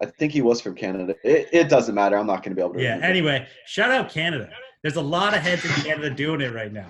I 0.04 0.08
think 0.08 0.34
he 0.34 0.42
was 0.42 0.60
from 0.60 0.76
Canada. 0.76 1.16
It, 1.24 1.48
it 1.54 1.70
doesn't 1.70 1.96
matter. 1.96 2.18
I'm 2.18 2.28
not 2.28 2.44
going 2.44 2.52
to 2.52 2.56
be 2.56 2.62
able 2.62 2.74
to. 2.74 2.84
Yeah. 2.84 3.00
Anyway, 3.02 3.48
shout 3.66 3.90
out 3.90 4.10
Canada. 4.10 4.50
There's 4.82 4.98
a 4.98 5.02
lot 5.02 5.34
of 5.34 5.40
heads 5.40 5.64
in 5.64 5.72
Canada 5.72 6.10
doing 6.10 6.42
it 6.42 6.54
right 6.54 6.74
now. 6.74 6.90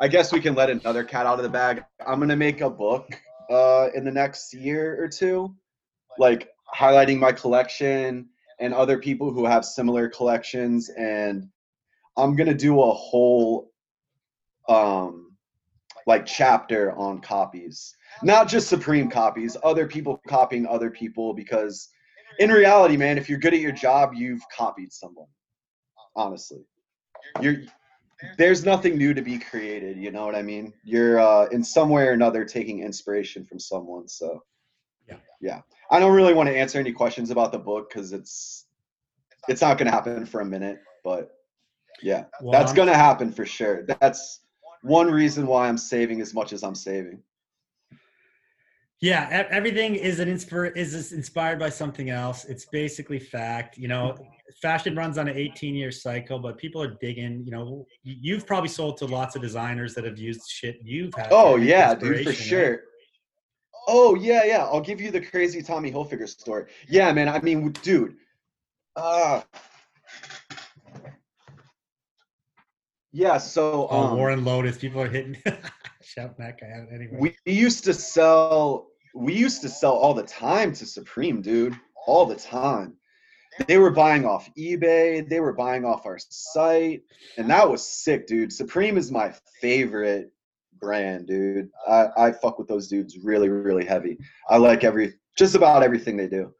I 0.00 0.08
guess 0.08 0.32
we 0.32 0.40
can 0.40 0.56
let 0.56 0.68
another 0.68 1.04
cat 1.04 1.24
out 1.24 1.38
of 1.38 1.44
the 1.44 1.48
bag. 1.48 1.84
I'm 2.04 2.18
gonna 2.18 2.34
make 2.34 2.60
a 2.60 2.68
book 2.68 3.08
uh, 3.48 3.90
in 3.94 4.04
the 4.04 4.10
next 4.10 4.52
year 4.52 5.00
or 5.00 5.06
two, 5.06 5.54
like 6.18 6.48
highlighting 6.74 7.20
my 7.20 7.30
collection 7.30 8.28
and 8.58 8.74
other 8.74 8.98
people 8.98 9.32
who 9.32 9.46
have 9.46 9.64
similar 9.64 10.08
collections, 10.08 10.88
and 10.88 11.48
I'm 12.16 12.34
gonna 12.34 12.54
do 12.54 12.82
a 12.82 12.92
whole 12.92 13.70
um, 14.68 15.36
like 16.08 16.26
chapter 16.26 16.90
on 16.98 17.20
copies, 17.20 17.94
not 18.24 18.48
just 18.48 18.68
Supreme 18.68 19.08
copies, 19.08 19.56
other 19.62 19.86
people 19.86 20.20
copying 20.26 20.66
other 20.66 20.90
people, 20.90 21.34
because 21.34 21.91
in 22.38 22.50
reality, 22.50 22.96
man, 22.96 23.18
if 23.18 23.28
you're 23.28 23.38
good 23.38 23.54
at 23.54 23.60
your 23.60 23.72
job, 23.72 24.12
you've 24.14 24.42
copied 24.54 24.92
someone. 24.92 25.28
Honestly, 26.14 26.64
you're 27.40 27.56
there's 28.38 28.64
nothing 28.64 28.96
new 28.96 29.12
to 29.12 29.22
be 29.22 29.36
created 29.36 29.96
you 29.96 30.12
know 30.12 30.24
what 30.24 30.36
i 30.36 30.42
mean? 30.42 30.72
You're 30.84 31.18
uh 31.18 31.46
in 31.46 31.64
some 31.64 31.88
way 31.88 32.06
or 32.06 32.12
another 32.12 32.44
taking 32.44 32.80
inspiration 32.80 33.44
from 33.44 33.58
someone 33.58 34.06
so. 34.08 34.42
Yeah. 35.08 35.16
yeah. 35.40 35.60
I 35.90 35.98
don't 35.98 36.12
really 36.12 36.32
want 36.32 36.48
to 36.48 36.56
answer 36.56 36.78
any 36.78 36.92
questions 36.92 37.30
about 37.30 37.50
the 37.50 37.58
book 37.58 37.90
because 37.90 38.12
it's 38.12 38.66
it's 39.48 39.60
not 39.60 39.76
going 39.78 39.86
to 39.86 39.92
happen 39.92 40.26
for 40.26 40.40
a 40.40 40.44
minute 40.44 40.80
but 41.02 41.30
yeah. 42.00 42.24
Well, 42.40 42.52
that's 42.52 42.72
going 42.72 42.88
to 42.88 42.94
happen 42.94 43.32
for 43.32 43.46
sure. 43.46 43.84
That's 44.00 44.42
one 44.82 45.10
reason 45.10 45.46
why 45.46 45.68
i'm 45.68 45.78
saving 45.78 46.20
as 46.20 46.34
much 46.34 46.52
as 46.52 46.62
i'm 46.62 46.74
saving 46.74 47.22
Yeah, 49.02 49.46
everything 49.50 49.96
is 49.96 50.20
an 50.20 50.28
inspir 50.28 50.74
is 50.76 51.12
inspired 51.12 51.58
by 51.58 51.70
something 51.70 52.08
else. 52.10 52.44
It's 52.44 52.66
basically 52.66 53.18
fact. 53.18 53.76
You 53.76 53.88
know, 53.88 54.16
fashion 54.62 54.94
runs 54.94 55.18
on 55.18 55.26
an 55.26 55.36
18 55.36 55.74
year 55.74 55.90
cycle, 55.90 56.38
but 56.38 56.56
people 56.56 56.80
are 56.80 56.96
digging. 57.00 57.42
You 57.44 57.50
know, 57.50 57.86
you've 58.04 58.46
probably 58.46 58.68
sold 58.68 58.98
to 58.98 59.06
lots 59.06 59.34
of 59.34 59.42
designers 59.42 59.94
that 59.94 60.04
have 60.04 60.18
used 60.18 60.48
shit 60.48 60.76
you've 60.84 61.12
had. 61.14 61.28
oh 61.32 61.56
yeah 61.56 61.96
dude 61.96 62.24
for 62.24 62.32
sure 62.32 62.70
right? 62.70 62.78
oh 63.88 64.14
yeah 64.14 64.44
yeah 64.44 64.64
i'll 64.66 64.80
give 64.80 65.00
you 65.00 65.10
the 65.10 65.20
crazy 65.20 65.60
tommy 65.60 65.90
hilfiger 65.90 66.28
story 66.28 66.66
yeah 66.88 67.12
man 67.12 67.28
i 67.28 67.40
mean 67.40 67.72
dude 67.82 68.14
uh 68.94 69.42
yeah 73.10 73.36
so 73.38 73.88
Oh, 73.90 74.04
um, 74.04 74.16
Warren 74.16 74.44
Lotas. 74.44 74.78
People 74.78 75.00
are 75.02 75.08
hitting. 75.08 75.36
Shouting 76.02 76.36
that 76.38 76.60
guy 76.60 76.70
out 76.70 76.88
anyway. 76.92 77.36
we 77.44 77.52
used 77.52 77.84
to 77.84 77.92
sell 77.94 78.91
we 79.14 79.34
used 79.34 79.60
to 79.62 79.68
sell 79.68 79.92
all 79.92 80.14
the 80.14 80.22
time 80.22 80.72
to 80.74 80.86
supreme 80.86 81.42
dude 81.42 81.78
all 82.06 82.26
the 82.26 82.36
time. 82.36 82.94
They 83.66 83.76
were 83.78 83.90
buying 83.90 84.24
off 84.24 84.48
ebay 84.58 85.28
they 85.28 85.40
were 85.40 85.52
buying 85.52 85.84
off 85.84 86.06
our 86.06 86.18
site 86.18 87.02
and 87.36 87.50
that 87.50 87.68
was 87.68 87.86
sick 87.86 88.26
dude. 88.26 88.52
Supreme 88.52 88.96
is 88.96 89.10
my 89.12 89.34
favorite 89.60 90.32
brand 90.80 91.26
dude. 91.26 91.68
I, 91.86 92.08
I 92.16 92.32
fuck 92.32 92.58
with 92.58 92.68
those 92.68 92.88
dudes 92.88 93.18
really 93.22 93.48
really 93.48 93.84
heavy. 93.84 94.18
I 94.48 94.56
like 94.56 94.84
every 94.84 95.14
just 95.36 95.54
about 95.54 95.82
everything 95.82 96.16
they 96.16 96.28
do. 96.28 96.54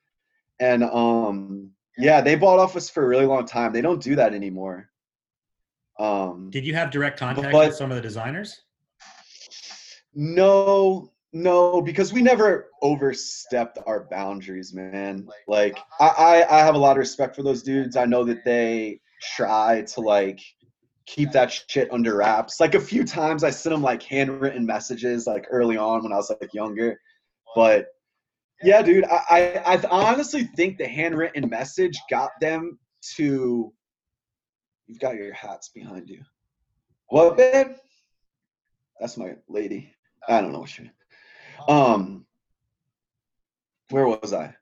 And 0.61 0.85
um 0.85 1.71
yeah 1.99 2.21
they 2.21 2.35
bought 2.37 2.59
off 2.59 2.77
us 2.77 2.91
for 2.91 3.05
a 3.05 3.09
really 3.09 3.27
long 3.27 3.47
time. 3.47 3.73
They 3.73 3.81
don't 3.81 4.03
do 4.03 4.15
that 4.17 4.35
anymore. 4.35 4.91
Um 5.99 6.51
Did 6.51 6.67
you 6.67 6.75
have 6.75 6.91
direct 6.91 7.19
contact 7.19 7.53
But- 7.53 7.69
with 7.69 7.77
some 7.77 7.91
of 7.91 7.97
the 7.97 8.03
designers? 8.03 8.61
No, 10.15 11.11
no, 11.33 11.81
because 11.81 12.13
we 12.13 12.21
never 12.21 12.69
overstepped 12.83 13.79
our 13.87 14.07
boundaries, 14.11 14.75
man. 14.75 15.27
Like 15.49 15.79
uh-uh. 15.99 16.13
I, 16.19 16.43
I, 16.43 16.61
I 16.61 16.65
have 16.65 16.75
a 16.75 16.79
lot 16.79 16.93
of 16.93 16.99
respect 16.99 17.37
for 17.37 17.43
those 17.43 17.63
dudes. 17.63 17.97
I 17.97 18.05
know 18.05 18.25
that 18.25 18.45
they 18.45 19.01
try 19.35 19.83
to 19.83 20.01
like 20.01 20.41
keep 21.07 21.33
that 21.33 21.53
shit 21.69 21.91
under 21.91 22.17
wraps. 22.17 22.61
Like 22.61 22.75
a 22.75 22.81
few 22.81 23.05
times 23.05 23.45
I 23.45 23.51
sent 23.51 23.73
them 23.73 23.83
like 23.83 24.03
handwritten 24.03 24.67
messages 24.67 25.27
like 25.27 25.47
early 25.51 25.77
on 25.77 26.03
when 26.03 26.13
I 26.13 26.17
was 26.17 26.31
like 26.31 26.53
younger. 26.53 27.01
But 27.55 27.87
yeah, 28.63 28.83
dude, 28.83 29.05
I, 29.05 29.63
I, 29.65 29.77
I 29.77 29.81
honestly 29.91 30.45
think 30.57 30.79
the 30.79 30.87
handwritten 30.87 31.49
message 31.49 31.99
got 32.11 32.31
them 32.41 32.79
to 33.17 33.73
you've 34.87 35.01
got 35.01 35.17
your 35.17 35.33
hats 35.33 35.71
behind 35.71 36.09
you. 36.09 36.21
What 37.09 37.37
babe? 37.37 37.69
That's 39.01 39.17
my 39.17 39.35
lady. 39.49 39.93
I 40.29 40.41
don't 40.41 40.53
know 40.53 40.61
what 40.61 40.69
she. 40.69 40.91
Um, 41.69 42.27
where 43.91 44.07
was 44.07 44.33
I? 44.33 44.55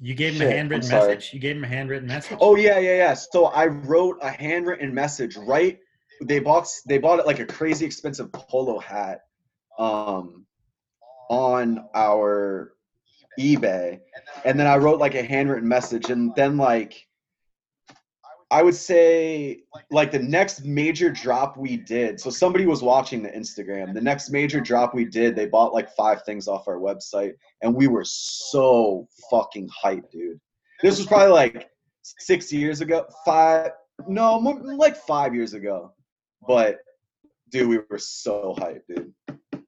You 0.00 0.14
gave 0.14 0.34
him 0.34 0.40
Shit, 0.40 0.48
a 0.48 0.56
handwritten 0.56 0.88
message. 0.88 1.30
You 1.32 1.40
gave 1.40 1.56
him 1.56 1.64
a 1.64 1.68
handwritten 1.68 2.08
message. 2.08 2.38
Oh 2.40 2.56
yeah, 2.56 2.78
yeah, 2.78 2.96
yeah. 2.96 3.14
So 3.14 3.46
I 3.46 3.66
wrote 3.66 4.18
a 4.22 4.30
handwritten 4.30 4.94
message. 4.94 5.36
Right, 5.36 5.78
they 6.22 6.38
bought 6.38 6.68
they 6.86 6.98
bought 6.98 7.18
it 7.18 7.26
like 7.26 7.38
a 7.38 7.46
crazy 7.46 7.84
expensive 7.84 8.32
polo 8.32 8.78
hat, 8.78 9.20
um, 9.78 10.46
on 11.28 11.84
our 11.94 12.72
eBay, 13.38 14.00
and 14.44 14.58
then 14.58 14.66
I 14.66 14.76
wrote 14.76 15.00
like 15.00 15.14
a 15.14 15.22
handwritten 15.22 15.68
message, 15.68 16.10
and 16.10 16.34
then 16.34 16.56
like. 16.56 17.06
I 18.50 18.62
would 18.62 18.74
say 18.74 19.62
like 19.90 20.10
the 20.12 20.18
next 20.18 20.64
major 20.64 21.10
drop 21.10 21.56
we 21.56 21.76
did. 21.76 22.20
So 22.20 22.30
somebody 22.30 22.66
was 22.66 22.82
watching 22.82 23.22
the 23.22 23.30
Instagram. 23.30 23.94
The 23.94 24.00
next 24.00 24.30
major 24.30 24.60
drop 24.60 24.94
we 24.94 25.04
did, 25.04 25.34
they 25.34 25.46
bought 25.46 25.72
like 25.72 25.90
five 25.96 26.22
things 26.24 26.46
off 26.48 26.68
our 26.68 26.78
website, 26.78 27.32
and 27.62 27.74
we 27.74 27.88
were 27.88 28.04
so 28.04 29.08
fucking 29.30 29.68
hyped, 29.84 30.10
dude. 30.10 30.38
This 30.82 30.98
was 30.98 31.06
probably 31.06 31.32
like 31.32 31.70
six 32.02 32.52
years 32.52 32.80
ago, 32.80 33.06
five, 33.24 33.70
no, 34.06 34.40
more, 34.40 34.60
like 34.76 34.96
five 34.96 35.34
years 35.34 35.54
ago. 35.54 35.92
But 36.46 36.78
dude, 37.50 37.68
we 37.68 37.78
were 37.88 37.98
so 37.98 38.54
hyped, 38.58 38.82
dude. 38.88 39.12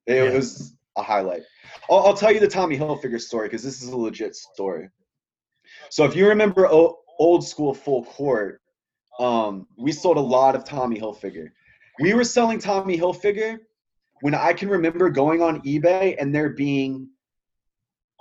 It 0.06 0.24
Yeah. 0.24 0.32
was 0.32 0.76
a 0.96 1.02
highlight. 1.02 1.42
I'll, 1.90 2.06
I'll 2.06 2.14
tell 2.16 2.32
you 2.32 2.40
the 2.40 2.48
Tommy 2.48 2.78
Hilfiger 2.78 3.20
story 3.20 3.48
because 3.48 3.62
this 3.62 3.82
is 3.82 3.88
a 3.88 3.96
legit 3.96 4.34
story. 4.36 4.88
So 5.90 6.04
if 6.04 6.14
you 6.14 6.28
remember 6.28 6.66
o- 6.68 6.98
old 7.18 7.44
school 7.46 7.74
full 7.74 8.04
court, 8.04 8.60
um, 9.18 9.66
we 9.76 9.92
sold 9.92 10.16
a 10.16 10.20
lot 10.20 10.54
of 10.54 10.64
Tommy 10.64 10.98
Hilfiger. 11.00 11.48
We 12.00 12.14
were 12.14 12.24
selling 12.24 12.58
Tommy 12.58 12.98
Hilfiger 12.98 13.58
when 14.20 14.34
I 14.34 14.52
can 14.52 14.68
remember 14.68 15.10
going 15.10 15.42
on 15.42 15.62
eBay 15.62 16.16
and 16.18 16.34
there 16.34 16.50
being 16.50 17.08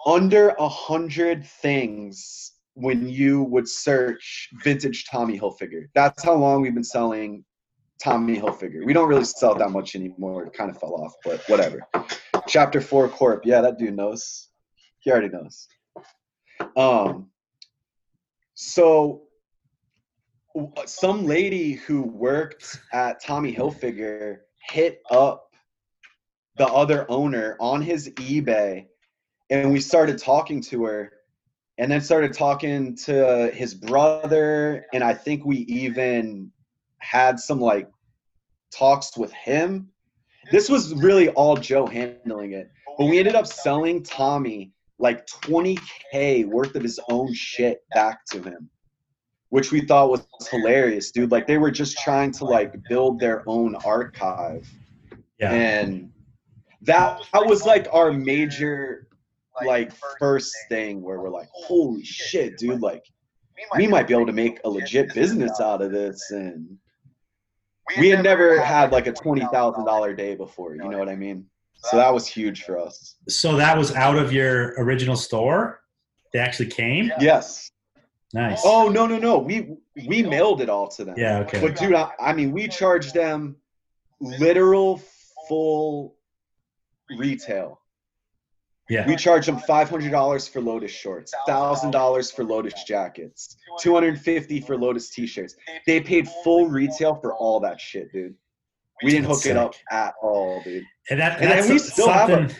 under 0.05 0.49
a 0.49 0.69
hundred 0.69 1.45
things 1.45 2.53
when 2.73 3.07
you 3.07 3.43
would 3.43 3.67
search 3.67 4.49
vintage 4.63 5.05
Tommy 5.05 5.39
Hilfiger. 5.39 5.85
That's 5.93 6.23
how 6.23 6.35
long 6.35 6.61
we've 6.61 6.73
been 6.73 6.84
selling 6.84 7.43
Tommy 8.01 8.38
Hilfiger. 8.38 8.85
We 8.85 8.93
don't 8.93 9.07
really 9.07 9.23
sell 9.23 9.55
that 9.55 9.72
much 9.72 9.95
anymore. 9.95 10.45
It 10.45 10.53
kind 10.53 10.69
of 10.69 10.77
fell 10.77 10.93
off, 10.93 11.13
but 11.23 11.41
whatever. 11.47 11.80
Chapter 12.47 12.81
four 12.81 13.07
Corp. 13.09 13.45
Yeah, 13.45 13.61
that 13.61 13.77
dude 13.77 13.95
knows. 13.95 14.49
He 14.99 15.11
already 15.11 15.30
knows. 15.30 15.67
Um. 16.77 17.30
So, 18.53 19.23
Uh, 20.57 20.86
some 20.86 21.26
lady 21.26 21.73
who 21.73 22.02
worked 22.03 22.80
at 22.94 23.22
Tommy 23.22 23.53
Hilfiger 23.53 24.38
hit 24.69 25.02
up 25.11 25.53
the 26.57 26.68
other 26.68 27.06
owner 27.10 27.57
on 27.60 27.82
his 27.82 28.10
eBay, 28.11 28.86
and 29.49 29.72
we 29.72 29.80
started 29.80 30.18
talking 30.18 30.61
to 30.61 30.86
her, 30.86 31.11
and 31.77 31.91
then 31.91 31.99
started 31.99 32.34
talking 32.34 32.95
to 32.95 33.52
his 33.53 33.73
brother, 33.73 34.86
and 34.94 35.03
I 35.03 35.14
think 35.14 35.45
we 35.45 35.57
even 35.57 36.52
had 36.99 37.40
some 37.40 37.60
like 37.60 37.90
talks 38.73 39.18
with 39.18 39.34
him. 39.34 39.90
This 40.52 40.69
was 40.69 40.94
really 40.94 41.30
all 41.30 41.57
Joe 41.57 41.86
handling 41.86 42.53
it. 42.53 42.72
But 42.98 43.06
we 43.06 43.19
ended 43.19 43.36
up 43.36 43.48
selling 43.48 44.03
Tommy 44.03 44.72
like 44.99 45.27
20k 45.27 46.45
worth 46.45 46.76
of 46.76 46.84
his 46.84 46.99
own 47.10 47.34
shit 47.34 47.84
back 47.94 48.26
to 48.32 48.41
him, 48.41 48.69
which 49.49 49.72
we 49.72 49.81
thought 49.81 50.09
was 50.09 50.26
hilarious, 50.49 51.11
dude. 51.11 51.31
Like 51.31 51.47
they 51.47 51.57
were 51.57 51.72
just 51.72 51.97
trying 51.99 52.31
to 52.34 52.45
like 52.45 52.73
build 52.89 53.19
their 53.19 53.43
own 53.47 53.76
archive, 53.85 54.67
Yeah. 55.39 55.51
and 55.51 56.11
that 56.81 57.22
that 57.34 57.45
was 57.45 57.65
like 57.65 57.88
our 57.91 58.11
major 58.11 59.07
like 59.65 59.91
first 60.19 60.53
thing 60.69 61.01
where 61.01 61.19
we're 61.22 61.30
like, 61.30 61.47
holy 61.53 62.03
shit, 62.03 62.57
dude! 62.57 62.81
Like 62.81 63.03
we 63.77 63.88
might 63.88 64.07
be 64.07 64.13
able 64.13 64.26
to 64.26 64.34
make 64.34 64.59
a 64.65 64.69
legit 64.69 65.13
business 65.13 65.59
out 65.61 65.81
of 65.81 65.91
this, 65.91 66.31
and 66.31 66.77
we 67.97 68.09
had 68.09 68.23
never 68.23 68.59
had 68.59 68.91
like 68.91 69.07
a 69.07 69.13
twenty 69.13 69.45
thousand 69.51 69.85
dollar 69.85 70.13
day 70.13 70.35
before. 70.35 70.76
You 70.76 70.89
know 70.89 70.97
what 70.97 71.09
I 71.09 71.15
mean? 71.15 71.45
So 71.77 71.97
that 71.97 72.13
was 72.13 72.26
huge 72.26 72.63
for 72.63 72.80
us. 72.80 73.15
So 73.30 73.55
that 73.57 73.77
was 73.77 73.93
out 73.93 74.17
of 74.17 74.34
your 74.34 74.73
original 74.81 75.15
store. 75.15 75.81
They 76.34 76.39
actually 76.39 76.69
came. 76.69 77.11
Yes. 77.19 77.69
Nice. 78.34 78.61
Oh 78.65 78.89
no 78.89 79.07
no 79.07 79.18
no. 79.18 79.38
We 79.38 79.77
we 80.07 80.23
mailed 80.23 80.61
it 80.61 80.69
all 80.69 80.88
to 80.89 81.06
them. 81.06 81.15
Yeah. 81.18 81.39
Okay. 81.39 81.61
But 81.61 81.76
dude, 81.76 81.93
I, 81.93 82.11
I 82.19 82.34
mean, 82.34 82.52
we 82.52 82.68
charged 82.68 83.14
them 83.14 83.56
literal 84.19 85.02
full 85.47 86.15
retail. 87.18 87.80
Yeah. 88.89 89.07
We 89.07 89.15
charged 89.15 89.47
them 89.47 89.57
five 89.60 89.89
hundred 89.89 90.11
dollars 90.11 90.47
for 90.47 90.61
Lotus 90.61 90.91
shorts, 90.91 91.34
thousand 91.47 91.91
dollars 91.91 92.30
for 92.31 92.43
Lotus 92.43 92.84
jackets, 92.84 93.57
two 93.80 93.93
hundred 93.93 94.19
fifty 94.19 94.61
for 94.61 94.77
Lotus 94.77 95.10
t-shirts. 95.10 95.56
They 95.88 96.02
paid 96.02 96.27
full 96.43 96.68
retail 96.68 97.15
for 97.15 97.34
all 97.34 97.60
that 97.61 97.81
shit, 97.81 98.11
dude. 98.11 98.35
We 99.03 99.11
didn't 99.11 99.26
hook 99.26 99.45
it 99.45 99.57
up 99.57 99.76
at 99.91 100.14
all, 100.22 100.61
dude. 100.64 100.85
And 101.10 101.19
that 101.19 101.41
And 101.41 101.52
that's 101.52 101.69
we 101.69 101.80
still 101.80 102.10
have 102.10 102.30
something 102.30 102.56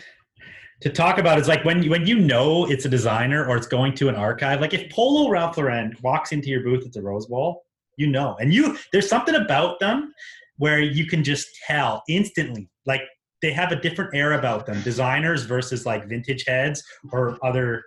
to 0.80 0.90
talk 0.90 1.18
about. 1.18 1.38
Is 1.38 1.48
like 1.48 1.64
when 1.64 1.82
you, 1.82 1.90
when 1.90 2.06
you 2.06 2.18
know 2.18 2.66
it's 2.66 2.84
a 2.84 2.88
designer 2.88 3.46
or 3.46 3.56
it's 3.56 3.66
going 3.66 3.94
to 3.94 4.08
an 4.08 4.14
archive. 4.14 4.60
Like 4.60 4.74
if 4.74 4.90
Polo 4.90 5.28
Ralph 5.30 5.56
Lauren 5.56 5.96
walks 6.02 6.32
into 6.32 6.48
your 6.48 6.62
booth 6.62 6.84
at 6.84 6.92
the 6.92 7.02
Rose 7.02 7.26
Bowl, 7.26 7.64
you 7.96 8.06
know, 8.06 8.36
and 8.40 8.52
you 8.52 8.76
there's 8.92 9.08
something 9.08 9.34
about 9.34 9.80
them 9.80 10.12
where 10.58 10.80
you 10.80 11.06
can 11.06 11.24
just 11.24 11.48
tell 11.66 12.02
instantly. 12.08 12.68
Like 12.86 13.02
they 13.42 13.52
have 13.52 13.72
a 13.72 13.76
different 13.76 14.14
air 14.14 14.32
about 14.32 14.66
them. 14.66 14.80
Designers 14.82 15.44
versus 15.44 15.86
like 15.86 16.08
vintage 16.08 16.44
heads 16.46 16.82
or 17.12 17.38
other 17.42 17.84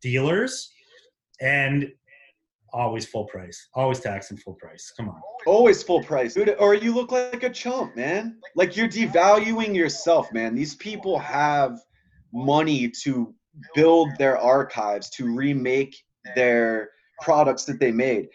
dealers, 0.00 0.70
and 1.40 1.90
always 2.72 3.06
full 3.06 3.24
price. 3.24 3.68
Always 3.74 4.00
taxing 4.00 4.36
full 4.36 4.54
price. 4.54 4.92
Come 4.96 5.08
on. 5.08 5.20
Always 5.46 5.82
full 5.82 6.02
price, 6.02 6.34
dude. 6.34 6.56
Or 6.58 6.74
you 6.74 6.92
look 6.94 7.12
like 7.12 7.42
a 7.42 7.50
chump, 7.50 7.96
man. 7.96 8.38
Like 8.56 8.76
you're 8.76 8.88
devaluing 8.88 9.74
yourself, 9.74 10.32
man. 10.32 10.54
These 10.54 10.74
people 10.74 11.18
have 11.18 11.78
money 12.34 12.90
to 13.04 13.32
build 13.74 14.10
their 14.18 14.36
archives, 14.36 15.08
to 15.10 15.34
remake 15.34 15.96
their 16.34 16.90
products 17.20 17.64
that 17.64 17.78
they 17.78 17.92
made. 17.92 18.28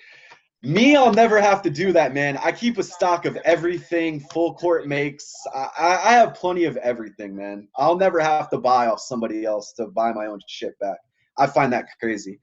Me, 0.62 0.96
I'll 0.96 1.14
never 1.14 1.40
have 1.40 1.62
to 1.62 1.70
do 1.70 1.94
that, 1.94 2.14
man. 2.14 2.38
I 2.44 2.52
keep 2.52 2.78
a 2.78 2.84
stock 2.84 3.26
of 3.26 3.38
everything 3.46 4.20
Full 4.20 4.56
Court 4.56 4.88
makes. 4.88 5.34
I, 5.56 6.00
I 6.04 6.12
have 6.14 6.34
plenty 6.34 6.66
of 6.66 6.76
everything, 6.78 7.36
man. 7.36 7.68
I'll 7.78 7.98
never 7.98 8.20
have 8.20 8.50
to 8.50 8.58
buy 8.58 8.88
off 8.88 9.00
somebody 9.00 9.46
else 9.46 9.72
to 9.74 9.88
buy 9.88 10.12
my 10.12 10.26
own 10.26 10.40
shit 10.48 10.78
back. 10.80 10.98
I 11.38 11.48
find 11.48 11.72
that 11.72 11.86
crazy. 12.00 12.40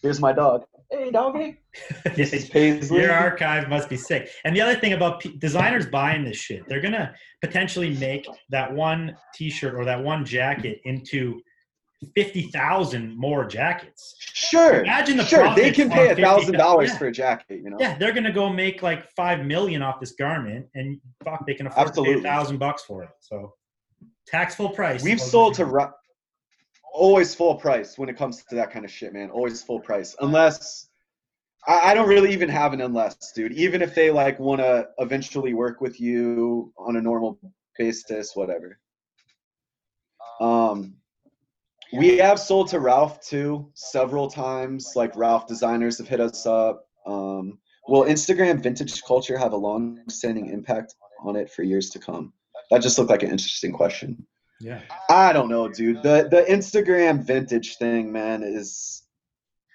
Here's 0.00 0.20
my 0.20 0.32
dog. 0.32 0.64
Hey, 0.90 1.10
doggy. 1.10 1.58
This 2.16 2.32
is 2.38 2.48
Paisley. 2.48 3.02
Your 3.02 3.12
archive 3.12 3.68
must 3.68 3.88
be 3.88 3.96
sick. 3.96 4.30
And 4.44 4.56
the 4.56 4.60
other 4.60 4.74
thing 4.74 4.94
about 4.94 5.20
p- 5.20 5.36
designers 5.38 5.86
buying 5.86 6.24
this 6.24 6.36
shit, 6.38 6.66
they're 6.68 6.80
gonna 6.80 7.14
potentially 7.42 7.94
make 7.96 8.26
that 8.50 8.72
one 8.72 9.16
T-shirt 9.34 9.74
or 9.74 9.84
that 9.84 10.02
one 10.02 10.24
jacket 10.24 10.80
into 10.84 11.40
fifty 12.14 12.42
thousand 12.42 13.16
more 13.18 13.44
jackets. 13.44 14.14
Sure. 14.20 14.80
Imagine 14.82 15.18
the 15.18 15.24
sure. 15.24 15.54
They 15.54 15.72
can 15.72 15.90
pay 15.90 16.08
a 16.10 16.16
thousand 16.16 16.54
dollars 16.54 16.90
$50,000. 16.92 16.98
for 16.98 17.06
a 17.08 17.12
jacket. 17.12 17.60
You 17.62 17.70
know. 17.70 17.76
Yeah, 17.78 17.98
they're 17.98 18.12
gonna 18.12 18.32
go 18.32 18.48
make 18.48 18.82
like 18.82 19.10
five 19.12 19.44
million 19.44 19.82
off 19.82 20.00
this 20.00 20.12
garment, 20.12 20.66
and 20.74 20.98
fuck, 21.22 21.46
they 21.46 21.54
can 21.54 21.66
afford 21.66 21.92
to 21.94 22.02
pay 22.02 22.14
a 22.14 22.20
thousand 22.22 22.58
bucks 22.58 22.82
for 22.84 23.02
it. 23.02 23.10
So 23.20 23.52
tax 24.26 24.54
full 24.54 24.70
price. 24.70 25.02
We've 25.02 25.20
sold 25.20 25.54
to 25.54 25.64
Ru- 25.66 25.90
always 26.98 27.34
full 27.34 27.54
price 27.54 27.96
when 27.96 28.08
it 28.08 28.16
comes 28.16 28.44
to 28.44 28.54
that 28.56 28.70
kind 28.70 28.84
of 28.84 28.90
shit, 28.90 29.12
man. 29.12 29.30
Always 29.30 29.62
full 29.62 29.80
price, 29.80 30.14
unless 30.20 30.88
I, 31.66 31.92
don't 31.94 32.08
really 32.08 32.32
even 32.32 32.48
have 32.48 32.72
an 32.72 32.80
unless, 32.80 33.32
dude. 33.32 33.52
Even 33.52 33.82
if 33.82 33.94
they 33.94 34.10
like 34.10 34.38
want 34.38 34.60
to 34.60 34.88
eventually 34.98 35.54
work 35.54 35.80
with 35.80 36.00
you 36.00 36.72
on 36.78 36.96
a 36.96 37.02
normal 37.02 37.38
basis, 37.76 38.34
whatever. 38.34 38.78
Um, 40.40 40.94
we 41.92 42.18
have 42.18 42.38
sold 42.38 42.68
to 42.68 42.80
Ralph 42.80 43.20
too 43.20 43.70
several 43.74 44.28
times. 44.28 44.92
Like 44.96 45.16
Ralph 45.16 45.46
designers 45.46 45.98
have 45.98 46.08
hit 46.08 46.20
us 46.20 46.46
up. 46.46 46.86
Um, 47.06 47.58
will 47.86 48.04
Instagram 48.04 48.62
vintage 48.62 49.02
culture 49.02 49.36
have 49.36 49.52
a 49.52 49.56
long-standing 49.56 50.50
impact 50.50 50.94
on 51.22 51.36
it 51.36 51.50
for 51.50 51.62
years 51.62 51.90
to 51.90 51.98
come? 51.98 52.32
That 52.70 52.82
just 52.82 52.98
looked 52.98 53.10
like 53.10 53.22
an 53.22 53.30
interesting 53.30 53.72
question. 53.72 54.26
Yeah. 54.60 54.80
I 55.08 55.32
don't 55.32 55.48
know, 55.48 55.68
dude. 55.68 56.02
The 56.02 56.28
the 56.30 56.44
Instagram 56.48 57.22
vintage 57.22 57.76
thing, 57.76 58.10
man, 58.10 58.42
is 58.42 59.04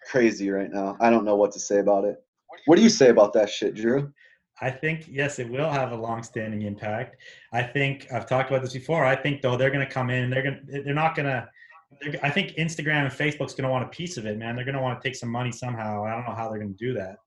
crazy 0.09 0.49
right 0.49 0.71
now. 0.71 0.97
I 0.99 1.09
don't 1.09 1.25
know 1.25 1.35
what 1.35 1.51
to 1.53 1.59
say 1.59 1.79
about 1.79 2.03
it. 2.05 2.17
What 2.65 2.75
do 2.75 2.81
you 2.81 2.89
say 2.89 3.09
about 3.09 3.33
that 3.33 3.49
shit, 3.49 3.75
Drew? 3.75 4.11
I 4.61 4.69
think 4.69 5.05
yes, 5.09 5.39
it 5.39 5.49
will 5.49 5.69
have 5.69 5.91
a 5.91 5.95
long-standing 5.95 6.61
impact. 6.61 7.17
I 7.51 7.63
think 7.63 8.07
I've 8.13 8.27
talked 8.27 8.49
about 8.49 8.61
this 8.61 8.73
before. 8.73 9.03
I 9.05 9.15
think 9.15 9.41
though 9.41 9.57
they're 9.57 9.71
going 9.71 9.85
to 9.85 9.91
come 9.91 10.09
in, 10.09 10.29
they're 10.29 10.43
going, 10.43 10.65
to 10.67 10.83
they're 10.83 10.93
not 10.93 11.15
going 11.15 11.25
to. 11.25 11.47
I 12.23 12.29
think 12.29 12.51
Instagram 12.57 13.03
and 13.03 13.11
Facebook's 13.11 13.53
going 13.53 13.63
to 13.63 13.69
want 13.69 13.85
a 13.85 13.89
piece 13.89 14.17
of 14.17 14.25
it, 14.25 14.37
man. 14.37 14.55
They're 14.55 14.65
going 14.65 14.75
to 14.75 14.81
want 14.81 14.99
to 14.99 15.07
take 15.07 15.15
some 15.15 15.29
money 15.29 15.51
somehow. 15.51 16.03
I 16.03 16.11
don't 16.11 16.25
know 16.25 16.35
how 16.35 16.49
they're 16.49 16.59
going 16.59 16.75
to 16.75 16.85
do 16.85 16.93
that. 16.93 17.17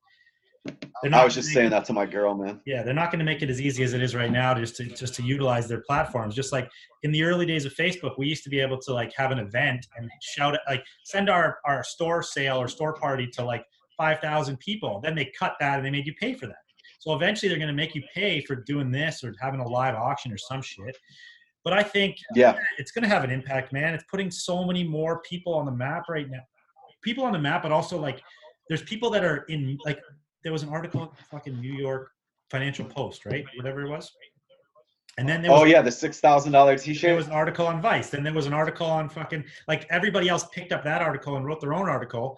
I 1.13 1.23
was 1.23 1.35
just 1.35 1.49
make 1.49 1.53
saying 1.53 1.69
that 1.71 1.85
to 1.85 1.93
my 1.93 2.05
girl, 2.05 2.35
man. 2.35 2.59
Yeah, 2.65 2.83
they're 2.83 2.93
not 2.93 3.11
going 3.11 3.19
to 3.19 3.25
make 3.25 3.41
it 3.41 3.49
as 3.49 3.61
easy 3.61 3.83
as 3.83 3.93
it 3.93 4.01
is 4.01 4.15
right 4.15 4.31
now, 4.31 4.53
just 4.53 4.75
to 4.77 4.85
just 4.85 5.13
to 5.15 5.23
utilize 5.23 5.67
their 5.67 5.81
platforms. 5.81 6.35
Just 6.35 6.51
like 6.51 6.69
in 7.03 7.11
the 7.11 7.23
early 7.23 7.45
days 7.45 7.65
of 7.65 7.73
Facebook, 7.73 8.17
we 8.17 8.27
used 8.27 8.43
to 8.43 8.49
be 8.49 8.59
able 8.59 8.79
to 8.79 8.93
like 8.93 9.13
have 9.15 9.31
an 9.31 9.39
event 9.39 9.85
and 9.97 10.09
shout 10.21 10.57
like 10.67 10.83
send 11.03 11.29
our 11.29 11.59
our 11.65 11.83
store 11.83 12.23
sale 12.23 12.57
or 12.57 12.67
store 12.67 12.93
party 12.93 13.27
to 13.33 13.43
like 13.43 13.63
five 13.95 14.19
thousand 14.19 14.57
people. 14.59 14.99
Then 15.03 15.15
they 15.15 15.31
cut 15.37 15.55
that 15.59 15.77
and 15.77 15.85
they 15.85 15.91
made 15.91 16.07
you 16.07 16.13
pay 16.19 16.33
for 16.33 16.47
that. 16.47 16.57
So 16.99 17.13
eventually, 17.13 17.49
they're 17.49 17.59
going 17.59 17.67
to 17.67 17.73
make 17.73 17.95
you 17.95 18.03
pay 18.13 18.41
for 18.41 18.55
doing 18.55 18.91
this 18.91 19.23
or 19.23 19.33
having 19.39 19.59
a 19.59 19.67
live 19.67 19.95
auction 19.95 20.31
or 20.31 20.37
some 20.37 20.61
shit. 20.61 20.97
But 21.63 21.73
I 21.73 21.83
think 21.83 22.17
Yeah, 22.33 22.57
it's 22.77 22.91
going 22.91 23.03
to 23.03 23.09
have 23.09 23.23
an 23.23 23.29
impact, 23.29 23.71
man. 23.71 23.93
It's 23.93 24.05
putting 24.09 24.31
so 24.31 24.63
many 24.63 24.83
more 24.83 25.21
people 25.21 25.53
on 25.53 25.65
the 25.65 25.71
map 25.71 26.03
right 26.09 26.29
now. 26.29 26.41
People 27.03 27.23
on 27.23 27.33
the 27.33 27.39
map, 27.39 27.61
but 27.63 27.71
also 27.71 27.99
like 27.99 28.21
there's 28.67 28.81
people 28.81 29.09
that 29.11 29.23
are 29.23 29.43
in 29.49 29.77
like 29.85 29.99
there 30.43 30.53
was 30.53 30.63
an 30.63 30.69
article 30.69 31.03
in 31.03 31.09
fucking 31.31 31.59
New 31.59 31.73
York 31.73 32.11
Financial 32.49 32.85
Post, 32.85 33.25
right? 33.25 33.45
Whatever 33.57 33.83
it 33.83 33.89
was. 33.89 34.11
And 35.17 35.27
then 35.27 35.41
there 35.41 35.51
oh, 35.51 35.55
was, 35.55 35.61
Oh 35.63 35.65
yeah, 35.65 35.81
the 35.81 35.91
six 35.91 36.19
thousand 36.19 36.51
dollar 36.51 36.77
T-shirt. 36.77 37.01
There 37.01 37.15
was 37.15 37.27
an 37.27 37.33
article 37.33 37.65
on 37.65 37.81
Vice. 37.81 38.09
Then 38.09 38.23
there 38.23 38.33
was 38.33 38.45
an 38.45 38.53
article 38.53 38.85
on 38.85 39.09
fucking 39.09 39.43
like 39.67 39.87
everybody 39.89 40.29
else 40.29 40.45
picked 40.53 40.71
up 40.71 40.83
that 40.83 41.01
article 41.01 41.37
and 41.37 41.45
wrote 41.45 41.59
their 41.59 41.73
own 41.73 41.89
article. 41.89 42.37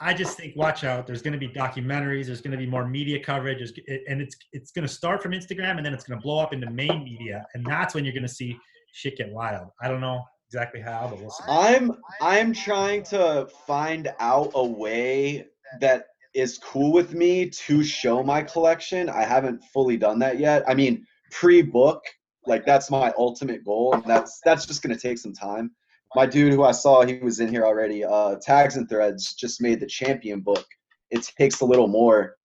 I 0.00 0.12
just 0.12 0.36
think 0.36 0.56
watch 0.56 0.82
out. 0.82 1.06
There's 1.06 1.22
going 1.22 1.32
to 1.32 1.38
be 1.38 1.48
documentaries. 1.48 2.26
There's 2.26 2.40
going 2.40 2.50
to 2.50 2.58
be 2.58 2.66
more 2.66 2.86
media 2.88 3.22
coverage, 3.22 3.60
and 4.08 4.20
it's 4.20 4.36
it's 4.52 4.72
going 4.72 4.86
to 4.86 4.92
start 4.92 5.22
from 5.22 5.30
Instagram, 5.32 5.76
and 5.76 5.86
then 5.86 5.94
it's 5.94 6.04
going 6.04 6.18
to 6.18 6.22
blow 6.22 6.40
up 6.40 6.52
into 6.52 6.68
main 6.70 7.04
media, 7.04 7.46
and 7.54 7.64
that's 7.64 7.94
when 7.94 8.04
you're 8.04 8.14
going 8.14 8.24
to 8.24 8.28
see 8.28 8.58
shit 8.92 9.16
get 9.16 9.30
wild. 9.30 9.68
I 9.80 9.86
don't 9.86 10.00
know 10.00 10.24
exactly 10.48 10.80
how, 10.80 11.06
but 11.08 11.20
we'll 11.20 11.30
see. 11.30 11.44
I'm 11.48 11.92
I'm 12.20 12.52
trying 12.52 13.04
to 13.04 13.48
find 13.66 14.12
out 14.18 14.50
a 14.54 14.64
way 14.64 15.46
that 15.80 16.06
is 16.34 16.58
cool 16.58 16.92
with 16.92 17.14
me 17.14 17.48
to 17.48 17.84
show 17.84 18.22
my 18.22 18.42
collection. 18.42 19.08
I 19.08 19.24
haven't 19.24 19.62
fully 19.72 19.96
done 19.96 20.18
that 20.20 20.38
yet. 20.38 20.64
I 20.68 20.74
mean, 20.74 21.06
pre-book, 21.30 22.02
like 22.46 22.64
that's 22.64 22.90
my 22.90 23.12
ultimate 23.18 23.64
goal. 23.64 23.94
And 23.94 24.04
that's 24.04 24.40
that's 24.44 24.66
just 24.66 24.82
gonna 24.82 24.96
take 24.96 25.18
some 25.18 25.32
time. 25.32 25.70
My 26.14 26.26
dude 26.26 26.52
who 26.52 26.62
I 26.62 26.72
saw, 26.72 27.04
he 27.04 27.18
was 27.18 27.40
in 27.40 27.48
here 27.48 27.64
already. 27.64 28.04
Uh, 28.04 28.36
Tags 28.40 28.76
and 28.76 28.88
Threads 28.88 29.34
just 29.34 29.62
made 29.62 29.80
the 29.80 29.86
champion 29.86 30.40
book. 30.40 30.66
It 31.10 31.30
takes 31.38 31.60
a 31.60 31.64
little 31.66 31.88
more. 31.88 32.36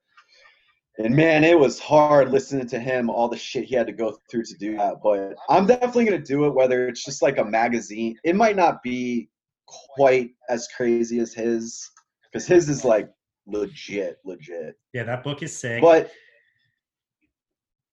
And 1.00 1.16
man, 1.16 1.44
it 1.44 1.58
was 1.58 1.80
hard 1.80 2.32
listening 2.32 2.68
to 2.70 2.80
him, 2.80 3.10
all 3.10 3.28
the 3.28 3.38
shit 3.38 3.66
he 3.66 3.76
had 3.76 3.88
to 3.88 3.94
go 3.94 4.18
through 4.32 4.44
to 4.46 4.58
do 4.58 4.78
that. 4.78 4.96
But 5.04 5.36
I'm 5.50 5.68
definitely 5.68 6.06
gonna 6.06 6.18
do 6.20 6.46
it, 6.46 6.56
whether 6.56 6.88
it's 6.88 7.06
just 7.06 7.22
like 7.22 7.38
a 7.38 7.46
magazine. 7.46 8.18
It 8.24 8.36
might 8.36 8.56
not 8.56 8.82
be 8.82 9.30
quite 9.68 10.32
as 10.50 10.68
crazy 10.76 11.20
as 11.20 11.34
his, 11.34 11.90
because 12.32 12.48
his 12.48 12.68
is 12.70 12.84
like 12.84 13.10
legit, 13.48 14.20
legit. 14.24 14.76
Yeah, 14.94 15.04
that 15.04 15.24
book 15.24 15.42
is 15.42 15.58
sick. 15.58 15.82
But 15.82 16.12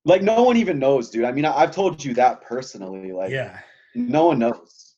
like 0.04 0.22
no 0.22 0.42
one 0.42 0.56
even 0.56 0.78
knows, 0.78 1.10
dude. 1.10 1.24
I 1.24 1.32
mean, 1.32 1.44
I, 1.44 1.56
I've 1.56 1.70
told 1.70 2.04
you 2.04 2.14
that 2.14 2.42
personally. 2.42 3.12
Like 3.12 3.30
yeah. 3.30 3.58
no 3.94 4.26
one 4.26 4.38
knows. 4.38 4.96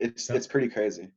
It's 0.00 0.24
So- 0.26 0.34
it's 0.34 0.46
pretty 0.46 0.68
crazy. 0.68 1.10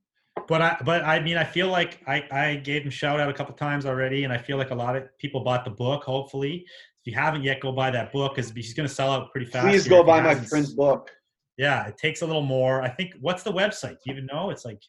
But 0.48 0.62
I, 0.62 0.78
but 0.84 1.04
I 1.04 1.22
mean, 1.22 1.38
I 1.38 1.46
feel 1.46 1.70
like 1.70 2.02
I, 2.08 2.24
I 2.30 2.56
gave 2.58 2.84
him 2.84 2.90
shout 2.92 3.20
out 3.22 3.30
a 3.30 3.34
couple 3.34 3.56
times 3.56 3.86
already, 3.86 4.26
and 4.26 4.34
I 4.34 4.38
feel 4.38 4.58
like 4.58 4.70
a 4.70 4.76
lot 4.76 4.96
of 4.96 5.04
people 5.18 5.42
bought 5.44 5.64
the 5.64 5.72
book. 5.72 6.04
Hopefully, 6.04 6.66
if 7.06 7.12
you 7.12 7.18
haven't 7.18 7.44
yet, 7.44 7.62
go 7.62 7.72
buy 7.72 7.90
that 7.92 8.12
book 8.12 8.36
because 8.36 8.52
he's 8.52 8.74
going 8.74 8.88
to 8.88 8.94
sell 8.94 9.12
out 9.12 9.32
pretty 9.32 9.48
fast. 9.48 9.66
Please 9.66 9.88
go 9.88 10.04
buy 10.04 10.22
my 10.22 10.36
friend's 10.36 10.74
book. 10.74 11.10
Yeah, 11.58 11.88
it 11.88 11.98
takes 11.98 12.22
a 12.22 12.26
little 12.26 12.42
more. 12.42 12.82
I 12.82 12.90
think. 12.90 13.14
What's 13.22 13.44
the 13.44 13.52
website? 13.52 13.92
Do 13.92 13.98
you 14.08 14.14
even 14.14 14.26
know? 14.26 14.50
It's 14.50 14.66
like, 14.66 14.82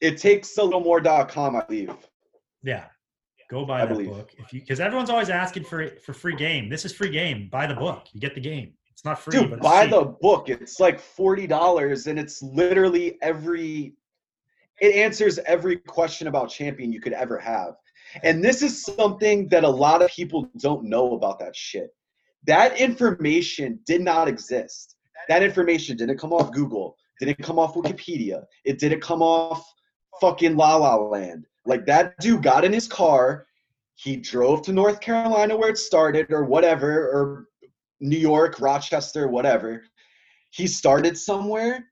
It 0.00 0.18
takes 0.18 0.56
a 0.56 0.62
little 0.62 0.80
more.com, 0.80 1.56
I 1.56 1.64
believe. 1.64 1.92
Yeah, 2.62 2.84
go 3.50 3.64
buy 3.64 3.82
I 3.82 3.86
that 3.86 3.92
believe. 3.94 4.08
book 4.10 4.30
if 4.38 4.52
you 4.52 4.60
because 4.60 4.80
everyone's 4.80 5.10
always 5.10 5.30
asking 5.30 5.64
for 5.64 5.88
for 6.04 6.12
free 6.12 6.36
game. 6.36 6.68
This 6.68 6.84
is 6.84 6.92
free 6.92 7.10
game. 7.10 7.48
Buy 7.50 7.66
the 7.66 7.74
book. 7.74 8.08
You 8.12 8.20
get 8.20 8.34
the 8.34 8.40
game. 8.40 8.74
It's 8.92 9.04
not 9.04 9.18
free, 9.18 9.38
Dude, 9.38 9.50
but 9.50 9.58
it's 9.58 9.62
buy 9.62 9.82
cheap. 9.84 9.90
the 9.92 10.04
book. 10.20 10.48
It's 10.48 10.78
like 10.78 11.00
forty 11.00 11.46
dollars, 11.46 12.06
and 12.06 12.18
it's 12.18 12.42
literally 12.42 13.18
every. 13.22 13.94
It 14.80 14.94
answers 14.94 15.38
every 15.40 15.76
question 15.76 16.26
about 16.26 16.48
champion 16.48 16.90
you 16.92 17.00
could 17.00 17.12
ever 17.12 17.38
have, 17.38 17.74
and 18.22 18.42
this 18.42 18.62
is 18.62 18.82
something 18.82 19.46
that 19.48 19.64
a 19.64 19.68
lot 19.68 20.02
of 20.02 20.10
people 20.10 20.48
don't 20.58 20.84
know 20.84 21.12
about 21.14 21.38
that 21.40 21.54
shit. 21.54 21.90
That 22.46 22.78
information 22.78 23.80
did 23.86 24.00
not 24.00 24.26
exist. 24.28 24.96
That 25.28 25.42
information 25.42 25.96
didn't 25.98 26.18
come 26.18 26.32
off 26.32 26.50
Google. 26.52 26.96
Didn't 27.20 27.42
come 27.42 27.58
off 27.58 27.74
Wikipedia. 27.74 28.44
It 28.64 28.78
didn't 28.78 29.00
come 29.00 29.20
off 29.20 29.62
fucking 30.22 30.56
La 30.56 30.76
La 30.76 30.96
Land. 30.96 31.46
Like 31.66 31.86
that 31.86 32.14
dude 32.20 32.42
got 32.42 32.64
in 32.64 32.72
his 32.72 32.88
car. 32.88 33.46
He 33.94 34.16
drove 34.16 34.62
to 34.62 34.72
North 34.72 35.00
Carolina 35.00 35.56
where 35.56 35.70
it 35.70 35.78
started, 35.78 36.32
or 36.32 36.44
whatever, 36.44 37.08
or 37.08 37.46
New 38.00 38.18
York, 38.18 38.60
Rochester, 38.60 39.28
whatever. 39.28 39.82
He 40.50 40.66
started 40.66 41.18
somewhere. 41.18 41.86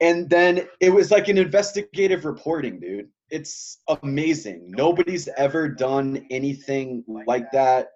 And 0.00 0.28
then 0.28 0.66
it 0.80 0.90
was 0.90 1.10
like 1.10 1.28
an 1.28 1.38
investigative 1.38 2.24
reporting, 2.24 2.80
dude. 2.80 3.08
It's 3.30 3.78
amazing. 4.02 4.64
Nobody's 4.70 5.28
ever 5.36 5.68
done 5.68 6.26
anything 6.30 7.04
like 7.06 7.52
that. 7.52 7.90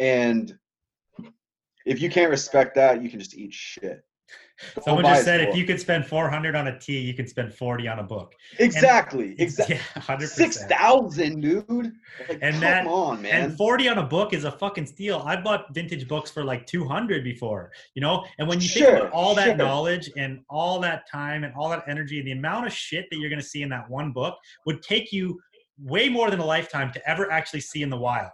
And 0.00 0.56
if 1.84 2.00
you 2.00 2.08
can't 2.08 2.30
respect 2.30 2.76
that, 2.76 3.02
you 3.02 3.10
can 3.10 3.18
just 3.18 3.34
eat 3.34 3.52
shit. 3.52 4.02
Someone 4.82 5.04
just 5.04 5.24
said 5.24 5.40
if 5.40 5.56
you 5.56 5.64
could 5.64 5.80
spend 5.80 6.06
400 6.06 6.54
on 6.54 6.68
a 6.68 6.78
tee, 6.78 6.98
you 7.00 7.14
could 7.14 7.28
spend 7.28 7.52
40 7.52 7.88
on 7.88 7.98
a 7.98 8.02
book. 8.02 8.34
Exactly. 8.58 9.34
Exactly. 9.38 9.76
Yeah, 9.76 10.02
100%. 10.02 10.28
Six 10.28 10.64
thousand, 10.66 11.40
dude. 11.40 11.66
Like, 12.28 12.38
And 12.40 12.52
come 12.54 12.60
that- 12.60 12.86
on, 12.86 13.22
man. 13.22 13.44
And 13.44 13.56
40 13.56 13.88
on 13.88 13.98
a 13.98 14.02
book 14.06 14.32
is 14.32 14.44
a 14.44 14.52
fucking 14.52 14.86
steal. 14.86 15.18
I 15.26 15.40
bought 15.40 15.74
vintage 15.74 16.06
books 16.06 16.30
for 16.30 16.44
like 16.44 16.66
200 16.66 17.24
before, 17.24 17.72
you 17.94 18.00
know? 18.02 18.24
And 18.38 18.46
when 18.48 18.60
you 18.60 18.68
think 18.68 18.86
Sure, 18.86 18.96
about 18.96 19.12
all 19.12 19.34
that 19.34 19.46
sure. 19.46 19.56
knowledge 19.56 20.10
and 20.16 20.40
all 20.48 20.78
that 20.80 21.08
time 21.10 21.44
and 21.44 21.52
all 21.54 21.68
that 21.70 21.84
energy 21.88 22.18
and 22.18 22.26
the 22.26 22.32
amount 22.32 22.66
of 22.66 22.72
shit 22.72 23.06
that 23.10 23.18
you're 23.18 23.30
going 23.30 23.42
to 23.42 23.46
see 23.46 23.62
in 23.62 23.68
that 23.70 23.90
one 23.90 24.12
book 24.12 24.36
would 24.66 24.82
take 24.82 25.12
you 25.12 25.40
way 25.82 26.08
more 26.08 26.30
than 26.30 26.38
a 26.38 26.46
lifetime 26.46 26.92
to 26.92 27.08
ever 27.10 27.30
actually 27.32 27.60
see 27.60 27.82
in 27.82 27.90
the 27.90 27.96
wild. 27.96 28.30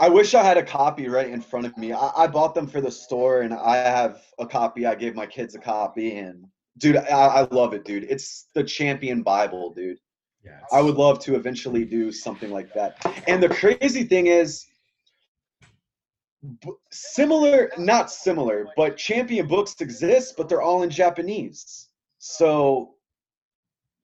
I 0.00 0.08
wish 0.08 0.34
I 0.34 0.42
had 0.42 0.56
a 0.56 0.62
copy 0.62 1.08
right 1.08 1.28
in 1.28 1.40
front 1.40 1.66
of 1.66 1.76
me. 1.76 1.92
I, 1.92 2.10
I 2.16 2.26
bought 2.26 2.54
them 2.54 2.66
for 2.66 2.80
the 2.80 2.90
store, 2.90 3.42
and 3.42 3.52
I 3.52 3.76
have 3.76 4.22
a 4.38 4.46
copy. 4.46 4.86
I 4.86 4.94
gave 4.94 5.14
my 5.14 5.26
kids 5.26 5.54
a 5.54 5.58
copy, 5.58 6.16
and 6.18 6.44
dude, 6.78 6.96
I, 6.96 7.10
I 7.10 7.48
love 7.50 7.74
it, 7.74 7.84
dude. 7.84 8.04
It's 8.04 8.46
the 8.54 8.64
champion 8.64 9.22
Bible, 9.22 9.72
dude. 9.74 9.98
Yeah. 10.44 10.60
I 10.72 10.80
would 10.80 10.96
love 10.96 11.18
to 11.20 11.34
eventually 11.34 11.84
do 11.84 12.12
something 12.12 12.50
like 12.50 12.72
that. 12.74 13.04
And 13.26 13.42
the 13.42 13.48
crazy 13.48 14.04
thing 14.04 14.28
is, 14.28 14.66
similar, 16.92 17.70
not 17.76 18.10
similar, 18.10 18.68
but 18.76 18.96
champion 18.96 19.46
books 19.48 19.80
exist, 19.80 20.34
but 20.36 20.48
they're 20.48 20.62
all 20.62 20.82
in 20.82 20.90
Japanese. 20.90 21.88
So, 22.18 22.94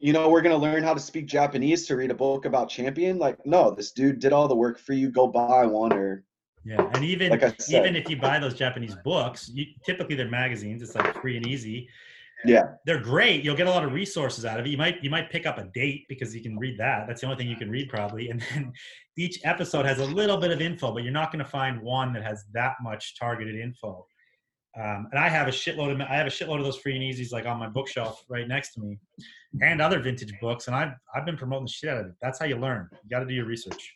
you 0.03 0.13
know, 0.13 0.29
we're 0.29 0.43
going 0.43 0.55
to 0.55 0.61
learn 0.61 0.83
how 0.83 0.93
to 0.93 1.01
speak 1.01 1.27
Japanese 1.27 1.87
to 1.87 1.95
read 1.95 2.11
a 2.11 2.15
book 2.15 2.45
about 2.45 2.69
champion. 2.69 3.19
Like, 3.19 3.39
no, 3.47 3.71
this 3.71 3.93
dude 3.93 4.19
did 4.19 4.33
all 4.33 4.49
the 4.49 4.55
work 4.55 4.81
for 4.81 4.95
you. 4.95 5.09
Go 5.09 5.29
buy 5.29 5.65
one 5.65 5.93
or 5.93 6.25
Yeah, 6.65 6.91
and 6.93 7.05
even 7.05 7.31
Like 7.31 7.43
said. 7.61 7.81
even 7.85 7.95
if 7.95 8.11
you 8.11 8.17
buy 8.17 8.41
those 8.41 8.55
Japanese 8.55 8.97
books, 9.05 9.49
you, 9.49 9.65
typically 9.87 10.17
they're 10.17 10.29
magazines. 10.29 10.83
It's 10.83 10.97
like 10.97 11.15
free 11.23 11.37
and 11.37 11.47
easy. 11.47 11.89
Yeah. 12.45 12.73
they're 12.85 13.01
great. 13.01 13.45
You'll 13.45 13.55
get 13.55 13.69
a 13.69 13.71
lot 13.71 13.85
of 13.85 13.93
resources 13.93 14.45
out 14.45 14.59
of 14.59 14.67
it. 14.67 14.71
You 14.71 14.77
might 14.77 14.97
you 15.05 15.11
might 15.11 15.31
pick 15.31 15.47
up 15.47 15.59
a 15.59 15.65
date 15.73 16.07
because 16.09 16.35
you 16.35 16.43
can 16.43 16.59
read 16.59 16.77
that. 16.81 17.07
That's 17.07 17.21
the 17.21 17.29
only 17.29 17.39
thing 17.39 17.49
you 17.49 17.55
can 17.55 17.71
read 17.71 17.89
probably. 17.89 18.31
And 18.31 18.45
then 18.53 18.73
each 19.17 19.39
episode 19.45 19.87
has 19.87 20.01
a 20.01 20.05
little 20.05 20.37
bit 20.37 20.51
of 20.51 20.61
info, 20.61 20.93
but 20.93 21.05
you're 21.05 21.13
not 21.13 21.31
going 21.31 21.45
to 21.45 21.49
find 21.49 21.81
one 21.81 22.13
that 22.15 22.25
has 22.25 22.45
that 22.55 22.75
much 22.83 23.17
targeted 23.17 23.55
info. 23.55 24.05
Um, 24.79 25.09
and 25.11 25.21
I 25.21 25.29
have 25.29 25.49
a 25.49 25.51
shitload 25.51 25.93
of 25.93 26.01
I 26.01 26.17
have 26.17 26.27
a 26.27 26.31
shitload 26.31 26.59
of 26.59 26.65
those 26.65 26.79
free 26.79 26.95
and 26.95 27.03
easies 27.03 27.31
like 27.31 27.45
on 27.45 27.59
my 27.59 27.69
bookshelf 27.69 28.25
right 28.29 28.49
next 28.49 28.73
to 28.75 28.81
me, 28.81 28.99
and 29.61 29.83
other 29.83 30.01
vintage 30.01 30.33
books. 30.41 30.67
And 30.67 30.75
I've 30.75 30.93
I've 31.15 31.27
been 31.27 31.37
promoting 31.37 31.67
the 31.67 31.71
shit 31.71 31.91
out 31.91 32.01
of 32.01 32.07
it. 32.07 32.13
That's 32.23 32.39
how 32.39 32.47
you 32.47 32.57
learn. 32.57 32.89
You 32.93 33.11
got 33.11 33.21
to 33.21 33.27
do 33.27 33.35
your 33.35 33.45
research. 33.45 33.95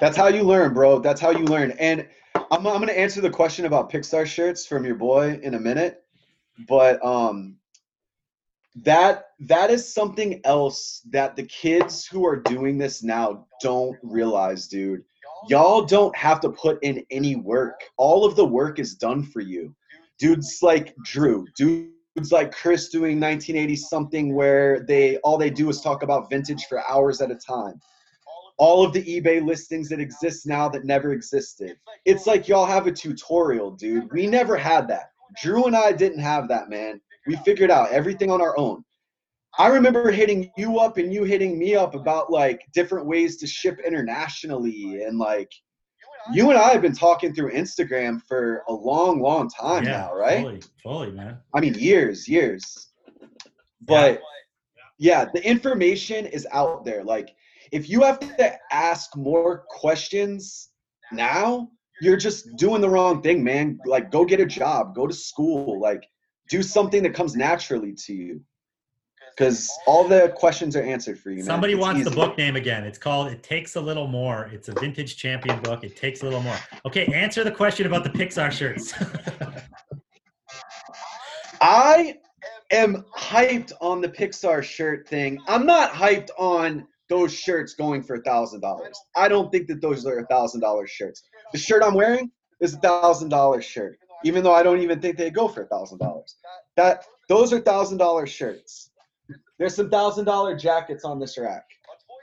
That's 0.00 0.16
how 0.16 0.28
you 0.28 0.42
learn, 0.42 0.72
bro. 0.72 1.00
That's 1.00 1.20
how 1.20 1.30
you 1.30 1.44
learn. 1.44 1.72
And 1.72 2.08
I'm, 2.34 2.66
I'm 2.66 2.80
gonna 2.80 2.92
answer 2.92 3.20
the 3.20 3.30
question 3.30 3.66
about 3.66 3.92
Pixar 3.92 4.24
shirts 4.24 4.66
from 4.66 4.86
your 4.86 4.94
boy 4.94 5.38
in 5.42 5.54
a 5.54 5.60
minute, 5.60 6.02
but 6.66 7.04
um, 7.04 7.56
that 8.76 9.26
that 9.40 9.70
is 9.70 9.92
something 9.92 10.40
else 10.44 11.02
that 11.10 11.36
the 11.36 11.42
kids 11.42 12.06
who 12.06 12.24
are 12.24 12.36
doing 12.36 12.78
this 12.78 13.02
now 13.02 13.46
don't 13.60 13.98
realize, 14.02 14.66
dude. 14.66 15.02
Y'all 15.48 15.82
don't 15.82 16.16
have 16.16 16.40
to 16.40 16.50
put 16.50 16.82
in 16.82 17.04
any 17.10 17.36
work. 17.36 17.80
All 17.96 18.24
of 18.24 18.36
the 18.36 18.44
work 18.44 18.78
is 18.78 18.94
done 18.94 19.22
for 19.22 19.40
you. 19.40 19.74
Dudes 20.20 20.58
like 20.62 20.94
Drew, 21.02 21.46
dudes 21.56 22.30
like 22.30 22.52
Chris 22.52 22.90
doing 22.90 23.18
1980 23.18 23.76
something 23.76 24.34
where 24.34 24.80
they 24.80 25.16
all 25.18 25.38
they 25.38 25.50
do 25.50 25.68
is 25.70 25.80
talk 25.80 26.02
about 26.02 26.30
vintage 26.30 26.66
for 26.66 26.86
hours 26.88 27.20
at 27.20 27.30
a 27.30 27.36
time 27.36 27.80
all 28.60 28.84
of 28.84 28.92
the 28.92 29.02
eBay 29.02 29.42
listings 29.42 29.88
that 29.88 30.00
exist 30.00 30.46
now 30.46 30.68
that 30.68 30.84
never 30.84 31.12
existed. 31.12 31.78
It's 32.04 32.26
like 32.26 32.46
y'all 32.46 32.66
have 32.66 32.86
a 32.86 32.92
tutorial, 32.92 33.70
dude. 33.70 34.12
We 34.12 34.26
never 34.26 34.54
had 34.54 34.86
that. 34.88 35.12
Drew 35.40 35.64
and 35.64 35.74
I 35.74 35.92
didn't 35.92 36.18
have 36.18 36.46
that, 36.48 36.68
man. 36.68 37.00
We 37.26 37.36
figured 37.36 37.70
out 37.70 37.90
everything 37.90 38.30
on 38.30 38.42
our 38.42 38.56
own. 38.58 38.84
I 39.58 39.68
remember 39.68 40.10
hitting 40.10 40.50
you 40.58 40.78
up 40.78 40.98
and 40.98 41.10
you 41.10 41.24
hitting 41.24 41.58
me 41.58 41.74
up 41.74 41.94
about 41.94 42.30
like 42.30 42.60
different 42.74 43.06
ways 43.06 43.38
to 43.38 43.46
ship 43.46 43.80
internationally 43.84 45.04
and 45.04 45.18
like 45.18 45.50
you 46.32 46.50
and 46.50 46.58
I 46.58 46.70
have 46.70 46.82
been 46.82 46.94
talking 46.94 47.34
through 47.34 47.52
Instagram 47.52 48.22
for 48.22 48.62
a 48.68 48.72
long, 48.72 49.20
long 49.20 49.48
time 49.48 49.84
now, 49.84 50.14
right? 50.14 50.42
Fully, 50.42 50.62
fully, 50.82 51.10
man. 51.12 51.38
I 51.54 51.60
mean, 51.60 51.74
years, 51.74 52.28
years. 52.28 52.88
But 53.82 54.20
yeah, 54.98 55.24
the 55.32 55.44
information 55.46 56.26
is 56.26 56.46
out 56.52 56.84
there. 56.84 57.02
Like, 57.02 57.34
if 57.72 57.88
you 57.88 58.02
have 58.02 58.20
to 58.20 58.58
ask 58.70 59.16
more 59.16 59.64
questions 59.68 60.70
now, 61.12 61.68
you're 62.02 62.16
just 62.16 62.56
doing 62.56 62.80
the 62.80 62.88
wrong 62.88 63.22
thing, 63.22 63.42
man. 63.42 63.78
Like, 63.86 64.10
go 64.10 64.24
get 64.24 64.40
a 64.40 64.46
job, 64.46 64.94
go 64.94 65.06
to 65.06 65.14
school, 65.14 65.80
like, 65.80 66.04
do 66.48 66.62
something 66.62 67.02
that 67.02 67.14
comes 67.14 67.36
naturally 67.36 67.94
to 68.06 68.12
you. 68.12 68.40
Because 69.36 69.70
all 69.86 70.06
the 70.06 70.32
questions 70.36 70.76
are 70.76 70.82
answered 70.82 71.18
for 71.18 71.30
you, 71.30 71.36
man. 71.36 71.44
Somebody 71.44 71.72
It's 71.74 71.80
wants 71.80 72.04
the 72.04 72.10
book 72.10 72.36
name 72.36 72.56
again. 72.56 72.84
It's 72.84 72.98
called 72.98 73.28
It 73.28 73.42
Takes 73.42 73.76
a 73.76 73.80
Little 73.80 74.06
More. 74.06 74.50
It's 74.52 74.68
a 74.68 74.72
vintage 74.72 75.16
champion 75.16 75.60
book. 75.60 75.82
It 75.84 75.96
takes 75.96 76.22
a 76.22 76.24
little 76.24 76.42
more. 76.42 76.56
Okay, 76.86 77.06
answer 77.06 77.42
the 77.44 77.50
question 77.50 77.86
about 77.86 78.04
the 78.04 78.10
Pixar 78.10 78.50
shirts. 78.50 78.92
I 81.60 82.16
am 82.70 83.04
hyped 83.16 83.72
on 83.80 84.00
the 84.00 84.08
Pixar 84.08 84.62
shirt 84.62 85.08
thing. 85.08 85.38
I'm 85.46 85.66
not 85.66 85.92
hyped 85.92 86.30
on 86.38 86.86
those 87.08 87.34
shirts 87.34 87.74
going 87.74 88.02
for 88.02 88.16
a 88.16 88.22
thousand 88.22 88.60
dollars. 88.60 88.98
I 89.16 89.28
don't 89.28 89.50
think 89.50 89.66
that 89.68 89.82
those 89.82 90.06
are 90.06 90.20
a 90.20 90.26
thousand 90.26 90.60
dollar 90.60 90.86
shirts. 90.86 91.22
The 91.52 91.58
shirt 91.58 91.82
I'm 91.82 91.94
wearing 91.94 92.30
is 92.60 92.74
a 92.74 92.78
thousand 92.78 93.28
dollar 93.28 93.60
shirt, 93.60 93.98
even 94.24 94.44
though 94.44 94.54
I 94.54 94.62
don't 94.62 94.80
even 94.80 95.00
think 95.00 95.16
they 95.16 95.30
go 95.30 95.48
for 95.48 95.62
a 95.62 95.66
thousand 95.66 95.98
dollars. 95.98 96.36
That 96.76 97.04
those 97.28 97.52
are 97.52 97.60
thousand 97.60 97.98
dollar 97.98 98.26
shirts. 98.26 98.89
There's 99.60 99.74
some 99.74 99.90
thousand 99.90 100.24
dollar 100.24 100.56
jackets 100.56 101.04
on 101.04 101.20
this 101.20 101.36
rack. 101.36 101.66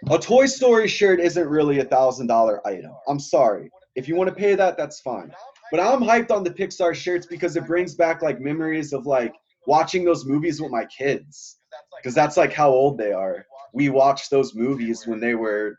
A 0.09 0.17
Toy 0.17 0.47
Story 0.47 0.87
shirt 0.87 1.19
isn't 1.19 1.47
really 1.47 1.79
a 1.79 1.85
thousand 1.85 2.25
dollar 2.25 2.65
item. 2.67 2.91
I'm 3.07 3.19
sorry. 3.19 3.69
If 3.95 4.07
you 4.07 4.15
want 4.15 4.27
to 4.29 4.35
pay 4.35 4.55
that, 4.55 4.75
that's 4.75 5.01
fine. 5.01 5.31
But 5.69 5.79
I'm 5.79 6.01
hyped 6.01 6.31
on 6.31 6.43
the 6.43 6.49
Pixar 6.49 6.95
shirts 6.95 7.27
because 7.27 7.55
it 7.55 7.67
brings 7.67 7.93
back 7.93 8.23
like 8.23 8.41
memories 8.41 8.91
of 8.91 9.05
like 9.05 9.35
watching 9.67 10.03
those 10.03 10.25
movies 10.25 10.59
with 10.59 10.71
my 10.71 10.85
kids. 10.85 11.59
Because 11.97 12.15
that's 12.15 12.37
like 12.37 12.53
how 12.53 12.71
old 12.71 12.97
they 12.97 13.11
are. 13.11 13.45
We 13.71 13.89
watched 13.89 14.31
those 14.31 14.55
movies 14.55 15.05
when 15.05 15.19
they 15.19 15.35
were 15.35 15.77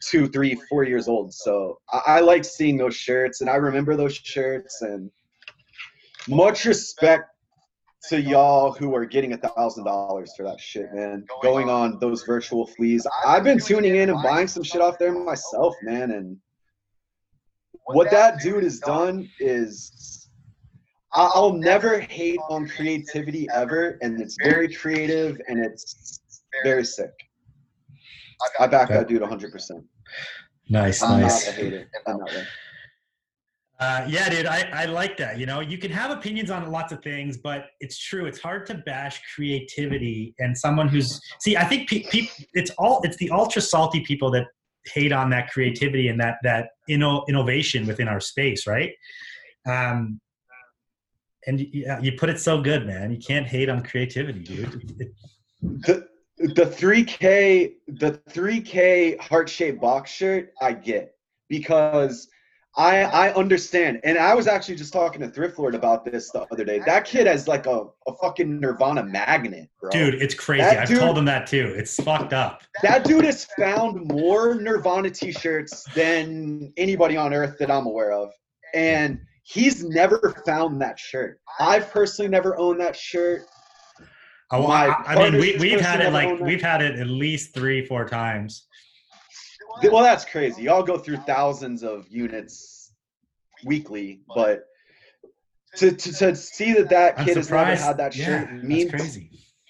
two, 0.00 0.26
three, 0.26 0.58
four 0.70 0.84
years 0.84 1.06
old. 1.06 1.34
So 1.34 1.80
I, 1.92 2.00
I 2.06 2.20
like 2.20 2.46
seeing 2.46 2.78
those 2.78 2.96
shirts, 2.96 3.42
and 3.42 3.50
I 3.50 3.56
remember 3.56 3.94
those 3.94 4.14
shirts. 4.14 4.80
And 4.80 5.10
much 6.28 6.64
respect 6.64 7.33
to 8.08 8.20
y'all 8.20 8.72
who 8.72 8.94
are 8.94 9.04
getting 9.04 9.32
a 9.32 9.36
thousand 9.36 9.84
dollars 9.84 10.32
for 10.36 10.42
that 10.44 10.60
shit, 10.60 10.92
man. 10.92 11.24
Going 11.42 11.68
on 11.70 11.98
those 12.00 12.22
virtual 12.22 12.66
fleas. 12.66 13.06
I've 13.26 13.44
been 13.44 13.58
tuning 13.58 13.96
in 13.96 14.10
and 14.10 14.22
buying 14.22 14.46
some 14.46 14.62
shit 14.62 14.80
off 14.80 14.98
there 14.98 15.12
myself, 15.12 15.74
man. 15.82 16.10
And 16.10 16.36
what 17.86 18.10
that 18.10 18.40
dude 18.40 18.64
has 18.64 18.78
done 18.78 19.28
is 19.40 20.28
I'll 21.12 21.52
never 21.52 22.00
hate 22.00 22.40
on 22.50 22.68
creativity 22.68 23.48
ever, 23.54 23.98
and 24.02 24.20
it's 24.20 24.36
very 24.42 24.72
creative 24.72 25.40
and 25.48 25.64
it's 25.64 26.20
very 26.64 26.84
sick. 26.84 27.12
I 28.58 28.66
back 28.66 28.88
that 28.88 29.08
dude 29.08 29.22
100%. 29.22 29.84
Nice, 30.68 31.02
I'm 31.02 31.20
nice. 31.20 31.46
not 31.46 31.54
a 31.54 31.56
hater. 31.56 31.90
I'm 32.06 32.18
not 32.18 32.32
one. 32.32 32.46
Uh, 33.80 34.06
yeah, 34.08 34.28
dude, 34.28 34.46
I, 34.46 34.68
I 34.72 34.84
like 34.84 35.16
that. 35.16 35.38
You 35.38 35.46
know, 35.46 35.60
you 35.60 35.78
can 35.78 35.90
have 35.90 36.12
opinions 36.12 36.50
on 36.50 36.70
lots 36.70 36.92
of 36.92 37.02
things, 37.02 37.36
but 37.36 37.66
it's 37.80 37.98
true. 37.98 38.26
It's 38.26 38.38
hard 38.38 38.66
to 38.66 38.74
bash 38.74 39.20
creativity 39.34 40.34
and 40.38 40.56
someone 40.56 40.86
who's 40.88 41.20
see. 41.40 41.56
I 41.56 41.64
think 41.64 41.88
pe- 41.88 42.04
pe- 42.04 42.28
it's 42.52 42.70
all 42.78 43.00
it's 43.02 43.16
the 43.16 43.30
ultra 43.30 43.60
salty 43.60 44.00
people 44.00 44.30
that 44.30 44.46
hate 44.86 45.12
on 45.12 45.28
that 45.30 45.50
creativity 45.50 46.08
and 46.08 46.20
that 46.20 46.36
that 46.44 46.68
inno- 46.88 47.26
innovation 47.28 47.84
within 47.86 48.06
our 48.06 48.20
space, 48.20 48.64
right? 48.66 48.92
Um, 49.66 50.20
and 51.46 51.60
yeah, 51.72 52.00
you 52.00 52.12
put 52.12 52.30
it 52.30 52.38
so 52.38 52.60
good, 52.60 52.86
man. 52.86 53.10
You 53.10 53.18
can't 53.18 53.46
hate 53.46 53.68
on 53.68 53.82
creativity, 53.82 54.40
dude. 54.40 55.14
The 55.60 56.06
the 56.38 56.66
3K 56.66 57.72
the 57.88 58.12
3K 58.30 59.18
heart 59.20 59.48
shaped 59.48 59.80
box 59.80 60.12
shirt 60.12 60.52
I 60.60 60.72
get 60.72 61.14
because 61.48 62.28
I 62.76 63.02
I 63.02 63.32
understand 63.34 64.00
and 64.02 64.18
I 64.18 64.34
was 64.34 64.46
actually 64.48 64.74
just 64.74 64.92
talking 64.92 65.20
to 65.20 65.28
Thrift 65.28 65.58
Lord 65.58 65.74
about 65.74 66.04
this 66.04 66.30
the 66.30 66.40
other 66.50 66.64
day. 66.64 66.80
That 66.84 67.04
kid 67.04 67.26
has 67.26 67.46
like 67.46 67.66
a, 67.66 67.86
a 68.08 68.14
fucking 68.20 68.58
Nirvana 68.60 69.04
magnet, 69.04 69.68
bro. 69.80 69.90
dude, 69.90 70.14
it's 70.14 70.34
crazy. 70.34 70.62
That 70.62 70.78
I've 70.80 70.88
dude- 70.88 70.98
told 70.98 71.16
him 71.18 71.24
that 71.26 71.46
too. 71.46 71.72
It's 71.76 71.94
fucked 72.02 72.32
up. 72.32 72.62
That 72.82 73.04
dude 73.04 73.24
has 73.24 73.44
found 73.58 74.06
more 74.08 74.54
Nirvana 74.56 75.10
t-shirts 75.10 75.84
than 75.94 76.72
anybody 76.76 77.16
on 77.16 77.32
earth 77.32 77.56
that 77.58 77.70
I'm 77.70 77.86
aware 77.86 78.12
of. 78.12 78.30
And 78.74 79.20
he's 79.44 79.84
never 79.84 80.34
found 80.44 80.80
that 80.80 80.98
shirt. 80.98 81.40
I've 81.60 81.90
personally 81.92 82.28
never 82.28 82.56
owned 82.58 82.80
that 82.80 82.96
shirt. 82.96 83.42
Oh, 84.50 84.66
I, 84.66 84.94
I 85.06 85.30
mean, 85.30 85.40
we, 85.40 85.56
we've 85.58 85.80
had 85.80 86.00
it 86.00 86.12
like 86.12 86.24
never 86.24 86.32
owned 86.32 86.40
that. 86.40 86.44
we've 86.44 86.62
had 86.62 86.82
it 86.82 86.98
at 86.98 87.06
least 87.06 87.54
three, 87.54 87.84
four 87.86 88.04
times. 88.06 88.66
Well, 89.82 90.02
that's 90.02 90.24
crazy. 90.24 90.62
Y'all 90.64 90.82
go 90.82 90.98
through 90.98 91.18
thousands 91.18 91.82
of 91.82 92.08
units 92.08 92.92
weekly, 93.64 94.20
but 94.34 94.64
to, 95.76 95.92
to, 95.92 96.12
to 96.12 96.36
see 96.36 96.72
that 96.74 96.88
that 96.90 97.16
kid 97.18 97.36
has 97.36 97.50
never 97.50 97.74
had 97.74 97.96
that 97.96 98.14
shirt 98.14 98.48
that's 98.50 98.64
means 98.64 99.18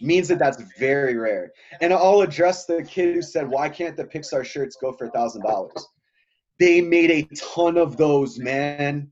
means 0.01 0.29
that 0.29 0.39
that's 0.39 0.63
very 0.79 1.17
rare. 1.17 1.53
And 1.81 1.93
I'll 1.93 2.21
address 2.21 2.67
the 2.67 2.83
kid 2.83 3.15
who 3.15 3.23
said, 3.23 3.49
"Why 3.49 3.69
can't 3.69 3.97
the 3.97 4.05
Pixar 4.05 4.45
shirts 4.45 4.77
go 4.81 4.93
for 4.93 5.07
a 5.07 5.11
thousand 5.11 5.43
dollars?" 5.43 5.87
They 6.59 6.81
made 6.81 7.11
a 7.11 7.23
ton 7.35 7.77
of 7.79 7.97
those, 7.97 8.39
man. 8.39 9.11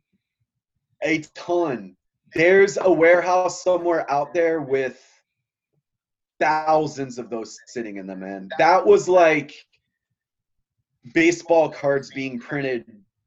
A 1.03 1.23
ton. 1.35 1.97
There's 2.35 2.79
a 2.81 2.91
warehouse 2.91 3.63
somewhere 3.63 4.11
out 4.11 4.33
there 4.33 4.61
with 4.61 5.03
thousands 6.39 7.19
of 7.19 7.31
those 7.31 7.59
sitting 7.67 7.97
in 7.97 8.07
them, 8.07 8.21
man. 8.21 8.49
That 8.59 8.87
was 8.87 9.09
like 9.09 9.55
baseball 11.15 11.69
cards 11.69 12.11
being 12.11 12.39
printed 12.39 12.85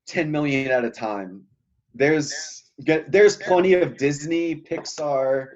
10 0.07 0.31
million 0.31 0.71
at 0.71 0.85
a 0.85 0.89
time. 0.89 1.43
There's 1.93 2.63
there's 3.07 3.37
plenty 3.37 3.73
of 3.73 3.97
Disney, 3.97 4.55
Pixar, 4.55 5.47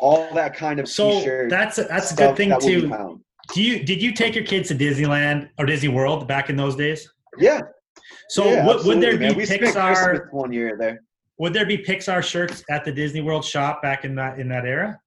all 0.00 0.32
that 0.34 0.54
kind 0.56 0.80
of 0.80 0.88
So 0.88 1.10
t-shirt. 1.12 1.50
that's 1.50 1.78
a, 1.78 1.84
that's 1.84 2.12
a 2.12 2.16
good 2.16 2.36
thing 2.36 2.48
that 2.48 2.60
will 2.60 2.66
be 2.66 2.80
too. 2.80 3.20
Do 3.54 3.62
you 3.62 3.84
did 3.84 4.02
you 4.02 4.12
take 4.12 4.34
your 4.34 4.44
kids 4.44 4.68
to 4.68 4.74
Disneyland 4.74 5.48
or 5.58 5.66
Disney 5.66 5.88
World 5.88 6.26
back 6.28 6.50
in 6.50 6.56
those 6.56 6.76
days? 6.76 7.08
Yeah. 7.38 7.60
So 8.28 8.44
yeah, 8.44 8.66
would, 8.66 8.84
would 8.84 9.00
there 9.00 9.16
be 9.16 9.28
man. 9.28 9.34
Pixar? 9.34 10.32
One 10.32 10.52
year 10.52 10.76
there. 10.76 11.00
Would 11.38 11.52
there 11.54 11.64
be 11.66 11.78
Pixar 11.78 12.22
shirts 12.22 12.64
at 12.68 12.84
the 12.84 12.92
Disney 12.92 13.20
World 13.22 13.44
shop 13.44 13.80
back 13.80 14.04
in 14.04 14.14
that 14.16 14.38
in 14.38 14.48
that 14.48 14.66
era? 14.66 15.00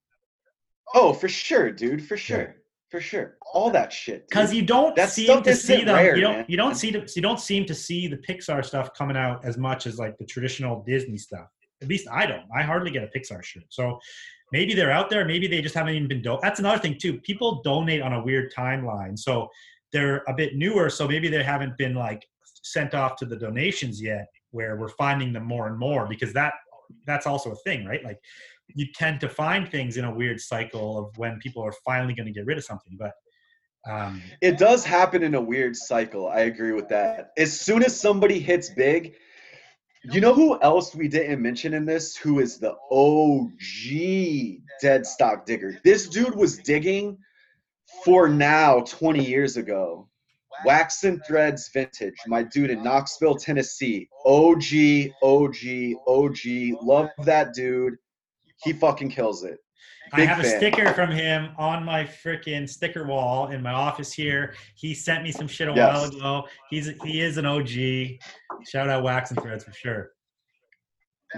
Oh, 0.94 1.14
for 1.14 1.28
sure, 1.28 1.72
dude. 1.72 2.06
For 2.06 2.18
sure. 2.18 2.56
For 2.92 3.00
sure. 3.00 3.38
All 3.54 3.72
that 3.72 3.94
shit. 3.94 4.28
Because 4.30 4.54
you 4.54 4.62
don't 4.64 4.98
seem 5.00 5.42
to 5.44 5.56
see 5.56 5.84
them. 5.86 5.96
rare, 5.96 6.16
you 6.16 6.22
don't. 6.22 6.36
man. 6.40 6.46
You 6.50 6.58
don't 6.58 6.76
see 6.76 6.92
the, 6.92 7.10
You 7.16 7.22
don't 7.22 7.40
seem 7.40 7.66
to 7.66 7.74
see 7.74 8.08
the 8.08 8.18
Pixar 8.18 8.64
stuff 8.66 8.94
coming 8.94 9.16
out 9.16 9.46
as 9.46 9.58
much 9.58 9.88
as 9.88 9.98
like 9.98 10.18
the 10.18 10.26
traditional 10.26 10.84
Disney 10.86 11.18
stuff. 11.18 11.48
At 11.82 11.88
least 11.88 12.08
I 12.12 12.26
don't. 12.26 12.44
I 12.56 12.62
hardly 12.64 12.92
get 12.92 13.04
a 13.04 13.08
Pixar 13.08 13.42
shirt. 13.44 13.64
So 13.70 13.98
maybe 14.52 14.74
they're 14.74 14.92
out 14.92 15.10
there. 15.10 15.24
Maybe 15.26 15.48
they 15.48 15.62
just 15.62 15.74
haven't 15.74 15.96
even 15.96 16.10
been. 16.10 16.22
Do- 16.22 16.38
That's 16.42 16.60
another 16.60 16.80
thing 16.80 16.98
too. 17.00 17.20
People 17.22 17.62
donate 17.64 18.02
on 18.02 18.12
a 18.14 18.22
weird 18.22 18.54
timeline, 18.54 19.18
so 19.18 19.48
they're 19.94 20.24
a 20.28 20.34
bit 20.34 20.56
newer. 20.56 20.90
So 20.90 21.08
maybe 21.08 21.30
they 21.30 21.44
haven't 21.44 21.78
been 21.78 21.96
like 21.96 22.28
sent 22.64 22.94
off 22.94 23.16
to 23.18 23.26
the 23.26 23.38
donations 23.38 24.02
yet, 24.02 24.28
where 24.52 24.76
we're 24.76 24.90
finding 24.90 25.32
them 25.32 25.46
more 25.46 25.68
and 25.68 25.78
more 25.80 26.08
because 26.08 26.34
that 26.34 26.54
that's 27.08 27.26
also 27.26 27.52
a 27.54 27.56
thing, 27.58 27.86
right? 27.86 28.04
Like 28.04 28.20
you 28.76 28.88
tend 28.93 29.19
to 29.22 29.30
find 29.30 29.69
things 29.69 29.98
in 29.98 30.06
a 30.06 30.14
weird 30.14 30.39
cycle 30.39 30.98
of 30.98 31.18
when 31.18 31.39
people 31.39 31.64
are 31.64 31.73
finally 31.85 32.14
going 32.14 32.27
to 32.27 32.34
get 32.34 32.45
rid 32.45 32.57
of 32.57 32.64
something, 32.64 32.98
but. 32.98 33.14
Um, 33.89 34.22
It 34.41 34.60
does 34.60 34.85
happen 34.85 35.23
in 35.23 35.34
a 35.34 35.41
weird 35.41 35.76
cycle. 35.76 36.27
I 36.27 36.41
agree 36.41 36.72
with 36.72 36.88
that. 36.89 37.31
As 37.38 37.60
soon 37.60 37.84
as 37.84 37.99
somebody 37.99 38.39
hits 38.39 38.69
big, 38.69 39.15
you 40.03 40.22
know 40.22 40.34
who 40.34 40.60
else 40.61 40.95
we 40.95 41.07
didn't 41.07 41.41
mention 41.41 41.73
in 41.73 41.85
this? 41.85 42.15
Who 42.15 42.39
is 42.39 42.60
the 42.60 42.76
OG 42.91 44.61
dead 44.81 45.06
stock 45.06 45.45
digger? 45.45 45.80
This 45.84 46.07
dude 46.07 46.35
was 46.35 46.57
digging 46.57 47.18
for 48.03 48.27
now 48.27 48.81
20 48.81 49.23
years 49.23 49.57
ago. 49.57 50.07
Wax 50.65 51.03
and 51.03 51.23
Threads 51.26 51.69
Vintage, 51.73 52.15
my 52.27 52.43
dude 52.43 52.69
in 52.69 52.84
Knoxville, 52.84 53.35
Tennessee. 53.35 54.10
OG, 54.26 55.11
OG, 55.23 55.95
OG. 56.07 56.38
Love 56.84 57.10
that 57.23 57.53
dude. 57.53 57.95
He 58.64 58.74
fucking 58.74 59.10
kills 59.10 59.44
it. 59.44 59.60
I 60.14 60.18
Big 60.18 60.28
have 60.28 60.40
a 60.40 60.44
sticker 60.44 60.94
from 60.94 61.10
him 61.10 61.52
on 61.58 61.86
my 61.86 62.04
freaking 62.04 62.68
sticker 62.68 63.06
wall 63.06 63.48
in 63.48 63.62
my 63.62 63.72
office 63.72 64.12
here. 64.12 64.56
He 64.76 64.94
sent 64.94 65.24
me 65.24 65.32
some 65.32 65.48
shit 65.48 65.70
a 65.70 65.74
Yes. 65.74 65.94
while 65.96 66.04
ago. 66.44 66.48
He's 66.70 66.90
he 67.04 67.22
is 67.22 67.38
an 67.38 67.46
OG. 67.46 68.20
Shout 68.70 68.90
out 68.90 69.04
Wax 69.04 69.32
and 69.32 69.42
Threads 69.42 69.64
for 69.64 69.72
sure. 69.72 70.12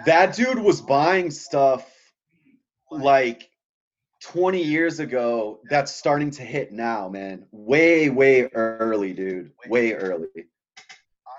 That 0.05 0.33
dude 0.35 0.57
was 0.57 0.81
buying 0.81 1.29
stuff 1.29 1.87
like 2.89 3.47
20 4.23 4.61
years 4.63 4.99
ago 4.99 5.59
that's 5.69 5.91
starting 5.93 6.31
to 6.31 6.41
hit 6.41 6.71
now, 6.71 7.09
man. 7.09 7.45
Way, 7.51 8.09
way 8.09 8.49
early, 8.53 9.13
dude. 9.13 9.51
Way 9.67 9.93
early. 9.93 10.27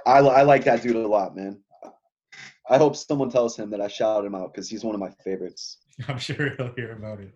I, 0.07 0.19
I 0.19 0.43
like 0.43 0.65
that 0.65 0.83
dude 0.83 0.95
a 0.97 1.09
lot, 1.09 1.35
man. 1.35 1.64
I 2.69 2.79
hope 2.79 2.97
someone 2.97 3.31
tells 3.31 3.57
him 3.57 3.71
that 3.71 3.81
I 3.81 3.89
shouted 3.89 4.27
him 4.27 4.35
out 4.35 4.53
because 4.55 4.69
he's 4.69 4.85
one 4.85 4.95
of 4.95 5.01
my 5.01 5.11
favorites. 5.23 5.79
I'm 6.09 6.19
sure 6.19 6.55
he'll 6.57 6.73
hear 6.75 6.93
about 6.93 7.21
it. 7.21 7.35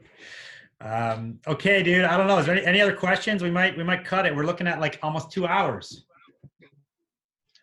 Um, 0.81 1.41
okay, 1.47 1.83
dude. 1.83 2.05
I 2.05 2.17
don't 2.17 2.27
know. 2.29 2.39
Is 2.39 2.47
there 2.47 2.57
any, 2.57 2.65
any 2.67 2.81
other 2.81 2.95
questions? 2.95 3.43
We 3.43 3.51
might 3.51 3.77
we 3.77 3.83
might 3.85 4.05
cut 4.05 4.27
it. 4.27 4.35
We're 4.35 4.47
looking 4.47 4.67
at 4.67 4.81
like 4.81 4.99
almost 5.03 5.31
two 5.33 5.47
hours. 5.47 6.07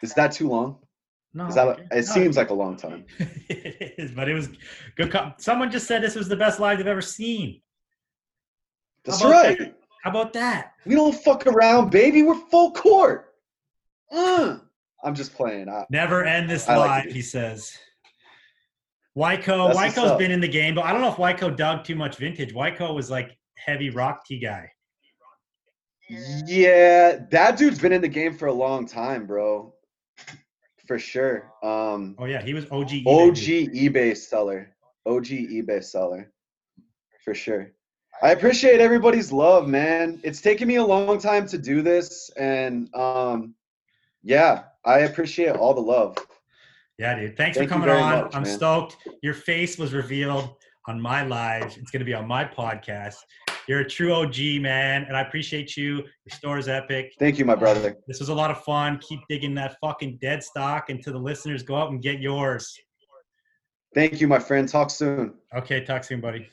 Is 0.04 0.14
that 0.14 0.32
too 0.34 0.50
long? 0.50 0.80
No, 1.34 1.48
Is 1.48 1.56
that, 1.56 1.80
it 1.80 1.88
No, 1.92 2.02
seems 2.02 2.38
like 2.38 2.50
a 2.50 2.54
long 2.54 2.78
time. 2.78 3.06
it 3.20 3.96
is, 3.98 4.12
but 4.12 4.30
it 4.30 4.34
was 4.34 4.50
good. 4.96 5.12
Co- 5.12 5.34
Someone 5.38 5.70
just 5.72 5.86
said 5.88 6.02
this 6.02 6.16
was 6.16 6.30
the 6.30 6.36
best 6.36 6.60
live 6.60 6.78
they've 6.78 6.88
ever 6.88 7.02
seen. 7.02 7.62
That's 9.04 9.22
How 9.22 9.32
right. 9.32 9.58
that? 9.58 9.76
How 10.04 10.12
about 10.12 10.32
that? 10.34 10.74
We 10.86 10.96
don't 10.96 11.14
fuck 11.16 11.46
around, 11.48 11.90
baby. 11.90 12.22
We're 12.22 12.36
full 12.50 12.72
court. 12.72 13.34
Uh, 14.12 14.60
I'm 15.06 15.15
just 15.15 15.34
playing. 15.36 15.69
I, 15.69 15.86
Never 15.90 16.23
end 16.26 16.49
this 16.49 16.68
I 16.68 16.77
live, 16.77 17.06
it. 17.06 17.14
he 17.14 17.22
says. 17.22 17.72
Wyco, 19.18 19.73
That's 19.73 19.98
Wyco's 19.98 20.18
been 20.18 20.32
in 20.32 20.41
the 20.41 20.48
game, 20.48 20.76
but 20.76 20.84
I 20.84 20.91
don't 20.91 21.02
know 21.02 21.10
if 21.10 21.15
Wyco 21.15 21.56
dug 21.56 21.86
too 21.86 21.95
much 21.95 22.18
vintage. 22.18 22.53
Wyco 22.53 22.94
was 22.94 23.10
like 23.10 23.38
heavy 23.56 23.90
rock 23.90 24.26
tee 24.26 24.40
guy. 24.40 24.69
Yeah, 26.10 27.19
that 27.32 27.57
dude's 27.57 27.80
been 27.80 27.94
in 27.94 28.02
the 28.02 28.07
game 28.07 28.36
for 28.38 28.48
a 28.48 28.53
long 28.53 28.86
time, 28.86 29.26
bro. 29.26 29.73
For 30.88 30.99
sure. 30.99 31.52
Um, 31.64 32.15
Oh 32.19 32.26
yeah, 32.26 32.41
he 32.44 32.53
was 32.53 32.65
OG. 32.65 32.90
eBay 32.90 33.30
OG 33.30 33.36
dude. 33.36 33.73
eBay 33.73 34.18
seller. 34.18 34.76
OG 35.06 35.26
eBay 35.26 35.84
seller. 35.84 36.32
For 37.23 37.34
sure. 37.34 37.72
I 38.22 38.32
appreciate 38.32 38.80
everybody's 38.80 39.32
love, 39.32 39.68
man. 39.68 40.19
It's 40.23 40.41
taken 40.41 40.68
me 40.68 40.76
a 40.76 40.86
long 40.86 41.19
time 41.19 41.48
to 41.48 41.57
do 41.57 41.82
this, 41.82 42.30
and 42.38 42.94
um, 42.95 43.56
yeah, 44.23 44.64
I 44.86 44.99
appreciate 44.99 45.56
all 45.56 45.74
the 45.74 45.82
love. 45.82 46.18
Yeah, 46.98 47.20
dude. 47.20 47.36
Thanks 47.36 47.57
Thank 47.57 47.70
for 47.70 47.74
coming 47.74 47.90
on. 47.90 48.24
much, 48.24 48.36
I'm 48.36 48.44
man. 48.44 48.56
stoked. 48.56 48.98
Your 49.22 49.34
face 49.34 49.78
was 49.78 49.94
revealed 49.94 50.56
on 50.88 51.02
my 51.02 51.26
live. 51.26 51.76
It's 51.78 51.91
gonna 51.91 52.06
be 52.06 52.14
on 52.14 52.28
my 52.28 52.45
podcast. 52.45 53.16
You're 53.68 53.80
a 53.80 53.90
true 53.90 54.14
OG, 54.14 54.62
man, 54.62 55.06
and 55.06 55.18
I 55.18 55.22
appreciate 55.22 55.76
you. 55.76 55.95
Your 55.95 56.36
store 56.38 56.57
is 56.60 56.68
epic. 56.68 57.14
Thank 57.18 57.40
you, 57.40 57.45
my 57.45 57.56
brother. 57.56 57.98
This 58.07 58.20
was 58.20 58.30
a 58.30 58.34
lot 58.34 58.52
of 58.52 58.64
fun. 58.64 58.99
Keep 58.99 59.22
digging 59.28 59.56
that 59.56 59.76
fucking 59.82 60.20
dead 60.22 60.44
stock, 60.44 60.90
and 60.90 61.02
to 61.03 61.12
the 61.12 61.18
listeners, 61.18 61.64
go 61.64 61.76
out 61.76 61.90
and 61.90 62.02
get 62.02 62.20
yours. 62.20 62.78
Thank 63.95 64.22
you, 64.22 64.28
my 64.28 64.40
friend. 64.40 64.70
Talk 64.70 64.91
soon. 64.91 65.34
Okay, 65.53 65.84
talk 65.84 66.03
soon, 66.03 66.22
buddy. 66.22 66.48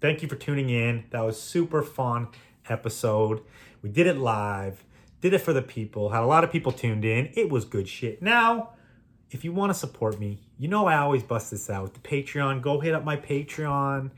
Thank 0.00 0.22
you 0.22 0.28
for 0.28 0.36
tuning 0.36 0.70
in. 0.70 1.04
That 1.10 1.24
was 1.24 1.40
super 1.40 1.82
fun 1.82 2.28
episode. 2.68 3.42
We 3.82 3.88
did 3.88 4.06
it 4.06 4.18
live. 4.18 4.84
Did 5.26 5.34
it 5.34 5.38
for 5.40 5.52
the 5.52 5.60
people. 5.60 6.10
Had 6.10 6.22
a 6.22 6.26
lot 6.26 6.44
of 6.44 6.52
people 6.52 6.70
tuned 6.70 7.04
in. 7.04 7.30
It 7.34 7.50
was 7.50 7.64
good 7.64 7.88
shit. 7.88 8.22
Now, 8.22 8.74
if 9.32 9.44
you 9.44 9.52
want 9.52 9.70
to 9.70 9.74
support 9.74 10.20
me, 10.20 10.38
you 10.56 10.68
know 10.68 10.86
I 10.86 10.98
always 10.98 11.24
bust 11.24 11.50
this 11.50 11.68
out. 11.68 11.94
The 11.94 11.98
Patreon, 11.98 12.62
go 12.62 12.78
hit 12.78 12.94
up 12.94 13.02
my 13.02 13.16
Patreon. 13.16 14.12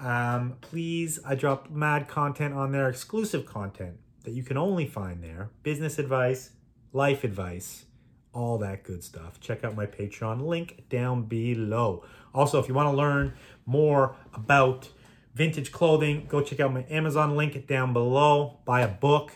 Um, 0.00 0.56
please, 0.62 1.20
I 1.22 1.34
drop 1.34 1.68
mad 1.70 2.08
content 2.08 2.54
on 2.54 2.72
there, 2.72 2.88
exclusive 2.88 3.44
content 3.44 3.98
that 4.22 4.30
you 4.30 4.42
can 4.42 4.56
only 4.56 4.86
find 4.86 5.22
there. 5.22 5.50
Business 5.62 5.98
advice, 5.98 6.52
life 6.94 7.24
advice, 7.24 7.84
all 8.32 8.56
that 8.56 8.84
good 8.84 9.04
stuff. 9.04 9.38
Check 9.40 9.64
out 9.64 9.76
my 9.76 9.84
Patreon 9.84 10.46
link 10.46 10.88
down 10.88 11.24
below. 11.24 12.06
Also, 12.32 12.58
if 12.58 12.68
you 12.68 12.72
want 12.72 12.90
to 12.90 12.96
learn 12.96 13.34
more 13.66 14.16
about 14.32 14.88
vintage 15.34 15.72
clothing, 15.72 16.24
go 16.26 16.40
check 16.40 16.58
out 16.58 16.72
my 16.72 16.86
Amazon 16.88 17.36
link 17.36 17.66
down 17.66 17.92
below. 17.92 18.60
Buy 18.64 18.80
a 18.80 18.88
book, 18.88 19.32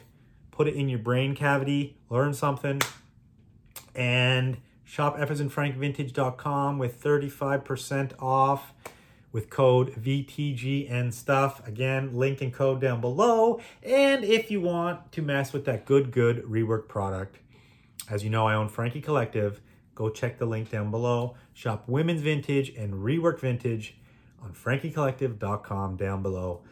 put 0.59 0.67
it 0.67 0.75
in 0.75 0.89
your 0.89 0.99
brain 0.99 1.37
cavity, 1.37 1.97
learn 2.11 2.35
something, 2.35 2.83
and 3.95 4.57
shop 4.83 5.17
effersonfrankvintage.com 5.17 6.79
with 6.79 7.01
35% 7.01 8.21
off 8.21 8.75
with 9.31 9.51
code 9.51 9.95
VTG 9.95 10.91
and 10.91 11.15
stuff. 11.15 11.65
Again, 11.65 12.13
link 12.13 12.41
and 12.41 12.53
code 12.53 12.81
down 12.81 13.01
below. 13.01 13.61
And 13.85 14.25
if 14.25 14.51
you 14.51 14.61
want 14.61 15.13
to 15.13 15.23
mess 15.23 15.53
with 15.53 15.65
that 15.67 15.87
good, 15.87 16.11
good 16.11 16.43
rework 16.43 16.89
product, 16.89 17.39
as 18.11 18.25
you 18.25 18.31
know, 18.31 18.49
I 18.49 18.55
own 18.55 18.69
Frankie 18.69 19.01
Collective. 19.01 19.61
Go 19.95 20.11
check 20.11 20.39
the 20.39 20.47
link 20.47 20.73
down 20.73 20.91
below. 20.91 21.37
Shop 21.55 21.85
women's 21.87 22.23
vintage 22.23 22.71
and 22.71 22.95
rework 22.95 23.39
vintage 23.39 23.97
on 24.43 24.55
frankiecollective.com 24.55 25.95
down 25.97 26.21
below. 26.21 26.63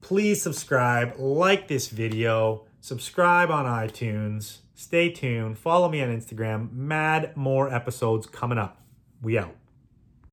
Please 0.00 0.42
subscribe, 0.42 1.16
like 1.18 1.68
this 1.68 1.88
video, 1.88 2.64
subscribe 2.80 3.50
on 3.50 3.64
iTunes. 3.64 4.58
Stay 4.74 5.10
tuned. 5.10 5.58
Follow 5.58 5.88
me 5.88 6.02
on 6.02 6.08
Instagram. 6.08 6.72
Mad 6.72 7.36
more 7.36 7.72
episodes 7.72 8.26
coming 8.26 8.58
up. 8.58 8.80
We 9.20 9.36
out. 9.38 9.54